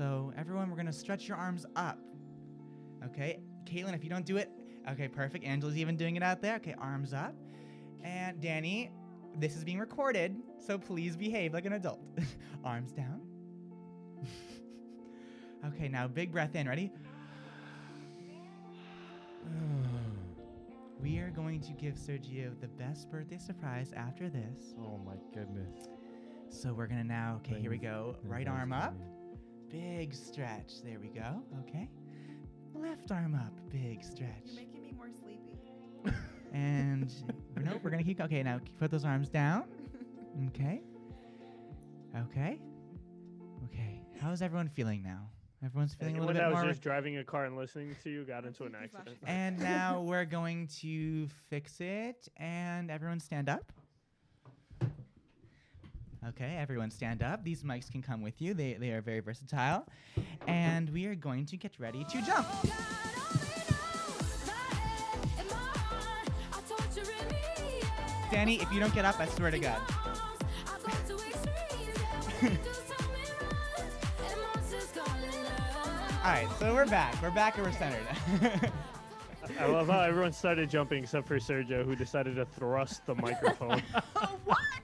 So 0.00 0.32
everyone, 0.34 0.70
we're 0.70 0.78
gonna 0.78 0.94
stretch 0.94 1.28
your 1.28 1.36
arms 1.36 1.66
up. 1.76 1.98
Okay, 3.04 3.38
Caitlin, 3.66 3.94
if 3.94 4.02
you 4.02 4.08
don't 4.08 4.24
do 4.24 4.38
it, 4.38 4.50
okay, 4.92 5.08
perfect. 5.08 5.44
Angela's 5.44 5.76
even 5.76 5.94
doing 5.94 6.16
it 6.16 6.22
out 6.22 6.40
there. 6.40 6.56
Okay, 6.56 6.74
arms 6.78 7.12
up. 7.12 7.34
And 8.02 8.40
Danny, 8.40 8.90
this 9.36 9.56
is 9.58 9.62
being 9.62 9.78
recorded, 9.78 10.34
so 10.58 10.78
please 10.78 11.18
behave 11.18 11.52
like 11.52 11.66
an 11.66 11.74
adult. 11.74 12.00
arms 12.64 12.92
down. 12.92 13.20
okay, 15.66 15.86
now 15.88 16.08
big 16.08 16.32
breath 16.32 16.54
in. 16.54 16.66
Ready? 16.66 16.90
We 21.02 21.18
are 21.18 21.30
going 21.30 21.60
to 21.60 21.72
give 21.72 21.94
Sergio 21.94 22.58
the 22.60 22.68
best 22.68 23.10
birthday 23.10 23.38
surprise 23.38 23.92
after 23.96 24.28
this. 24.28 24.74
Oh 24.78 24.98
my 25.04 25.14
goodness. 25.34 25.88
So 26.50 26.74
we're 26.74 26.88
gonna 26.88 27.04
now, 27.04 27.40
okay, 27.42 27.58
here 27.58 27.70
we 27.70 27.78
go. 27.78 28.16
things 28.20 28.30
Right 28.30 28.46
arm 28.46 28.72
up. 28.74 28.94
Funny. 29.70 29.96
Big 29.98 30.14
stretch. 30.14 30.82
There 30.84 30.98
we 31.00 31.08
go. 31.08 31.42
Okay. 31.60 31.88
Left 32.74 33.10
arm 33.10 33.34
up. 33.34 33.52
Big 33.70 34.02
stretch. 34.02 34.28
You're 34.46 34.56
making 34.56 34.82
me 34.82 34.92
more 34.96 35.08
sleepy. 35.22 35.60
And 36.52 37.12
nope, 37.64 37.78
we're 37.84 37.90
gonna 37.90 38.02
keep. 38.02 38.20
Okay, 38.20 38.42
now 38.42 38.60
put 38.80 38.90
those 38.90 39.04
arms 39.04 39.28
down. 39.28 39.64
Okay. 40.48 40.80
Okay. 42.16 42.60
Okay. 43.64 44.00
How's 44.20 44.42
everyone 44.42 44.68
feeling 44.68 45.02
now? 45.02 45.28
Everyone's 45.64 45.92
feeling 45.92 46.14
a 46.14 46.18
Anyone 46.18 46.34
little 46.34 46.50
that 46.50 46.56
bit 46.56 46.66
was 46.66 46.76
just 46.76 46.82
driving 46.82 47.18
a 47.18 47.24
car 47.24 47.44
and 47.44 47.56
listening 47.56 47.94
to 48.04 48.10
you 48.10 48.24
got 48.24 48.44
into 48.46 48.64
an 48.64 48.74
accident. 48.80 49.18
And 49.26 49.58
now 49.58 50.00
we're 50.00 50.24
going 50.24 50.68
to 50.80 51.26
fix 51.50 51.80
it. 51.80 52.28
And 52.36 52.90
everyone 52.90 53.20
stand 53.20 53.48
up. 53.48 53.72
Okay, 56.30 56.56
everyone 56.60 56.92
stand 56.92 57.22
up. 57.24 57.42
These 57.42 57.64
mics 57.64 57.90
can 57.90 58.02
come 58.02 58.22
with 58.22 58.40
you. 58.40 58.54
They, 58.54 58.74
they 58.74 58.90
are 58.90 59.00
very 59.00 59.18
versatile. 59.18 59.84
And 60.46 60.88
we 60.90 61.06
are 61.06 61.16
going 61.16 61.44
to 61.46 61.56
get 61.56 61.72
ready 61.80 62.04
to 62.04 62.22
jump. 62.22 62.46
Danny, 68.30 68.60
if 68.62 68.72
you 68.72 68.78
don't 68.78 68.94
get 68.94 69.04
up, 69.04 69.18
I 69.18 69.26
swear 69.26 69.50
to 69.50 69.58
God. 69.58 69.80
All 76.22 76.30
right, 76.30 76.46
so 76.60 76.72
we're 76.72 76.86
back. 76.86 77.20
We're 77.20 77.32
back 77.32 77.56
and 77.56 77.66
we're 77.66 77.72
centered. 77.72 78.06
I 79.58 79.66
love 79.66 79.88
how 79.88 80.02
everyone 80.02 80.32
started 80.32 80.70
jumping 80.70 81.02
except 81.02 81.26
for 81.26 81.40
Sergio, 81.40 81.84
who 81.84 81.96
decided 81.96 82.36
to 82.36 82.44
thrust 82.44 83.04
the 83.04 83.16
microphone. 83.16 83.82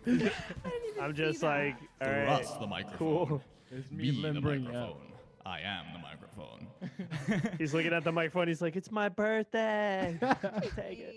I'm 1.01 1.15
just 1.15 1.43
like, 1.43 1.77
all 2.01 2.09
right, 2.09 2.25
Thrust 2.27 2.61
the 2.61 2.67
microphone. 2.67 2.99
cool. 2.99 3.43
It's 3.71 3.91
me 3.91 4.05
Be 4.05 4.11
the 4.13 4.21
limbering 4.23 4.67
up. 4.69 4.73
microphone. 4.73 5.13
I 5.45 5.61
am 5.61 5.85
the 5.93 5.99
microphone. 6.01 7.55
He's 7.59 7.73
looking 7.75 7.93
at 7.93 8.03
the 8.05 8.13
microphone. 8.13 8.49
He's 8.49 8.61
like, 8.63 8.75
it's 8.77 8.91
my 8.91 9.09
birthday. 9.09 10.19
Take 10.77 10.99
it. 11.01 11.15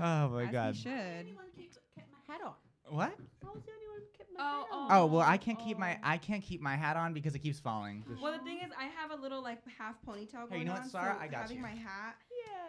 oh 0.00 0.28
my 0.28 0.44
As 0.44 0.50
God. 0.52 0.74
we 0.74 0.80
should. 0.80 0.90
my 1.36 2.02
hat 2.26 2.40
on. 2.44 2.52
What? 2.90 3.12
I 3.12 3.50
was 3.52 3.62
the 3.64 3.72
only 3.72 3.86
one 3.86 4.00
who 4.00 4.16
kept 4.16 4.30
my 4.36 4.40
Oh, 4.40 4.60
hat 4.60 4.66
on. 4.72 4.88
Oh 4.92 5.06
well, 5.06 5.20
I 5.22 5.36
can't 5.36 5.58
keep 5.58 5.78
my 5.78 5.94
oh. 5.96 5.98
I 6.02 6.16
can't 6.16 6.42
keep 6.42 6.60
my 6.60 6.74
hat 6.76 6.96
on 6.96 7.12
because 7.12 7.34
it 7.34 7.40
keeps 7.40 7.60
falling. 7.60 8.04
Well, 8.20 8.32
the 8.32 8.38
thing 8.44 8.58
is, 8.58 8.72
I 8.78 8.84
have 8.86 9.10
a 9.16 9.20
little 9.22 9.42
like 9.42 9.58
half 9.78 9.94
ponytail 10.06 10.48
going 10.48 10.50
Hey, 10.50 10.58
you 10.60 10.64
know 10.64 10.72
what, 10.72 10.82
on. 10.82 10.88
Sarah? 10.90 11.16
so 11.18 11.22
I 11.22 11.28
got 11.28 11.42
having 11.42 11.56
you. 11.58 11.62
my 11.62 11.70
hat 11.70 12.16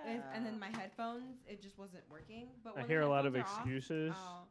is- 0.08 0.22
and 0.34 0.46
then 0.46 0.60
my 0.60 0.70
headphones, 0.70 1.38
it 1.48 1.62
just 1.62 1.78
wasn't 1.78 2.04
working. 2.12 2.48
But 2.64 2.74
I 2.76 2.82
when 2.82 2.88
hear 2.90 3.02
a 3.02 3.08
lot 3.08 3.26
of 3.26 3.34
headphones 3.36 3.58
are 3.58 3.62
off- 3.62 3.66
excuses. 3.68 4.14
oh, 4.16 4.42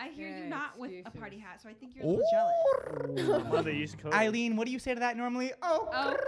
I 0.00 0.08
hear 0.08 0.28
Yeah, 0.28 0.44
you 0.44 0.48
not 0.48 0.78
with 0.78 0.92
a 1.04 1.10
party 1.10 1.38
hat, 1.38 1.60
so 1.62 1.68
I 1.68 1.74
think 1.74 1.94
you're 1.94 2.04
a 2.06 2.08
little 2.08 2.24
jealous. 2.30 3.44
I'm 3.46 3.52
on 3.54 3.64
the 3.64 3.70
East 3.70 3.98
Coast. 3.98 4.16
Eileen, 4.16 4.56
what 4.56 4.66
do 4.66 4.72
you 4.72 4.78
say 4.78 4.94
to 4.94 5.00
that 5.00 5.16
normally? 5.16 5.52
Oh. 5.62 5.88
Oh. 5.92 6.16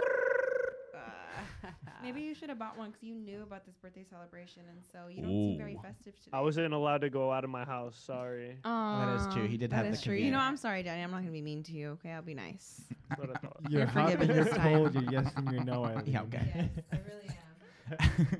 Maybe 2.03 2.21
you 2.21 2.35
should 2.35 2.49
have 2.49 2.59
bought 2.59 2.77
one 2.77 2.91
because 2.91 3.03
you 3.03 3.15
knew 3.15 3.41
about 3.41 3.65
this 3.65 3.75
birthday 3.81 4.03
celebration, 4.09 4.63
and 4.69 4.79
so 4.91 5.07
you 5.09 5.21
don't 5.21 5.31
seem 5.31 5.57
very 5.57 5.75
festive 5.81 6.13
today. 6.19 6.31
I 6.33 6.41
wasn't 6.41 6.73
allowed 6.73 7.01
to 7.01 7.09
go 7.09 7.31
out 7.31 7.43
of 7.45 7.49
my 7.49 7.63
house. 7.63 7.95
Sorry. 8.05 8.57
Oh, 8.65 8.99
that 8.99 9.27
is 9.27 9.33
true. 9.33 9.47
He 9.47 9.57
did 9.57 9.71
That 9.71 9.85
have 9.85 9.93
is 9.93 9.99
the 9.99 10.05
true. 10.07 10.15
You 10.15 10.31
know, 10.31 10.39
I'm 10.39 10.57
sorry, 10.57 10.83
Daddy. 10.83 11.01
I'm 11.01 11.11
not 11.11 11.21
gonna 11.21 11.31
be 11.31 11.41
mean 11.41 11.63
to 11.63 11.71
you. 11.71 11.91
Okay, 11.91 12.11
I'll 12.11 12.21
be 12.21 12.33
nice. 12.33 12.81
That's 13.09 13.21
what 13.21 13.29
I 13.29 13.39
thought. 13.39 13.57
You're, 13.69 13.79
You're 13.81 13.87
hot, 13.87 14.11
forgiven 14.11 14.35
you're 14.35 14.43
this 14.43 14.53
cold, 14.57 14.93
you're 14.93 15.11
yes 15.11 15.31
and 15.37 15.51
you're 15.51 15.63
no, 15.63 15.85
Eileen. 15.85 16.03
Yeah, 16.13 16.21
okay. 16.23 16.69
I 16.91 16.99
really 17.07 17.29
am. 17.99 18.37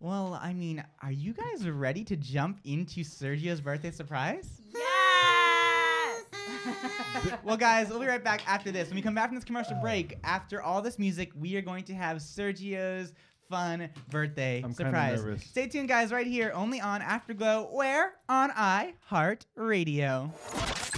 Well, 0.00 0.38
I 0.40 0.52
mean, 0.52 0.84
are 1.02 1.12
you 1.12 1.32
guys 1.32 1.68
ready 1.68 2.04
to 2.04 2.16
jump 2.16 2.60
into 2.64 3.02
Sergio's 3.02 3.60
birthday 3.60 3.90
surprise? 3.90 4.60
Yes. 4.72 6.22
well, 7.44 7.56
guys, 7.56 7.88
we'll 7.88 8.00
be 8.00 8.06
right 8.06 8.22
back 8.22 8.46
after 8.48 8.70
this. 8.70 8.88
When 8.88 8.96
we 8.96 9.02
come 9.02 9.14
back 9.14 9.28
from 9.28 9.36
this 9.36 9.44
commercial 9.44 9.76
break, 9.80 10.18
after 10.24 10.62
all 10.62 10.82
this 10.82 10.98
music, 10.98 11.30
we 11.38 11.56
are 11.56 11.62
going 11.62 11.84
to 11.84 11.94
have 11.94 12.18
Sergio's 12.18 13.12
fun 13.48 13.88
birthday 14.10 14.58
I'm 14.58 14.74
kinda 14.74 14.74
surprise. 14.76 15.24
nervous. 15.24 15.44
Stay 15.44 15.66
tuned, 15.66 15.88
guys, 15.88 16.12
right 16.12 16.26
here, 16.26 16.52
only 16.54 16.80
on 16.80 17.02
Afterglow, 17.02 17.68
where? 17.72 18.14
On 18.28 18.50
iHeart 18.50 19.46
Radio. 19.56 20.32
Broadcasting 20.42 20.86
in 20.86 20.89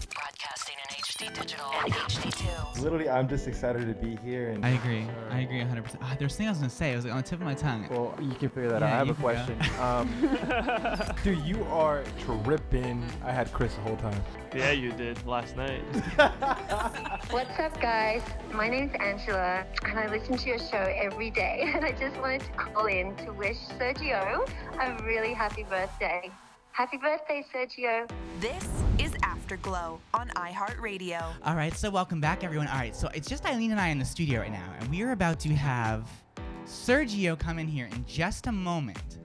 HD 1.23 1.35
digital 1.35 1.67
and 1.85 1.93
HD2. 1.93 2.81
Literally, 2.83 3.09
I'm 3.09 3.29
just 3.29 3.47
excited 3.47 3.87
to 3.87 3.95
be 3.95 4.17
here. 4.17 4.51
And 4.51 4.65
I 4.65 4.71
agree. 4.71 5.07
I 5.31 5.41
agree 5.41 5.61
100%. 5.61 5.97
Ah, 6.03 6.17
there's 6.19 6.33
something 6.33 6.47
I 6.49 6.51
was 6.51 6.59
going 6.59 6.71
to 6.71 6.75
say. 6.77 6.93
It 6.93 6.97
was 6.97 7.05
like 7.05 7.15
on 7.15 7.19
the 7.19 7.29
tip 7.29 7.39
of 7.41 7.45
my 7.45 7.55
tongue. 7.55 7.87
Well, 7.91 8.15
you 8.21 8.35
can 8.35 8.49
figure 8.49 8.71
that 8.71 8.81
Yeah, 8.81 8.87
out. 8.89 8.93
I 8.93 8.97
have 8.97 9.07
you 9.07 9.13
a 9.13 9.15
can 9.15 9.23
question. 9.23 9.59
Um, 9.81 11.17
dude, 11.25 11.39
you 11.47 11.63
are 11.65 12.03
tripping. 12.19 13.05
I 13.25 13.31
had 13.31 13.53
Chris 13.53 13.75
the 13.75 13.83
whole 13.83 13.97
time. 13.97 14.21
Yeah, 14.55 14.73
you 14.73 14.91
did 14.93 15.25
last 15.27 15.57
night. 15.57 15.83
What's 17.31 17.59
up, 17.59 17.81
guys? 17.81 18.23
My 18.53 18.69
name's 18.69 18.93
Angela, 19.01 19.65
and 19.85 19.99
I 19.99 20.09
listen 20.09 20.37
to 20.37 20.49
your 20.49 20.59
show 20.59 20.93
every 20.97 21.31
day. 21.31 21.71
And 21.73 21.85
I 21.87 21.93
just 21.93 22.17
wanted 22.21 22.43
to 22.43 22.51
call 22.53 22.87
in 22.87 23.17
to 23.17 23.33
wish 23.33 23.57
Sergio 23.79 24.47
a 24.81 25.03
really 25.05 25.33
happy 25.33 25.63
birthday. 25.65 26.31
Happy 26.73 26.97
birthday, 26.97 27.45
Sergio. 27.55 28.11
This 28.41 28.67
is 28.99 29.13
Afterglow 29.23 30.01
on 30.15 30.29
iHeartRadio. 30.31 31.23
All 31.45 31.55
right, 31.55 31.77
so 31.77 31.91
welcome 31.91 32.19
back, 32.19 32.43
everyone. 32.43 32.67
All 32.69 32.79
right, 32.79 32.97
so 32.97 33.09
it's 33.15 33.29
just 33.29 33.45
Eileen 33.45 33.73
and 33.73 33.81
I 33.81 33.89
in 33.89 33.99
the 33.99 34.07
studio 34.07 34.41
right 34.41 34.51
now, 34.51 34.73
and 34.81 34.89
we 34.89 35.03
are 35.03 35.13
about 35.13 35.39
to 35.41 35.51
have 35.51 36.09
Sergio 36.65 37.39
come 37.39 37.59
in 37.59 37.69
here 37.69 37.91
in 37.93 38.07
just 38.07 38.47
a 38.47 38.53
moment. 38.53 39.19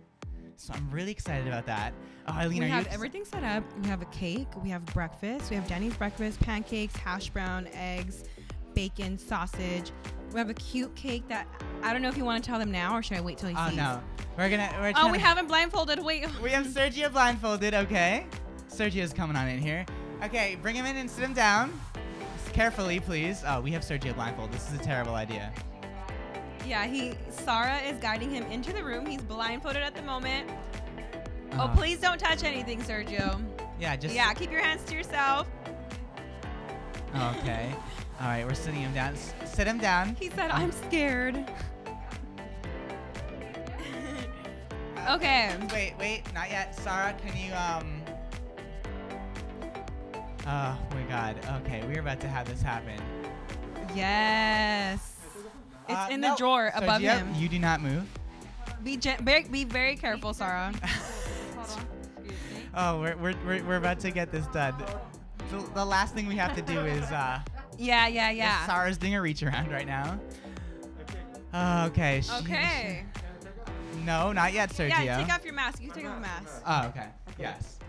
So 0.58 0.74
I'm 0.74 0.92
really 0.92 1.12
excited 1.12 1.48
about 1.48 1.66
that. 1.68 1.94
Oh, 2.28 2.34
Eileen, 2.34 2.60
we 2.60 2.66
are 2.66 2.68
have 2.68 2.88
you? 2.88 2.92
everything 2.92 3.24
set 3.24 3.46
up. 3.46 3.64
We 3.82 3.88
have 3.88 4.02
a 4.02 4.06
cake. 4.06 4.50
We 4.62 4.70
have 4.70 4.86
breakfast. 4.88 5.50
We 5.50 5.56
have 5.56 5.68
Danny's 5.70 5.96
breakfast, 5.96 6.42
pancakes, 6.42 6.98
hash 6.98 7.30
brown, 7.30 7.68
eggs, 7.74 8.26
bacon, 8.74 9.18
sausage. 9.18 9.92
We 10.34 10.40
have 10.40 10.50
a 10.50 10.54
cute 10.54 10.94
cake 10.96 11.28
that 11.30 11.48
I 11.84 11.94
don't 11.94 12.02
know 12.02 12.10
if 12.10 12.18
you 12.18 12.26
want 12.26 12.44
to 12.44 12.48
tell 12.50 12.60
them 12.60 12.72
now 12.72 12.96
or 12.96 13.02
should 13.02 13.18
I 13.18 13.22
wait 13.22 13.38
till 13.38 13.50
he 13.50 13.56
Oh 13.58 13.70
sees. 13.70 13.78
no, 13.78 14.02
we're 14.38 14.50
gonna. 14.50 14.70
We're 14.80 14.94
Oh, 14.96 15.12
we 15.12 15.20
haven't 15.20 15.48
blindfolded. 15.48 16.04
Wait. 16.04 16.26
We 16.44 16.52
have 16.52 16.66
Sergio 16.68 17.12
blindfolded. 17.12 17.74
Okay, 17.74 18.28
Sergio's 18.70 19.14
coming 19.14 19.36
on 19.38 19.48
in 19.48 19.60
here. 19.60 19.86
Okay, 20.24 20.58
bring 20.62 20.76
him 20.76 20.86
in 20.86 20.98
and 20.98 21.10
sit 21.10 21.24
him 21.24 21.34
down. 21.34 21.80
Carefully, 22.54 23.00
please. 23.00 23.44
Oh, 23.48 23.62
we 23.62 23.72
have 23.72 23.84
Sergio 23.84 24.14
blindfolded. 24.16 24.56
This 24.56 24.72
is 24.72 24.80
a 24.80 24.84
terrible 24.84 25.16
idea. 25.16 25.54
Yeah, 26.66 26.86
he 26.86 27.14
Sarah 27.30 27.78
is 27.88 27.98
guiding 28.00 28.32
him 28.32 28.44
into 28.52 28.74
the 28.74 28.84
room. 28.84 29.06
He's 29.06 29.22
blindfolded 29.22 29.82
at 29.82 29.96
the 29.96 30.02
moment. 30.02 30.50
Uh, 31.54 31.70
oh, 31.72 31.78
please 31.78 32.00
don't 32.00 32.20
touch 32.20 32.44
anything, 32.44 32.82
Sergio. 32.82 33.42
Yeah, 33.80 33.96
just 33.96 34.14
yeah, 34.14 34.34
keep 34.34 34.52
your 34.52 34.62
hands 34.62 34.84
to 34.86 34.96
yourself. 34.96 35.48
Okay. 37.16 37.74
All 38.20 38.28
right, 38.28 38.46
we're 38.48 38.54
sitting 38.56 38.80
him 38.82 38.94
down. 38.94 39.14
S- 39.14 39.34
sit 39.46 39.68
him 39.68 39.78
down. 39.78 40.16
He 40.20 40.30
said, 40.32 40.50
"I'm 40.52 40.72
scared." 40.72 41.36
okay. 45.10 45.56
Wait, 45.72 45.94
wait, 46.00 46.24
not 46.34 46.50
yet. 46.50 46.76
Sarah, 46.76 47.16
can 47.24 47.38
you 47.38 47.54
um? 47.54 48.02
Oh 50.48 50.78
my 50.92 51.04
God. 51.10 51.36
Okay, 51.64 51.84
we're 51.88 52.00
about 52.00 52.20
to 52.22 52.28
have 52.28 52.48
this 52.48 52.62
happen. 52.62 53.00
Yes. 53.96 55.14
It's 55.90 55.98
Uh, 55.98 56.08
in 56.12 56.22
no. 56.22 56.32
the 56.32 56.38
drawer 56.38 56.72
So, 56.76 56.84
above 56.84 57.02
yep, 57.02 57.20
him. 57.20 57.34
You 57.36 57.50
do 57.50 57.60
not 57.60 57.82
move. 57.82 58.06
Be 58.84 58.98
gen- 58.98 59.24
very, 59.24 59.44
be 59.44 59.64
very 59.64 59.96
careful, 59.96 60.34
Sarah. 60.34 60.74
Oh, 62.80 63.00
we're, 63.02 63.18
we're, 63.18 63.34
we're, 63.44 63.64
we're 63.64 63.76
about 63.78 64.00
to 64.02 64.12
get 64.12 64.32
this 64.32 64.46
done. 64.48 64.76
The, 65.50 65.58
the 65.74 65.84
last 65.84 66.14
thing 66.14 66.28
we 66.28 66.36
have 66.36 66.56
to 66.56 66.62
do 66.62 66.80
is 66.82 67.02
uh. 67.06 67.40
Yeah, 67.78 68.08
yeah, 68.08 68.32
yeah. 68.32 68.66
Sarah's 68.66 68.98
doing 68.98 69.16
a 69.16 69.22
reach 69.22 69.44
around 69.44 69.72
right 69.72 69.88
now. 69.88 70.20
Okay. 71.88 72.22
she- 72.22 72.32
Okay. 72.44 73.06
No, 74.06 74.32
not 74.32 74.54
yet, 74.54 74.70
Sergio. 74.70 75.04
Yeah, 75.04 75.18
take 75.18 75.34
off 75.34 75.44
your 75.44 75.54
mask. 75.54 75.82
You 75.82 75.90
take 75.90 76.06
off 76.06 76.12
your 76.12 76.20
mask. 76.20 76.62
Oh, 76.66 76.88
okay. 76.88 77.08
Yes. 77.40 77.80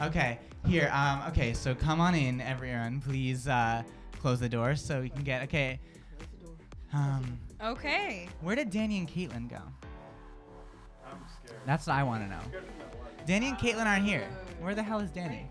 Okay. 0.00 0.38
Here. 0.66 0.90
Um. 0.92 1.22
Okay. 1.28 1.52
So 1.52 1.74
come 1.74 2.00
on 2.00 2.14
in, 2.14 2.40
everyone. 2.40 3.00
Please 3.00 3.48
uh, 3.48 3.82
close 4.20 4.40
the 4.40 4.48
door 4.48 4.76
so 4.76 5.00
we 5.00 5.08
can 5.08 5.22
get. 5.24 5.42
Okay. 5.44 5.80
Um. 6.92 7.38
Okay. 7.62 8.28
Where 8.40 8.54
did 8.54 8.70
Danny 8.70 8.98
and 8.98 9.08
Caitlin 9.08 9.48
go? 9.48 9.58
That's 11.66 11.86
what 11.86 11.94
I 11.96 12.02
want 12.02 12.22
to 12.24 12.28
know. 12.28 12.60
Danny 13.26 13.48
and 13.48 13.56
Caitlin 13.58 13.86
aren't 13.86 14.04
here. 14.04 14.28
Where 14.60 14.74
the 14.74 14.82
hell 14.82 15.00
is 15.00 15.10
Danny? 15.10 15.48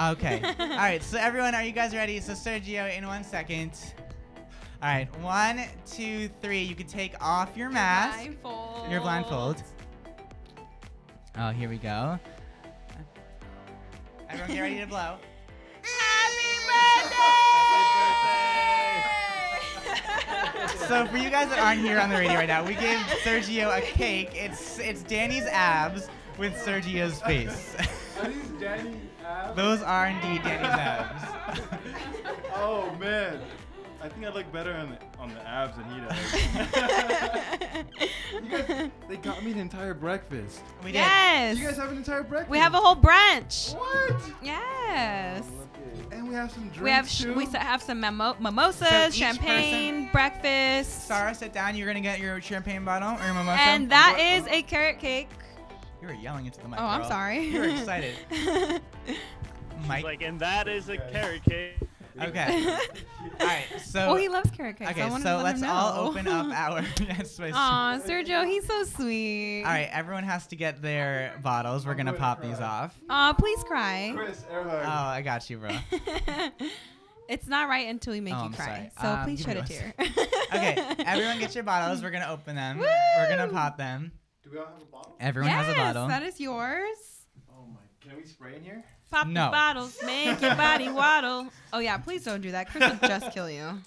Okay. 0.00 0.42
All 0.58 0.68
right. 0.76 1.02
So 1.02 1.18
everyone, 1.18 1.54
are 1.54 1.62
you 1.62 1.72
guys 1.72 1.94
ready? 1.94 2.20
So 2.20 2.32
Sergio, 2.32 2.96
in 2.96 3.06
one 3.06 3.22
second. 3.24 3.72
All 4.82 4.88
right. 4.88 5.08
One, 5.20 5.60
two, 5.86 6.28
three. 6.42 6.62
You 6.62 6.74
can 6.74 6.86
take 6.86 7.14
off 7.20 7.56
your 7.56 7.70
mask. 7.70 8.18
Blindfold. 8.18 8.90
Your 8.90 9.00
blindfold. 9.00 9.62
Oh, 11.38 11.50
here 11.50 11.68
we 11.68 11.78
go. 11.78 12.18
Everyone, 14.28 14.50
get 14.54 14.60
ready 14.60 14.78
to 14.80 14.86
blow. 14.86 15.16
Happy 15.82 16.44
birthday! 16.66 17.34
So 20.88 21.06
for 21.06 21.16
you 21.16 21.30
guys 21.30 21.48
that 21.48 21.58
aren't 21.58 21.80
here 21.80 21.98
on 22.00 22.08
the 22.10 22.16
radio 22.16 22.34
right 22.34 22.48
now, 22.48 22.64
we 22.64 22.74
gave 22.74 22.98
Sergio 23.22 23.76
a 23.76 23.80
cake. 23.80 24.30
It's 24.34 24.78
it's 24.78 25.02
Danny's 25.02 25.46
abs 25.46 26.08
with 26.36 26.54
Sergio's 26.54 27.20
face. 27.22 27.76
Are 28.20 28.28
these 28.28 28.48
Danny 28.60 28.96
abs? 29.34 29.56
Those 29.56 29.82
are 29.82 30.06
indeed 30.06 30.42
Danny's 30.42 30.66
abs. 30.68 31.60
oh 32.56 32.94
man, 33.00 33.40
I 34.02 34.08
think 34.08 34.26
I 34.26 34.30
look 34.30 34.50
better 34.52 34.72
on 34.74 34.90
the 34.90 34.98
on 35.20 35.32
the 35.34 35.46
abs 35.46 35.76
than 35.76 35.84
he 35.90 36.00
does. 36.00 36.16
guys, 38.50 38.90
they 39.08 39.16
got 39.16 39.42
me 39.44 39.52
an 39.52 39.58
entire 39.58 39.94
breakfast. 39.94 40.60
We 40.82 40.92
did. 40.92 40.98
Yes. 40.98 41.58
You 41.58 41.64
guys 41.66 41.76
have 41.76 41.90
an 41.90 41.96
entire 41.98 42.22
breakfast. 42.22 42.50
We 42.50 42.58
have 42.58 42.74
a 42.74 42.78
whole 42.78 42.96
brunch. 42.96 43.74
What? 43.74 44.20
Yes. 44.42 45.44
And 46.12 46.28
we 46.28 46.34
have 46.34 46.50
some 46.50 46.62
drinks 46.64 46.80
We 46.80 46.90
have 46.90 47.08
sh- 47.08 47.22
too. 47.22 47.34
we 47.34 47.46
have 47.46 47.82
some 47.82 48.00
mimo- 48.02 48.38
mimosas, 48.40 48.88
So 48.88 49.06
each 49.08 49.14
champagne, 49.14 50.08
breakfast, 50.12 51.06
Sarah, 51.06 51.34
sit 51.34 51.52
down. 51.52 51.76
You're 51.76 51.86
gonna 51.86 52.00
get 52.00 52.18
your 52.20 52.40
champagne 52.40 52.84
bottle 52.84 53.10
or 53.20 53.24
your 53.24 53.34
mimosa. 53.34 53.60
and 53.60 53.90
that 53.90 54.18
is 54.18 54.46
a 54.48 54.62
carrot 54.62 54.98
cake. 54.98 55.28
You 56.04 56.08
were 56.10 56.20
yelling 56.20 56.44
into 56.44 56.60
the 56.60 56.68
mic. 56.68 56.78
Oh, 56.78 56.84
I'm 56.84 57.00
girl. 57.00 57.08
sorry. 57.08 57.46
You 57.46 57.60
were 57.60 57.64
excited. 57.68 58.14
Mike. 59.86 60.04
Like, 60.04 60.20
and 60.22 60.38
that 60.38 60.68
is 60.68 60.90
a 60.90 60.98
carrot 60.98 61.42
cake. 61.44 61.76
Okay. 62.20 62.76
All 63.40 63.46
right. 63.46 63.64
So. 63.82 64.00
well, 64.08 64.16
he 64.16 64.28
loves 64.28 64.50
carrot 64.50 64.76
cakes. 64.76 64.90
Okay, 64.90 65.00
I 65.00 65.08
so 65.08 65.16
to 65.18 65.36
let 65.36 65.44
let's 65.44 65.62
him 65.62 65.70
all 65.70 66.06
open 66.08 66.28
up 66.28 66.46
our. 66.52 66.82
yes, 67.00 67.36
please. 67.36 67.52
Aw, 67.56 67.98
Sergio, 68.06 68.46
he's 68.46 68.66
so 68.66 68.84
sweet. 68.84 69.62
All 69.64 69.70
right, 69.72 69.88
everyone 69.90 70.24
has 70.24 70.46
to 70.48 70.56
get 70.56 70.82
their 70.82 71.40
bottles. 71.42 71.86
We're 71.86 71.94
gonna 71.94 72.12
pop 72.12 72.42
these 72.42 72.60
off. 72.60 72.94
Aw, 73.08 73.32
please 73.32 73.64
cry. 73.64 74.12
Chris 74.14 74.44
Oh, 74.52 74.58
I 74.60 75.22
got 75.22 75.48
you, 75.48 75.56
bro. 75.56 75.70
It's 77.30 77.48
not 77.48 77.68
right 77.70 77.88
until 77.88 78.12
we 78.12 78.20
make 78.20 78.34
Oh, 78.34 78.40
you 78.40 78.44
I'm 78.44 78.52
cry. 78.52 78.66
sorry. 78.66 78.90
So 79.00 79.08
Um, 79.08 79.24
please 79.24 79.44
give 79.44 79.56
me 79.56 79.62
shed 79.62 79.94
a 79.98 80.04
one 80.04 80.14
tear. 80.18 80.18
okay, 80.54 81.04
everyone 81.06 81.38
get 81.38 81.54
your 81.54 81.64
bottles. 81.64 82.02
We're 82.02 82.10
gonna 82.10 82.28
open 82.30 82.54
them. 82.54 82.78
We're 82.78 83.28
gonna 83.30 83.46
Woo! 83.46 83.52
pop 83.52 83.78
them. 83.78 84.12
Do 84.54 84.60
we 84.60 84.64
all 84.66 84.72
have 84.72 84.82
a 84.82 84.86
bottle? 84.86 85.16
Everyone 85.18 85.50
yes, 85.50 85.66
has 85.66 85.74
a 85.74 85.78
bottle. 85.78 86.06
that 86.06 86.22
is 86.22 86.38
yours. 86.38 86.96
Oh 87.50 87.66
my! 87.66 87.80
Can 88.00 88.16
we 88.16 88.24
spray 88.24 88.54
in 88.54 88.62
here? 88.62 88.84
Pop 89.10 89.26
No. 89.26 89.46
the 89.46 89.50
bottles, 89.50 89.98
make 90.06 90.40
your 90.40 90.54
body 90.54 90.88
waddle. 90.92 91.48
Oh 91.72 91.80
yeah, 91.80 91.98
please 91.98 92.22
don't 92.22 92.40
do 92.40 92.52
that. 92.52 92.70
Chris 92.70 92.88
will 92.88 93.08
just 93.08 93.32
kill 93.32 93.50
you. 93.50 93.80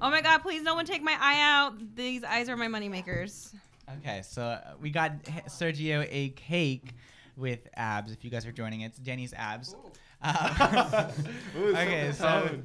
Oh 0.00 0.10
my 0.10 0.20
god, 0.20 0.38
please 0.38 0.64
no 0.64 0.74
one 0.74 0.86
take 0.86 1.04
my 1.04 1.16
eye 1.20 1.40
out. 1.40 1.74
These 1.94 2.24
eyes 2.24 2.48
are 2.48 2.56
my 2.56 2.66
money 2.66 2.88
makers. 2.88 3.54
Okay, 3.98 4.22
so 4.24 4.42
uh, 4.42 4.72
we 4.80 4.90
got 4.90 5.22
Sergio 5.46 6.04
a 6.10 6.30
cake 6.30 6.94
with 7.36 7.68
abs. 7.74 8.10
If 8.10 8.24
you 8.24 8.30
guys 8.30 8.44
are 8.44 8.52
joining, 8.52 8.80
it's 8.80 8.98
Jenny's 8.98 9.32
abs. 9.34 9.76
Uh, 10.20 11.12
Ooh, 11.56 11.68
okay, 11.76 12.10
something 12.10 12.12
so 12.12 12.18
solid. 12.18 12.64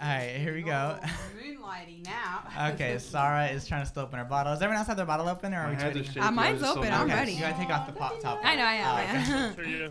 All 0.00 0.08
right, 0.08 0.36
here 0.36 0.54
we 0.54 0.62
go. 0.62 0.98
Moonlighting 1.42 2.04
now. 2.04 2.42
Okay, 2.74 2.98
Sarah 2.98 3.46
is 3.48 3.66
trying 3.66 3.82
to 3.82 3.86
still 3.88 4.02
open 4.04 4.18
her 4.18 4.24
bottle. 4.24 4.52
Does 4.52 4.62
everyone 4.62 4.78
else 4.78 4.88
have 4.88 4.96
their 4.96 5.06
bottle 5.06 5.28
open, 5.28 5.52
or 5.54 5.58
are 5.60 5.68
we 5.70 5.74
hands 5.76 5.84
are 5.84 5.90
trading? 5.92 6.04
shaking. 6.04 6.22
Uh, 6.22 6.30
mine's 6.30 6.62
I 6.62 6.66
was 6.66 6.74
so 6.74 6.80
open. 6.80 6.92
I'm 6.92 7.06
Okay, 7.06 7.14
ready. 7.14 7.32
You 7.32 7.40
gotta 7.40 7.56
take 7.58 7.70
off 7.70 7.86
the 7.86 7.92
pop 7.92 8.20
top. 8.20 8.40
I 8.44 8.56
know, 8.56 8.64
I 8.64 8.72
am, 8.74 8.86
Oh, 8.86 8.94
I 8.94 9.02
am. 9.02 9.52
okay. 9.52 9.90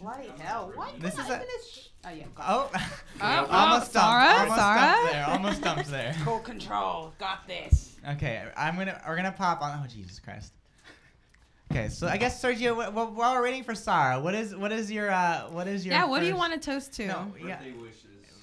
Bloody 0.00 0.28
hell. 0.38 0.72
What? 0.74 0.98
This 1.00 1.14
is 1.18 1.28
a. 1.28 1.42
Oh, 2.04 2.10
yeah. 2.10 2.24
Oh, 2.38 2.70
Oh, 3.22 3.46
almost 3.50 3.50
oh, 3.50 3.90
stumped. 3.90 3.92
Sarah, 3.92 4.40
almost 4.40 4.56
Sarah? 4.56 4.78
stumped 4.78 5.12
there. 5.12 5.26
Almost 5.28 5.56
stumped 5.58 5.90
there. 5.90 6.16
Cool 6.24 6.38
control. 6.40 7.12
Got 7.18 7.46
this. 7.46 7.96
Okay, 8.12 8.42
I'm 8.56 8.76
gonna 8.76 9.00
we're 9.06 9.16
gonna 9.16 9.32
pop 9.32 9.60
on. 9.60 9.80
Oh 9.82 9.86
Jesus 9.86 10.18
Christ. 10.18 10.52
Okay, 11.70 11.88
so 11.88 12.08
I 12.08 12.16
guess 12.16 12.42
Sergio, 12.42 12.74
wh- 12.74 12.90
wh- 12.90 13.16
while 13.16 13.34
we're 13.34 13.42
waiting 13.42 13.62
for 13.62 13.74
Sarah, 13.74 14.18
what 14.20 14.34
is 14.34 14.56
what 14.56 14.72
is 14.72 14.90
your 14.90 15.10
uh 15.10 15.42
what 15.50 15.68
is 15.68 15.84
your 15.84 15.94
Yeah, 15.94 16.06
what 16.06 16.20
do 16.20 16.26
you 16.26 16.34
want 16.36 16.54
to 16.54 16.58
toast 16.58 16.94
to? 16.94 17.06
No, 17.06 17.32
yeah. 17.46 17.58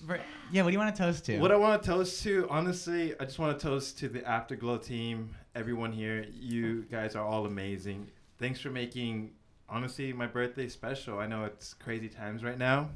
Ver- 0.08 0.22
Yeah, 0.52 0.64
what 0.64 0.70
do 0.70 0.74
you 0.74 0.80
want 0.80 0.96
to 0.96 1.02
toast 1.04 1.26
to? 1.26 1.40
What 1.40 1.52
I 1.52 1.58
want 1.58 1.84
to 1.84 1.88
toast 1.90 2.24
to, 2.24 2.48
honestly, 2.50 3.14
I 3.20 3.26
just 3.26 3.40
want 3.40 3.60
to 3.60 3.64
toast 3.68 4.00
to 4.00 4.08
the 4.08 4.26
Afterglow 4.26 4.78
team, 4.78 5.36
everyone 5.54 5.92
here. 5.92 6.26
You 6.34 6.84
guys 6.90 7.16
are 7.16 7.26
all 7.26 7.46
amazing. 7.46 8.08
Thanks 8.40 8.62
for 8.62 8.70
making, 8.70 9.32
honestly, 9.68 10.14
my 10.14 10.26
birthday 10.26 10.70
special. 10.70 11.20
I 11.20 11.28
know 11.28 11.44
it's 11.44 11.74
crazy 11.74 12.08
times 12.08 12.42
right 12.42 12.58
now, 12.58 12.90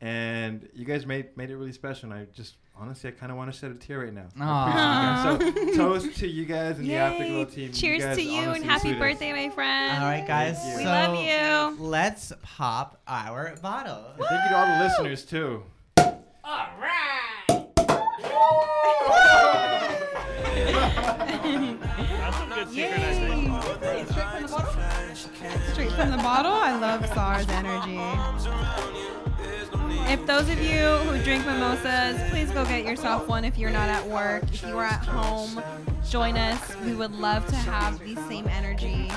and 0.00 0.68
you 0.74 0.84
guys 0.84 1.06
made 1.06 1.36
made 1.36 1.50
it 1.50 1.56
really 1.56 1.72
special. 1.72 2.10
And 2.10 2.20
I 2.20 2.26
just, 2.34 2.56
honestly, 2.76 3.10
I 3.10 3.12
kind 3.12 3.30
of 3.30 3.38
want 3.38 3.52
to 3.52 3.56
shed 3.56 3.70
a 3.70 3.74
tear 3.74 4.00
right 4.00 4.12
now. 4.12 4.26
I 4.40 5.22
appreciate 5.22 5.54
you 5.54 5.66
guys. 5.66 5.76
So 5.76 5.82
toast 6.00 6.18
to 6.18 6.26
you 6.26 6.46
guys 6.46 6.78
and 6.78 6.86
Yay. 6.88 6.94
the 6.94 7.00
Afterglow 7.00 7.44
team. 7.44 7.72
Cheers 7.72 8.02
guys 8.02 8.16
to 8.16 8.22
you 8.24 8.50
and 8.50 8.64
happy 8.64 8.88
sweet 8.88 8.98
birthday, 8.98 9.32
my 9.32 9.50
friend. 9.54 10.02
All 10.02 10.08
right, 10.10 10.26
guys. 10.26 10.58
We 10.76 10.82
so 10.82 10.88
love 10.90 11.14
you. 11.16 11.84
Let's 11.84 12.32
pop 12.42 13.00
our 13.06 13.54
bottle. 13.62 14.04
And 14.16 14.24
Thank 14.28 14.42
you 14.44 14.48
to 14.48 14.56
all 14.58 14.66
the 14.66 14.84
listeners 14.84 15.24
too. 15.24 15.62
All 16.42 16.66
right. 16.80 17.44
That's 22.08 22.36
some 22.36 22.48
good 22.48 22.68
synchronization. 22.68 23.50
Straight 25.72 25.92
from 25.92 26.10
the 26.10 26.16
bottle. 26.16 26.52
I 26.52 26.76
love 26.78 27.06
SARS 27.08 27.48
energy. 27.48 28.00
If 30.10 30.26
those 30.26 30.48
of 30.48 30.60
you 30.62 30.78
who 30.78 31.22
drink 31.22 31.44
mimosas, 31.44 32.20
please 32.30 32.50
go 32.50 32.64
get 32.64 32.84
yourself 32.84 33.28
one 33.28 33.44
if 33.44 33.58
you're 33.58 33.70
not 33.70 33.88
at 33.88 34.06
work. 34.06 34.44
If 34.44 34.62
you 34.62 34.76
are 34.78 34.84
at 34.84 35.04
home, 35.04 35.62
join 36.10 36.36
us. 36.36 36.76
We 36.84 36.92
would 36.94 37.14
love 37.14 37.46
to 37.46 37.54
have 37.54 38.00
the 38.00 38.16
same 38.28 38.48
energy. 38.48 39.08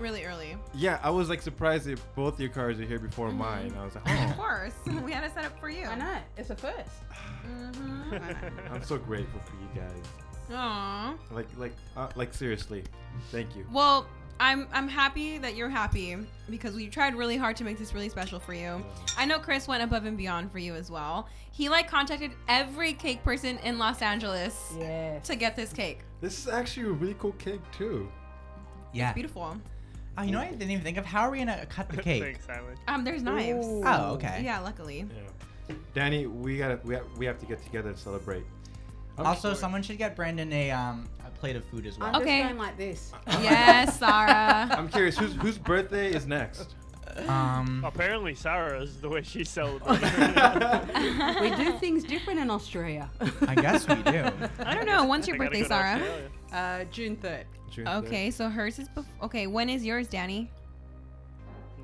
really 0.00 0.24
early. 0.24 0.56
yeah, 0.74 0.98
I 1.02 1.10
was 1.10 1.28
like 1.28 1.40
surprised 1.42 1.86
that 1.86 2.00
both 2.16 2.38
your 2.40 2.48
cars 2.50 2.78
are 2.80 2.84
here 2.84 2.98
before 2.98 3.28
Mm-hmm. 3.28 3.38
mine. 3.38 3.74
I 3.78 3.84
was 3.84 3.94
like, 3.94 4.08
Of 4.08 4.30
oh, 4.30 4.34
course, 4.34 4.74
we 5.04 5.12
had 5.12 5.22
to 5.26 5.30
set 5.34 5.44
up 5.44 5.58
for 5.60 5.68
you. 5.70 5.84
I 5.84 5.94
know. 5.96 6.16
It's 6.36 6.50
a 6.50 6.56
first. 6.56 6.90
Mm-hmm. 7.46 8.72
I'm 8.72 8.82
so 8.82 8.98
grateful 8.98 9.40
for 9.40 9.54
you 9.56 9.80
guys. 9.80 10.02
Aww. 10.50 11.16
Like 11.30 11.46
like 11.56 11.72
uh, 11.96 12.08
like 12.16 12.34
seriously, 12.34 12.84
thank 13.30 13.54
you. 13.56 13.66
Well, 13.72 14.06
I'm 14.40 14.66
I'm 14.72 14.88
happy 14.88 15.38
that 15.38 15.54
you're 15.56 15.68
happy 15.68 16.16
because 16.50 16.74
we 16.74 16.88
tried 16.88 17.14
really 17.14 17.36
hard 17.36 17.56
to 17.56 17.64
make 17.64 17.78
this 17.78 17.94
really 17.94 18.08
special 18.08 18.38
for 18.40 18.52
you. 18.54 18.84
I 19.16 19.24
know 19.24 19.38
Chris 19.38 19.66
went 19.68 19.82
above 19.82 20.04
and 20.06 20.16
beyond 20.16 20.50
for 20.52 20.58
you 20.58 20.74
as 20.74 20.90
well. 20.90 21.28
He 21.52 21.68
like 21.68 21.88
contacted 21.88 22.32
every 22.48 22.92
cake 22.92 23.22
person 23.22 23.58
in 23.58 23.78
Los 23.78 24.02
Angeles 24.02 24.74
Yes. 24.78 25.26
to 25.28 25.36
get 25.36 25.54
this 25.56 25.72
cake. 25.72 26.00
This 26.20 26.38
is 26.38 26.48
actually 26.48 26.86
a 26.88 26.92
really 26.92 27.14
cool 27.18 27.32
cake 27.32 27.60
too. 27.76 28.08
yeah. 28.92 29.12
Beautiful. 29.12 29.56
Oh, 30.16 30.22
you 30.22 30.30
know 30.30 30.38
what 30.38 30.46
I 30.48 30.50
didn't 30.52 30.70
even 30.70 30.84
think 30.84 30.96
of? 30.96 31.04
How 31.04 31.22
are 31.22 31.30
we 31.30 31.38
gonna 31.38 31.66
cut 31.66 31.88
the 31.88 31.96
cake? 32.02 32.22
Thanks, 32.22 32.46
Simon. 32.46 32.76
Um, 32.86 33.02
there's 33.04 33.22
knives. 33.22 33.66
Oh, 33.66 34.14
okay. 34.14 34.42
Yeah, 34.44 34.60
luckily. 34.60 35.06
Yeah. 35.68 35.74
Danny, 35.94 36.26
we 36.26 36.58
gotta 36.58 36.78
we 36.84 36.94
have, 36.94 37.04
we 37.16 37.26
have 37.26 37.38
to 37.40 37.46
get 37.46 37.62
together 37.64 37.88
and 37.90 37.98
celebrate. 37.98 38.44
I'm 39.18 39.26
Also, 39.26 39.48
sure- 39.50 39.56
someone 39.56 39.82
should 39.82 39.98
get 39.98 40.16
Brandon 40.16 40.52
a 40.52 40.70
um 40.70 41.08
a 41.26 41.30
plate 41.38 41.56
of 41.56 41.64
food 41.64 41.86
as 41.86 41.98
well. 41.98 42.08
I'm 42.14 42.22
Okay. 42.22 42.40
just 42.42 42.48
going 42.48 42.58
like 42.58 42.76
this. 42.76 43.12
Yes, 43.40 43.98
Sarah. 43.98 44.68
I'm 44.78 44.88
curious 44.88 45.16
whose 45.18 45.34
whose 45.34 45.58
birthday 45.58 46.12
is 46.12 46.26
next. 46.26 46.74
Um, 47.28 47.84
Apparently, 47.86 48.34
Sarah's 48.34 48.96
the 49.00 49.08
way 49.08 49.22
she 49.22 49.44
celebrated. 49.44 50.02
we 51.40 51.54
do 51.54 51.78
things 51.78 52.02
different 52.02 52.40
in 52.40 52.50
Australia. 52.50 53.08
I 53.46 53.54
guess 53.54 53.86
we 53.86 53.94
do. 54.02 54.24
I 54.58 54.74
don't 54.74 54.86
know. 54.86 55.06
When's 55.06 55.28
your 55.28 55.36
birthday, 55.38 55.62
Sarah? 55.62 56.02
Uh, 56.52 56.82
June 56.90 57.16
3rd. 57.16 57.44
June 57.70 57.84
third. 57.86 58.04
Okay, 58.06 58.30
so 58.32 58.48
hers 58.48 58.80
is 58.80 58.88
bef- 58.88 59.04
okay. 59.22 59.46
When 59.46 59.68
is 59.68 59.84
yours, 59.84 60.08
Danny? 60.08 60.50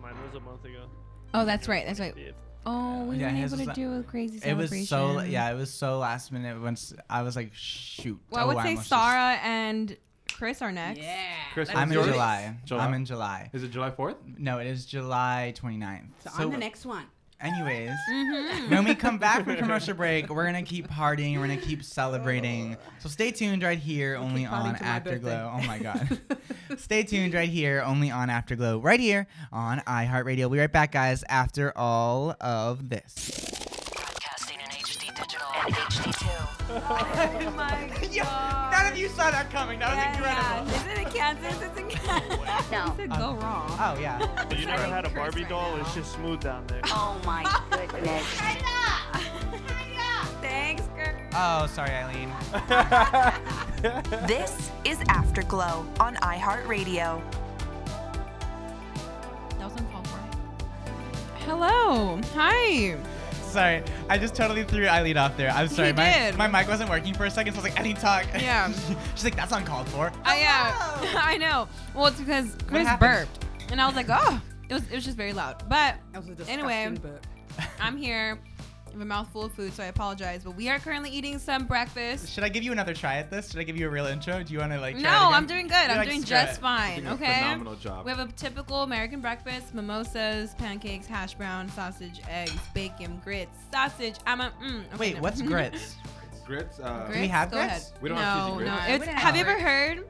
Mine 0.03 0.15
was 0.27 0.35
a 0.35 0.41
month 0.41 0.65
ago. 0.65 0.87
Oh, 1.35 1.45
that's 1.45 1.69
right. 1.69 1.87
That's 1.87 2.01
right. 2.01 2.15
Yeah. 2.17 2.31
Oh, 2.67 3.05
we 3.05 3.17
Yeah, 3.17 3.27
weren't 3.27 3.39
his 3.39 3.53
able 3.55 3.63
to 3.63 3.69
was- 3.69 3.77
do 3.77 3.99
a 3.99 4.03
crazy 4.03 4.37
It 4.37 4.43
celebration. 4.43 4.79
was 4.79 4.89
so 4.89 5.21
yeah, 5.21 5.51
it 5.51 5.57
was 5.57 5.73
so 5.73 5.99
last 5.99 6.31
minute. 6.33 6.61
Once 6.61 6.93
I 7.09 7.23
was 7.23 7.37
like, 7.37 7.51
shoot. 7.55 8.21
Well, 8.31 8.41
I 8.41 8.45
oh, 8.45 8.47
would 8.49 8.63
say 8.63 8.69
almost 8.71 8.89
just- 8.89 8.89
Sarah 8.89 9.39
and 9.43 9.97
Chris 10.33 10.63
are 10.63 10.73
next. 10.73 11.01
Yeah. 11.01 11.17
Chris, 11.53 11.69
I'm 11.75 11.91
in? 11.93 12.03
July. 12.05 12.57
July? 12.65 12.85
I'm 12.85 12.95
in 12.95 13.05
July. 13.05 13.51
Is 13.53 13.63
it 13.63 13.71
July 13.71 13.91
4th? 13.91 14.17
No, 14.39 14.59
it 14.59 14.67
is 14.67 14.87
July 14.87 15.53
29th. 15.57 16.09
So, 16.25 16.31
I'm 16.35 16.51
the 16.51 16.57
next 16.59 16.87
one. 16.87 17.05
Anyways, 17.43 17.91
Mm-hmm. 18.11 18.71
when 18.71 18.85
we 18.85 18.95
come 18.95 19.17
back 19.17 19.45
from 19.45 19.57
commercial 19.65 19.95
break, 19.95 20.29
we're 20.29 20.45
gonna 20.45 20.63
keep 20.63 20.89
partying. 20.89 21.37
We're 21.37 21.47
gonna 21.47 21.57
keep 21.57 21.83
celebrating. 21.83 22.77
So 22.99 23.09
stay 23.09 23.31
tuned 23.31 23.63
right 23.63 23.79
here, 23.79 24.17
only 24.17 24.43
keep 24.43 24.51
partying 24.51 24.53
on 24.67 24.75
to 24.75 24.83
my 24.83 24.89
Afterglow. 24.89 25.53
Oh 25.55 25.67
my 25.67 25.79
god. 25.79 26.21
stay 26.77 27.03
tuned 27.03 27.33
right 27.35 27.49
here, 27.49 27.83
only 27.87 28.11
on 28.11 28.29
Afterglow, 28.29 28.81
right 28.81 29.01
here 29.01 29.27
on 29.53 29.81
iHeartRadio. 29.87 30.39
We'll 30.41 30.51
be 30.51 30.59
right 30.59 30.71
back, 30.73 30.93
guys. 30.93 31.25
After 31.31 31.73
all 31.77 32.37
of 32.43 32.89
this. 32.91 33.31
Broadcasting 33.95 34.59
in 34.61 34.67
HD 34.71 35.15
digital 35.17 35.49
and 35.65 35.75
HD2. 35.75 36.27
Oh 36.73 37.51
my 37.57 37.91
god. 38.17 38.70
None 39.01 39.09
of 39.09 39.17
you 39.17 39.17
saw 39.17 39.31
that 39.31 39.51
coming. 39.51 39.79
That 39.79 39.97
was 39.97 40.05
incredible. 40.19 40.75
Is 40.75 40.87
it 40.87 40.99
in 40.99 41.11
Kansas? 41.13 41.63
It's 41.63 41.79
in 41.79 41.89
Kansas. 41.89 42.71
No. 42.71 42.85
You 43.01 43.07
said 43.09 43.11
go 43.11 43.33
wrong. 43.35 43.71
Oh 43.81 43.97
yeah. 43.99 44.19
So 44.51 44.57
you 44.57 44.67
never 44.67 44.83
had 44.83 45.07
a 45.07 45.11
Barbie 45.11 45.41
right 45.43 45.49
doll? 45.49 45.77
now. 45.77 45.83
It's 45.83 45.95
just 45.95 46.13
smooth 46.13 46.41
down 46.41 46.67
there. 46.67 46.81
Oh 46.87 47.19
my 47.25 47.45
goodness. 47.71 48.27
Thanks, 50.43 50.83
girl. 50.89 51.15
Oh, 51.35 51.67
sorry, 51.67 51.91
Eileen. 51.91 52.33
This 54.27 54.71
is 54.85 54.99
Afterglow 55.09 55.87
on 56.01 56.17
iHeartRadio. 56.17 57.23
That 59.59 59.71
was 59.71 59.75
uncalled 59.81 60.07
for. 60.09 60.19
Hello. 61.45 62.19
Hi. 62.35 62.97
Sorry, 63.51 63.83
I 64.09 64.17
just 64.17 64.35
totally 64.35 64.63
threw 64.65 64.87
Eileen 64.89 65.17
off 65.17 65.37
there. 65.37 65.51
I'm 65.51 65.69
sorry. 65.69 65.93
my, 65.93 66.13
did. 66.13 66.37
my 66.37 66.47
mic 66.47 66.69
wasn't 66.69 66.89
working 66.89 67.15
for 67.15 67.27
a 67.27 67.31
second, 67.31 67.53
so 67.55 67.61
I 67.61 67.63
was 67.63 67.71
like, 67.71 67.81
Eileen, 67.81 67.97
talk. 67.97 68.27
Yeah. 68.35 68.73
She's 69.15 69.25
like, 69.25 69.35
that's 69.35 69.53
uncalled 69.53 69.89
for. 69.89 70.13
Oh 70.25 70.35
yeah. 70.35 70.73
Oh, 70.79 71.15
I 71.21 71.37
know. 71.37 71.69
Well, 71.95 72.07
it's 72.07 72.21
because 72.21 72.57
Chris 72.67 72.87
happened? 72.87 73.29
burped, 73.29 73.45
and 73.73 73.81
I 73.81 73.87
was 73.87 73.97
like, 73.97 74.07
oh, 74.09 74.41
it 74.69 74.75
was 74.75 74.85
it 74.85 74.95
was 74.95 75.05
just 75.05 75.17
very 75.17 75.33
loud. 75.33 75.69
But 75.69 75.97
That 76.13 76.25
was 76.25 76.49
a 76.49 76.51
anyway, 76.51 76.95
burp. 77.01 77.27
I'm 77.81 77.97
here. 77.97 78.39
I 78.91 78.93
have 78.95 79.03
a 79.03 79.05
mouthful 79.05 79.45
of 79.45 79.53
food, 79.53 79.73
so 79.73 79.85
I 79.85 79.87
apologize. 79.87 80.43
But 80.43 80.57
we 80.57 80.69
are 80.69 80.81
currently 80.81 81.11
eating 81.11 81.39
some 81.39 81.65
breakfast. 81.67 82.29
Should 82.33 82.43
I 82.43 82.49
give 82.49 82.65
you 82.65 82.73
another 82.73 82.93
try 82.93 83.17
at 83.19 83.31
this? 83.31 83.51
Should 83.51 83.61
I 83.61 83.63
give 83.63 83.77
you 83.77 83.87
a 83.87 83.91
real 83.91 84.07
intro? 84.07 84.43
Do 84.43 84.53
you 84.53 84.59
want 84.59 84.73
to 84.73 84.81
like? 84.81 84.95
Try 84.99 85.03
No, 85.03 85.09
it 85.11 85.15
again? 85.29 85.33
I'm 85.35 85.47
doing 85.47 85.69
good. 85.69 85.75
You're 85.83 85.91
I'm 85.93 85.97
like, 85.99 86.09
doing 86.09 86.25
just 86.25 86.59
it." 86.59 86.61
fine. 86.61 86.97
Doing 86.97 87.07
a 87.07 87.15
Okay. 87.15 87.35
phenomenal 87.39 87.77
job. 87.77 88.05
We 88.05 88.11
have 88.11 88.19
a 88.19 88.33
typical 88.33 88.83
American 88.83 89.21
breakfast: 89.21 89.75
mimosas, 89.75 90.55
pancakes, 90.55 91.07
hash 91.07 91.35
brown, 91.35 91.69
sausage, 91.69 92.21
eggs, 92.29 92.53
bacon, 92.75 93.21
grits, 93.25 93.57
sausage. 93.73 94.17
I'm 94.27 94.41
a. 94.41 94.53
Mm, 94.63 94.81
okay, 94.87 94.97
Wait, 94.99 95.15
no. 95.17 95.21
what's 95.23 95.41
grits? 95.41 95.95
Grits. 96.47 96.81
Uh, 96.81 97.05
grits? 97.07 97.21
we 97.21 97.29
have 97.29 97.51
Go 97.53 97.59
grits? 97.59 97.71
ahead. 97.73 97.83
We 98.01 98.09
don't 98.09 98.19
no, 98.19 98.25
have 98.25 98.47
cheesy 98.47 98.57
grits. 98.57 98.71
No, 98.71 98.77
No, 98.77 98.83
it's, 98.95 99.01
we 99.01 99.07
don't 99.07 99.15
have 99.19 99.37
you 99.37 99.45
have 99.45 99.49
ever 99.57 99.61
heard? 99.61 100.05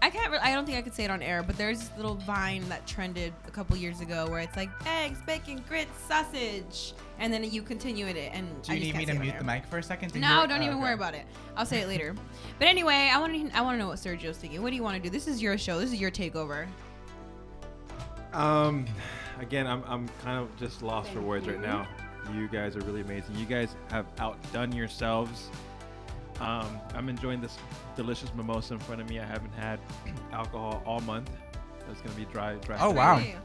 I 0.00 0.08
can't. 0.10 0.32
Re- 0.32 0.38
I 0.40 0.54
don't 0.54 0.64
think 0.64 0.78
I 0.78 0.82
could 0.82 0.94
say 0.94 1.04
it 1.04 1.10
on 1.10 1.20
air, 1.22 1.42
but 1.42 1.58
there's 1.58 1.80
this 1.80 1.90
little 1.96 2.14
vine 2.14 2.66
that 2.70 2.86
trended 2.86 3.34
a 3.46 3.50
couple 3.50 3.76
years 3.76 4.00
ago 4.00 4.26
where 4.30 4.40
it's 4.40 4.56
like 4.56 4.70
eggs, 4.86 5.18
bacon, 5.26 5.62
grits, 5.68 5.90
sausage, 6.08 6.94
and 7.18 7.32
then 7.32 7.44
you 7.44 7.62
continue 7.62 8.06
it. 8.06 8.16
And 8.32 8.46
Do 8.62 8.74
you 8.74 8.80
just 8.80 8.94
need 8.94 8.96
me 8.98 9.04
to 9.04 9.12
say 9.12 9.12
it 9.12 9.16
on 9.16 9.22
mute 9.22 9.38
the 9.38 9.44
mic 9.44 9.66
for 9.66 9.78
a 9.78 9.82
second? 9.82 10.10
to 10.10 10.18
No, 10.18 10.26
hear- 10.40 10.46
don't 10.48 10.60
oh, 10.60 10.64
even 10.64 10.74
okay. 10.74 10.82
worry 10.82 10.94
about 10.94 11.14
it. 11.14 11.26
I'll 11.56 11.66
say 11.66 11.80
it 11.80 11.88
later. 11.88 12.14
But 12.58 12.68
anyway, 12.68 13.10
I 13.12 13.18
want 13.18 13.34
to. 13.34 13.56
I 13.56 13.62
want 13.62 13.74
to 13.74 13.78
know 13.78 13.88
what 13.88 13.98
Sergio's 13.98 14.36
thinking. 14.36 14.62
What 14.62 14.70
do 14.70 14.76
you 14.76 14.82
want 14.82 14.96
to 14.96 15.02
do? 15.02 15.10
This 15.10 15.26
is 15.26 15.42
your 15.42 15.58
show. 15.58 15.80
This 15.80 15.92
is 15.92 16.00
your 16.00 16.10
takeover. 16.10 16.66
Um, 18.32 18.86
again, 19.40 19.66
I'm 19.66 19.82
I'm 19.86 20.08
kind 20.22 20.38
of 20.38 20.54
just 20.56 20.82
lost 20.82 21.10
for 21.10 21.20
words 21.20 21.46
right 21.46 21.60
now. 21.60 21.86
You 22.34 22.48
guys 22.48 22.74
are 22.76 22.80
really 22.80 23.00
amazing. 23.02 23.36
You 23.36 23.44
guys 23.46 23.74
have 23.90 24.06
outdone 24.18 24.72
yourselves. 24.72 25.50
Um, 26.40 26.80
I'm 26.94 27.08
enjoying 27.08 27.40
this 27.40 27.56
delicious 27.96 28.32
mimosa 28.34 28.74
in 28.74 28.80
front 28.80 29.00
of 29.00 29.08
me. 29.08 29.20
I 29.20 29.24
haven't 29.24 29.52
had 29.52 29.78
alcohol 30.32 30.82
all 30.86 31.00
month. 31.00 31.30
It's 31.90 32.00
gonna 32.00 32.14
be 32.14 32.24
dry, 32.26 32.54
dry. 32.56 32.78
Oh, 32.80 32.90
wow. 32.90 33.16
Hey. 33.16 33.36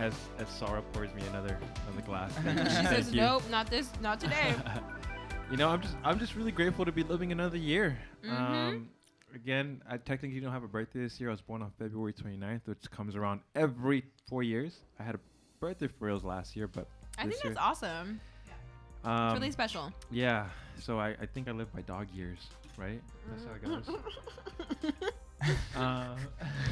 As 0.00 0.14
as 0.38 0.48
Sarah 0.48 0.80
pours 0.94 1.12
me 1.12 1.22
another 1.28 1.58
another 1.86 2.02
glass. 2.06 2.32
She 2.80 2.86
says, 2.86 3.12
you. 3.12 3.20
"Nope, 3.20 3.42
not 3.50 3.66
this, 3.68 3.90
not 4.00 4.18
today." 4.18 4.54
you 5.50 5.58
know, 5.58 5.68
I'm 5.68 5.82
just 5.82 5.94
I'm 6.02 6.18
just 6.18 6.34
really 6.34 6.52
grateful 6.52 6.86
to 6.86 6.92
be 6.92 7.02
living 7.02 7.32
another 7.32 7.58
year. 7.58 7.98
Mhm. 8.24 8.30
Um, 8.32 8.88
again, 9.34 9.82
I 9.86 9.98
technically 9.98 10.40
don't 10.40 10.52
have 10.52 10.64
a 10.64 10.68
birthday 10.68 11.00
this 11.00 11.20
year. 11.20 11.28
I 11.28 11.32
was 11.32 11.42
born 11.42 11.60
on 11.60 11.70
February 11.78 12.14
29th, 12.14 12.62
which 12.64 12.90
comes 12.90 13.14
around 13.14 13.40
every 13.54 14.04
four 14.26 14.42
years. 14.42 14.78
I 14.98 15.02
had 15.02 15.16
a 15.16 15.20
birthday 15.60 15.86
for 15.88 16.06
reals 16.06 16.24
last 16.24 16.56
year, 16.56 16.66
but 16.66 16.88
I 17.18 17.26
this 17.26 17.34
think 17.34 17.44
year, 17.44 17.54
that's 17.54 17.66
awesome. 17.66 18.20
Um, 19.04 19.26
it's 19.26 19.34
really 19.34 19.50
special. 19.50 19.92
Yeah. 20.10 20.46
So 20.78 20.98
I, 20.98 21.10
I 21.20 21.26
think 21.26 21.46
I 21.46 21.52
live 21.52 21.70
by 21.74 21.82
dog 21.82 22.08
years, 22.10 22.38
right? 22.78 23.02
That's 23.28 23.44
how 23.44 23.52
it 23.52 23.62
goes. 23.62 25.02
uh, 25.76 26.16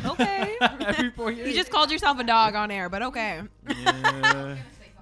Okay. 0.04 0.56
every 0.60 1.10
four 1.10 1.30
years. 1.30 1.48
You 1.48 1.54
just 1.54 1.70
called 1.70 1.90
yourself 1.90 2.18
a 2.18 2.24
dog 2.24 2.54
on 2.54 2.70
air, 2.70 2.88
but 2.88 3.02
okay. 3.02 3.42
Yeah. 3.68 4.56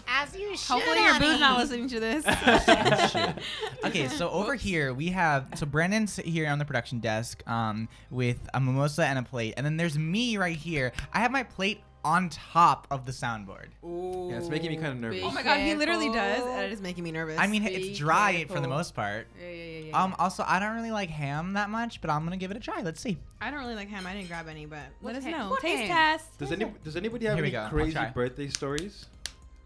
As 0.09 0.37
you 0.37 0.57
should. 0.57 0.73
Hopefully 0.73 1.03
your 1.03 1.19
boo's 1.19 1.41
not 1.41 1.59
listening 1.59 1.89
to 1.89 1.99
this. 1.99 2.25
okay, 3.85 4.09
so 4.09 4.31
over 4.31 4.55
here 4.55 4.95
we 4.95 5.09
have 5.09 5.49
so 5.57 5.67
Brandon's 5.67 6.17
here 6.17 6.49
on 6.49 6.61
the 6.61 6.65
production 6.65 7.01
desk 7.01 7.43
um, 7.49 7.89
with 8.11 8.39
a 8.55 8.61
mimosa 8.61 9.05
and 9.05 9.19
a 9.19 9.23
plate, 9.23 9.55
and 9.57 9.67
then 9.67 9.77
there's 9.77 9.99
me 9.99 10.37
right 10.37 10.57
here. 10.57 10.93
I 11.13 11.21
have 11.21 11.33
my 11.33 11.43
plate 11.43 11.81
on 12.07 12.29
top 12.29 12.87
of 12.93 13.05
the 13.05 13.11
soundboard. 13.11 13.67
Yeah, 13.83 14.39
it's 14.39 14.49
making 14.49 14.71
me 14.71 14.77
kind 14.77 14.89
of 14.93 14.99
nervous. 15.01 15.23
Oh 15.25 15.31
my 15.33 15.43
god, 15.43 15.59
he 15.59 15.75
literally 15.75 16.09
does, 16.13 16.43
and 16.47 16.63
it 16.63 16.73
is 16.73 16.81
making 16.81 17.03
me 17.03 17.11
nervous. 17.11 17.37
I 17.39 17.49
mean, 17.49 17.65
it's 17.65 17.99
dry 17.99 18.45
for 18.49 18.61
the 18.61 18.69
most 18.69 18.95
part. 18.95 19.27
Yeah, 19.41 19.49
yeah, 19.51 19.53
yeah, 19.55 19.85
yeah. 19.87 20.03
Um. 20.05 20.15
Also, 20.19 20.45
I 20.47 20.61
don't 20.61 20.77
really 20.77 20.93
like 20.93 21.11
ham 21.11 21.55
that 21.55 21.69
much, 21.69 22.01
but 22.01 22.09
I'm 22.11 22.23
gonna 22.25 22.37
give 22.37 22.53
it 22.53 22.57
a 22.57 22.61
try. 22.61 22.81
Let's 22.83 23.01
see. 23.01 23.17
I 23.41 23.51
don't 23.51 23.59
really 23.61 23.75
like 23.75 23.89
ham. 23.89 24.07
I 24.07 24.15
didn't 24.15 24.29
grab 24.29 24.47
any, 24.49 24.67
but 24.67 24.79
let 25.03 25.17
us 25.17 25.25
ham? 25.25 25.33
know. 25.33 25.51
What 25.51 25.61
Taste 25.61 25.83
ham? 25.83 26.19
test. 26.19 26.39
Does 26.39 26.53
any 26.53 26.67
Does 26.85 26.97
anybody 26.97 27.27
have 27.27 27.39
any 27.39 27.51
go. 27.51 27.67
Crazy 27.69 27.99
birthday 28.15 28.49
stories? 28.49 29.07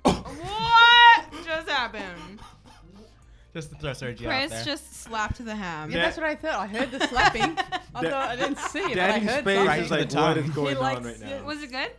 What 0.05 1.45
just 1.45 1.69
happened? 1.69 2.41
Just 3.53 3.71
to 3.71 3.77
throw 3.77 3.91
Sergio 3.91 4.27
out 4.27 4.49
Chris 4.49 4.51
there. 4.53 4.65
just 4.65 4.95
slapped 5.03 5.45
the 5.45 5.57
ham. 5.57 5.91
Yeah, 5.91 6.03
that's 6.05 6.17
what 6.17 6.25
I 6.25 6.37
thought. 6.37 6.55
I 6.61 6.67
heard 6.69 6.93
the 6.93 7.05
slapping. 7.09 7.59
I 7.97 8.07
I 8.07 8.37
didn't 8.37 8.59
see 8.59 8.79
it, 8.79 8.95
but 8.95 9.11
I 9.11 9.19
heard 9.19 9.45
face 9.45 9.59
something. 9.67 9.81
is 9.85 9.91
like, 9.91 10.09
to 10.11 10.15
the 10.15 10.21
what 10.23 10.35
tongue. 10.37 10.45
is 10.45 10.51
going 10.51 10.69
He 10.69 10.75
on 10.77 10.83
likes 10.83 11.05
right 11.07 11.21
now? 11.21 11.37
it. 11.37 11.45
Was 11.45 11.63
it 11.65 11.73
good? 11.73 11.91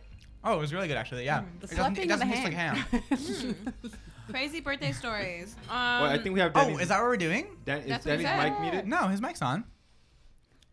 Oh, 0.44 0.54
it 0.54 0.58
was 0.58 0.72
really 0.72 0.88
good 0.88 0.96
actually. 0.96 1.24
Yeah. 1.24 1.40
Mm, 1.40 1.44
the 1.44 1.56
It 1.56 1.60
doesn't, 1.60 1.76
slapping 1.76 1.96
it 1.96 2.02
of 2.02 2.08
doesn't 2.08 2.28
the 2.28 2.34
taste 2.34 2.44
like 2.44 2.54
ham. 2.54 2.76
ham. 2.76 3.62
Hmm. 4.26 4.32
Crazy 4.32 4.60
birthday 4.60 4.92
stories. 4.92 5.56
Um, 5.68 5.76
Well, 5.76 6.04
I 6.04 6.14
um, 6.14 6.22
think 6.22 6.34
we 6.34 6.40
have. 6.40 6.52
Oh, 6.54 6.78
is 6.78 6.88
that 6.88 7.00
what 7.00 7.08
we're 7.08 7.16
doing? 7.16 7.48
Dan, 7.64 7.80
is 7.80 7.88
That's 7.88 8.06
what 8.06 8.18
he 8.18 8.24
Danny's 8.24 8.42
said. 8.42 8.50
mic 8.50 8.60
muted? 8.60 8.88
No, 8.88 9.08
his 9.08 9.20
mic's 9.20 9.42
on. 9.42 9.64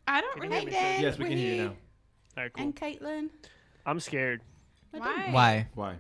I 0.07 0.21
don't 0.21 0.39
Can 0.39 0.49
really. 0.49 0.71
hear 0.71 0.97
me? 0.97 1.01
Yes, 1.01 1.17
we 1.17 1.25
can 1.25 1.37
hear 1.37 1.55
you 1.55 1.63
now. 1.63 1.75
Alright, 2.37 2.53
cool. 2.53 2.63
And 2.63 2.75
Caitlin. 2.75 3.29
I'm 3.85 3.99
scared. 3.99 4.41
Why? 4.91 5.29
Why? 5.31 5.67
Why? 5.75 5.95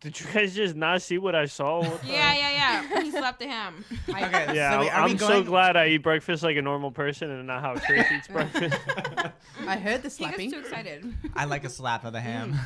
Did 0.00 0.18
you 0.18 0.26
guys 0.32 0.54
just 0.54 0.74
not 0.74 1.00
see 1.00 1.18
what 1.18 1.34
I 1.34 1.46
saw? 1.46 1.80
What 1.80 2.04
Yeah, 2.04 2.34
yeah, 2.34 2.50
yeah. 2.90 3.02
He 3.02 3.10
slapped 3.10 3.38
the 3.38 3.46
ham. 3.46 3.84
Okay. 4.08 4.46
Yeah, 4.54 4.72
so 4.72 4.80
we, 4.80 4.90
I'm 4.90 5.12
we 5.12 5.18
so 5.18 5.42
glad 5.44 5.76
I 5.76 5.88
eat 5.88 5.98
breakfast 5.98 6.42
like 6.42 6.56
a 6.56 6.62
normal 6.62 6.90
person 6.90 7.30
and 7.30 7.46
not 7.46 7.60
how 7.60 7.76
Chris 7.76 8.06
eats 8.10 8.28
breakfast. 8.28 8.76
I 9.66 9.76
heard 9.76 10.02
the 10.02 10.10
slapping. 10.10 10.40
He 10.40 10.50
slapping. 10.50 10.50
gets 10.50 10.52
too 10.52 10.58
excited. 10.58 11.14
I 11.36 11.44
like 11.44 11.64
a 11.64 11.68
slap 11.68 12.04
of 12.04 12.12
the 12.12 12.20
hmm. 12.20 12.26
ham. 12.26 12.60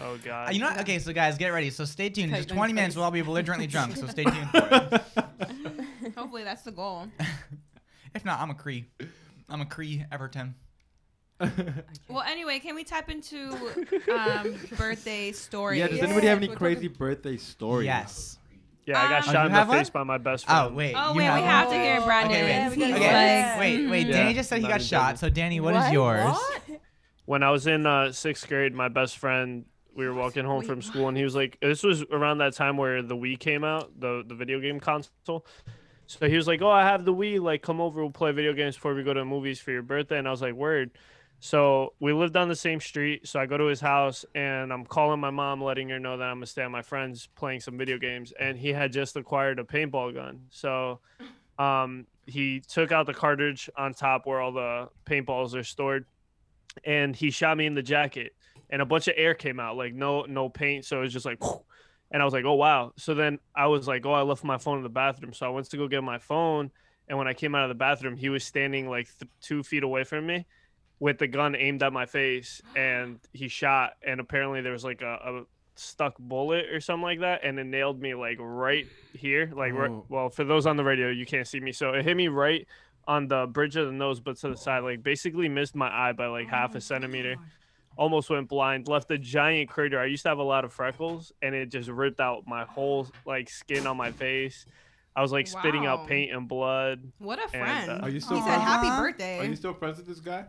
Oh 0.00 0.18
god. 0.24 0.54
You 0.54 0.60
know 0.60 0.68
what? 0.70 0.80
Okay, 0.80 0.98
so 0.98 1.12
guys, 1.12 1.36
get 1.38 1.48
ready. 1.48 1.70
So 1.70 1.84
stay 1.84 2.08
tuned. 2.10 2.30
In 2.30 2.36
just 2.36 2.48
Caitlin's 2.48 2.56
20 2.56 2.72
minutes, 2.72 2.96
we'll 2.96 3.04
all 3.04 3.10
be 3.10 3.22
belligerently 3.22 3.66
drunk. 3.66 3.96
So 3.96 4.06
stay 4.06 4.24
tuned 4.24 4.50
for 4.50 4.68
it. 4.70 6.14
Hopefully 6.16 6.44
that's 6.44 6.62
the 6.62 6.72
goal. 6.72 7.08
If 8.14 8.26
not, 8.26 8.40
I'm 8.40 8.50
a 8.50 8.54
Cree. 8.54 8.84
I'm 9.48 9.62
a 9.62 9.64
Cree 9.66 10.04
Everton. 10.12 10.54
Well, 12.08 12.22
anyway, 12.22 12.58
can 12.58 12.74
we 12.74 12.84
tap 12.84 13.10
into 13.10 13.52
um, 14.12 14.54
birthday 14.76 15.32
stories? 15.32 15.78
Yeah. 15.80 15.88
Does 15.88 16.00
anybody 16.00 16.26
have 16.26 16.36
any 16.38 16.48
we're 16.48 16.56
crazy 16.56 16.88
birthday 16.88 17.36
stories? 17.38 17.86
Yes. 17.86 18.38
Yeah, 18.86 19.00
I 19.02 19.08
got 19.08 19.26
Um, 19.28 19.32
shot 19.32 19.40
you 19.40 19.46
in 19.46 19.52
the 19.52 19.58
have 19.58 19.68
face 19.70 19.92
one? 19.94 20.02
by 20.02 20.04
my 20.04 20.18
best 20.18 20.44
friend. 20.44 20.68
Oh 20.72 20.76
wait. 20.76 20.94
Oh 20.96 21.12
you 21.12 21.18
wait, 21.18 21.24
have 21.24 21.34
we 21.36 21.40
one? 21.40 21.50
have 21.50 21.68
to 21.70 21.74
hear 21.74 22.00
Brandon. 22.02 22.32
Okay, 22.36 22.48
Yeah, 22.48 22.68
wait. 22.68 22.76
we 22.76 22.82
gotta 22.82 22.94
Okay, 22.96 23.50
like- 23.50 23.58
wait, 23.60 23.88
wait. 23.90 24.06
Yeah, 24.08 24.12
Danny 24.12 24.34
just 24.34 24.48
said 24.50 24.56
he 24.56 24.62
not 24.62 24.70
got 24.72 24.82
shot. 24.82 25.00
intended. 25.12 25.18
So 25.20 25.28
Danny, 25.30 25.60
what 25.60 25.74
What? 25.74 25.86
is 25.86 25.92
yours? 25.92 26.24
What? 26.32 26.62
when 27.24 27.42
I 27.42 27.50
was 27.50 27.66
in 27.66 27.86
uh, 27.86 28.12
sixth 28.12 28.46
grade, 28.48 28.74
my 28.74 28.88
best 28.88 29.16
friend, 29.18 29.64
we 29.94 30.06
were 30.06 30.14
walking 30.14 30.44
home 30.44 30.62
from 30.62 30.82
school, 30.82 31.08
and 31.08 31.16
he 31.16 31.24
was 31.24 31.34
like, 31.34 31.58
"This 31.60 31.82
was 31.82 32.02
around 32.10 32.38
that 32.38 32.54
time 32.54 32.76
where 32.76 33.02
the 33.02 33.16
Wii 33.16 33.38
came 33.38 33.64
out, 33.64 33.98
the 33.98 34.24
the 34.26 34.34
video 34.34 34.60
game 34.60 34.80
console." 34.80 35.46
So 36.06 36.28
he 36.28 36.36
was 36.36 36.46
like, 36.46 36.62
"Oh, 36.62 36.70
I 36.70 36.82
have 36.84 37.04
the 37.04 37.14
Wii. 37.14 37.40
Like, 37.40 37.62
come 37.62 37.80
over. 37.80 38.02
We'll 38.02 38.10
play 38.10 38.32
video 38.32 38.52
games 38.52 38.74
before 38.74 38.94
we 38.94 39.02
go 39.02 39.14
to 39.14 39.24
movies 39.24 39.60
for 39.60 39.70
your 39.70 39.82
birthday." 39.82 40.18
And 40.18 40.26
I 40.26 40.30
was 40.30 40.42
like, 40.42 40.54
"Word." 40.54 40.90
So 41.40 41.94
we 41.98 42.12
lived 42.12 42.36
on 42.36 42.48
the 42.48 42.56
same 42.56 42.80
street. 42.80 43.26
So 43.26 43.40
I 43.40 43.46
go 43.46 43.56
to 43.56 43.64
his 43.64 43.80
house, 43.80 44.24
and 44.34 44.72
I'm 44.72 44.84
calling 44.86 45.20
my 45.20 45.30
mom, 45.30 45.62
letting 45.62 45.88
her 45.88 45.98
know 45.98 46.16
that 46.16 46.28
I'm 46.28 46.36
gonna 46.36 46.46
stay 46.46 46.62
at 46.62 46.70
my 46.70 46.82
friend's 46.82 47.26
playing 47.34 47.60
some 47.60 47.76
video 47.76 47.98
games. 47.98 48.32
And 48.38 48.56
he 48.56 48.72
had 48.72 48.92
just 48.92 49.16
acquired 49.16 49.58
a 49.58 49.64
paintball 49.64 50.14
gun. 50.14 50.42
So 50.50 51.00
um, 51.58 52.06
he 52.26 52.60
took 52.60 52.92
out 52.92 53.06
the 53.06 53.14
cartridge 53.14 53.68
on 53.76 53.94
top 53.94 54.26
where 54.26 54.40
all 54.40 54.52
the 54.52 54.88
paintballs 55.04 55.54
are 55.54 55.64
stored 55.64 56.06
and 56.84 57.14
he 57.14 57.30
shot 57.30 57.56
me 57.56 57.66
in 57.66 57.74
the 57.74 57.82
jacket 57.82 58.34
and 58.72 58.82
a 58.82 58.86
bunch 58.86 59.06
of 59.06 59.14
air 59.16 59.34
came 59.34 59.60
out 59.60 59.76
like 59.76 59.94
no 59.94 60.22
no 60.22 60.48
paint. 60.48 60.84
So 60.84 60.98
it 60.98 61.02
was 61.02 61.12
just 61.12 61.24
like 61.26 61.40
and 62.10 62.20
i 62.20 62.24
was 62.24 62.34
like 62.34 62.44
oh 62.44 62.54
wow. 62.54 62.92
So 62.96 63.14
then 63.14 63.38
i 63.54 63.66
was 63.68 63.86
like 63.86 64.04
oh 64.04 64.12
i 64.12 64.22
left 64.22 64.42
my 64.42 64.58
phone 64.58 64.78
in 64.78 64.82
the 64.82 64.88
bathroom. 64.88 65.32
So 65.32 65.46
i 65.46 65.50
went 65.50 65.70
to 65.70 65.76
go 65.76 65.86
get 65.86 66.02
my 66.02 66.18
phone. 66.18 66.70
And 67.08 67.16
when 67.18 67.28
i 67.28 67.34
came 67.34 67.54
out 67.54 67.62
of 67.62 67.68
the 67.68 67.74
bathroom 67.76 68.16
he 68.16 68.28
was 68.30 68.42
standing 68.42 68.88
like 68.88 69.06
th- 69.20 69.30
two 69.40 69.62
feet 69.62 69.84
away 69.84 70.02
from 70.04 70.26
me 70.26 70.46
with 70.98 71.18
the 71.18 71.26
gun 71.26 71.54
aimed 71.54 71.82
at 71.82 71.92
my 71.92 72.06
face. 72.06 72.60
And 72.76 73.18
he 73.32 73.48
shot. 73.48 73.94
And 74.06 74.20
apparently 74.20 74.60
there 74.60 74.72
was 74.72 74.84
like 74.84 75.02
a, 75.02 75.14
a 75.14 75.42
stuck 75.74 76.16
bullet 76.18 76.66
or 76.72 76.80
something 76.80 77.02
like 77.02 77.20
that. 77.20 77.40
And 77.44 77.58
it 77.58 77.64
nailed 77.64 78.00
me 78.00 78.14
like 78.14 78.36
right 78.40 78.86
here. 79.12 79.50
Like 79.54 79.72
right, 79.74 79.90
Oh. 79.90 80.06
well 80.08 80.30
for 80.30 80.44
those 80.44 80.64
on 80.66 80.76
the 80.76 80.84
radio 80.84 81.08
you 81.10 81.26
can't 81.26 81.46
see 81.46 81.60
me. 81.60 81.72
So 81.72 81.92
it 81.94 82.04
hit 82.04 82.16
me 82.16 82.28
right 82.28 82.66
on 83.08 83.26
the 83.26 83.46
bridge 83.48 83.74
of 83.76 83.86
the 83.86 83.92
nose 83.92 84.20
but 84.20 84.36
to 84.38 84.48
the 84.50 84.56
side. 84.56 84.84
Like 84.84 85.02
basically 85.02 85.48
missed 85.48 85.74
my 85.74 85.88
eye 85.92 86.12
by 86.12 86.26
like 86.26 86.48
half 86.48 86.74
a 86.76 86.80
centimeter 86.80 87.34
almost 87.96 88.30
went 88.30 88.48
blind 88.48 88.88
left 88.88 89.10
a 89.10 89.18
giant 89.18 89.68
crater 89.68 89.98
i 90.00 90.04
used 90.06 90.22
to 90.22 90.28
have 90.28 90.38
a 90.38 90.42
lot 90.42 90.64
of 90.64 90.72
freckles 90.72 91.32
and 91.42 91.54
it 91.54 91.66
just 91.70 91.88
ripped 91.88 92.20
out 92.20 92.42
my 92.46 92.64
whole 92.64 93.06
like 93.26 93.48
skin 93.50 93.86
on 93.86 93.96
my 93.96 94.10
face 94.10 94.64
i 95.14 95.20
was 95.22 95.30
like 95.32 95.46
spitting 95.46 95.84
out 95.86 96.06
paint 96.06 96.32
and 96.34 96.48
blood 96.48 97.02
What 97.18 97.38
a 97.38 97.42
And, 97.42 97.50
friend. 97.50 97.90
uh, 97.90 97.98
Are 98.04 98.08
you 98.08 98.20
still 98.20 98.36
he 98.38 98.42
said 98.42 98.48
friends? 98.62 98.64
happy 98.64 98.90
birthday. 98.90 99.38
Are 99.38 99.44
you 99.44 99.56
still 99.56 99.74
friends 99.74 99.98
with 99.98 100.06
this 100.06 100.20
guy? 100.20 100.46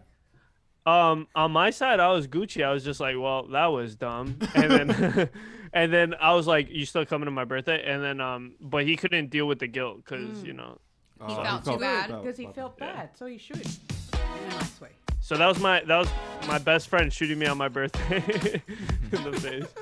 Um, 0.85 1.27
on 1.33 1.51
my 1.53 1.69
side, 1.69 2.01
I 2.01 2.09
was 2.11 2.27
Gucci. 2.27 2.61
I 2.63 2.71
was 2.73 2.83
just 2.83 2.99
like, 2.99 3.15
well, 3.17 3.47
that 3.49 3.67
was 3.67 3.95
dumb. 3.95 4.37
And 4.53 4.69
then, 4.71 5.29
and 5.73 5.93
then 5.93 6.13
I 6.19 6.33
was 6.33 6.45
like, 6.45 6.69
you 6.69 6.85
still 6.85 7.05
coming 7.05 7.25
to 7.25 7.31
my 7.31 7.45
birthday? 7.45 7.81
And 7.85 8.03
then, 8.03 8.19
um, 8.19 8.55
but 8.59 8.85
he 8.85 8.97
couldn't 8.97 9.29
deal 9.29 9.47
with 9.47 9.59
the 9.59 9.67
guilt 9.67 9.97
because 10.03 10.43
you 10.43 10.51
know. 10.53 10.79
He 11.25 11.33
Oh, 11.33 11.43
felt 11.43 11.63
too 11.65 11.77
bad. 11.77 12.07
Because 12.07 12.35
he 12.37 12.47
felt 12.47 12.75
Yeah. 12.79 12.93
bad, 12.93 13.09
so 13.17 13.27
he 13.27 13.37
should. 13.37 13.61
In 13.65 14.43
a 14.45 14.49
nice 14.49 14.81
way. 14.81 14.89
So 15.23 15.37
that 15.37 15.47
was 15.47 15.57
my 15.59 15.79
that 15.85 15.97
was 15.97 16.09
my 16.49 16.57
best 16.57 16.89
friend 16.89 17.11
shooting 17.11 17.39
me 17.39 17.45
on 17.45 17.57
my 17.57 17.69
birthday 17.69 18.61
in 19.11 19.23
the 19.23 19.39
face. 19.39 19.65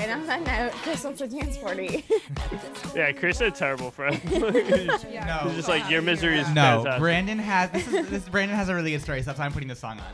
And 0.00 0.10
on 0.10 0.26
that 0.26 0.42
note, 0.44 0.72
Chris 0.82 1.04
wants 1.04 1.20
a 1.22 1.26
dance 1.28 1.56
party. 1.56 2.04
Yeah, 2.94 3.12
Chris 3.12 3.36
is 3.36 3.48
a 3.48 3.50
terrible 3.50 3.90
friend. 3.90 4.20
No. 4.30 4.50
He's 4.50 5.54
just 5.56 5.68
like 5.68 5.88
your 5.90 6.02
misery 6.02 6.38
is 6.38 6.46
No, 6.48 6.82
fantastic. 6.82 7.00
Brandon 7.00 7.38
has 7.38 7.70
this. 7.70 7.86
Is, 7.88 8.08
this 8.10 8.28
Brandon 8.28 8.56
has 8.56 8.68
a 8.68 8.74
really 8.74 8.90
good 8.90 9.00
story, 9.00 9.20
so 9.22 9.26
that's 9.26 9.38
why 9.38 9.46
I'm 9.46 9.52
putting 9.52 9.68
the 9.68 9.74
song 9.76 9.98
on. 10.00 10.06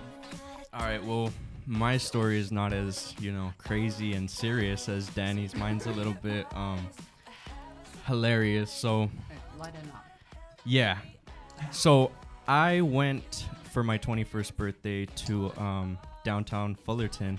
All 0.74 0.86
right. 0.86 1.02
Well, 1.02 1.32
my 1.66 1.96
story 1.96 2.38
is 2.38 2.52
not 2.52 2.72
as 2.72 3.14
you 3.18 3.32
know 3.32 3.52
crazy 3.58 4.12
and 4.12 4.30
serious 4.30 4.88
as 4.88 5.08
Danny's. 5.08 5.54
Mine's 5.56 5.86
a 5.86 5.92
little 5.92 6.14
bit 6.22 6.46
um 6.54 6.86
hilarious. 8.06 8.70
So 8.70 9.10
Lighten 9.58 9.80
up. 9.94 10.04
yeah. 10.64 10.98
So 11.70 12.12
I 12.46 12.82
went 12.82 13.46
for 13.72 13.82
my 13.82 13.98
21st 13.98 14.56
birthday 14.56 15.06
to 15.06 15.52
um, 15.58 15.98
downtown 16.24 16.74
Fullerton, 16.74 17.38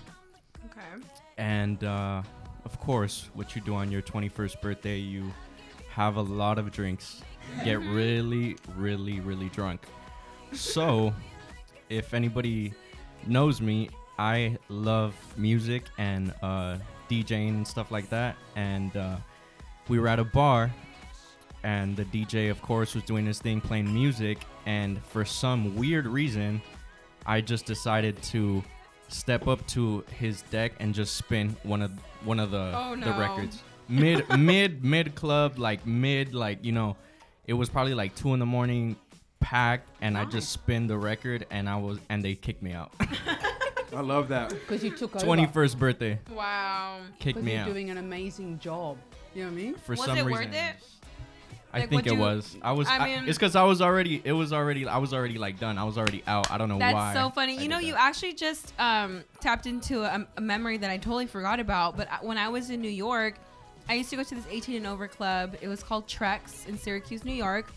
Okay. 0.65 1.03
and 1.37 1.83
uh, 1.83 2.21
of 2.65 2.79
course, 2.79 3.29
what 3.33 3.55
you 3.55 3.61
do 3.61 3.75
on 3.75 3.91
your 3.91 4.01
21st 4.01 4.61
birthday, 4.61 4.97
you 4.97 5.31
have 5.89 6.15
a 6.15 6.21
lot 6.21 6.57
of 6.57 6.71
drinks, 6.71 7.21
get 7.65 7.79
really, 7.79 8.55
really, 8.77 9.19
really 9.19 9.49
drunk. 9.49 9.81
So, 10.53 11.13
if 11.89 12.13
anybody 12.13 12.73
knows 13.27 13.59
me, 13.61 13.89
I 14.17 14.57
love 14.69 15.15
music 15.35 15.83
and 15.97 16.33
uh, 16.41 16.77
DJing 17.09 17.49
and 17.49 17.67
stuff 17.67 17.91
like 17.91 18.09
that. 18.09 18.35
And 18.55 18.95
uh, 18.95 19.17
we 19.89 19.99
were 19.99 20.07
at 20.07 20.19
a 20.19 20.23
bar, 20.23 20.71
and 21.63 21.95
the 21.97 22.05
DJ, 22.05 22.49
of 22.51 22.61
course, 22.61 22.93
was 22.95 23.03
doing 23.03 23.25
his 23.25 23.39
thing, 23.39 23.59
playing 23.59 23.91
music. 23.93 24.37
And 24.65 25.03
for 25.05 25.25
some 25.25 25.75
weird 25.75 26.05
reason, 26.07 26.61
I 27.25 27.41
just 27.41 27.65
decided 27.65 28.21
to 28.23 28.63
step 29.07 29.47
up 29.47 29.65
to 29.67 30.03
his 30.17 30.41
deck 30.43 30.73
and 30.79 30.93
just 30.95 31.15
spin 31.17 31.55
one 31.63 31.81
of 31.81 31.91
one 32.23 32.39
of 32.39 32.51
the 32.51 32.71
Oh, 32.73 32.91
the 32.91 32.97
no. 33.11 33.19
records 33.19 33.61
mid 33.89 34.27
mid 34.39 34.85
mid 34.85 35.15
club 35.15 35.57
like 35.59 35.85
mid 35.85 36.33
like 36.33 36.63
you 36.63 36.71
know 36.71 36.95
it 37.45 37.53
was 37.53 37.67
probably 37.67 37.93
like 37.93 38.15
two 38.15 38.33
in 38.33 38.39
the 38.39 38.45
morning 38.45 38.95
packed 39.41 39.89
and 39.99 40.17
i 40.17 40.23
just 40.23 40.49
spin 40.49 40.87
the 40.87 40.97
record 40.97 41.45
and 41.51 41.67
i 41.67 41.75
was 41.75 41.99
and 42.09 42.23
they 42.23 42.35
kicked 42.35 42.61
me 42.63 42.71
out 42.71 42.93
I 43.93 43.99
love 43.99 44.29
that. 44.29 44.51
Because 44.51 44.81
you 44.85 44.91
took 44.91 45.13
over. 45.17 45.25
21st 45.25 45.77
birthday 45.77 46.19
Wow. 46.33 47.01
kicked 47.19 47.41
me 47.41 47.51
you're 47.51 47.61
out 47.61 47.67
doing 47.67 47.89
an 47.89 47.97
amazing 47.97 48.57
job. 48.59 48.97
You 49.35 49.43
know 49.43 49.49
what 49.51 49.59
I 49.59 49.61
mean? 49.61 49.75
for 49.75 49.91
Was 49.93 50.05
some 50.05 50.17
it 50.17 50.23
reason 50.23 50.45
worth 50.45 50.55
it? 50.55 50.75
I 51.73 51.79
Like, 51.79 51.89
think 51.89 52.03
would 52.03 52.07
it 52.11 52.13
you- 52.15 52.19
was. 52.19 52.57
I 52.61 52.71
was. 52.73 52.87
I 52.87 52.97
I 52.97 53.05
mean- 53.05 53.29
it's 53.29 53.37
because 53.37 53.55
I 53.55 53.63
was 53.63 53.81
already. 53.81 54.21
It 54.25 54.33
was 54.33 54.51
already. 54.51 54.85
I 54.87 54.97
was 54.97 55.13
already 55.13 55.37
like 55.37 55.59
done. 55.59 55.77
I 55.77 55.83
was 55.85 55.97
already 55.97 56.21
out. 56.27 56.51
I 56.51 56.57
don't 56.57 56.67
know 56.69 56.77
That's 56.79 56.93
why. 56.93 57.13
so 57.13 57.29
funny. 57.29 57.57
I 57.57 57.61
You 57.61 57.69
know, 57.69 57.79
did 57.79 57.87
you 57.87 57.93
that. 57.93 58.01
actually 58.09 58.33
just 58.33 58.73
um, 58.79 59.23
tapped 59.39 59.65
into 59.67 60.03
a, 60.03 60.27
a 60.37 60.41
memory 60.41 60.77
that 60.77 60.89
I 60.89 60.97
totally 60.97 61.27
forgot 61.27 61.59
about. 61.59 61.95
But 61.95 62.09
I- 62.11 62.23
when 62.25 62.37
I 62.37 62.49
was 62.49 62.69
in 62.69 62.81
New 62.81 62.89
York, 62.89 63.35
I 63.89 63.93
used 63.95 64.09
to 64.11 64.15
go 64.17 64.23
to 64.23 64.35
this 64.35 64.45
18 64.49 64.75
and 64.77 64.85
over 64.87 65.07
club. 65.07 65.55
It 65.61 65.67
was 65.67 65.81
called 65.81 66.07
Trex 66.07 66.67
in 66.67 66.77
Syracuse, 66.77 67.23
New 67.23 67.33
York. 67.33 67.67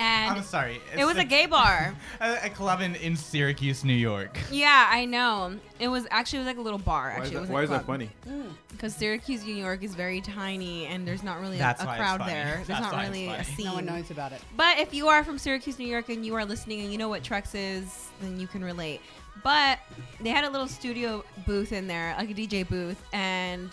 And 0.00 0.36
I'm 0.36 0.42
sorry. 0.42 0.80
It 0.98 1.04
was 1.04 1.16
a 1.16 1.24
gay 1.24 1.46
bar. 1.46 1.94
a, 2.20 2.46
a 2.46 2.50
club 2.50 2.80
in, 2.80 2.96
in 2.96 3.14
Syracuse, 3.14 3.84
New 3.84 3.92
York. 3.94 4.36
Yeah, 4.50 4.88
I 4.90 5.04
know. 5.04 5.56
It 5.78 5.86
was 5.88 6.06
actually 6.10 6.38
it 6.38 6.42
was 6.42 6.46
like 6.48 6.56
a 6.58 6.60
little 6.60 6.78
bar. 6.78 7.10
Why 7.10 7.10
is 7.10 7.16
Actually, 7.18 7.30
that- 7.30 7.36
it 7.36 7.40
was 7.42 7.50
why 7.50 7.62
is 7.62 7.70
that 7.70 7.84
club. 7.84 7.98
funny? 7.98 8.10
Mm. 8.26 8.50
Because 8.72 8.96
Syracuse, 8.96 9.44
New 9.44 9.54
York 9.54 9.82
is 9.84 9.94
very 9.94 10.20
tiny, 10.22 10.86
and 10.86 11.06
there's 11.06 11.22
not 11.22 11.38
really 11.40 11.56
a, 11.56 11.60
That's 11.60 11.82
a 11.82 11.86
why 11.86 11.92
it's 11.96 12.00
crowd 12.00 12.20
funny. 12.20 12.32
there. 12.32 12.54
There's 12.56 12.66
That's 12.66 12.80
not 12.80 12.92
why 12.94 13.02
it's 13.04 13.10
really 13.10 13.26
a 13.28 13.30
funny. 13.32 13.44
scene. 13.44 13.66
No 13.66 13.74
one 13.74 13.84
knows 13.84 14.10
about 14.10 14.32
it. 14.32 14.40
But 14.56 14.78
if 14.80 14.92
you 14.94 15.06
are 15.08 15.22
from 15.22 15.38
Syracuse, 15.38 15.78
New 15.78 15.86
York, 15.86 16.08
and 16.08 16.24
you 16.26 16.34
are 16.34 16.44
listening, 16.44 16.80
and 16.80 16.90
you 16.90 16.98
know 16.98 17.08
what 17.10 17.22
Trex 17.22 17.50
is, 17.54 18.08
then 18.20 18.40
you 18.40 18.46
can 18.48 18.64
relate. 18.64 19.00
But 19.44 19.78
they 20.20 20.30
had 20.30 20.44
a 20.44 20.50
little 20.50 20.66
studio 20.68 21.24
booth 21.46 21.72
in 21.72 21.86
there, 21.86 22.14
like 22.18 22.30
a 22.30 22.34
DJ 22.34 22.66
booth, 22.68 23.00
and 23.12 23.70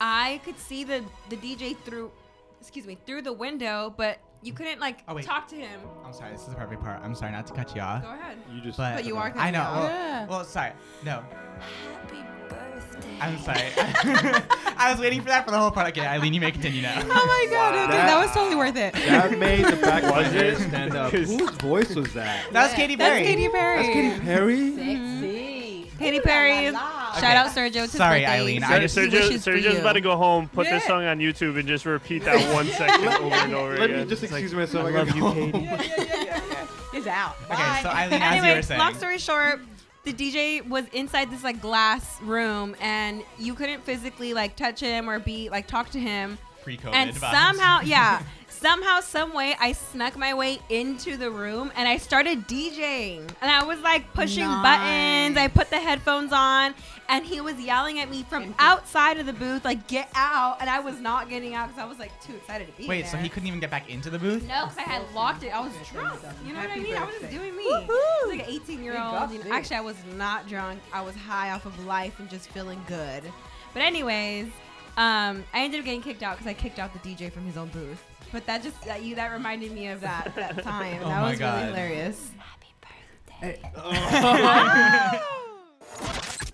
I 0.00 0.40
could 0.44 0.58
see 0.58 0.84
the 0.84 1.02
the 1.30 1.36
DJ 1.36 1.76
through, 1.84 2.10
excuse 2.60 2.84
me, 2.86 2.98
through 3.06 3.22
the 3.22 3.32
window, 3.32 3.94
but 3.96 4.18
you 4.42 4.52
couldn't 4.52 4.80
like 4.80 4.98
Oh, 5.08 5.18
talk 5.18 5.48
to 5.48 5.56
him. 5.56 5.80
I'm 6.04 6.12
sorry. 6.12 6.32
This 6.32 6.42
is 6.42 6.48
the 6.48 6.54
perfect 6.54 6.82
part. 6.82 7.00
I'm 7.02 7.14
sorry 7.14 7.32
not 7.32 7.46
to 7.48 7.52
cut 7.52 7.74
you 7.74 7.82
off. 7.82 8.02
Go 8.02 8.10
ahead. 8.10 8.36
You 8.52 8.60
just. 8.60 8.78
But, 8.78 8.96
But 8.96 9.04
you 9.04 9.16
are 9.16 9.32
I 9.36 9.50
know. 9.50 9.60
Well, 9.60 9.84
Yeah. 9.88 10.26
well, 10.26 10.44
sorry. 10.44 10.72
No. 11.04 11.22
I'm 13.20 13.38
sorry. 13.38 13.60
I 13.76 14.88
was 14.90 15.00
waiting 15.00 15.20
for 15.20 15.28
that 15.28 15.44
for 15.44 15.50
the 15.50 15.58
whole 15.58 15.70
part. 15.70 15.88
Okay, 15.88 16.06
Eileen, 16.06 16.32
you 16.32 16.40
may 16.40 16.50
continue 16.50 16.80
now. 16.82 17.00
Oh 17.02 17.06
my 17.06 17.46
god, 17.50 17.74
okay, 17.88 17.96
that, 17.98 18.18
was 18.22 18.30
totally 18.32 18.56
worth 18.56 18.76
it. 18.76 18.94
That 18.94 19.38
made 19.38 19.64
the 19.64 19.76
back 19.76 20.02
of 20.04 20.10
Was 20.16 20.26
hair 20.28 20.44
it? 20.52 20.58
stand 20.58 20.96
up. 20.96 21.10
'Cause- 21.10 21.28
Whose 21.28 21.50
voice 21.52 21.94
was 21.94 22.12
that? 22.14 22.50
That 22.52 22.64
was 22.64 22.72
Katy 22.74 22.96
Perry. 22.96 23.22
That's 23.22 23.28
Katy 23.28 23.48
Perry. 23.50 23.82
That's 23.82 23.94
Katy 23.94 24.20
Perry. 24.20 24.96
Sexy. 26.00 26.10
Katy 26.12 26.20
Perry. 26.20 26.72
Shout 26.72 27.16
Okay. 27.18 27.26
out 27.36 27.46
Sergio. 27.48 27.66
It's 27.84 27.92
his 27.92 27.98
Sorry, 27.98 28.20
birthday. 28.20 28.40
Eileen, 28.40 28.64
I 28.64 28.74
He 28.74 28.80
just- 28.80 28.96
Sergio, 28.96 29.12
wishes 29.12 29.44
for 29.44 29.50
Sergio's 29.52 29.74
you. 29.74 29.80
about 29.80 29.92
to 29.94 30.00
go 30.00 30.16
home, 30.16 30.48
put 30.48 30.64
this 30.66 30.82
Yeah. 30.82 30.88
song 30.88 31.04
on 31.06 31.18
YouTube, 31.18 31.58
and 31.58 31.66
just 31.68 31.84
repeat 31.86 32.24
that 32.24 32.36
one 32.54 32.66
second 32.68 33.08
over 33.08 33.34
and 33.34 33.54
over 33.54 33.78
Let 33.78 33.90
again. 33.90 34.00
me 34.04 34.06
just 34.10 34.22
It's 34.22 34.32
like, 34.32 34.42
excuse 34.42 34.54
myself. 34.58 34.86
I 34.86 34.88
I 34.88 34.92
love 34.92 35.06
gotta 35.08 35.18
you, 35.18 35.24
go 35.24 35.34
Katy. 35.34 35.66
home. 35.66 36.48
He's 36.92 37.06
out. 37.06 37.36
Okay, 37.44 37.54
Bye. 37.54 37.80
so 37.82 37.88
Eileen, 37.88 38.22
as 38.22 38.34
you 38.34 38.38
anyway, 38.42 38.56
were 38.56 38.62
saying. 38.62 38.80
long 38.80 38.94
story 38.94 39.18
short, 39.18 39.60
the 40.04 40.12
DJ 40.12 40.60
was 40.66 40.84
inside 40.92 41.30
this 41.30 41.44
like 41.44 41.60
glass 41.60 42.20
room, 42.22 42.74
and 42.80 43.22
you 43.38 43.54
couldn't 43.54 43.84
physically 43.84 44.32
like 44.34 44.56
touch 44.56 44.80
him 44.80 45.08
or 45.08 45.18
be 45.18 45.48
like 45.50 45.66
talk 45.66 45.90
to 45.90 46.00
him. 46.00 46.38
Pre-COVID 46.64 46.92
and 46.94 47.10
vibes. 47.14 47.30
somehow, 47.32 47.80
yeah, 47.82 48.20
somehow, 48.60 49.00
some 49.00 49.34
way, 49.34 49.56
I 49.58 49.72
snuck 49.72 50.16
my 50.16 50.34
way 50.34 50.58
into 50.68 51.16
the 51.16 51.30
room 51.30 51.72
and 51.76 51.88
I 51.88 51.96
started 51.96 52.46
DJing, 52.46 53.28
and 53.40 53.50
I 53.50 53.64
was 53.64 53.80
like 53.80 54.12
pushing 54.12 54.46
buttons. 54.46 55.36
I 55.36 55.48
put 55.52 55.70
the 55.70 55.80
headphones 55.80 56.32
on, 56.32 56.74
and 57.08 57.24
he 57.24 57.40
was 57.40 57.58
yelling 57.58 57.98
at 58.00 58.10
me 58.10 58.22
from 58.22 58.54
outside 58.58 59.18
of 59.18 59.26
the 59.26 59.32
booth, 59.32 59.64
like 59.64 59.86
"Get 59.88 60.08
out!" 60.14 60.58
And 60.60 60.68
I 60.68 60.80
was 60.80 61.00
not 61.00 61.28
getting 61.28 61.54
out 61.54 61.68
because 61.68 61.82
I 61.82 61.86
was 61.86 61.98
like 61.98 62.12
too 62.22 62.36
excited 62.36 62.66
to 62.66 62.76
be 62.76 62.86
Wait, 62.86 63.02
there. 63.02 63.10
so 63.10 63.16
he 63.16 63.28
couldn't 63.28 63.48
even 63.48 63.60
get 63.60 63.70
back 63.70 63.88
into 63.88 64.10
the 64.10 64.18
booth? 64.18 64.46
No, 64.46 64.66
because 64.66 64.78
I 64.78 64.82
had 64.82 65.02
locked 65.14 65.42
it. 65.42 65.48
I 65.48 65.60
was 65.60 65.72
drunk. 65.90 66.20
You 66.46 66.52
know 66.52 66.60
what 66.60 66.70
I 66.70 66.74
Happy 66.74 66.80
mean? 66.82 66.96
I 66.96 67.04
was 67.04 67.14
just 67.18 67.30
doing 67.30 67.56
me. 67.56 67.64
I 67.64 67.86
was 67.86 68.38
like 68.38 68.46
an 68.46 68.54
18 68.54 68.84
year 68.84 69.00
old. 69.00 69.30
You 69.32 69.42
know, 69.42 69.52
actually, 69.52 69.76
I 69.76 69.80
was 69.80 69.96
not 70.16 70.46
drunk. 70.46 70.80
I 70.92 71.00
was 71.00 71.14
high 71.14 71.50
off 71.52 71.64
of 71.64 71.86
life 71.86 72.18
and 72.20 72.28
just 72.28 72.50
feeling 72.50 72.80
good. 72.86 73.22
But 73.72 73.82
anyways, 73.82 74.46
um, 74.96 75.44
I 75.54 75.62
ended 75.62 75.80
up 75.80 75.86
getting 75.86 76.02
kicked 76.02 76.22
out 76.22 76.36
because 76.36 76.50
I 76.50 76.54
kicked 76.54 76.78
out 76.78 76.92
the 76.92 76.98
DJ 76.98 77.32
from 77.32 77.44
his 77.46 77.56
own 77.56 77.68
booth. 77.68 78.02
But 78.32 78.46
that 78.46 78.62
just 78.62 78.80
that 78.84 79.02
you 79.02 79.14
that 79.16 79.32
reminded 79.32 79.72
me 79.72 79.88
of 79.88 80.00
that 80.02 80.32
that 80.36 80.62
time. 80.62 81.00
Oh 81.02 81.08
that 81.08 81.20
my 81.20 81.30
was 81.30 81.38
God. 81.38 81.54
really 81.56 81.66
hilarious. 81.66 82.30
Broadcasting 83.40 83.70
oh. 83.76 83.90
in 86.46 86.49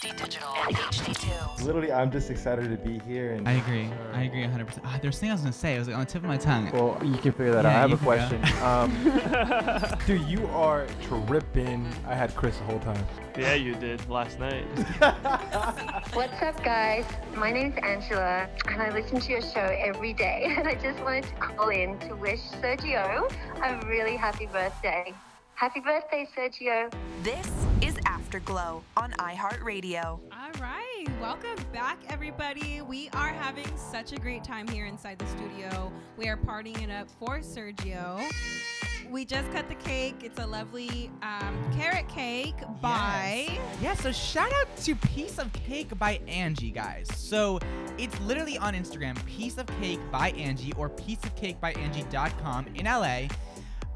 HD 0.00 0.16
digital 0.16 0.48
and 0.68 0.76
HD2. 0.76 1.64
Literally, 1.64 1.90
I'm 1.92 2.10
just 2.12 2.30
excited 2.30 2.70
to 2.70 2.76
be 2.76 3.00
here. 3.00 3.32
And 3.32 3.48
I 3.48 3.52
agree. 3.54 3.90
I 4.12 4.22
agree 4.22 4.42
100%. 4.44 4.78
Ah, 4.84 4.98
there's 5.02 5.16
something 5.16 5.30
I 5.30 5.34
was 5.34 5.40
going 5.40 5.52
to 5.52 5.58
say. 5.58 5.74
It 5.74 5.78
was 5.80 5.88
like 5.88 5.96
on 5.96 6.00
the 6.04 6.06
tip 6.06 6.22
of 6.22 6.28
my 6.28 6.36
tongue. 6.36 6.70
Well, 6.72 7.00
you 7.04 7.16
can 7.18 7.32
figure 7.32 7.50
that 7.52 7.64
Yeah, 7.64 7.70
out. 7.70 7.76
I 7.76 7.80
have 7.80 7.90
you 7.90 7.96
a 7.96 7.98
question. 7.98 8.40
go. 8.60 8.64
Um, 8.64 9.98
dude, 10.06 10.20
you 10.28 10.46
are 10.48 10.86
tripping. 11.02 11.84
I 12.06 12.14
had 12.14 12.32
Chris 12.36 12.56
the 12.58 12.64
whole 12.64 12.78
time. 12.78 13.04
Yeah, 13.36 13.54
you 13.54 13.74
did 13.74 14.08
last 14.08 14.38
night. 14.38 14.64
What's 16.12 16.42
up, 16.42 16.62
guys? 16.62 17.04
My 17.34 17.50
name's 17.50 17.76
Angela, 17.82 18.48
and 18.68 18.80
I 18.80 18.90
listen 18.90 19.18
to 19.20 19.30
your 19.32 19.42
show 19.42 19.60
every 19.80 20.12
day. 20.12 20.44
And 20.58 20.66
I 20.66 20.74
just 20.74 20.98
wanted 21.04 21.24
to 21.24 21.34
call 21.34 21.68
in 21.70 21.98
to 22.00 22.14
wish 22.16 22.40
Sergio 22.62 23.30
a 23.62 23.86
really 23.86 24.16
happy 24.16 24.46
birthday. 24.46 25.12
Happy 25.58 25.80
birthday, 25.80 26.24
Sergio. 26.36 26.88
This 27.24 27.50
is 27.82 27.98
Afterglow 28.06 28.84
on 28.96 29.10
iHeartRadio. 29.18 30.04
All 30.04 30.60
right, 30.60 31.06
welcome 31.20 31.58
back, 31.72 31.98
everybody. 32.10 32.80
We 32.80 33.08
are 33.12 33.30
having 33.30 33.66
such 33.76 34.12
a 34.12 34.20
great 34.20 34.44
time 34.44 34.68
here 34.68 34.86
inside 34.86 35.18
the 35.18 35.26
studio. 35.26 35.90
We 36.16 36.28
are 36.28 36.36
partying 36.36 36.80
it 36.80 36.92
up 36.92 37.08
for 37.18 37.40
Sergio. 37.40 38.22
We 39.10 39.24
just 39.24 39.50
cut 39.50 39.68
the 39.68 39.74
cake. 39.74 40.20
It's 40.22 40.38
a 40.38 40.46
lovely 40.46 41.10
um, 41.22 41.58
carrot 41.76 42.08
cake 42.08 42.54
by. 42.80 43.58
Yeah, 43.82 43.94
so 43.94 44.12
shout 44.12 44.52
out 44.52 44.76
to 44.84 44.94
Piece 44.94 45.40
of 45.40 45.52
Cake 45.52 45.98
by 45.98 46.20
Angie, 46.28 46.70
guys. 46.70 47.08
So 47.16 47.58
it's 47.98 48.20
literally 48.20 48.58
on 48.58 48.74
Instagram, 48.74 49.16
Piece 49.26 49.58
of 49.58 49.66
Cake 49.80 49.98
by 50.12 50.30
Angie 50.30 50.72
or 50.76 50.88
pieceofcakebyangie.com 50.88 52.66
in 52.76 52.84
LA. 52.84 53.26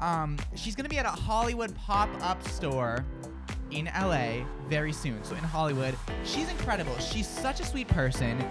Um, 0.03 0.37
she's 0.53 0.75
gonna 0.75 0.89
be 0.89 0.97
at 0.97 1.05
a 1.05 1.09
Hollywood 1.09 1.73
pop-up 1.75 2.45
store 2.49 3.05
in 3.71 3.85
LA 3.85 4.45
very 4.67 4.91
soon. 4.91 5.23
So 5.23 5.33
in 5.33 5.43
Hollywood, 5.43 5.95
she's 6.25 6.49
incredible. 6.49 6.97
She's 6.99 7.25
such 7.25 7.61
a 7.61 7.65
sweet 7.65 7.87
person. 7.87 8.45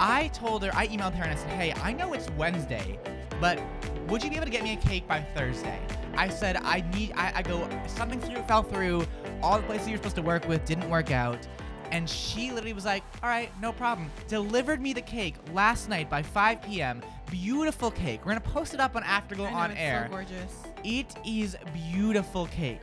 I 0.00 0.26
told 0.28 0.64
her, 0.64 0.70
I 0.74 0.88
emailed 0.88 1.14
her 1.14 1.22
and 1.22 1.32
I 1.32 1.36
said, 1.36 1.50
hey, 1.50 1.72
I 1.80 1.92
know 1.92 2.12
it's 2.12 2.28
Wednesday, 2.30 2.98
but 3.40 3.62
would 4.08 4.24
you 4.24 4.30
be 4.30 4.36
able 4.36 4.46
to 4.46 4.50
get 4.50 4.64
me 4.64 4.72
a 4.72 4.76
cake 4.76 5.06
by 5.06 5.20
Thursday? 5.20 5.78
I 6.16 6.28
said, 6.28 6.56
I 6.56 6.84
need, 6.92 7.12
I, 7.14 7.34
I 7.36 7.42
go, 7.42 7.68
something 7.86 8.20
through, 8.20 8.42
fell 8.42 8.64
through, 8.64 9.06
all 9.42 9.58
the 9.58 9.66
places 9.66 9.88
you're 9.88 9.98
supposed 9.98 10.16
to 10.16 10.22
work 10.22 10.48
with 10.48 10.64
didn't 10.64 10.90
work 10.90 11.12
out. 11.12 11.46
And 11.92 12.10
she 12.10 12.50
literally 12.50 12.72
was 12.72 12.84
like, 12.84 13.04
all 13.22 13.28
right, 13.28 13.48
no 13.62 13.72
problem. 13.72 14.10
Delivered 14.26 14.80
me 14.80 14.92
the 14.92 15.02
cake 15.02 15.36
last 15.52 15.88
night 15.88 16.10
by 16.10 16.20
5 16.20 16.62
p.m. 16.62 17.00
Beautiful 17.30 17.92
cake. 17.92 18.24
We're 18.24 18.32
gonna 18.32 18.40
post 18.40 18.74
it 18.74 18.80
up 18.80 18.96
on 18.96 19.04
Afterglow 19.04 19.50
know, 19.50 19.56
on 19.56 19.70
it's 19.70 19.80
air. 19.80 20.06
So 20.08 20.16
gorgeous. 20.16 20.66
It 20.86 21.16
is 21.26 21.56
beautiful 21.74 22.46
cake. 22.46 22.80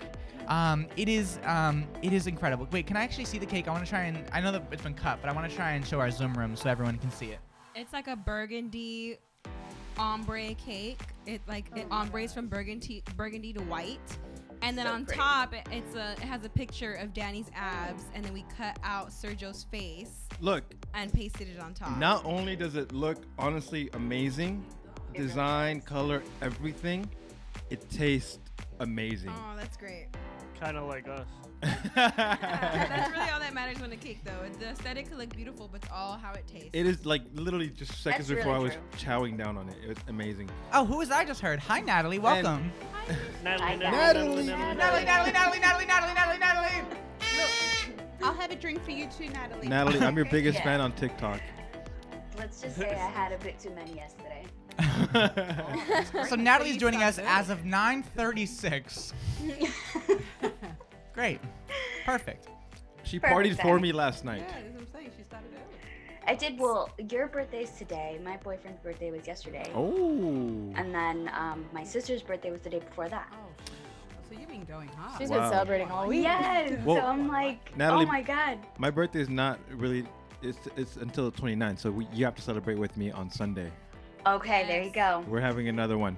Um, 0.50 0.88
it 0.98 1.08
is 1.08 1.40
um, 1.46 1.88
it 2.02 2.12
is 2.12 2.28
incredible. 2.28 2.68
Wait, 2.70 2.86
can 2.86 2.98
I 2.98 3.04
actually 3.04 3.24
see 3.24 3.38
the 3.38 3.46
cake? 3.46 3.70
I 3.70 3.72
want 3.72 3.86
to 3.86 3.90
try 3.90 4.02
and 4.02 4.26
I 4.34 4.42
know 4.42 4.52
that 4.52 4.64
it's 4.72 4.84
been 4.84 4.94
cut, 4.94 5.20
but 5.22 5.30
I 5.30 5.34
want 5.34 5.50
to 5.50 5.56
try 5.56 5.72
and 5.72 5.88
show 5.88 6.02
our 6.02 6.12
Zoom 6.12 6.34
room 6.34 6.58
so 6.58 6.70
everyone 6.70 6.98
can 6.98 7.12
see 7.12 7.28
it. 7.28 7.40
It's 7.76 7.94
like 7.94 8.08
a 8.10 8.16
burgundy 8.18 9.20
ombre 9.98 10.54
cake. 10.56 11.00
It 11.26 11.40
like 11.48 11.68
it 11.78 11.88
ombres 11.92 12.34
from 12.34 12.48
burgundy 12.48 13.04
burgundy 13.16 13.54
to 13.54 13.62
white. 13.62 14.00
And 14.62 14.78
then 14.78 14.86
So 14.86 14.94
on 14.94 15.06
pretty. 15.06 15.20
top, 15.20 15.54
it, 15.54 15.68
it's 15.72 15.96
a 15.96 16.12
it 16.14 16.20
has 16.20 16.44
a 16.44 16.50
picture 16.50 16.94
of 16.96 17.14
Danny's 17.14 17.50
abs, 17.56 18.04
and 18.14 18.24
then 18.26 18.34
we 18.34 18.44
cut 18.58 18.78
out 18.84 19.12
Sergio's 19.12 19.64
face 19.72 20.28
Look, 20.42 20.64
and 20.94 21.12
pasted 21.14 21.48
it 21.48 21.60
on 21.62 21.74
top. 21.74 21.98
not 21.98 22.26
only 22.26 22.58
does 22.58 22.76
it 22.76 22.92
look 22.92 23.18
honestly 23.40 23.90
amazing, 23.94 24.66
design, 25.16 25.80
color, 25.82 26.22
everything, 26.42 27.10
it 27.70 27.90
tastes 27.90 28.40
amazing. 28.80 29.32
Oh, 29.34 29.56
that's 29.58 29.78
great. 29.78 30.08
kind 30.60 30.78
of 30.78 30.88
like 30.88 31.08
us. 31.08 31.28
that's 31.96 33.12
really 33.12 33.30
all 33.30 33.40
that 33.40 33.54
matters 33.54 33.80
when 33.80 33.92
a 33.94 33.96
cake, 33.96 34.20
though. 34.26 34.34
The 34.60 34.70
aesthetic 34.70 35.08
could 35.10 35.18
look 35.18 35.34
beautiful, 35.36 35.70
but 35.72 35.82
it's 35.82 35.92
all 35.94 36.18
how 36.18 36.34
it 36.34 36.46
tastes. 36.46 36.70
It 36.74 36.86
is 36.86 37.06
like 37.06 37.22
literally 37.36 37.70
just 37.70 38.02
seconds 38.04 38.28
That's 38.28 38.40
before 38.40 38.54
really 38.56 38.72
I 38.72 38.76
was 38.76 39.02
chowing 39.02 39.38
down 39.38 39.58
on 39.58 39.70
it. 39.70 39.76
It 39.84 39.88
was 39.90 39.98
amazing. 40.10 40.50
Oh, 40.74 40.84
who 40.86 40.98
was 40.98 41.10
I 41.10 41.24
just 41.24 41.40
heard? 41.40 41.60
Hi, 41.60 41.80
Natalie. 41.80 42.20
Welcome. 42.20 42.72
Natalie, 43.44 43.78
Natalie. 43.78 44.46
Natalie, 44.46 44.46
Natalie, 44.46 45.04
Natalie, 45.06 45.32
Natalie, 45.32 45.86
Natalie, 45.86 46.14
Natalie, 46.14 46.40
Natalie. 46.40 46.70
I'll 48.22 48.34
have 48.34 48.52
a 48.52 48.56
drink 48.56 48.84
for 48.84 48.92
you 48.92 49.08
too, 49.08 49.30
Natalie. 49.30 49.68
Natalie, 49.68 50.00
I'm 50.00 50.16
your 50.16 50.26
biggest 50.32 50.60
Yeah. 50.60 50.64
fan 50.66 50.82
on 50.82 50.92
TikTok. 50.94 51.42
Let's 52.38 52.62
just 52.62 52.78
say 52.78 52.92
I 52.92 53.10
had 53.10 53.32
a 53.32 53.38
bit 53.38 53.60
too 53.60 53.70
many 53.72 53.94
yesterday. 53.96 54.46
So 56.30 56.36
Natalie's 56.36 56.78
joining 56.78 57.04
us 57.04 57.20
as 57.20 57.50
of 57.50 57.60
9:36. 57.60 59.14
Great. 61.14 61.40
Perfect. 62.06 62.48
She 63.04 63.20
Perfect 63.20 63.58
partied 63.60 63.62
for 63.62 63.80
me 63.80 63.92
last 63.92 64.26
night. 64.26 64.44
Yeah, 64.48 64.48
that's 64.62 64.74
what 64.74 64.82
I'm 64.82 64.88
saying. 64.94 65.12
She 65.18 65.24
started 65.24 65.50
early. 65.54 65.78
I 66.28 66.36
did 66.36 66.60
well. 66.60 66.90
Your 67.12 67.28
birthday's 67.28 67.72
today. 67.72 68.20
My 68.24 68.38
boyfriend's 68.38 68.80
birthday 68.82 69.12
was 69.12 69.28
yesterday. 69.28 69.70
Oh. 69.76 70.72
And 70.76 70.94
then 70.96 71.30
um, 71.38 71.66
my 71.74 71.84
sister's 71.84 72.22
birthday 72.24 72.50
was 72.52 72.62
the 72.62 72.70
day 72.70 72.80
before 72.80 73.10
that. 73.10 73.28
Oh, 73.34 73.38
so 74.30 74.40
you've 74.40 74.50
been 74.50 74.64
going 74.66 74.88
hard. 74.90 75.20
She's 75.22 75.30
Wow. 75.30 75.42
been 75.42 75.52
celebrating 75.52 75.92
all 75.92 76.08
week. 76.08 76.24
Yes. 76.24 76.80
Well, 76.86 76.96
so 76.98 77.06
I'm 77.06 77.28
like, 77.28 77.76
Natalie- 77.78 78.06
oh 78.06 78.08
my 78.08 78.22
god. 78.22 78.58
My 78.78 78.90
birthday 78.90 79.20
is 79.22 79.30
not 79.30 79.60
really. 79.72 80.06
It's 80.42 80.58
it's 80.76 80.96
until 80.98 81.30
the 81.32 81.42
29th, 81.42 81.80
so 81.80 81.90
we, 81.92 82.08
you 82.14 82.26
have 82.26 82.36
to 82.36 82.42
celebrate 82.42 82.78
with 82.78 82.98
me 82.98 83.12
on 83.12 83.30
Sunday. 83.30 83.72
Okay, 84.26 84.66
there 84.68 84.82
you 84.82 84.92
go. 84.92 85.24
We're 85.28 85.42
having 85.42 85.68
another 85.68 85.98
one. 85.98 86.16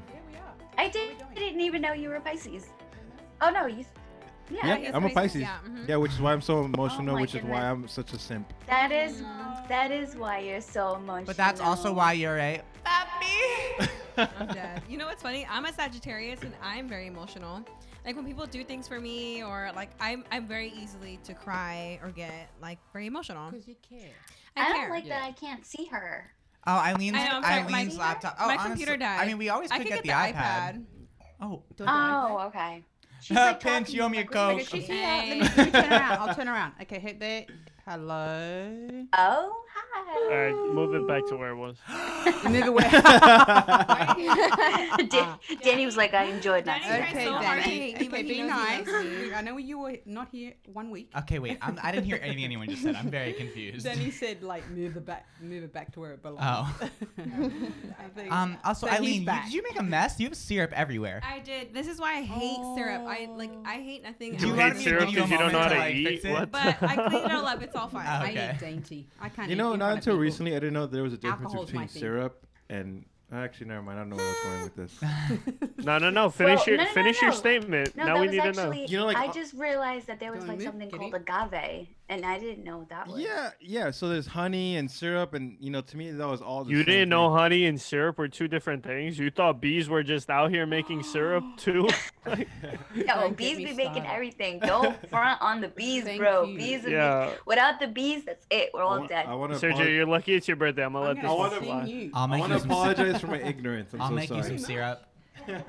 I 0.77 0.89
did, 0.89 1.15
didn't 1.33 1.61
even 1.61 1.81
know 1.81 1.93
you 1.93 2.09
were 2.09 2.19
Pisces. 2.19 2.67
Oh 3.41 3.49
no, 3.49 3.65
you. 3.65 3.85
Yeah, 4.51 4.77
Yeah, 4.77 4.91
I'm 4.93 5.05
a 5.05 5.09
Pisces. 5.09 5.41
Yeah. 5.41 5.57
mhm. 5.67 5.87
Yeah, 5.87 5.95
which 5.95 6.11
is 6.11 6.21
why 6.21 6.31
I'm 6.33 6.41
so 6.41 6.63
emotional, 6.63 7.15
my 7.15 7.21
which 7.21 7.33
is 7.33 7.41
why 7.41 7.61
goodness. 7.61 7.63
I'm 7.63 7.87
such 7.87 8.13
a 8.13 8.19
simp. 8.19 8.53
That 8.67 8.91
is 8.91 9.23
that 9.67 9.91
is 9.91 10.15
why 10.15 10.39
you're 10.39 10.61
so 10.61 10.95
emotional. 10.95 11.25
But 11.25 11.37
that's 11.37 11.61
also 11.61 11.91
why 11.93 12.13
you're 12.13 12.37
a. 12.37 12.61
I'm 14.17 14.47
dead. 14.47 14.81
You 14.87 14.97
know 14.97 15.07
what's 15.07 15.23
funny? 15.23 15.47
I'm 15.49 15.65
a 15.65 15.73
Sagittarius 15.73 16.41
and 16.41 16.53
I'm 16.61 16.87
very 16.87 17.07
emotional. 17.07 17.65
Like 18.05 18.15
when 18.15 18.25
people 18.25 18.45
do 18.45 18.63
things 18.63 18.87
for 18.87 18.99
me 18.99 19.43
or 19.43 19.71
like 19.75 19.89
I'm 19.99 20.23
I'm 20.31 20.47
very 20.47 20.71
easily 20.79 21.19
to 21.23 21.33
cry 21.33 21.99
or 22.03 22.11
get 22.11 22.51
like 22.61 22.77
very 22.93 23.07
emotional. 23.07 23.49
Because 23.49 23.67
you 23.67 23.75
care. 23.81 24.11
I, 24.55 24.69
don't 24.69 24.75
care. 24.75 24.89
like 24.89 25.07
that 25.09 25.23
I 25.23 25.31
can't 25.31 25.65
see 25.65 25.85
her. 25.91 26.31
Oh, 26.67 26.77
Eileen's, 26.77 27.15
I 27.17 27.25
know, 27.27 27.31
I'm 27.37 27.43
sorry, 27.43 27.63
my- 27.71 27.79
Eileen 27.81 27.97
laptop. 27.97 28.35
Oh, 28.39 28.47
my 28.47 28.53
honestly- 28.53 28.69
computer 28.69 28.97
died. 28.97 29.19
I 29.21 29.25
mean, 29.27 29.37
we 29.37 29.49
always 29.49 29.69
I 29.71 29.77
could 29.77 29.87
could 29.87 30.03
get, 30.03 30.03
get 30.03 30.27
the, 30.27 30.33
the 30.33 30.39
iPad. 30.39 30.83
Oh. 31.41 31.63
Oh, 31.87 32.39
okay. 32.47 32.83
Pinch, 33.59 33.89
you 33.91 34.01
owe 34.01 34.09
me 34.09 34.19
a 34.19 34.21
Okay, 34.21 34.29
coke. 34.33 34.59
she's 34.61 34.85
here. 34.87 35.01
Let 35.03 35.29
me, 35.29 35.41
let 35.41 35.57
me 35.57 35.71
turn 35.71 35.91
around. 35.91 36.17
I'll 36.19 36.35
turn 36.35 36.47
around. 36.47 36.73
Okay, 36.81 36.99
hit 36.99 37.19
there. 37.19 37.45
Hello. 37.87 39.05
Oh, 39.13 39.63
hi. 39.64 39.64
All 40.15 40.29
right, 40.31 40.55
move 40.73 40.95
it 40.95 41.07
back 41.07 41.25
to 41.27 41.35
where 41.37 41.49
it 41.51 41.55
was. 41.55 41.75
Move 42.49 42.65
away. 42.67 42.89
Dan- 45.09 45.37
Danny 45.63 45.85
was 45.85 45.95
like, 45.97 46.13
I 46.13 46.23
enjoyed 46.25 46.65
that. 46.65 46.81
Okay, 47.11 47.25
so 47.25 47.33
hard 47.33 47.63
Danny. 47.63 47.91
hate 47.91 47.99
me, 48.01 48.07
Okay, 48.07 48.23
he 48.23 48.29
be 48.29 48.41
knows 48.41 48.51
he 48.51 48.57
nice. 48.83 48.87
loves. 48.87 49.33
I 49.35 49.41
know 49.41 49.57
you 49.57 49.79
were 49.79 49.97
not 50.05 50.29
here 50.31 50.53
one 50.71 50.89
week. 50.89 51.11
Okay, 51.19 51.39
wait. 51.39 51.57
I'm, 51.61 51.77
I 51.83 51.91
didn't 51.91 52.05
hear 52.05 52.19
anything 52.21 52.43
anyone 52.43 52.69
just 52.69 52.81
said. 52.83 52.95
I'm 52.95 53.09
very 53.11 53.33
confused. 53.33 53.85
Danny 53.85 54.09
said, 54.11 54.41
like, 54.43 54.67
move 54.71 54.95
it 54.97 55.05
back, 55.05 55.27
move 55.41 55.63
it 55.63 55.73
back 55.73 55.91
to 55.93 55.99
where 55.99 56.13
it 56.13 56.21
belongs. 56.23 56.41
Oh. 56.41 56.89
I 57.19 58.07
think- 58.15 58.31
Um. 58.31 58.57
Also, 58.63 58.87
so 58.87 58.91
he's 58.93 58.99
Eileen, 59.01 59.19
you, 59.21 59.25
back. 59.25 59.43
did 59.45 59.53
you 59.53 59.63
make 59.63 59.79
a 59.79 59.83
mess? 59.83 60.19
You 60.19 60.27
have 60.27 60.37
syrup 60.37 60.71
everywhere. 60.73 61.21
I 61.23 61.39
did. 61.39 61.73
This 61.73 61.87
is 61.87 61.99
why 61.99 62.17
I 62.17 62.21
hate 62.21 62.57
syrup. 62.75 63.03
I 63.05 63.27
like 63.35 63.51
I 63.65 63.75
hate 63.75 64.03
nothing. 64.03 64.35
Do 64.35 64.47
you 64.47 64.53
else. 64.53 64.59
want 64.59 64.77
me 64.77 64.83
to 64.85 65.05
give 65.05 65.29
you 65.29 65.37
a 65.37 65.51
moment 65.51 65.51
to, 65.71 65.77
like, 65.77 65.95
fix 65.95 66.25
it? 66.25 66.31
What? 66.31 66.51
But 66.51 66.81
I 66.81 66.95
cleaned 67.09 67.25
it 67.25 67.31
all 67.31 67.45
up. 67.45 67.61
It's 67.61 67.75
all 67.75 67.87
fine. 67.89 68.05
Oh, 68.07 68.09
I 68.25 68.29
okay. 68.31 68.51
eat 68.55 68.59
dainty. 68.59 69.07
I 69.21 69.29
can't. 69.29 69.49
You 69.49 69.55
eat 69.55 69.57
know, 69.57 69.64
in 69.73 69.79
not 69.79 69.85
front 69.85 69.97
until 69.99 70.13
people. 70.13 70.21
recently, 70.21 70.51
I 70.55 70.59
didn't 70.59 70.73
know 70.73 70.85
there 70.87 71.03
was 71.03 71.13
a 71.13 71.17
difference 71.17 71.43
Alcohol's 71.45 71.67
my 71.73 71.85
between 71.85 71.87
thing. 71.89 71.99
syrup 72.01 72.45
and. 72.69 73.05
Actually, 73.33 73.67
never 73.67 73.81
mind. 73.81 73.97
I 73.97 74.01
don't 74.03 74.09
know 74.11 74.15
where 74.17 74.25
I 74.25 74.29
was 74.29 74.43
going 74.43 74.63
with 74.63 74.75
this. 74.75 75.75
No, 75.85 75.97
no, 75.97 76.09
no. 76.11 76.29
Finish 76.29 76.59
Well, 76.59 76.67
your 76.67 76.77
no, 76.77 76.83
no, 76.83 76.89
finish 76.91 77.21
no. 77.21 77.27
your 77.27 77.31
statement. 77.35 77.95
No, 77.95 78.05
now 78.05 78.13
that 78.13 78.21
we 78.21 78.27
was 78.27 78.35
need 78.35 78.41
to 78.43 78.47
actually, 78.49 78.79
know. 78.81 78.85
You 78.87 78.97
know, 78.99 79.05
like, 79.07 79.17
I 79.17 79.27
uh, 79.27 79.33
just 79.33 79.53
realized 79.55 80.07
that 80.07 80.19
there 80.19 80.31
was 80.31 80.41
wanna 80.41 80.51
like 80.51 80.57
move, 80.59 80.65
something 80.67 80.89
kitty? 80.91 81.09
called 81.11 81.15
agave, 81.51 81.87
and 82.07 82.23
I 82.25 82.37
didn't 82.39 82.63
know 82.63 82.77
what 82.79 82.89
that 82.89 83.07
was. 83.07 83.19
Yeah, 83.19 83.49
yeah. 83.59 83.89
So 83.91 84.07
there's 84.09 84.27
honey 84.27 84.75
and 84.77 84.89
syrup, 84.89 85.33
and 85.33 85.57
you 85.59 85.69
know, 85.71 85.81
to 85.81 85.97
me 85.97 86.11
that 86.11 86.27
was 86.27 86.41
all. 86.41 86.63
The 86.63 86.71
You 86.71 86.77
same 86.77 86.85
didn't 86.85 87.09
know 87.09 87.31
honey 87.33 87.65
and 87.65 87.79
syrup 87.81 88.17
were 88.17 88.27
two 88.27 88.47
different 88.47 88.83
things. 88.83 89.17
You 89.17 89.31
thought 89.31 89.59
bees 89.61 89.89
were 89.89 90.03
just 90.03 90.29
out 90.29 90.51
here 90.51 90.65
making 90.65 91.03
syrup 91.03 91.43
too. 91.57 91.87
Like, 92.27 92.47
Yo, 92.95 93.03
Don't 93.05 93.37
bees 93.37 93.57
me 93.57 93.65
be 93.65 93.73
making 93.73 93.93
started. 94.01 94.11
everything. 94.11 94.57
Don't 94.59 95.09
front 95.11 95.39
on 95.43 95.61
the 95.61 95.67
bees, 95.67 96.05
Thank 96.05 96.19
bro. 96.19 96.43
you. 96.45 96.57
Bees 96.57 96.83
are 96.85 96.89
Yeah. 96.89 97.29
be- 97.29 97.35
without 97.45 97.79
the 97.79 97.87
bees, 97.87 98.25
that's 98.25 98.47
it. 98.49 98.71
We're 98.73 98.81
all 98.81 99.01
wa- 99.01 99.05
dead. 99.05 99.27
I 99.27 99.35
want 99.35 99.53
to. 99.53 99.59
Sergio, 99.59 99.87
you're 99.93 100.07
lucky 100.07 100.33
it's 100.33 100.47
your 100.47 100.57
birthday. 100.57 100.83
I'm 100.85 100.93
gonna 100.93 101.05
let 101.05 101.17
I'm 101.17 101.21
this 101.21 101.25
gonna 101.31 101.37
one 101.37 101.63
fly. 101.63 101.85
you. 101.85 102.11
I'll 102.15 102.33
I 102.33 102.39
want 102.39 102.51
to 102.53 102.57
apologize 102.63 103.21
for 103.21 103.27
my 103.27 103.39
ignorance. 103.41 103.93
I'm 103.93 104.01
I'll 104.01 104.07
so 104.09 104.15
make 104.15 104.29
sorry. 104.29 104.41
you 104.41 104.47
some 104.47 104.57
syrup. 104.57 105.05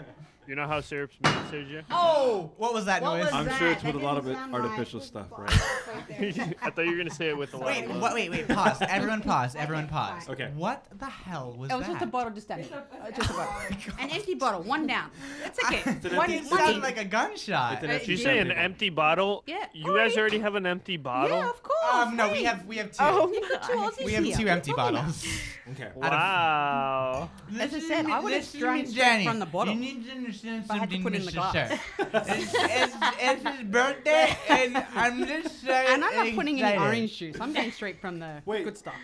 You 0.48 0.54
know 0.54 0.66
how 0.68 0.80
syrup's 0.80 1.16
made, 1.22 1.32
Sergio? 1.50 1.82
Oh, 1.90 2.52
what 2.56 2.72
was 2.72 2.84
that 2.84 3.02
What 3.02 3.16
noise? 3.16 3.24
was 3.24 3.32
I'm 3.34 3.58
sure 3.58 3.68
it's 3.72 3.82
that? 3.82 3.94
with 3.94 4.02
a 4.02 4.06
lot 4.06 4.16
of 4.16 4.24
didn't 4.26 4.36
it 4.36 4.40
sound 4.42 4.54
artificial 4.54 5.00
right. 5.00 5.08
stuff, 5.08 5.30
What 5.30 5.40
right? 5.40 6.34
the? 6.34 6.54
I 6.62 6.70
thought 6.70 6.84
you 6.84 6.92
were 6.92 6.96
gonna 6.98 7.10
say 7.10 7.28
it 7.30 7.36
with 7.36 7.52
a 7.54 7.56
lot 7.56 7.66
Wait, 7.66 7.84
of 7.84 7.90
love. 7.90 8.00
what, 8.02 8.14
wait, 8.14 8.30
wait, 8.30 8.46
pause. 8.48 8.78
Everyone 8.88 9.22
pause. 9.22 9.56
Everyone 9.56 9.88
pause. 9.88 10.28
Okay. 10.28 10.50
What 10.54 10.86
the 10.98 11.06
hell 11.06 11.52
was 11.58 11.68
that? 11.68 11.74
It 11.74 11.78
was 11.78 11.86
that? 11.88 11.92
just 11.94 12.04
a 12.04 12.06
bottle 12.06 12.30
just 12.32 12.46
standing. 12.46 12.72
Uh, 12.72 13.10
just 13.10 13.30
a 13.30 13.32
bottle. 13.34 13.54
An 14.00 14.10
empty 14.10 14.34
bottle, 14.34 14.62
one 14.62 14.86
down. 14.86 15.10
It's 15.44 15.58
okay. 15.64 15.82
It's 15.84 16.04
an 16.04 16.16
one, 16.16 16.30
empty- 16.30 16.46
It 16.46 16.50
one 16.50 16.60
sounded 16.60 16.76
each. 16.76 16.82
like 16.84 16.98
a 16.98 17.04
gunshot. 17.04 17.72
It's 17.74 17.82
an 17.84 17.90
Uh, 17.90 17.92
empty 17.94 18.06
Did 18.06 18.12
you 18.12 18.16
say 18.24 18.38
an 18.38 18.46
syrup. 18.46 18.58
empty 18.62 18.90
bottle? 18.90 19.42
Yeah. 19.46 19.64
You 19.72 19.94
guys 19.96 20.16
already 20.16 20.38
have 20.38 20.54
an 20.54 20.66
empty 20.66 20.96
bottle? 20.96 21.38
Yeah, 21.38 21.50
of 21.50 21.62
course. 21.62 21.76
Um, 21.92 22.16
no, 22.16 22.28
we 22.30 22.38
hey. 22.38 22.44
have 22.44 22.66
we 22.66 22.76
have 22.76 22.90
two. 22.92 22.98
Oh, 23.00 23.32
You've 23.32 23.48
got 23.50 23.62
two 23.64 23.72
Aussies 23.72 24.04
we 24.04 24.12
have 24.12 24.24
here. 24.24 24.36
two 24.36 24.44
What 24.44 24.48
are 24.48 24.52
empty 24.52 24.70
you 24.70 24.76
talking 24.76 24.94
bottles. 24.96 25.26
Okay. 25.72 25.90
Wow. 25.96 27.30
As 27.58 27.74
I 27.74 27.80
said, 27.80 28.06
I 28.06 28.20
would 28.20 28.32
have 28.32 28.42
Listen, 28.42 28.60
drank 28.60 28.86
straight 28.88 29.24
from 29.24 29.38
the 29.40 29.46
bottle. 29.46 29.74
You 29.74 29.80
need 29.80 30.04
to 30.06 30.12
understand 30.44 30.64
If 30.64 30.70
I 30.70 30.76
had 30.78 30.90
to 30.90 30.96
something, 30.96 31.02
put 31.02 31.14
it 31.14 31.20
in 31.20 31.24
the 31.26 31.30
Mr. 31.32 31.34
glass. 31.34 31.70
Sir. 31.70 31.80
it's, 32.38 32.54
it's, 32.54 32.96
it's 33.20 33.48
his 33.58 33.62
birthday, 33.68 34.36
and 34.48 34.76
I'm 34.94 35.26
just 35.26 35.60
saying. 35.62 35.86
And 35.90 36.04
I'm 36.04 36.14
not 36.14 36.34
putting 36.34 36.60
any 36.60 36.60
excited. 36.60 36.80
orange 36.80 37.16
juice. 37.18 37.36
I'm 37.40 37.52
going 37.52 37.72
straight 37.72 38.00
from 38.00 38.18
the 38.18 38.42
Wait. 38.44 38.64
good 38.64 38.76
stuff. 38.78 38.94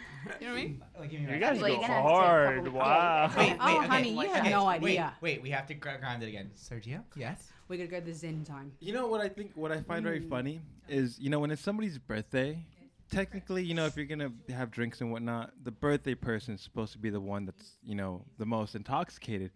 You 0.40 0.46
know 0.46 0.52
what 0.52 0.58
I 0.60 0.62
mean? 0.62 0.82
Like, 0.98 1.10
give 1.10 1.20
me 1.20 1.26
You 1.26 1.32
that. 1.32 1.40
guys 1.40 1.60
Well, 1.60 1.60
go 1.60 1.66
you're 1.66 1.88
gonna 1.88 1.92
have 1.92 2.02
to 2.02 2.08
take 2.08 2.18
a 2.18 2.22
hard. 2.22 2.64
couple- 2.64 2.72
Wow. 2.80 3.32
Wait, 3.36 3.36
wait, 3.50 3.56
Oh, 3.60 3.78
okay, 3.78 3.86
honey, 3.88 4.10
you 4.12 4.20
have 4.28 4.40
okay, 4.42 4.50
no 4.50 4.64
Wait, 4.66 4.74
idea. 4.74 5.14
wait, 5.20 5.42
we 5.42 5.50
have 5.50 5.66
to 5.66 5.74
gr- 5.74 5.88
grind 6.00 6.22
it 6.22 6.28
again. 6.28 6.50
Sergio, 6.56 7.02
yes. 7.16 7.48
We're 7.68 7.76
gonna 7.76 7.88
go 7.88 8.00
to 8.00 8.06
the 8.06 8.12
Zen 8.14 8.44
time. 8.44 8.72
You 8.80 8.92
know 8.92 9.06
what 9.08 9.20
I 9.20 9.28
think? 9.28 9.52
What 9.54 9.72
I 9.72 9.80
find 9.80 10.04
very 10.04 10.20
mm. 10.20 10.28
funny 10.28 10.60
is, 10.88 11.18
you 11.18 11.30
know, 11.30 11.40
when 11.40 11.50
it's 11.50 11.62
somebody's 11.62 11.98
birthday, 11.98 12.64
technically, 13.10 13.64
you 13.64 13.74
know, 13.74 13.86
if 13.86 13.96
you're 13.96 14.06
gonna 14.06 14.30
have 14.50 14.70
drinks 14.70 15.00
and 15.00 15.10
whatnot, 15.10 15.52
the 15.64 15.70
birthday 15.70 16.14
person 16.14 16.54
is 16.54 16.60
supposed 16.60 16.92
to 16.92 16.98
be 16.98 17.10
the 17.10 17.20
one 17.20 17.44
that's, 17.46 17.76
you 17.82 17.94
know, 17.94 18.24
the 18.38 18.46
most 18.46 18.74
intoxicated. 18.74 19.50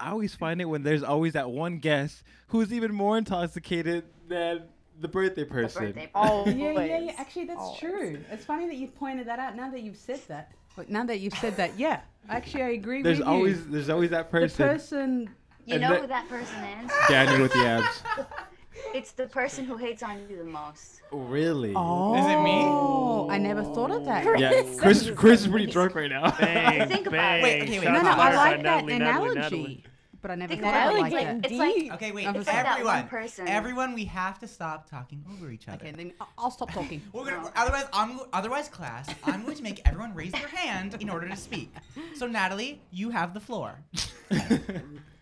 I 0.00 0.10
always 0.10 0.34
find 0.34 0.60
it 0.60 0.66
when 0.66 0.82
there's 0.82 1.02
always 1.02 1.32
that 1.32 1.50
one 1.50 1.78
guest 1.78 2.22
who's 2.48 2.72
even 2.72 2.94
more 2.94 3.18
intoxicated 3.18 4.04
than 4.28 4.62
the 5.00 5.08
birthday 5.08 5.42
The 5.42 5.50
person. 5.50 5.84
birthday 5.86 6.10
Oh, 6.14 6.46
Yeah, 6.48 6.72
yeah, 6.72 6.98
yeah. 6.98 7.12
Actually, 7.18 7.46
that's 7.46 7.78
true. 7.78 8.18
It's 8.30 8.44
funny 8.44 8.66
that 8.66 8.76
you've 8.76 8.94
pointed 8.94 9.26
that 9.26 9.38
out. 9.38 9.56
Now 9.56 9.70
that 9.70 9.80
you've 9.82 9.96
said 9.96 10.20
that, 10.28 10.52
but 10.76 10.88
now 10.88 11.04
that 11.04 11.18
you've 11.18 11.34
said 11.34 11.56
that, 11.56 11.76
yeah, 11.78 12.00
actually, 12.28 12.62
I 12.62 12.68
agree 12.70 13.02
There's 13.02 13.18
with 13.18 13.26
always 13.26 13.58
you. 13.58 13.72
there's 13.72 13.88
always 13.90 14.10
that 14.10 14.30
person. 14.30 14.66
The 14.66 14.72
person. 14.74 15.26
person. 15.26 15.34
You 15.66 15.78
know 15.80 15.90
that- 15.90 16.00
who 16.02 16.06
that 16.06 16.28
person 16.28 16.64
is? 16.84 16.92
Danny 17.08 17.42
with 17.42 17.52
the 17.52 17.66
abs. 17.66 18.02
It's 18.94 19.12
the 19.12 19.26
person 19.26 19.64
who 19.64 19.76
hates 19.76 20.02
on 20.02 20.20
you 20.30 20.36
the 20.38 20.44
most. 20.44 21.02
really? 21.12 21.72
Oh, 21.76 22.14
Is 22.16 22.24
it 22.26 22.42
me? 22.42 22.62
Oh, 22.64 23.28
I 23.30 23.38
never 23.38 23.62
thought 23.62 23.90
of 23.90 24.04
that. 24.06 24.24
Yeah, 24.38 24.62
Chris. 24.78 25.10
Chris 25.14 25.40
is 25.42 25.48
pretty 25.48 25.66
drunk 25.66 25.94
right 25.94 26.10
now. 26.10 26.30
Bang, 26.38 26.88
Think 26.88 27.06
about 27.06 27.12
bang. 27.12 27.40
it. 27.40 27.42
Wait, 27.42 27.62
okay, 27.62 27.78
wait, 27.78 27.84
Shots 27.84 28.02
No, 28.02 28.02
no, 28.02 28.10
I 28.10 28.16
fired 28.16 28.34
by 28.34 28.36
like 28.36 28.62
that 28.62 28.84
Natalie, 28.84 28.98
Natalie, 28.98 29.30
analogy, 29.30 29.40
Natalie. 29.58 29.84
but 30.22 30.30
I 30.30 30.34
never 30.34 30.48
Think 30.50 30.62
thought 30.62 30.68
about 30.70 30.86
of 30.88 30.92
it 30.94 30.98
it, 30.98 31.02
like 31.02 31.12
like, 31.12 31.24
that. 31.42 31.50
it's 31.50 31.58
like 31.58 31.92
Okay, 31.94 32.12
wait, 32.12 32.26
It's 32.26 32.36
like 32.36 32.46
that 32.46 32.64
one 32.64 32.72
everyone, 32.96 33.08
person. 33.08 33.48
everyone, 33.48 33.94
we 33.94 34.04
have 34.06 34.38
to 34.40 34.48
stop 34.48 34.88
talking 34.88 35.24
over 35.32 35.50
each 35.50 35.68
other. 35.68 35.76
Okay, 35.86 35.92
then 35.92 36.12
I- 36.20 36.26
I'll 36.38 36.50
stop 36.50 36.70
talking. 36.72 37.02
We're 37.12 37.24
gonna, 37.30 37.50
otherwise, 37.56 37.86
I'm 37.92 38.20
otherwise, 38.32 38.68
class. 38.68 39.08
I'm 39.24 39.44
going 39.44 39.56
to 39.56 39.62
make 39.62 39.80
everyone 39.86 40.14
raise 40.14 40.32
their 40.32 40.48
hand 40.48 40.96
in 41.00 41.08
order 41.10 41.28
to 41.28 41.36
speak. 41.36 41.72
So, 42.16 42.26
Natalie, 42.26 42.80
you 42.90 43.10
have 43.10 43.34
the 43.34 43.40
floor. 43.40 43.78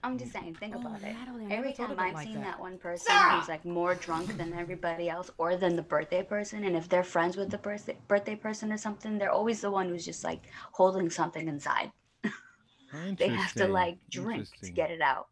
I'm 0.03 0.19
just 0.19 0.33
saying, 0.33 0.55
think 0.61 0.74
Oh, 0.77 0.81
about 0.81 1.03
it. 1.03 1.12
Natalie, 1.15 1.45
I 1.45 1.49
never 1.49 1.55
Every 1.55 1.73
thought 1.73 1.89
time 1.89 1.93
of 1.93 1.99
it 1.99 2.03
I've 2.03 2.15
like 2.15 2.27
seen 2.27 2.35
that. 2.37 2.45
that. 2.45 2.61
one 2.61 2.78
person 2.78 3.15
who's 3.31 3.49
like 3.49 3.65
more 3.65 3.95
drunk 3.97 4.37
than 4.37 4.53
everybody 4.53 5.09
else, 5.09 5.31
or 5.39 5.57
than 5.57 5.74
the 5.77 5.83
birthday 5.83 6.23
person, 6.23 6.65
and 6.65 6.77
if 6.77 6.89
they're 6.89 7.03
friends 7.05 7.37
with 7.37 7.51
the 7.51 7.59
birthday 7.59 7.97
birthday 8.09 8.37
person 8.37 8.73
or 8.73 8.78
something, 8.78 9.19
they're 9.19 9.33
always 9.33 9.61
the 9.61 9.70
one 9.70 9.89
who's 9.89 10.05
just 10.05 10.23
like 10.24 10.43
holding 10.73 11.11
something 11.11 11.49
inside. 11.49 11.91
They 12.93 13.28
have 13.28 13.53
to 13.55 13.65
Interesting, 13.65 13.73
like 13.73 13.99
drink 14.11 14.45
to 14.45 14.51
interesting. 14.51 14.74
get 14.74 14.91
it 14.93 15.01
out. 15.01 15.27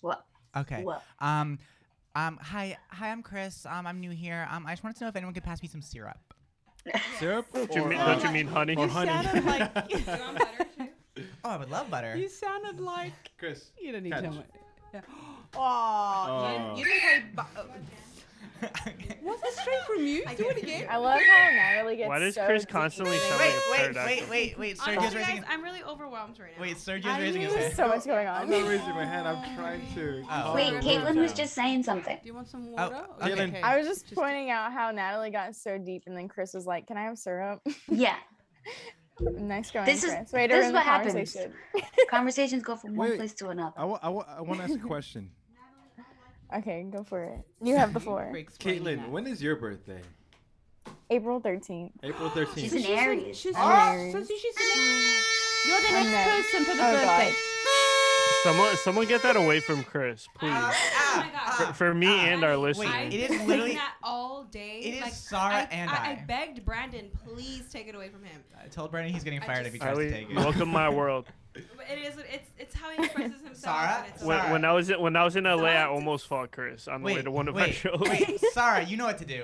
What? 0.00 0.24
Okay. 0.56 0.82
What? 0.84 1.02
Um, 1.18 1.58
um, 2.14 2.38
hi, 2.40 2.76
hi, 2.88 3.10
I'm 3.10 3.22
Chris. 3.22 3.66
Um, 3.66 3.86
I'm 3.86 4.00
new 4.00 4.10
here. 4.10 4.46
Um, 4.50 4.66
I 4.66 4.70
just 4.72 4.82
wanted 4.84 4.98
to 4.98 5.04
know 5.04 5.08
if 5.08 5.16
anyone 5.16 5.34
could 5.34 5.44
pass 5.44 5.60
me 5.62 5.68
some 5.68 5.82
syrup. 5.82 6.18
Syrup? 7.18 7.46
Don't 7.52 7.74
you 7.74 7.84
mean, 7.84 7.98
uh, 7.98 8.06
don't 8.06 8.24
you 8.24 8.30
mean 8.30 8.46
honey? 8.46 8.76
or 8.76 8.88
honey. 8.88 9.10
sounded 9.10 9.44
like 9.44 10.89
Oh, 11.44 11.50
I 11.50 11.56
would 11.56 11.70
love 11.70 11.90
butter. 11.90 12.16
you 12.16 12.28
sounded 12.28 12.80
like 12.80 13.12
Chris. 13.38 13.70
you 13.80 13.92
don't 13.92 14.02
need 14.02 14.12
catch. 14.12 14.22
to 14.22 14.26
tell 14.28 14.36
me. 14.36 14.44
Yeah. 14.94 15.00
Oh, 15.52 15.58
Oh. 15.58 16.74
you, 16.76 16.78
you 16.78 16.84
didn't 16.84 17.00
pay. 17.02 17.22
Bu- 17.34 17.40
uh, 18.62 18.66
was 19.22 19.40
that 19.40 19.52
straight 19.54 19.80
from 19.86 20.04
you? 20.06 20.24
Do 20.36 20.48
it 20.50 20.62
again. 20.62 20.86
I 20.90 20.96
love 20.98 21.18
how 21.20 21.50
Natalie 21.50 21.96
gets 21.96 22.08
Why 22.08 22.18
does 22.20 22.34
so 22.36 22.44
Chris 22.46 22.62
deep 22.64 22.70
constantly 22.72 23.14
into 23.16 23.26
sound 23.26 23.40
wait, 23.40 23.48
like 23.48 23.54
a 23.54 23.70
wait, 23.70 23.78
pterodactyl? 23.80 24.06
wait, 24.06 24.30
wait, 24.30 24.58
wait. 24.58 24.78
Honestly, 24.80 24.94
Sergio's 24.94 25.14
guys, 25.14 25.28
raising. 25.28 25.44
I'm 25.48 25.62
really 25.64 25.82
overwhelmed 25.82 26.38
right 26.38 26.50
now. 26.56 26.62
Wait, 26.62 26.76
Sergio's 26.76 27.06
I 27.06 27.20
raising 27.20 27.40
his 27.42 27.52
knew 27.52 27.58
hand. 27.58 27.74
so 27.74 27.88
much 27.88 28.04
going 28.04 28.28
I'm 28.28 28.42
on. 28.44 28.50
not 28.50 28.68
raising 28.68 28.88
my 28.90 29.04
hand. 29.06 29.26
I'm 29.26 29.56
trying 29.56 29.94
to. 29.94 30.22
Oh. 30.30 30.54
Wait, 30.54 30.70
calm 30.72 30.80
Caitlin 30.82 31.04
down. 31.06 31.16
was 31.18 31.32
just 31.32 31.54
saying 31.54 31.82
something. 31.82 32.18
Do 32.22 32.26
you 32.28 32.34
want 32.34 32.48
some 32.48 32.68
Oh, 32.76 32.90
water? 32.90 33.06
okay. 33.22 33.60
I 33.62 33.76
was 33.78 33.86
just 33.88 34.14
pointing 34.14 34.50
out 34.50 34.72
how 34.72 34.90
Natalie 34.90 35.30
got 35.30 35.56
so 35.56 35.78
deep, 35.78 36.04
and 36.06 36.16
then 36.16 36.28
Chris 36.28 36.52
was 36.54 36.66
like, 36.66 36.86
"Can 36.86 36.96
I 36.98 37.02
have 37.04 37.18
syrup?" 37.18 37.60
Yeah. 37.88 38.16
nice 39.20 39.70
going, 39.70 39.86
This 39.86 40.04
is 40.04 40.12
Chris. 40.30 40.48
This 40.48 40.66
is 40.66 40.72
what 40.72 40.84
happens. 40.84 41.12
conversation. 41.14 41.52
Conversations 42.10 42.62
go 42.62 42.76
from 42.76 42.96
one 42.96 43.16
place 43.16 43.34
to 43.34 43.48
another. 43.48 43.74
I, 43.76 43.84
I, 43.84 44.08
I 44.08 44.40
want 44.40 44.58
to 44.58 44.64
ask 44.64 44.74
a 44.74 44.78
question. 44.86 45.30
Okay, 46.56 46.84
go 46.90 47.04
for 47.04 47.22
it. 47.24 47.38
You 47.62 47.76
have 47.76 47.92
the 47.94 48.00
floor. 48.00 48.32
Caitlin, 48.58 49.08
when 49.08 49.26
is 49.26 49.40
your 49.42 49.54
birthday? 49.56 50.00
April 51.10 51.40
thirteenth. 51.40 51.92
April 52.02 52.30
13th. 52.30 52.54
She's 52.58 52.72
an 52.72 52.84
Aries. 52.86 53.36
She's 53.38 53.54
I'm 53.56 53.70
an 53.94 53.98
Aries. 54.00 54.12
So 54.12 54.34
she's 54.34 54.56
an 54.56 55.12
You're 55.66 55.80
the 55.80 55.92
next 55.92 56.10
next. 56.10 56.52
person 56.52 56.64
for 56.64 56.76
the 56.76 56.82
Oh, 56.82 57.04
God. 57.04 57.32
Birthday. 58.44 58.50
Someone, 58.50 58.76
someone 58.76 59.06
get 59.06 59.22
that 59.22 59.36
away 59.36 59.60
from 59.60 59.82
Chris, 59.84 60.26
uh, 60.36 60.38
please. 60.38 60.50
Uh, 60.52 60.72
oh 60.74 61.16
my 61.16 61.30
god. 61.32 61.52
for, 61.68 61.72
for 61.74 61.94
me 61.94 62.06
uh, 62.08 62.10
and 62.26 62.44
our 62.44 62.56
listeners. 62.56 62.88
I've 62.92 63.12
it 63.12 63.30
is 63.30 63.42
literally- 63.46 63.74
that 63.74 63.94
all 64.02 64.44
day. 64.44 64.80
it 64.80 64.94
is 64.94 65.00
like, 65.02 65.12
Sarah 65.12 65.42
I, 65.42 65.68
and 65.70 65.90
I, 65.90 65.94
I. 65.94 65.98
I 66.10 66.24
begged 66.26 66.64
Brandon, 66.64 67.10
please 67.24 67.68
take 67.70 67.86
it 67.88 67.94
away 67.94 68.08
from 68.08 68.24
him. 68.24 68.42
I 68.62 68.68
told 68.68 68.90
Brandon 68.90 69.12
he's 69.12 69.24
getting 69.24 69.42
I 69.42 69.46
fired 69.46 69.66
if 69.66 69.72
he 69.72 69.78
just- 69.78 69.92
tries 69.94 69.98
to 69.98 70.10
take 70.10 70.30
it. 70.30 70.36
welcome 70.36 70.68
my 70.68 70.88
world. 70.88 71.26
It 71.90 71.98
is. 71.98 72.14
It's 72.32 72.48
it's 72.58 72.74
how 72.76 72.90
he 72.90 73.02
expresses 73.04 73.42
himself. 73.42 73.76
Sarah? 73.76 74.04
it's 74.08 74.22
When, 74.22 74.38
Sorry. 74.38 74.52
when 74.52 74.64
I 74.64 74.72
was 74.72 74.88
in, 74.88 75.00
when 75.00 75.16
I 75.16 75.24
was 75.24 75.34
in 75.34 75.42
LA, 75.44 75.64
I 75.64 75.84
almost 75.86 76.28
fought 76.28 76.52
Chris 76.52 76.86
on 76.86 77.02
the 77.02 77.06
way 77.12 77.22
to 77.22 77.30
one 77.32 77.48
of 77.48 77.56
our 77.56 77.62
wait, 77.62 77.74
shows. 77.74 77.98
wait, 77.98 78.38
Sarah, 78.52 78.84
you 78.84 78.96
know 78.96 79.06
what 79.06 79.18
to 79.18 79.24
do. 79.24 79.42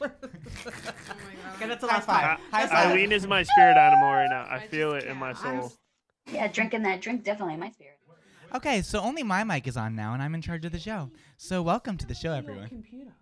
Okay, 0.00 1.68
that's 1.68 1.84
a 1.84 1.86
High 1.86 1.94
last 1.94 2.06
five. 2.06 2.22
time. 2.22 2.38
High 2.50 2.66
five. 2.66 2.86
Eileen 2.90 3.12
is 3.12 3.24
my 3.28 3.44
spirit 3.44 3.76
animal 3.76 4.10
right 4.10 4.26
now. 4.28 4.46
I 4.50 4.66
feel 4.66 4.94
it 4.94 5.04
in 5.04 5.16
my 5.16 5.32
soul. 5.34 5.72
Yeah, 6.32 6.48
drinking 6.48 6.82
that 6.82 7.00
drink 7.00 7.24
definitely 7.24 7.56
my 7.56 7.70
spirit. 7.70 7.98
Okay, 8.54 8.82
so 8.82 9.00
only 9.00 9.22
my 9.22 9.44
mic 9.44 9.66
is 9.66 9.76
on 9.76 9.94
now, 9.94 10.12
and 10.12 10.22
I'm 10.22 10.34
in 10.34 10.42
charge 10.42 10.64
of 10.64 10.72
the 10.72 10.78
show. 10.78 11.10
So 11.38 11.62
welcome 11.62 11.96
to 11.96 12.06
the 12.06 12.14
show, 12.14 12.32
everyone. 12.32 12.68
Computer. 12.68 13.12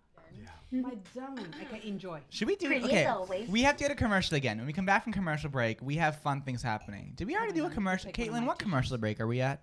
My 0.73 0.93
darling. 1.13 1.53
Okay, 1.67 1.87
enjoy. 1.87 2.21
Should 2.29 2.47
we 2.47 2.55
do 2.55 2.67
Pretty 2.67 2.85
okay? 2.85 3.03
as 3.03 3.11
always. 3.11 3.49
We 3.49 3.61
have 3.63 3.75
to 3.75 3.83
get 3.83 3.91
a 3.91 3.95
commercial 3.95 4.37
again. 4.37 4.57
When 4.57 4.65
we 4.65 4.71
come 4.71 4.85
back 4.85 5.03
from 5.03 5.11
commercial 5.11 5.49
break, 5.49 5.81
we 5.81 5.95
have 5.95 6.21
fun 6.21 6.41
things 6.43 6.61
happening. 6.61 7.11
Did 7.15 7.27
we 7.27 7.35
already 7.35 7.51
do 7.51 7.65
a 7.65 7.69
commercial? 7.69 8.11
Caitlin, 8.11 8.45
what 8.45 8.57
commercial 8.57 8.97
break 8.97 9.19
are 9.19 9.27
we 9.27 9.41
at? 9.41 9.61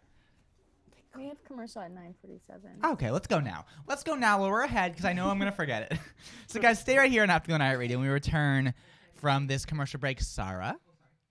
We 1.16 1.26
have 1.26 1.42
commercial 1.44 1.80
at 1.80 1.92
9:47. 1.92 2.92
Okay, 2.92 3.10
let's 3.10 3.26
go 3.26 3.40
now. 3.40 3.64
Let's 3.86 4.04
go 4.04 4.14
now. 4.14 4.40
Well, 4.40 4.50
we're 4.50 4.62
ahead 4.62 4.92
because 4.92 5.06
I 5.06 5.14
know 5.14 5.30
I'm 5.30 5.38
gonna 5.38 5.50
forget 5.50 5.90
it. 5.90 5.98
so, 6.46 6.60
guys, 6.60 6.78
stay 6.78 6.98
right 6.98 7.10
here 7.10 7.22
on 7.22 7.30
Afterglow 7.30 7.58
iHeartRadio. 7.58 7.92
When 7.92 8.02
we 8.02 8.08
return 8.08 8.74
from 9.14 9.46
this 9.46 9.64
commercial 9.64 9.98
break, 10.00 10.20
Sarah. 10.20 10.76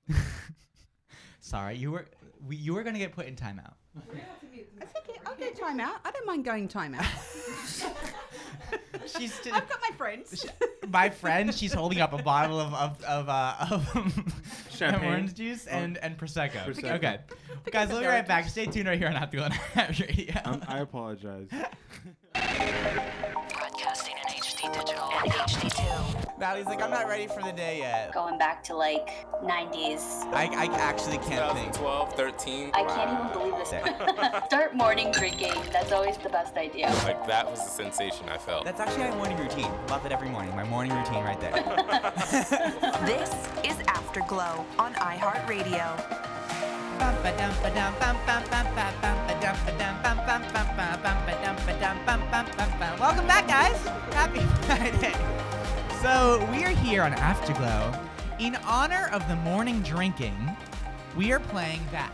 Sarah, 1.48 1.72
you 1.72 1.92
were 1.92 2.06
we, 2.46 2.58
you 2.58 2.74
were 2.74 2.84
gonna 2.84 3.00
get 3.00 3.14
put 3.14 3.26
in 3.26 3.38
timeout. 3.38 3.72
That's 4.78 4.94
okay. 4.98 5.18
I'll 5.26 5.34
go 5.36 5.50
timeout. 5.52 5.96
I 6.04 6.12
don't 6.12 6.26
mind 6.28 6.44
going 6.44 6.68
timeout. 6.68 7.06
She's 9.18 9.34
st- 9.34 9.56
I've 9.56 9.70
got 9.70 9.80
my 9.90 9.96
friends. 9.96 10.46
My 10.90 11.10
friend, 11.10 11.54
she's 11.54 11.72
holding 11.72 12.02
up 12.02 12.12
a 12.12 12.22
bottle 12.22 12.60
of 12.60 12.74
of 12.74 13.02
of, 13.06 13.30
uh, 13.30 13.56
of 13.72 14.14
Champagne? 14.70 15.10
orange 15.10 15.36
juice 15.36 15.68
and 15.68 15.98
and 16.00 16.18
prosecco. 16.18 16.66
Prosecco. 16.66 16.96
Okay, 16.96 17.20
guys, 17.72 17.88
we'll 17.88 18.02
be 18.02 18.08
right 18.08 18.28
back. 18.28 18.50
Stay 18.50 18.66
tuned 18.66 18.90
right 18.90 18.98
here 18.98 19.08
on 19.08 19.16
Afterglow 19.16 19.48
iHeartRadio. 19.48 20.46
Um, 20.46 20.62
I 20.68 20.80
apologize. 20.80 21.48
Broadcasting 22.34 24.16
in 24.18 24.34
HD 24.34 24.74
digital 24.74 25.10
and 25.24 25.32
HD2. 25.32 26.27
Natalie's 26.40 26.68
like, 26.68 26.84
I'm 26.84 26.92
not 26.92 27.08
ready 27.08 27.26
for 27.26 27.42
the 27.42 27.52
day 27.52 27.80
yet. 27.80 28.14
Going 28.14 28.38
back 28.38 28.64
to 28.66 28.76
like 28.76 29.10
90s. 29.44 30.24
I, 30.32 30.46
I 30.46 30.66
actually 30.78 31.18
can't 31.18 31.58
think. 31.58 31.74
12, 31.74 32.14
13. 32.14 32.72
I 32.76 32.84
can't 32.84 33.12
even 33.12 33.34
believe 33.34 33.58
this. 33.58 33.70
Start 34.46 34.76
morning 34.76 35.12
drinking. 35.12 35.54
That's 35.74 35.92
always 35.92 36.18
the 36.18 36.30
best 36.30 36.56
idea. 36.56 36.94
Like 37.06 37.26
that 37.26 37.50
was 37.50 37.64
the 37.64 37.72
sensation 37.72 38.30
I 38.30 38.38
felt. 38.38 38.66
That's 38.66 38.80
actually 38.80 39.10
my 39.10 39.16
morning 39.16 39.38
routine. 39.38 39.72
Love 39.90 40.06
it 40.06 40.12
every 40.12 40.30
morning. 40.30 40.56
My 40.56 40.64
morning 40.64 40.96
routine 40.96 41.24
right 41.24 41.40
there. 41.42 41.54
This 43.08 43.32
is 43.64 43.80
Afterglow 43.88 44.66
on 44.78 44.94
iHeartRadio. 44.94 45.98
Welcome 53.00 53.28
back, 53.28 53.48
guys. 53.48 53.78
Happy 54.14 54.40
Friday. 54.66 55.57
So 56.08 56.40
we 56.54 56.64
are 56.64 56.70
here 56.70 57.04
on 57.04 57.12
Afterglow. 57.12 57.92
In 58.40 58.56
honor 58.66 59.10
of 59.12 59.28
the 59.28 59.36
morning 59.36 59.82
drinking, 59.82 60.38
we 61.18 61.34
are 61.34 61.40
playing 61.42 61.82
that. 61.92 62.14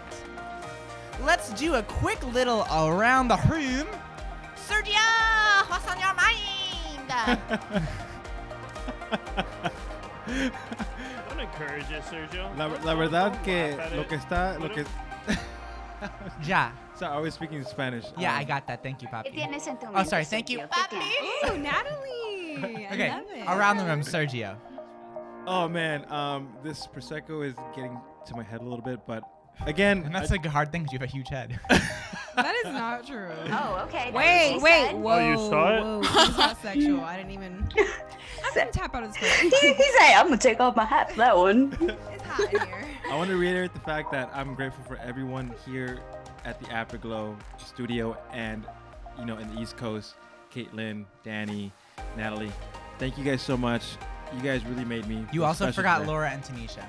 Let's 1.23 1.51
do 1.53 1.75
a 1.75 1.83
quick 1.83 2.25
little 2.33 2.65
around 2.73 3.27
the 3.27 3.37
room. 3.47 3.85
Sergio, 4.55 4.97
what's 5.69 5.87
on 5.87 5.99
your 5.99 6.15
mind? 6.15 7.07
Don't 11.29 11.39
encourage 11.39 11.91
it, 11.91 12.01
Sergio. 12.05 12.49
La, 12.57 12.65
la 12.65 12.95
verdad 12.95 13.31
que 13.43 13.77
lo 13.95 14.05
que 14.05 14.17
está, 14.17 14.59
lo 14.59 14.69
que. 14.69 14.81
it- 14.81 15.39
Ja. 16.41 16.71
So 17.03 17.09
I 17.09 17.19
was 17.19 17.33
speaking 17.33 17.61
Spanish. 17.65 18.05
Yeah, 18.17 18.31
um, 18.33 18.39
I 18.39 18.43
got 18.45 18.65
that. 18.67 18.81
Thank 18.81 19.01
you, 19.01 19.09
¿Qué 19.09 19.11
Papi. 19.25 19.33
tiene 19.35 19.59
sentimiento, 19.59 19.91
Oh, 19.93 20.03
sorry. 20.03 20.23
Thank 20.23 20.49
you, 20.49 20.59
Sergio? 20.59 20.69
¿Qué 20.69 20.99
Papi. 21.01 21.49
Ooh, 21.51 21.57
Natalie. 21.57 22.55
I 22.55 22.93
Okay, 22.93 23.09
love 23.09 23.23
it. 23.35 23.43
around 23.45 23.75
the 23.77 23.83
room, 23.83 23.99
Sergio. 24.03 24.55
Oh 25.45 25.67
man, 25.67 26.09
um, 26.09 26.55
this 26.63 26.87
prosecco 26.87 27.45
is 27.45 27.55
getting 27.75 27.99
to 28.27 28.35
my 28.37 28.43
head 28.43 28.61
a 28.61 28.63
little 28.63 28.79
bit, 28.81 29.01
but 29.05 29.21
again, 29.65 30.03
And 30.05 30.15
that's 30.15 30.31
I- 30.31 30.35
like 30.35 30.45
a 30.45 30.49
hard 30.49 30.71
thing 30.71 30.83
because 30.83 30.93
you 30.93 30.99
have 30.99 31.09
a 31.09 31.11
huge 31.11 31.27
head. 31.27 31.59
That 32.35 32.55
is 32.65 32.73
not 32.73 33.05
true. 33.05 33.29
Oh, 33.51 33.83
okay. 33.87 34.09
Wait, 34.11 34.57
wait, 34.59 34.87
she 34.89 34.95
whoa, 34.95 35.11
Oh, 35.19 35.29
you 35.29 35.37
saw 35.37 35.77
it? 35.77 35.81
whoa. 35.83 35.99
It's 36.03 36.35
not 36.35 36.59
sexual. 36.63 37.01
I 37.01 37.17
didn't 37.17 37.29
even. 37.31 37.69
I'm 38.43 38.53
gonna 38.55 38.71
tap 38.71 38.95
out 38.95 39.03
of 39.03 39.13
this 39.13 39.21
said. 39.21 39.49
place. 39.51 39.61
he, 39.61 39.73
he 39.73 39.91
said, 39.99 40.15
I'm 40.15 40.25
gonna 40.29 40.37
take 40.39 40.59
off 40.59 40.75
my 40.75 40.83
hat 40.83 41.11
for 41.11 41.17
that 41.17 41.37
one. 41.37 41.77
It's 42.11 42.23
hot 42.23 42.51
in 42.51 42.59
here. 42.61 42.85
I 43.11 43.15
want 43.17 43.29
to 43.29 43.35
reiterate 43.37 43.75
the 43.75 43.81
fact 43.81 44.11
that 44.13 44.31
I'm 44.33 44.55
grateful 44.55 44.83
for 44.85 44.97
everyone 44.97 45.53
here 45.63 45.99
at 46.45 46.59
the 46.61 46.69
Afterglow 46.71 47.37
studio 47.57 48.17
and, 48.31 48.63
you 49.19 49.25
know, 49.25 49.37
in 49.37 49.53
the 49.53 49.61
East 49.61 49.77
Coast, 49.77 50.15
Caitlin, 50.53 51.05
Danny, 51.23 51.71
Natalie. 52.17 52.51
Thank 52.99 53.17
you 53.17 53.23
guys 53.23 53.41
so 53.41 53.57
much. 53.57 53.83
You 54.35 54.41
guys 54.41 54.65
really 54.65 54.85
made 54.85 55.07
me. 55.07 55.25
You 55.31 55.45
also 55.45 55.71
forgot 55.71 55.99
today. 55.99 56.07
Laura 56.09 56.29
and 56.29 56.43
Tanisha. 56.43 56.83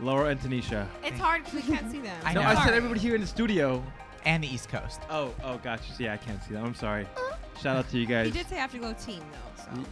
Laura 0.00 0.30
and 0.30 0.40
Tanisha. 0.40 0.86
It's 1.04 1.18
hard 1.18 1.44
because 1.44 1.62
we 1.62 1.62
can't 1.74 1.90
see 1.90 2.00
them. 2.00 2.16
I 2.24 2.32
no, 2.32 2.42
know. 2.42 2.48
I 2.48 2.64
said 2.64 2.74
everybody 2.74 3.00
here 3.00 3.14
in 3.14 3.20
the 3.20 3.26
studio. 3.26 3.82
And 4.26 4.42
the 4.42 4.48
East 4.48 4.70
Coast. 4.70 5.02
Oh, 5.10 5.34
oh, 5.44 5.58
gotcha. 5.58 5.84
Yeah, 5.98 6.14
I 6.14 6.16
can't 6.16 6.42
see 6.42 6.54
them. 6.54 6.64
I'm 6.64 6.74
sorry. 6.74 7.06
Shout 7.60 7.76
out 7.76 7.90
to 7.90 7.98
you 7.98 8.06
guys. 8.06 8.26
You 8.28 8.32
did 8.32 8.48
say 8.48 8.56
Afterglow 8.56 8.94
team 8.94 9.20
though, 9.32 9.62
so. 9.62 9.70
Mm. 9.70 9.84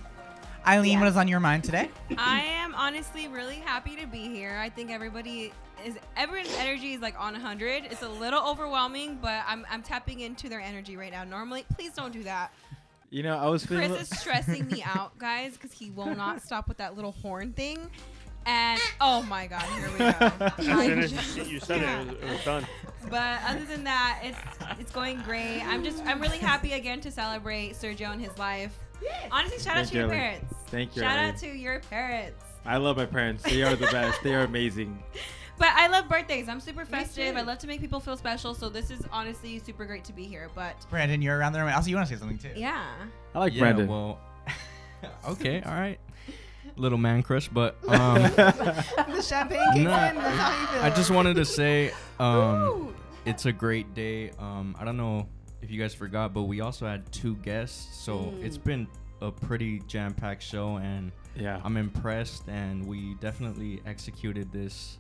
Eileen, 0.66 0.92
Yeah. 0.92 1.00
what 1.00 1.08
is 1.08 1.16
on 1.16 1.28
your 1.28 1.40
mind 1.40 1.64
today? 1.64 1.90
I 2.16 2.40
am 2.40 2.74
honestly 2.74 3.28
really 3.28 3.56
happy 3.56 3.94
to 3.96 4.06
be 4.06 4.28
here. 4.28 4.56
I 4.58 4.70
think 4.70 4.90
everybody 4.90 5.52
is 5.84 5.96
everyone's 6.16 6.54
energy 6.58 6.94
is 6.94 7.00
like 7.00 7.14
on 7.18 7.32
100. 7.32 7.84
It's 7.86 8.02
a 8.02 8.08
little 8.08 8.42
overwhelming, 8.42 9.18
but 9.20 9.42
I'm 9.46 9.66
I'm 9.70 9.82
tapping 9.82 10.20
into 10.20 10.48
their 10.48 10.60
energy 10.60 10.96
right 10.96 11.12
now. 11.12 11.24
Normally, 11.24 11.64
please 11.74 11.92
don't 11.92 12.12
do 12.12 12.22
that. 12.24 12.52
You 13.10 13.22
know, 13.22 13.36
I 13.36 13.46
was 13.48 13.64
feeling. 13.66 13.90
Chris 13.90 14.10
is 14.10 14.18
stressing 14.20 14.66
me 14.68 14.82
out, 14.86 15.18
guys, 15.18 15.52
because 15.52 15.72
he 15.72 15.90
will 15.90 16.14
not 16.14 16.40
stop 16.42 16.68
with 16.68 16.78
that 16.78 16.96
little 16.96 17.12
horn 17.12 17.52
thing. 17.52 17.78
And 18.44 18.80
oh 19.00 19.22
my 19.22 19.46
God, 19.46 19.62
here 19.62 19.90
we 19.92 19.98
go. 19.98 20.08
You 20.64 20.80
I 20.80 20.86
finished- 20.88 21.36
you 21.48 21.60
said 21.60 21.82
it. 21.82 21.88
It 21.88 22.06
was, 22.08 22.16
it 22.22 22.30
was 22.32 22.44
done. 22.44 22.66
But 23.08 23.38
other 23.46 23.64
than 23.64 23.84
that, 23.84 24.20
it's 24.24 24.80
it's 24.80 24.90
going 24.90 25.20
great. 25.22 25.60
I'm 25.62 25.84
just 25.84 26.02
I'm 26.06 26.20
really 26.20 26.38
happy 26.38 26.72
again 26.72 27.00
to 27.02 27.10
celebrate 27.12 27.74
Sergio 27.74 28.10
and 28.12 28.20
his 28.20 28.36
life. 28.38 28.76
Honestly, 29.30 29.58
shout 29.58 29.76
out 29.76 29.86
Thank 29.86 29.88
to 29.90 29.94
your 29.96 30.06
you, 30.06 30.12
Eileen. 30.12 30.20
parents. 30.20 30.54
Thank 30.68 30.96
you, 30.96 31.02
Shout 31.02 31.18
Eileen. 31.18 31.30
out 31.34 31.38
to 31.38 31.46
your 31.48 31.80
parents. 31.90 32.44
I 32.64 32.76
love 32.76 32.96
my 32.96 33.06
parents. 33.06 33.42
They 33.42 33.62
are 33.62 33.74
the 33.76 33.86
best. 33.88 34.22
They 34.22 34.34
are 34.34 34.42
amazing. 34.44 35.02
But 35.58 35.68
I 35.74 35.86
love 35.88 36.08
birthdays. 36.08 36.48
I'm 36.48 36.60
super 36.60 36.84
festive. 36.84 37.36
I 37.36 37.42
love 37.42 37.58
to 37.58 37.66
make 37.66 37.80
people 37.80 38.00
feel 38.00 38.16
special. 38.16 38.54
So 38.54 38.68
this 38.68 38.90
is 38.90 39.02
honestly 39.12 39.58
super 39.58 39.84
great 39.84 40.04
to 40.04 40.12
be 40.12 40.24
here. 40.24 40.48
But 40.54 40.74
Brandon, 40.90 41.22
you're 41.22 41.38
around 41.38 41.52
the 41.52 41.60
room. 41.60 41.72
Also, 41.72 41.88
you 41.90 41.96
want 41.96 42.08
to 42.08 42.14
say 42.14 42.18
something 42.18 42.38
too? 42.38 42.50
yeah. 42.56 42.86
I 43.34 43.38
like 43.38 43.52
yeah, 43.54 43.60
Brandon. 43.60 43.86
Well, 43.88 44.18
okay, 45.28 45.62
all 45.62 45.74
right. 45.74 45.98
Little 46.76 46.98
man 46.98 47.22
crush, 47.22 47.48
but 47.48 47.76
um, 47.88 48.14
the 48.22 49.22
champagne 49.26 49.60
kicks 49.74 49.84
Nah. 49.84 50.08
in. 50.10 50.14
That's 50.16 50.36
how 50.38 50.60
you 50.60 50.66
feel. 50.68 50.82
I 50.82 50.90
just 50.90 51.10
wanted 51.10 51.36
to 51.36 51.44
say, 51.44 51.92
um, 52.18 52.94
it's 53.26 53.46
a 53.46 53.52
great 53.52 53.94
day. 53.94 54.30
Um, 54.38 54.74
I 54.80 54.84
don't 54.84 54.96
know 54.96 55.28
if 55.60 55.70
you 55.70 55.80
guys 55.80 55.94
forgot, 55.94 56.32
but 56.32 56.42
we 56.44 56.60
also 56.60 56.86
had 56.86 57.10
two 57.12 57.36
guests, 57.36 57.96
so 58.02 58.16
Mm. 58.18 58.44
it's 58.44 58.56
been 58.58 58.86
a 59.20 59.30
pretty 59.30 59.80
jam-packed 59.86 60.42
show, 60.42 60.76
and 60.78 61.12
Yeah. 61.36 61.60
I'm 61.62 61.76
impressed. 61.76 62.48
And 62.48 62.86
we 62.86 63.14
definitely 63.20 63.80
executed 63.86 64.50
this 64.50 64.98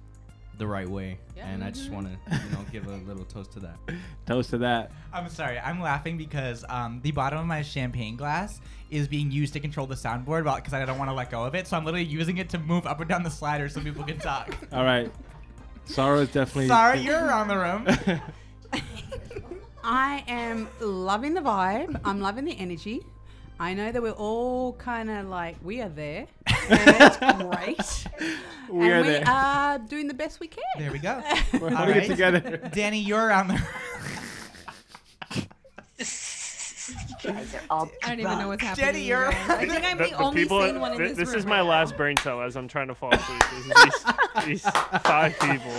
the 0.58 0.66
right 0.66 0.88
way, 0.88 1.18
Yeah. 1.36 1.48
and 1.48 1.64
I 1.64 1.70
just 1.70 1.90
want 1.90 2.06
to, 2.08 2.36
you 2.36 2.50
know, 2.50 2.64
give 2.70 2.86
a 2.86 2.90
little 2.90 3.24
toast 3.24 3.52
to 3.52 3.60
that. 3.60 3.76
Toast 4.26 4.50
to 4.50 4.58
that. 4.58 4.92
I'm 5.12 5.28
sorry. 5.28 5.58
I'm 5.58 5.80
laughing 5.80 6.16
because 6.18 6.64
um, 6.68 7.00
the 7.02 7.10
bottom 7.10 7.38
of 7.38 7.46
my 7.46 7.62
champagne 7.62 8.16
glass 8.16 8.60
is 8.90 9.08
being 9.08 9.30
used 9.30 9.52
to 9.54 9.60
control 9.60 9.86
the 9.86 9.94
soundboard 9.94 10.44
because 10.56 10.74
I 10.74 10.84
don't 10.84 10.98
want 10.98 11.10
to 11.10 11.14
let 11.14 11.30
go 11.30 11.44
of 11.44 11.54
it. 11.54 11.66
So 11.66 11.76
I'm 11.76 11.84
literally 11.84 12.04
using 12.06 12.36
it 12.38 12.48
to 12.50 12.58
move 12.58 12.86
up 12.86 13.00
and 13.00 13.08
down 13.08 13.22
the 13.22 13.30
slider 13.30 13.68
so 13.68 13.80
people 13.80 14.04
can 14.04 14.18
talk. 14.18 14.54
All 14.72 14.84
right. 14.84 15.10
Sorrow 15.86 16.20
is 16.20 16.28
definitely. 16.28 16.68
Sorry, 16.68 17.00
you're 17.06 17.24
around 17.24 17.48
the 17.48 17.56
room. 17.58 18.20
I 19.84 20.22
am 20.28 20.68
loving 20.80 21.34
the 21.34 21.40
vibe. 21.40 22.00
I'm 22.04 22.20
loving 22.20 22.44
the 22.44 22.56
energy. 22.56 23.00
I 23.62 23.74
know 23.74 23.92
that 23.92 24.02
we're 24.02 24.10
all 24.10 24.72
kind 24.72 25.08
of 25.08 25.28
like 25.28 25.54
we 25.62 25.80
are 25.82 25.88
there, 25.88 26.26
and 26.68 26.80
it's 27.00 27.16
great. 27.16 28.06
We 28.68 28.84
and 28.86 28.92
are 28.92 29.02
we 29.02 29.08
there. 29.08 29.24
are 29.28 29.78
doing 29.78 30.08
the 30.08 30.14
best 30.14 30.40
we 30.40 30.48
can. 30.48 30.62
There 30.78 30.90
we 30.90 30.98
go. 30.98 31.22
We're 31.60 31.68
All 31.70 31.76
holding 31.76 31.96
it 31.98 32.06
together. 32.08 32.56
Danny, 32.72 33.00
you're 33.00 33.20
around 33.26 33.48
the 33.48 33.62
guys 37.22 37.54
are 37.54 37.60
all 37.68 37.90
I 38.02 38.08
don't 38.10 38.20
even 38.20 38.38
know 38.38 38.48
what's 38.48 38.62
happening. 38.62 38.86
Jenny, 38.86 39.04
you're- 39.04 39.26
I 39.28 39.66
think 39.66 39.84
I'm 39.84 39.98
the, 39.98 40.04
The- 40.04 40.10
the 40.10 40.16
only 40.16 40.42
people- 40.42 40.60
sane 40.62 40.80
one 40.80 40.92
in 40.92 40.98
thi- 40.98 41.04
this, 41.08 41.16
this 41.18 41.28
room 41.28 41.38
is 41.38 41.44
my 41.46 41.60
right 41.60 41.68
last 41.68 41.90
now. 41.90 41.96
brain 41.98 42.16
cell 42.16 42.40
as 42.40 42.56
I'm 42.56 42.66
trying 42.66 42.88
to 42.88 42.94
fall 42.94 43.12
asleep. 43.12 43.42
These, 43.52 44.04
these 44.46 44.62
five 45.02 45.38
people. 45.38 45.72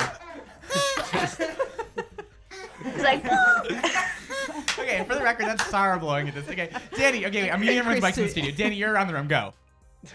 It's 2.85 3.03
like, 3.03 3.23
Okay, 4.80 5.03
for 5.07 5.15
the 5.15 5.23
record, 5.23 5.45
that's 5.47 5.65
Sarah 5.68 5.99
blowing 5.99 6.27
at 6.27 6.35
this. 6.35 6.47
Okay, 6.49 6.69
Danny. 6.95 7.26
Okay, 7.26 7.43
wait, 7.43 7.51
I'm 7.51 7.61
using 7.64 7.77
everyone's 7.80 8.03
mics 8.03 8.18
in 8.18 8.23
the 8.26 8.30
studio. 8.30 8.51
Danny, 8.51 8.76
you're 8.76 8.91
around 8.91 9.07
the 9.07 9.14
room. 9.14 9.27
Go. 9.27 9.53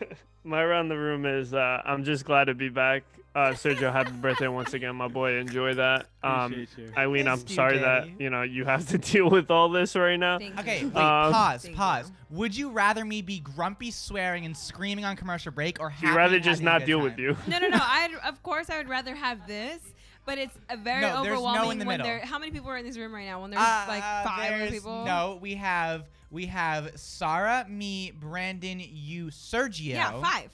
My 0.44 0.62
around 0.62 0.90
the 0.90 0.98
room 0.98 1.26
is 1.26 1.54
uh, 1.54 1.82
I'm 1.86 2.04
just 2.04 2.26
glad 2.26 2.46
to 2.46 2.54
be 2.56 2.70
back. 2.70 3.04
Uh, 3.34 3.52
Sergio, 3.52 3.94
happy 3.94 4.12
birthday 4.12 4.48
once 4.50 4.74
again, 4.74 4.94
my 4.96 5.08
boy. 5.08 5.36
Enjoy 5.38 5.74
that. 5.76 6.08
Um, 6.22 6.52
Appreciate. 6.52 6.98
Eileen, 6.98 7.28
I'm 7.30 7.36
Missed 7.36 7.50
you, 7.52 7.56
sorry 7.56 7.78
that 7.78 8.20
you 8.20 8.30
know 8.30 8.42
you 8.42 8.66
have 8.66 8.86
to 8.90 8.98
deal 9.12 9.30
with 9.30 9.50
all 9.50 9.70
this 9.70 9.96
right 9.96 10.18
now. 10.18 10.36
Okay, 10.36 10.84
wait, 10.84 10.96
Um, 10.96 11.32
pause, 11.32 11.70
pause. 11.74 12.12
Would 12.32 12.58
you 12.58 12.72
rather 12.72 13.06
me 13.06 13.22
be 13.22 13.40
grumpy, 13.40 13.90
swearing, 13.92 14.46
and 14.46 14.58
screaming 14.58 15.06
on 15.06 15.16
commercial 15.16 15.54
break, 15.54 15.80
or 15.80 15.90
happy 15.90 16.08
You'd 16.08 16.16
rather 16.18 16.40
just 16.42 16.62
not 16.62 16.86
deal 16.86 16.98
time? 16.98 17.06
with 17.10 17.20
you. 17.20 17.38
No, 17.48 17.60
no, 17.60 17.70
no. 17.70 17.78
I 17.80 18.10
of 18.28 18.42
course 18.44 18.70
I 18.70 18.78
would 18.78 18.90
rather 18.90 19.16
have 19.16 19.48
this, 19.48 19.80
but 20.26 20.38
it's 20.38 20.54
a 20.70 20.78
very 20.78 21.02
No, 21.02 21.08
there's 21.08 21.16
no 21.16 21.24
in 21.24 21.32
overwhelming 21.32 21.80
the 21.80 21.86
when 21.86 21.98
middle. 22.00 22.06
there. 22.08 22.20
How 22.26 22.40
many 22.40 22.52
people 22.52 22.70
are 22.70 22.78
in 22.78 22.86
this 22.86 22.98
room 22.98 23.14
right 23.14 23.26
now? 23.26 23.42
When 23.42 23.52
there's 23.52 23.62
Uh, 23.64 23.86
like 23.88 24.04
five 24.04 24.50
there's- 24.50 24.72
people. 24.72 25.06
No, 25.06 25.38
we 25.42 25.56
have 25.56 26.06
we 26.32 26.46
have 26.46 26.92
Sarah, 26.98 27.66
me, 27.68 28.12
Brandon, 28.12 28.80
you, 28.82 29.26
Sergio. 29.28 29.88
Yeah, 29.96 30.22
five. 30.22 30.50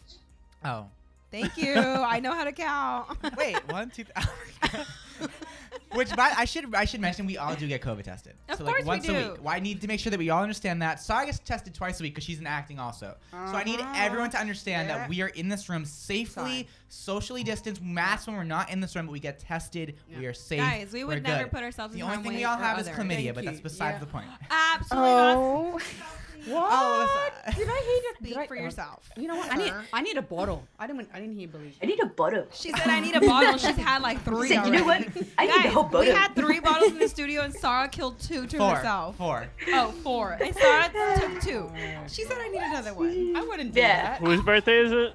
Oh. 0.66 0.88
Thank 1.30 1.56
you. 1.58 1.74
I 1.76 2.20
know 2.20 2.34
how 2.34 2.46
to 2.46 2.52
count. 2.52 3.10
Wait, 3.38 3.58
one, 3.72 3.90
two. 3.92 4.06
Th- 4.06 4.88
Which, 5.94 6.10
but 6.10 6.20
I 6.20 6.44
should 6.46 6.76
I 6.76 6.84
should 6.86 7.00
mention 7.00 7.26
we 7.26 7.38
all 7.38 7.56
do 7.56 7.66
get 7.68 7.82
COVID 7.82 8.04
tested. 8.04 8.34
Of 8.50 8.58
so 8.58 8.66
course 8.66 8.76
like 8.76 8.84
we 8.84 8.88
once 8.88 9.06
a 9.06 9.08
do. 9.08 9.32
week. 9.32 9.44
Well, 9.44 9.54
I 9.56 9.60
need 9.60 9.80
to 9.82 9.88
make 9.88 10.00
sure 10.02 10.12
that 10.12 10.20
we 10.20 10.30
all 10.30 10.42
understand 10.44 10.82
that. 10.82 11.00
Sarah 11.02 11.26
gets 11.26 11.40
tested 11.40 11.74
twice 11.74 12.00
a 12.00 12.04
week 12.04 12.14
because 12.14 12.26
she's 12.26 12.40
in 12.40 12.46
acting 12.48 12.78
also. 12.78 13.16
So 13.32 13.38
I 13.38 13.64
need 13.64 13.80
Uh-huh. 13.80 13.94
everyone 13.96 14.30
to 14.32 14.38
understand 14.40 14.90
Yeah. 14.90 14.98
that 15.00 15.10
we 15.10 15.22
are 15.22 15.28
in 15.30 15.48
this 15.48 15.70
room 15.70 15.86
safely, 15.86 16.68
socially 16.90 17.42
distanced, 17.44 17.82
masks 17.82 18.28
when 18.28 18.36
we're 18.36 18.44
not 18.44 18.70
in 18.70 18.82
this 18.82 18.96
room, 18.98 19.06
but 19.06 19.14
we 19.14 19.20
get 19.22 19.40
tested. 19.40 19.96
We 20.18 20.26
are 20.26 20.34
safe. 20.34 20.60
Guys, 20.60 20.92
we 20.92 21.04
would 21.06 21.18
we're 21.20 21.22
never 21.22 21.44
good. 21.44 21.52
put 21.54 21.64
ourselves 21.64 21.94
in 21.94 22.00
The 22.00 22.04
only 22.04 22.16
harm's 22.16 22.26
thing 22.28 22.34
way 22.36 22.40
we 22.40 22.44
all 22.46 22.60
or 22.60 22.64
have 22.64 22.80
is 22.80 22.88
other. 22.90 22.98
chlamydia, 22.98 23.08
Thank 23.24 23.36
but 23.36 23.44
you. 23.46 23.50
that's 23.52 23.62
beside 23.62 23.92
Yeah. 23.92 24.00
the 24.00 24.06
point. 24.08 24.28
Absolutely 24.52 25.84
Not. 26.48 26.70
Oh, 26.72 27.52
Did 27.56 27.68
I 27.70 28.02
hear 28.02 28.14
Speak 28.20 28.38
did 28.40 28.48
for 28.48 28.56
yourself. 28.56 29.10
You 29.16 29.28
know 29.28 29.36
what? 29.36 29.52
I 29.52 29.58
need 29.58 29.74
I 29.94 30.02
need 30.02 30.18
a 30.18 30.22
bottle. 30.22 30.68
I 30.80 30.88
didn't 30.88 31.08
I 31.14 31.20
didn't 31.20 31.36
hear 31.38 31.48
believe. 31.48 31.76
I 31.82 31.86
need 31.86 32.00
a 32.02 32.06
bottle. 32.08 32.48
She 32.52 32.72
said 32.72 32.88
I 32.88 33.00
need 33.00 33.16
a 33.16 33.22
bottle. 33.22 33.58
She's 33.58 33.76
had 33.76 34.02
like 34.02 34.22
three. 34.24 34.48
Said, 34.50 34.66
you 34.66 34.72
know 34.72 34.84
what? 34.86 35.06
I 35.38 35.46
need 35.46 35.54
Guys, 35.54 35.64
the 35.64 35.70
whole 35.70 35.90
We 36.00 36.08
had 36.08 36.36
three 36.36 36.60
bottles 36.60 36.92
in 36.92 37.00
the 37.00 37.08
studio, 37.10 37.42
and 37.44 37.54
Sarah 37.54 37.88
killed 37.88 38.20
two 38.20 38.48
to 38.48 38.58
Four. 38.58 38.76
herself. 38.76 39.18
Four. 39.18 39.48
Oh, 39.74 39.92
four. 40.04 40.38
And 40.42 40.56
Sarah 40.56 40.90
took 41.20 41.42
two. 41.42 41.72
She 42.08 42.24
said 42.24 42.38
I 42.40 42.48
need 42.50 42.62
another 42.62 42.94
one. 42.94 43.36
I 43.36 43.42
wouldn't 43.44 43.74
do 43.74 43.80
Yeah. 43.80 44.18
That. 44.18 44.22
Whose 44.22 44.42
birthday 44.42 44.80
is 44.80 44.92
it? 44.92 45.14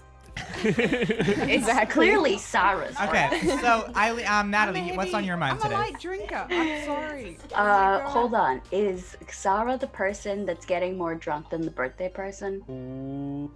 It's 0.64 1.92
clearly 1.92 2.38
Sarah's. 2.38 2.96
Okay, 3.00 3.40
so 3.60 3.90
Eileen, 3.96 4.26
um, 4.26 4.50
Natalie, 4.50 4.90
I'm 4.90 4.96
what's 4.96 5.14
on 5.14 5.24
your 5.24 5.36
mind 5.36 5.54
I'm 5.56 5.60
today? 5.60 5.74
a 5.74 5.78
light 5.78 6.00
drinker. 6.00 6.46
I'm 6.50 6.84
sorry. 6.86 7.38
Uh, 7.54 8.00
hold 8.00 8.34
on. 8.34 8.60
Is 8.70 9.16
Sarah 9.30 9.76
the 9.78 9.86
person 9.88 10.44
that's 10.46 10.64
getting 10.66 10.96
more 10.96 11.14
drunk 11.14 11.50
than 11.50 11.62
the 11.62 11.70
birthday 11.70 12.08
person? 12.08 12.62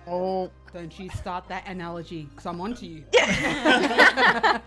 Oh, 0.07 0.51
don't 0.73 0.99
you 0.99 1.09
start 1.11 1.49
that 1.49 1.67
analogy, 1.69 2.25
because 2.31 2.47
I'm 2.47 2.61
onto 2.61 2.87
you. 2.87 3.05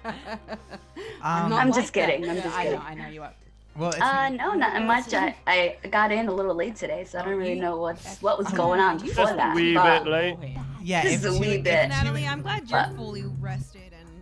Um, 1.22 1.50
not 1.50 1.62
I'm 1.62 1.70
like 1.70 1.76
just 1.82 1.94
that. 1.94 2.08
kidding. 2.10 2.30
I'm 2.30 2.38
Yeah, 2.38 2.44
just 2.44 2.56
I 2.58 2.64
kidding. 2.64 2.80
know, 2.80 2.86
I 2.86 2.94
know 2.94 3.08
you 3.08 3.24
are. 3.24 3.34
Well, 3.78 3.92
it's, 3.92 4.02
Uh, 4.02 4.30
no, 4.30 4.54
not 4.54 4.84
much. 4.84 5.14
I, 5.14 5.36
I 5.48 5.78
got 5.90 6.12
in 6.12 6.28
a 6.28 6.34
little 6.34 6.54
late 6.56 6.76
today, 6.76 7.06
so 7.06 7.20
I 7.20 7.24
don't 7.26 7.36
really 7.38 7.60
know 7.60 7.78
what's 7.78 8.22
what 8.22 8.38
was 8.38 8.48
going 8.50 8.80
on 8.80 8.98
before 8.98 9.24
Just 9.26 9.34
a 9.34 9.38
that. 9.38 9.56
wee 9.56 9.74
but- 9.74 10.04
bit 10.04 10.12
late. 10.12 10.38
yeah, 10.82 11.02
Just 11.10 11.24
if 11.26 11.32
a 11.36 11.40
wee 11.40 11.48
if 11.56 11.64
bit. 11.64 11.84
you- 11.84 11.90
Natalie, 11.90 12.28
I'm 12.28 12.42
glad 12.42 12.70
you're 12.70 12.80
But- 12.80 12.96
fully 12.96 13.24
rested 13.40 13.76
and 13.79 13.79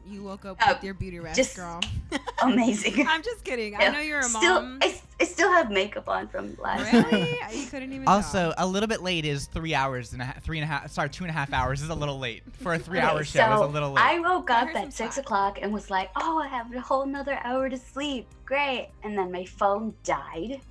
you 0.09 0.23
woke 0.23 0.45
up 0.45 0.57
Uh, 0.61 0.73
with 0.73 0.83
your 0.83 0.93
beauty 0.93 1.19
rest, 1.19 1.35
just 1.37 1.55
girl. 1.55 1.79
Amazing. 2.41 3.05
I'm 3.07 3.21
just 3.23 3.43
kidding. 3.43 3.75
I 3.75 3.89
know 3.89 3.99
you're 3.99 4.19
a 4.19 4.23
still, 4.23 4.61
mom. 4.61 4.79
I, 4.81 4.99
I 5.19 5.23
still 5.25 5.51
have 5.51 5.69
makeup 5.71 6.07
on 6.07 6.27
from 6.27 6.55
last 6.61 6.91
Really? 6.93 7.37
you 7.53 7.65
couldn't 7.67 7.91
even. 7.93 8.07
Also, 8.07 8.53
a 8.57 8.65
little 8.65 8.87
bit 8.87 9.01
late 9.01 9.25
is 9.25 9.45
three 9.47 9.73
hours 9.73 10.13
and 10.13 10.21
a 10.21 10.25
half, 10.25 10.43
three 10.43 10.57
and 10.59 10.63
a 10.63 10.67
half. 10.67 10.89
Sorry, 10.91 11.09
two 11.09 11.23
and 11.23 11.31
a 11.31 11.33
half 11.33 11.51
hours 11.53 11.81
is 11.81 11.89
a 11.89 11.95
little 11.95 12.19
late 12.19 12.43
for 12.61 12.73
a 12.73 12.79
three-hour 12.79 13.15
Okay, 13.21 13.23
show. 13.25 13.39
so 13.39 13.53
is 13.55 13.61
a 13.61 13.73
little 13.73 13.91
late. 13.91 14.05
I 14.05 14.19
woke 14.19 14.49
up 14.49 14.67
heard 14.67 14.73
some 14.75 14.83
at 14.85 14.93
six 14.93 15.17
o'clock 15.17 15.59
and 15.61 15.73
was 15.73 15.89
like, 15.89 16.09
"Oh, 16.15 16.39
I 16.39 16.47
have 16.47 16.73
a 16.73 16.79
whole 16.79 17.01
another 17.03 17.39
hour 17.43 17.69
to 17.69 17.77
sleep. 17.77 18.27
Great!" 18.45 18.89
And 19.03 19.17
then 19.17 19.31
my 19.31 19.45
phone 19.45 19.93
died, 20.03 20.61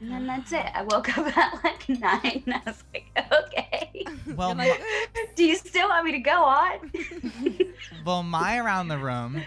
and 0.00 0.10
then 0.10 0.26
that's 0.26 0.52
it. 0.52 0.66
I 0.74 0.82
woke 0.82 1.08
up 1.18 1.36
at 1.36 1.64
like 1.64 1.88
nine. 1.88 2.42
And 2.46 2.54
I 2.54 2.62
was 2.66 2.82
like, 2.92 3.06
"Okay, 3.32 4.04
well, 4.34 4.54
like, 4.54 4.80
my, 4.80 5.24
do 5.36 5.44
you 5.44 5.56
still 5.56 5.88
want 5.88 6.04
me 6.04 6.12
to 6.12 6.18
go 6.18 6.42
on?" 6.42 6.92
well, 8.04 8.22
my 8.22 8.58
around 8.58 8.88
the 8.88 8.98
room, 8.98 9.42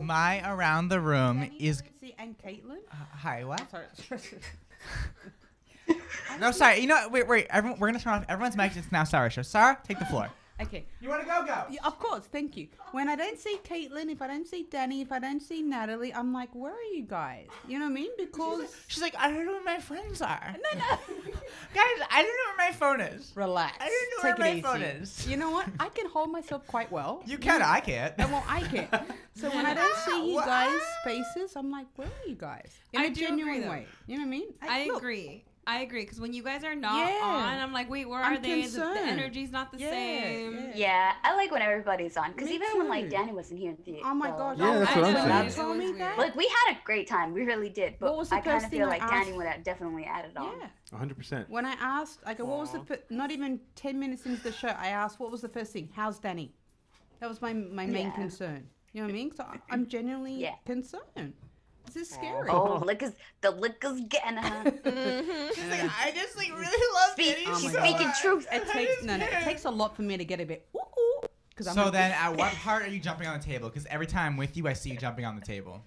my 0.00 0.48
around 0.48 0.88
the 0.88 1.00
room 1.00 1.50
is. 1.58 1.82
See, 2.00 2.14
and 2.18 2.36
Caitlin? 2.38 2.78
Uh, 2.90 2.96
hi, 3.12 3.44
what? 3.44 3.62
Sorry. 3.70 4.20
No, 6.40 6.50
sorry. 6.50 6.80
You 6.80 6.88
know, 6.88 6.96
what? 6.96 7.12
wait, 7.12 7.28
wait. 7.28 7.46
Everyone, 7.50 7.78
we're 7.78 7.88
gonna 7.88 8.00
turn 8.00 8.14
off 8.14 8.24
everyone's 8.28 8.56
mic. 8.56 8.76
It's 8.76 8.90
now 8.90 9.04
Sarah's 9.04 9.32
show. 9.32 9.42
Sarah, 9.42 9.78
take 9.86 9.98
the 9.98 10.04
floor. 10.04 10.28
Okay. 10.60 10.86
You 11.00 11.10
wanna 11.10 11.24
go? 11.24 11.44
Go. 11.46 11.64
Yeah, 11.70 11.80
of 11.84 11.98
course, 11.98 12.24
thank 12.32 12.56
you. 12.56 12.68
When 12.92 13.08
I 13.10 13.16
don't 13.16 13.38
see 13.38 13.58
Caitlin, 13.62 14.10
if 14.10 14.22
I 14.22 14.26
don't 14.26 14.46
see 14.46 14.66
Danny, 14.70 15.02
if 15.02 15.12
I 15.12 15.18
don't 15.18 15.40
see 15.40 15.60
Natalie, 15.60 16.14
I'm 16.14 16.32
like, 16.32 16.48
where 16.54 16.72
are 16.72 16.90
you 16.94 17.02
guys? 17.02 17.48
You 17.68 17.78
know 17.78 17.84
what 17.84 17.90
I 17.90 17.94
mean? 17.94 18.10
Because 18.16 18.74
She's 18.88 19.02
like, 19.02 19.14
I 19.18 19.30
don't 19.30 19.44
know 19.44 19.52
where 19.52 19.62
my 19.64 19.78
friends 19.80 20.22
are. 20.22 20.54
no, 20.54 20.78
no. 20.78 20.86
Guys, 21.74 22.06
I 22.10 22.22
don't 22.22 22.36
know 22.40 22.48
where 22.56 22.70
my 22.70 22.72
phone 22.72 23.00
is. 23.02 23.32
Relax. 23.34 23.76
I 23.80 23.86
don't 23.86 24.24
know 24.24 24.30
Take 24.30 24.38
where 24.38 24.48
it 24.48 24.54
my 24.64 24.70
phone 24.72 24.82
easy. 24.82 25.02
is. 25.02 25.26
You 25.28 25.36
know 25.36 25.50
what? 25.50 25.66
I 25.78 25.90
can 25.90 26.08
hold 26.08 26.30
myself 26.32 26.66
quite 26.66 26.90
well. 26.90 27.22
You 27.26 27.36
can. 27.38 27.60
I 27.60 27.80
can't. 27.80 28.14
Uh, 28.18 28.26
Well, 28.30 28.44
I 28.48 28.62
can't. 28.62 28.90
So 29.34 29.50
when 29.50 29.66
I 29.66 29.74
don't 29.74 29.96
see 29.98 30.32
you 30.32 30.40
guys' 30.40 30.80
faces, 31.04 31.56
I'm 31.56 31.70
like, 31.70 31.86
where 31.96 32.08
are 32.08 32.26
you 32.28 32.34
guys? 32.36 32.70
In 32.94 33.02
I 33.02 33.04
a 33.04 33.10
do 33.10 33.12
agree, 33.12 33.26
genuine 33.26 33.60
though. 33.60 33.68
way. 33.70 33.86
You 34.06 34.16
know 34.16 34.22
what 34.22 34.28
I 34.28 34.30
mean? 34.30 34.46
I 34.62 34.86
look, 34.86 34.96
agree. 35.02 35.44
I 35.68 35.80
agree 35.80 36.02
because 36.02 36.20
when 36.20 36.32
you 36.32 36.44
guys 36.44 36.62
are 36.62 36.76
not 36.76 36.96
Yeah. 36.96 37.20
on, 37.24 37.58
I'm 37.58 37.72
like, 37.72 37.90
wait, 37.90 38.08
where 38.08 38.20
I'm 38.22 38.34
are 38.34 38.38
they? 38.38 38.62
The- 38.66 38.78
The, 38.78 39.00
energy's 39.00 39.50
not 39.50 39.72
the 39.72 39.78
Yeah, 39.78 39.90
same. 39.90 40.54
yeah. 40.54 40.72
yeah, 40.76 41.12
I 41.24 41.34
like 41.34 41.50
when 41.50 41.60
everybody's 41.60 42.16
on 42.16 42.30
because 42.32 42.48
Me 42.48 42.54
even 42.54 42.68
when 42.78 42.88
like. 42.88 43.10
Danny 43.10 43.32
wasn't 43.32 43.58
here. 43.58 43.76
The, 43.84 44.00
Oh 44.04 44.14
my 44.14 44.30
the- 44.30 44.36
gosh. 44.36 44.58
Yeah, 44.58 44.64
I 44.70 44.72
that's 44.78 44.94
was 44.96 45.02
what 45.02 45.16
I'm 45.16 45.44
when 45.44 45.50
saying. 45.50 45.80
you 45.82 45.92
me 45.94 45.98
that. 45.98 46.18
Like 46.18 46.36
we 46.36 46.46
had 46.46 46.76
a 46.76 46.78
great 46.84 47.08
time. 47.08 47.32
We 47.32 47.42
really 47.42 47.68
did. 47.68 47.98
But 47.98 48.10
What 48.10 48.18
was 48.18 48.28
the 48.30 48.36
I 48.36 48.40
kind 48.42 48.64
of 48.64 48.70
feel 48.70 48.86
like 48.86 49.02
asked? 49.02 49.12
Danny 49.12 49.36
would 49.36 49.46
have 49.46 49.64
definitely 49.64 50.04
added 50.04 50.36
on. 50.36 50.52
Yeah. 50.60 50.98
100%. 50.98 51.48
When 51.48 51.66
I 51.66 51.72
asked, 51.80 52.24
like, 52.24 52.38
what 52.38 52.58
was 52.58 52.70
the 52.70 52.80
fir- 52.84 53.02
not 53.10 53.32
even 53.32 53.60
ten 53.74 53.98
minutes 53.98 54.24
into 54.24 54.42
the 54.42 54.52
show, 54.52 54.68
I 54.68 54.88
asked, 54.88 55.18
what 55.18 55.32
was 55.32 55.40
the 55.40 55.48
first 55.48 55.72
thing? 55.72 55.88
How's 55.96 56.18
Danny? 56.20 56.54
That 57.18 57.28
was 57.28 57.42
my 57.42 57.52
my 57.52 57.86
main 57.86 58.06
Yeah. 58.06 58.12
concern. 58.12 58.68
You 58.92 59.00
know 59.02 59.08
what 59.08 59.14
I 59.14 59.16
mean? 59.16 59.32
So 59.34 59.42
I- 59.42 59.58
I'm 59.70 59.80
mm-hmm. 59.80 59.88
genuinely 59.88 60.34
Yeah. 60.34 60.54
concerned. 60.64 61.32
This 61.86 61.96
is 61.96 62.10
scary. 62.10 62.48
Oh, 62.50 62.82
liquor's 62.84 63.12
the 63.40 63.50
liquor's 63.50 64.00
getting 64.08 64.36
her. 64.36 64.64
She's 65.54 65.70
like, 65.70 65.82
I 65.84 66.12
just 66.14 66.36
like 66.36 66.50
really 66.50 66.94
love 66.94 67.10
Speak- 67.12 67.36
Danny 67.44 67.60
she's 67.60 67.72
so 67.72 67.78
speaking 67.80 68.06
much. 68.08 68.20
truth. 68.20 68.46
It 68.52 68.68
takes 68.72 69.02
no, 69.04 69.16
no. 69.16 69.24
It 69.24 69.42
takes 69.44 69.64
a 69.64 69.70
lot 69.70 69.96
for 69.96 70.02
me 70.02 70.16
to 70.16 70.24
get 70.24 70.40
a 70.40 70.44
bit. 70.44 70.66
Ooh, 70.76 70.80
ooh, 70.80 71.26
Cause 71.56 71.66
I'm 71.68 71.74
So 71.74 71.86
a- 71.86 71.90
then, 71.90 72.10
at 72.12 72.36
what 72.36 72.52
part 72.62 72.82
are 72.82 72.88
you 72.88 72.98
jumping 73.00 73.26
on 73.26 73.38
the 73.38 73.44
table? 73.44 73.68
Because 73.68 73.86
every 73.86 74.06
time 74.06 74.32
I'm 74.32 74.36
with 74.36 74.56
you, 74.56 74.66
I 74.68 74.72
see 74.74 74.90
you 74.90 74.96
jumping 74.98 75.24
on 75.24 75.36
the 75.36 75.42
table. 75.46 75.80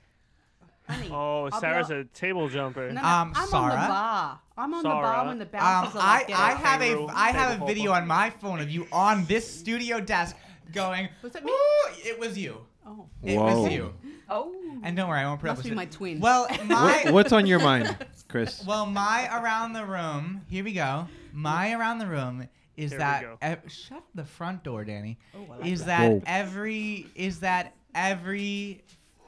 honey, 0.88 1.10
Oh, 1.12 1.50
I'll 1.52 1.60
Sarah's 1.60 1.88
hon- 1.88 1.98
a 1.98 2.04
table 2.06 2.50
jumper. 2.50 2.88
No, 2.92 3.02
no, 3.02 3.08
Um, 3.08 3.34
I'm 3.36 3.54
on 3.54 3.70
the 3.70 3.76
bar. 3.76 4.40
I'm 4.58 4.74
on 4.74 4.84
the 4.84 4.90
bar 4.90 5.26
when 5.28 5.38
the 5.38 5.46
Um, 5.46 5.52
bouncers 5.52 5.96
are 5.96 6.02
I, 6.02 6.14
like, 6.18 6.24
I 6.24 6.28
getting- 6.54 6.66
have 6.66 6.82
a 6.82 7.14
I 7.16 7.32
have 7.32 7.62
a 7.62 7.66
video 7.66 7.92
on 7.92 8.08
my 8.08 8.30
phone 8.30 8.60
of 8.60 8.70
you 8.70 8.88
on 8.92 9.26
this 9.26 9.60
studio 9.60 10.00
desk 10.00 10.36
going. 10.74 11.10
Was 11.22 11.36
it 11.36 11.44
me? 11.46 11.52
"Ooh," 11.52 11.90
it 12.04 12.20
was 12.20 12.38
you. 12.38 12.66
Oh. 12.86 13.08
It 13.24 13.38
Whoa. 13.38 13.62
was 13.62 13.72
you. 13.72 13.94
Oh. 14.30 14.56
And 14.84 14.96
don't 14.96 15.10
worry, 15.10 15.20
I 15.20 15.26
won't 15.28 15.40
put 15.42 15.50
up 15.50 15.58
with 15.58 15.66
be 15.66 15.72
it. 15.72 15.76
my 15.76 15.86
twin. 15.86 16.20
Well, 16.20 16.48
my 16.66 17.02
What, 17.06 17.14
what's 17.14 17.32
on 17.32 17.46
your 17.46 17.60
mind, 17.60 17.96
Chris? 18.28 18.64
well, 18.66 18.86
my 18.86 19.28
around 19.42 19.74
the 19.74 19.86
room. 19.86 20.42
Here 20.50 20.64
we 20.64 20.74
go. 20.74 21.08
My 21.34 21.74
around 21.74 22.00
the 22.00 22.08
room 22.08 22.48
is 22.78 22.92
Here 22.92 23.00
we 23.00 23.04
that 23.04 23.22
go. 23.24 23.38
ev- 23.42 23.62
shut 23.68 24.04
the 24.16 24.24
front 24.26 24.64
door, 24.64 24.84
Danny. 24.86 25.18
Oh, 25.36 25.46
I 25.54 25.58
like 25.58 25.68
is 25.72 25.80
that. 25.86 26.00
that 26.00 26.12
Whoa. 26.12 26.22
every 26.26 27.08
is 27.16 27.40
that 27.42 27.74
every 27.96 28.84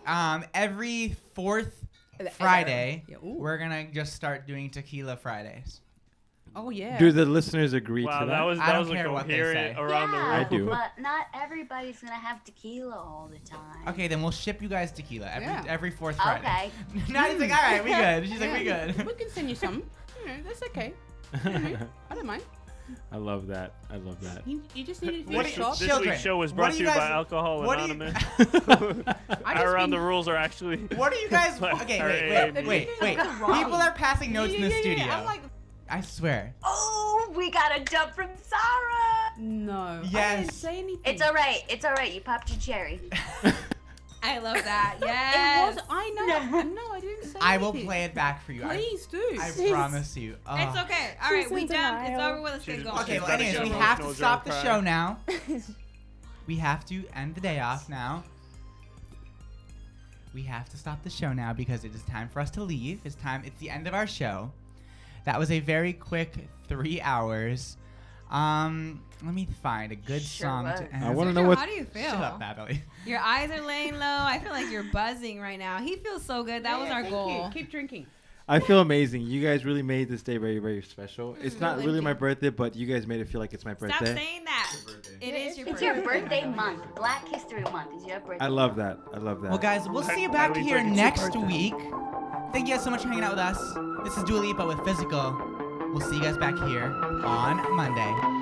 um 0.07 0.45
every 0.53 1.15
fourth 1.35 1.85
Friday 2.33 3.03
yeah, 3.07 3.17
ooh. 3.17 3.33
we're 3.39 3.57
gonna 3.57 3.85
just 3.91 4.13
start 4.13 4.47
doing 4.47 4.69
tequila 4.69 5.17
Fridays. 5.17 5.81
Oh 6.55 6.69
yeah. 6.69 6.97
Do 6.99 7.11
the 7.13 7.25
listeners 7.25 7.71
agree 7.73 8.05
Wow, 8.05 8.19
to 8.21 8.25
that 8.25 8.31
that? 8.39 8.41
was 8.45 8.59
I 8.59 8.71
don't 8.73 8.79
was 8.81 8.89
a 8.89 8.93
care 8.93 9.11
what 9.11 9.25
they 9.27 9.37
coherent 9.37 9.77
say. 9.77 9.81
around 9.81 10.11
the 10.11 10.17
yeah, 10.17 10.23
room. 10.37 10.45
I 10.45 10.49
do. 10.49 10.65
But 10.67 10.91
not 11.01 11.27
everybody's 11.33 11.99
gonna 12.01 12.13
have 12.13 12.43
tequila 12.43 12.93
all 12.95 13.29
the 13.31 13.39
time. 13.49 13.87
Okay, 13.87 14.07
then 14.09 14.21
we'll 14.21 14.31
ship 14.31 14.61
you 14.61 14.67
guys 14.67 14.91
tequila 14.91 15.29
every 15.31 15.47
Yeah. 15.47 15.63
every 15.67 15.91
fourth 15.91 16.17
Friday. 16.17 16.39
Okay. 16.41 16.71
Nadia's 17.13 17.39
like, 17.39 17.51
all 17.51 17.61
right, 17.71 17.83
we 17.83 17.89
good. 17.91 18.27
She's 18.27 18.39
like, 18.41 18.53
we 18.59 18.65
Yeah, 18.65 18.91
good. 18.91 19.05
We 19.05 19.13
can 19.13 19.29
send 19.29 19.49
you 19.49 19.55
some. 19.55 19.83
You 20.21 20.27
know, 20.27 20.33
that's 20.45 20.61
okay. 20.63 20.93
You 21.45 21.49
know, 21.77 21.87
I 22.11 22.15
don't 22.15 22.25
mind. 22.27 22.43
I 23.11 23.17
love 23.17 23.47
that. 23.47 23.73
I 23.89 23.95
love 23.95 24.19
that. 24.21 24.45
You, 24.45 24.61
you 24.75 24.83
just 24.83 25.01
need 25.01 25.25
to 25.27 25.33
What 25.35 25.45
do 25.47 25.51
do 25.51 25.55
you- 25.57 25.63
shot. 25.63 25.79
This 25.79 25.87
Children, 25.87 26.09
week's 26.11 26.21
show 26.21 26.37
was 26.37 26.51
what 26.51 26.57
brought 26.57 26.71
do 26.73 26.77
to 26.79 26.83
you 26.83 26.89
you 26.89 26.93
by 26.93 26.99
guys- 26.99 27.11
Alcohol 27.11 27.63
what 27.63 27.79
do 27.79 27.85
you- 27.85 27.91
Anonymous. 27.93 28.23
I 29.45 29.53
just 29.53 29.65
Around 29.65 29.89
mean- 29.91 29.99
the 29.99 30.05
rules 30.05 30.27
are 30.27 30.35
actually. 30.35 30.77
What 30.95 31.11
are 31.13 31.15
you 31.15 31.29
guys? 31.29 31.59
Like, 31.61 31.81
Okay, 31.83 31.99
are 32.01 32.07
wait, 32.07 32.53
wait, 32.53 32.67
wait, 32.67 32.89
wait. 33.01 33.17
People 33.17 33.75
are 33.75 33.93
passing 33.93 34.31
notes 34.33 34.51
Yeah, 34.51 34.57
in 34.57 34.61
the 34.63 34.69
yeah, 34.69 34.75
yeah, 34.75 34.81
studio. 34.81 35.05
I'm 35.05 35.25
like, 35.25 35.41
I 35.91 35.99
swear. 36.01 36.53
Oh, 36.63 37.31
we 37.35 37.51
got 37.51 37.77
a 37.77 37.83
dump 37.83 38.15
from 38.15 38.29
Sarah. 38.41 39.37
no. 39.37 39.73
I 39.77 39.99
didn't 40.01 40.11
Yes. 40.13 40.55
say 40.55 40.77
anything. 40.79 41.01
It's 41.05 41.21
all 41.21 41.33
right. 41.33 41.63
It's 41.69 41.83
all 41.83 41.93
right. 41.93 42.13
You 42.13 42.21
popped 42.21 42.49
your 42.49 42.59
cherry. 42.59 43.01
I 44.23 44.37
love 44.39 44.55
that. 44.55 44.95
Yes. 45.01 45.73
It 45.73 45.75
was. 45.75 45.85
I 45.89 46.09
know. 46.15 46.61
No, 46.61 46.91
I 46.93 46.99
didn't 47.01 47.23
say. 47.23 47.29
Anything. 47.29 47.41
I 47.41 47.57
will 47.57 47.69
anything. 47.69 47.87
play 47.87 48.03
it 48.05 48.13
back 48.15 48.41
for 48.45 48.53
you. 48.53 48.63
I- 48.63 48.77
Please 48.77 49.05
do. 49.07 49.21
I 49.41 49.51
She's- 49.51 49.69
promise 49.69 50.15
you. 50.15 50.37
Oh. 50.47 50.55
It's 50.55 50.77
okay. 50.79 51.09
All 51.23 51.31
right, 51.33 51.43
She's 51.43 51.51
we 51.51 51.61
in 51.63 51.67
done. 51.67 52.01
It's 52.01 52.09
denial. 52.11 52.31
over 52.33 52.41
with. 52.41 52.51
Let's 52.53 52.65
get 52.65 52.83
going. 52.85 52.97
Okay, 52.99 53.19
well, 53.19 53.27
gotta 53.27 53.43
anyways, 53.43 53.59
we 53.59 53.65
emotional 53.75 53.81
have 53.81 53.97
to 53.97 54.03
during 54.03 54.15
stop 54.15 54.43
the 54.45 54.49
Pride. 54.51 54.63
show 54.63 54.79
now. 54.81 55.19
we 56.47 56.55
have 56.55 56.85
to 56.85 57.03
end 57.15 57.35
the 57.35 57.41
day 57.41 57.59
off 57.59 57.89
now. 57.89 58.23
We 60.33 60.43
have 60.43 60.69
to 60.69 60.77
stop 60.77 61.03
the 61.03 61.09
show 61.09 61.33
now 61.33 61.51
because 61.51 61.83
it 61.83 61.93
is 61.93 62.03
time 62.03 62.29
for 62.29 62.39
us 62.39 62.49
to 62.51 62.63
leave. 62.63 63.01
It's 63.03 63.15
time. 63.15 63.41
It's 63.45 63.59
the 63.59 63.69
end 63.69 63.87
of 63.87 63.93
our 63.93 64.07
show. 64.07 64.51
That 65.25 65.37
was 65.39 65.51
a 65.51 65.59
very 65.59 65.93
quick 65.93 66.33
three 66.67 66.99
hours. 67.01 67.77
Um, 68.29 69.01
let 69.23 69.33
me 69.33 69.47
find 69.61 69.91
a 69.91 69.95
good 69.95 70.21
Sure 70.21 70.47
song 70.47 70.63
was. 70.65 70.79
to 70.79 70.93
end. 70.93 71.03
I 71.05 71.09
wanna 71.11 71.33
know 71.33 71.43
what- 71.43 71.57
How 71.59 71.65
do 71.65 71.71
you 71.73 71.83
feel? 71.85 72.03
Shut 72.09 72.15
up, 72.21 72.39
Natalie. 72.39 72.81
Your 73.05 73.19
eyes 73.19 73.51
are 73.51 73.61
laying 73.61 73.93
low. 73.95 73.99
I 74.19 74.39
feel 74.39 74.51
like 74.51 74.71
you're 74.71 74.83
buzzing 74.91 75.39
right 75.41 75.59
now. 75.59 75.79
He 75.79 75.97
feels 75.97 76.23
so 76.23 76.43
good. 76.43 76.63
That 76.63 76.79
was 76.79 76.89
our 76.89 77.01
thank 77.01 77.13
goal. 77.13 77.45
you. 77.45 77.51
Keep 77.51 77.71
drinking. 77.71 78.05
I 78.47 78.59
feel 78.59 78.79
amazing. 78.79 79.21
You 79.21 79.41
guys 79.41 79.63
really 79.65 79.81
made 79.83 80.09
this 80.09 80.23
day 80.23 80.37
very, 80.37 80.59
very 80.59 80.81
special. 80.81 81.37
It's 81.41 81.59
not 81.59 81.75
Really 81.77 81.87
really 81.87 82.01
my 82.01 82.13
birthday, 82.13 82.49
but 82.49 82.75
you 82.75 82.85
guys 82.85 83.07
made 83.07 83.21
it 83.21 83.27
feel 83.29 83.39
like 83.39 83.53
it's 83.53 83.63
my 83.63 83.73
birthday. 83.73 84.05
Stop 84.05 84.17
saying 84.17 84.43
that. 84.45 84.75
It 85.21 85.33
is 85.35 85.57
your 85.57 85.67
It's 85.69 85.81
birthday. 85.81 85.85
your 85.85 86.03
birthday 86.03 86.45
month. 86.47 86.83
Black 86.95 87.27
History 87.29 87.61
Month 87.61 87.95
is 87.95 88.05
your 88.05 88.19
birthday. 88.19 88.43
I 88.43 88.47
love 88.47 88.75
that. 88.77 88.97
I 89.13 89.17
love 89.19 89.41
that. 89.41 89.49
Well, 89.49 89.57
guys, 89.59 89.87
we'll 89.87 90.03
see 90.03 90.21
you 90.23 90.29
back 90.31 90.55
here 90.57 90.77
think 90.79 90.89
it's 90.89 90.97
next 90.97 91.21
birthday? 91.21 91.39
week. 91.45 91.73
Thank 92.51 92.67
you 92.67 92.75
guys 92.75 92.83
so 92.83 92.89
much 92.89 93.03
for 93.03 93.07
hanging 93.07 93.23
out 93.23 93.31
with 93.31 93.39
us. 93.39 93.77
This 94.03 94.17
is 94.17 94.25
Dua 94.25 94.39
Lipa 94.39 94.65
with 94.65 94.83
Physical. 94.83 95.37
We'll 95.93 96.01
see 96.01 96.17
you 96.17 96.21
guys 96.21 96.37
back 96.37 96.57
here 96.57 96.83
on 97.23 97.75
Monday. 97.75 98.41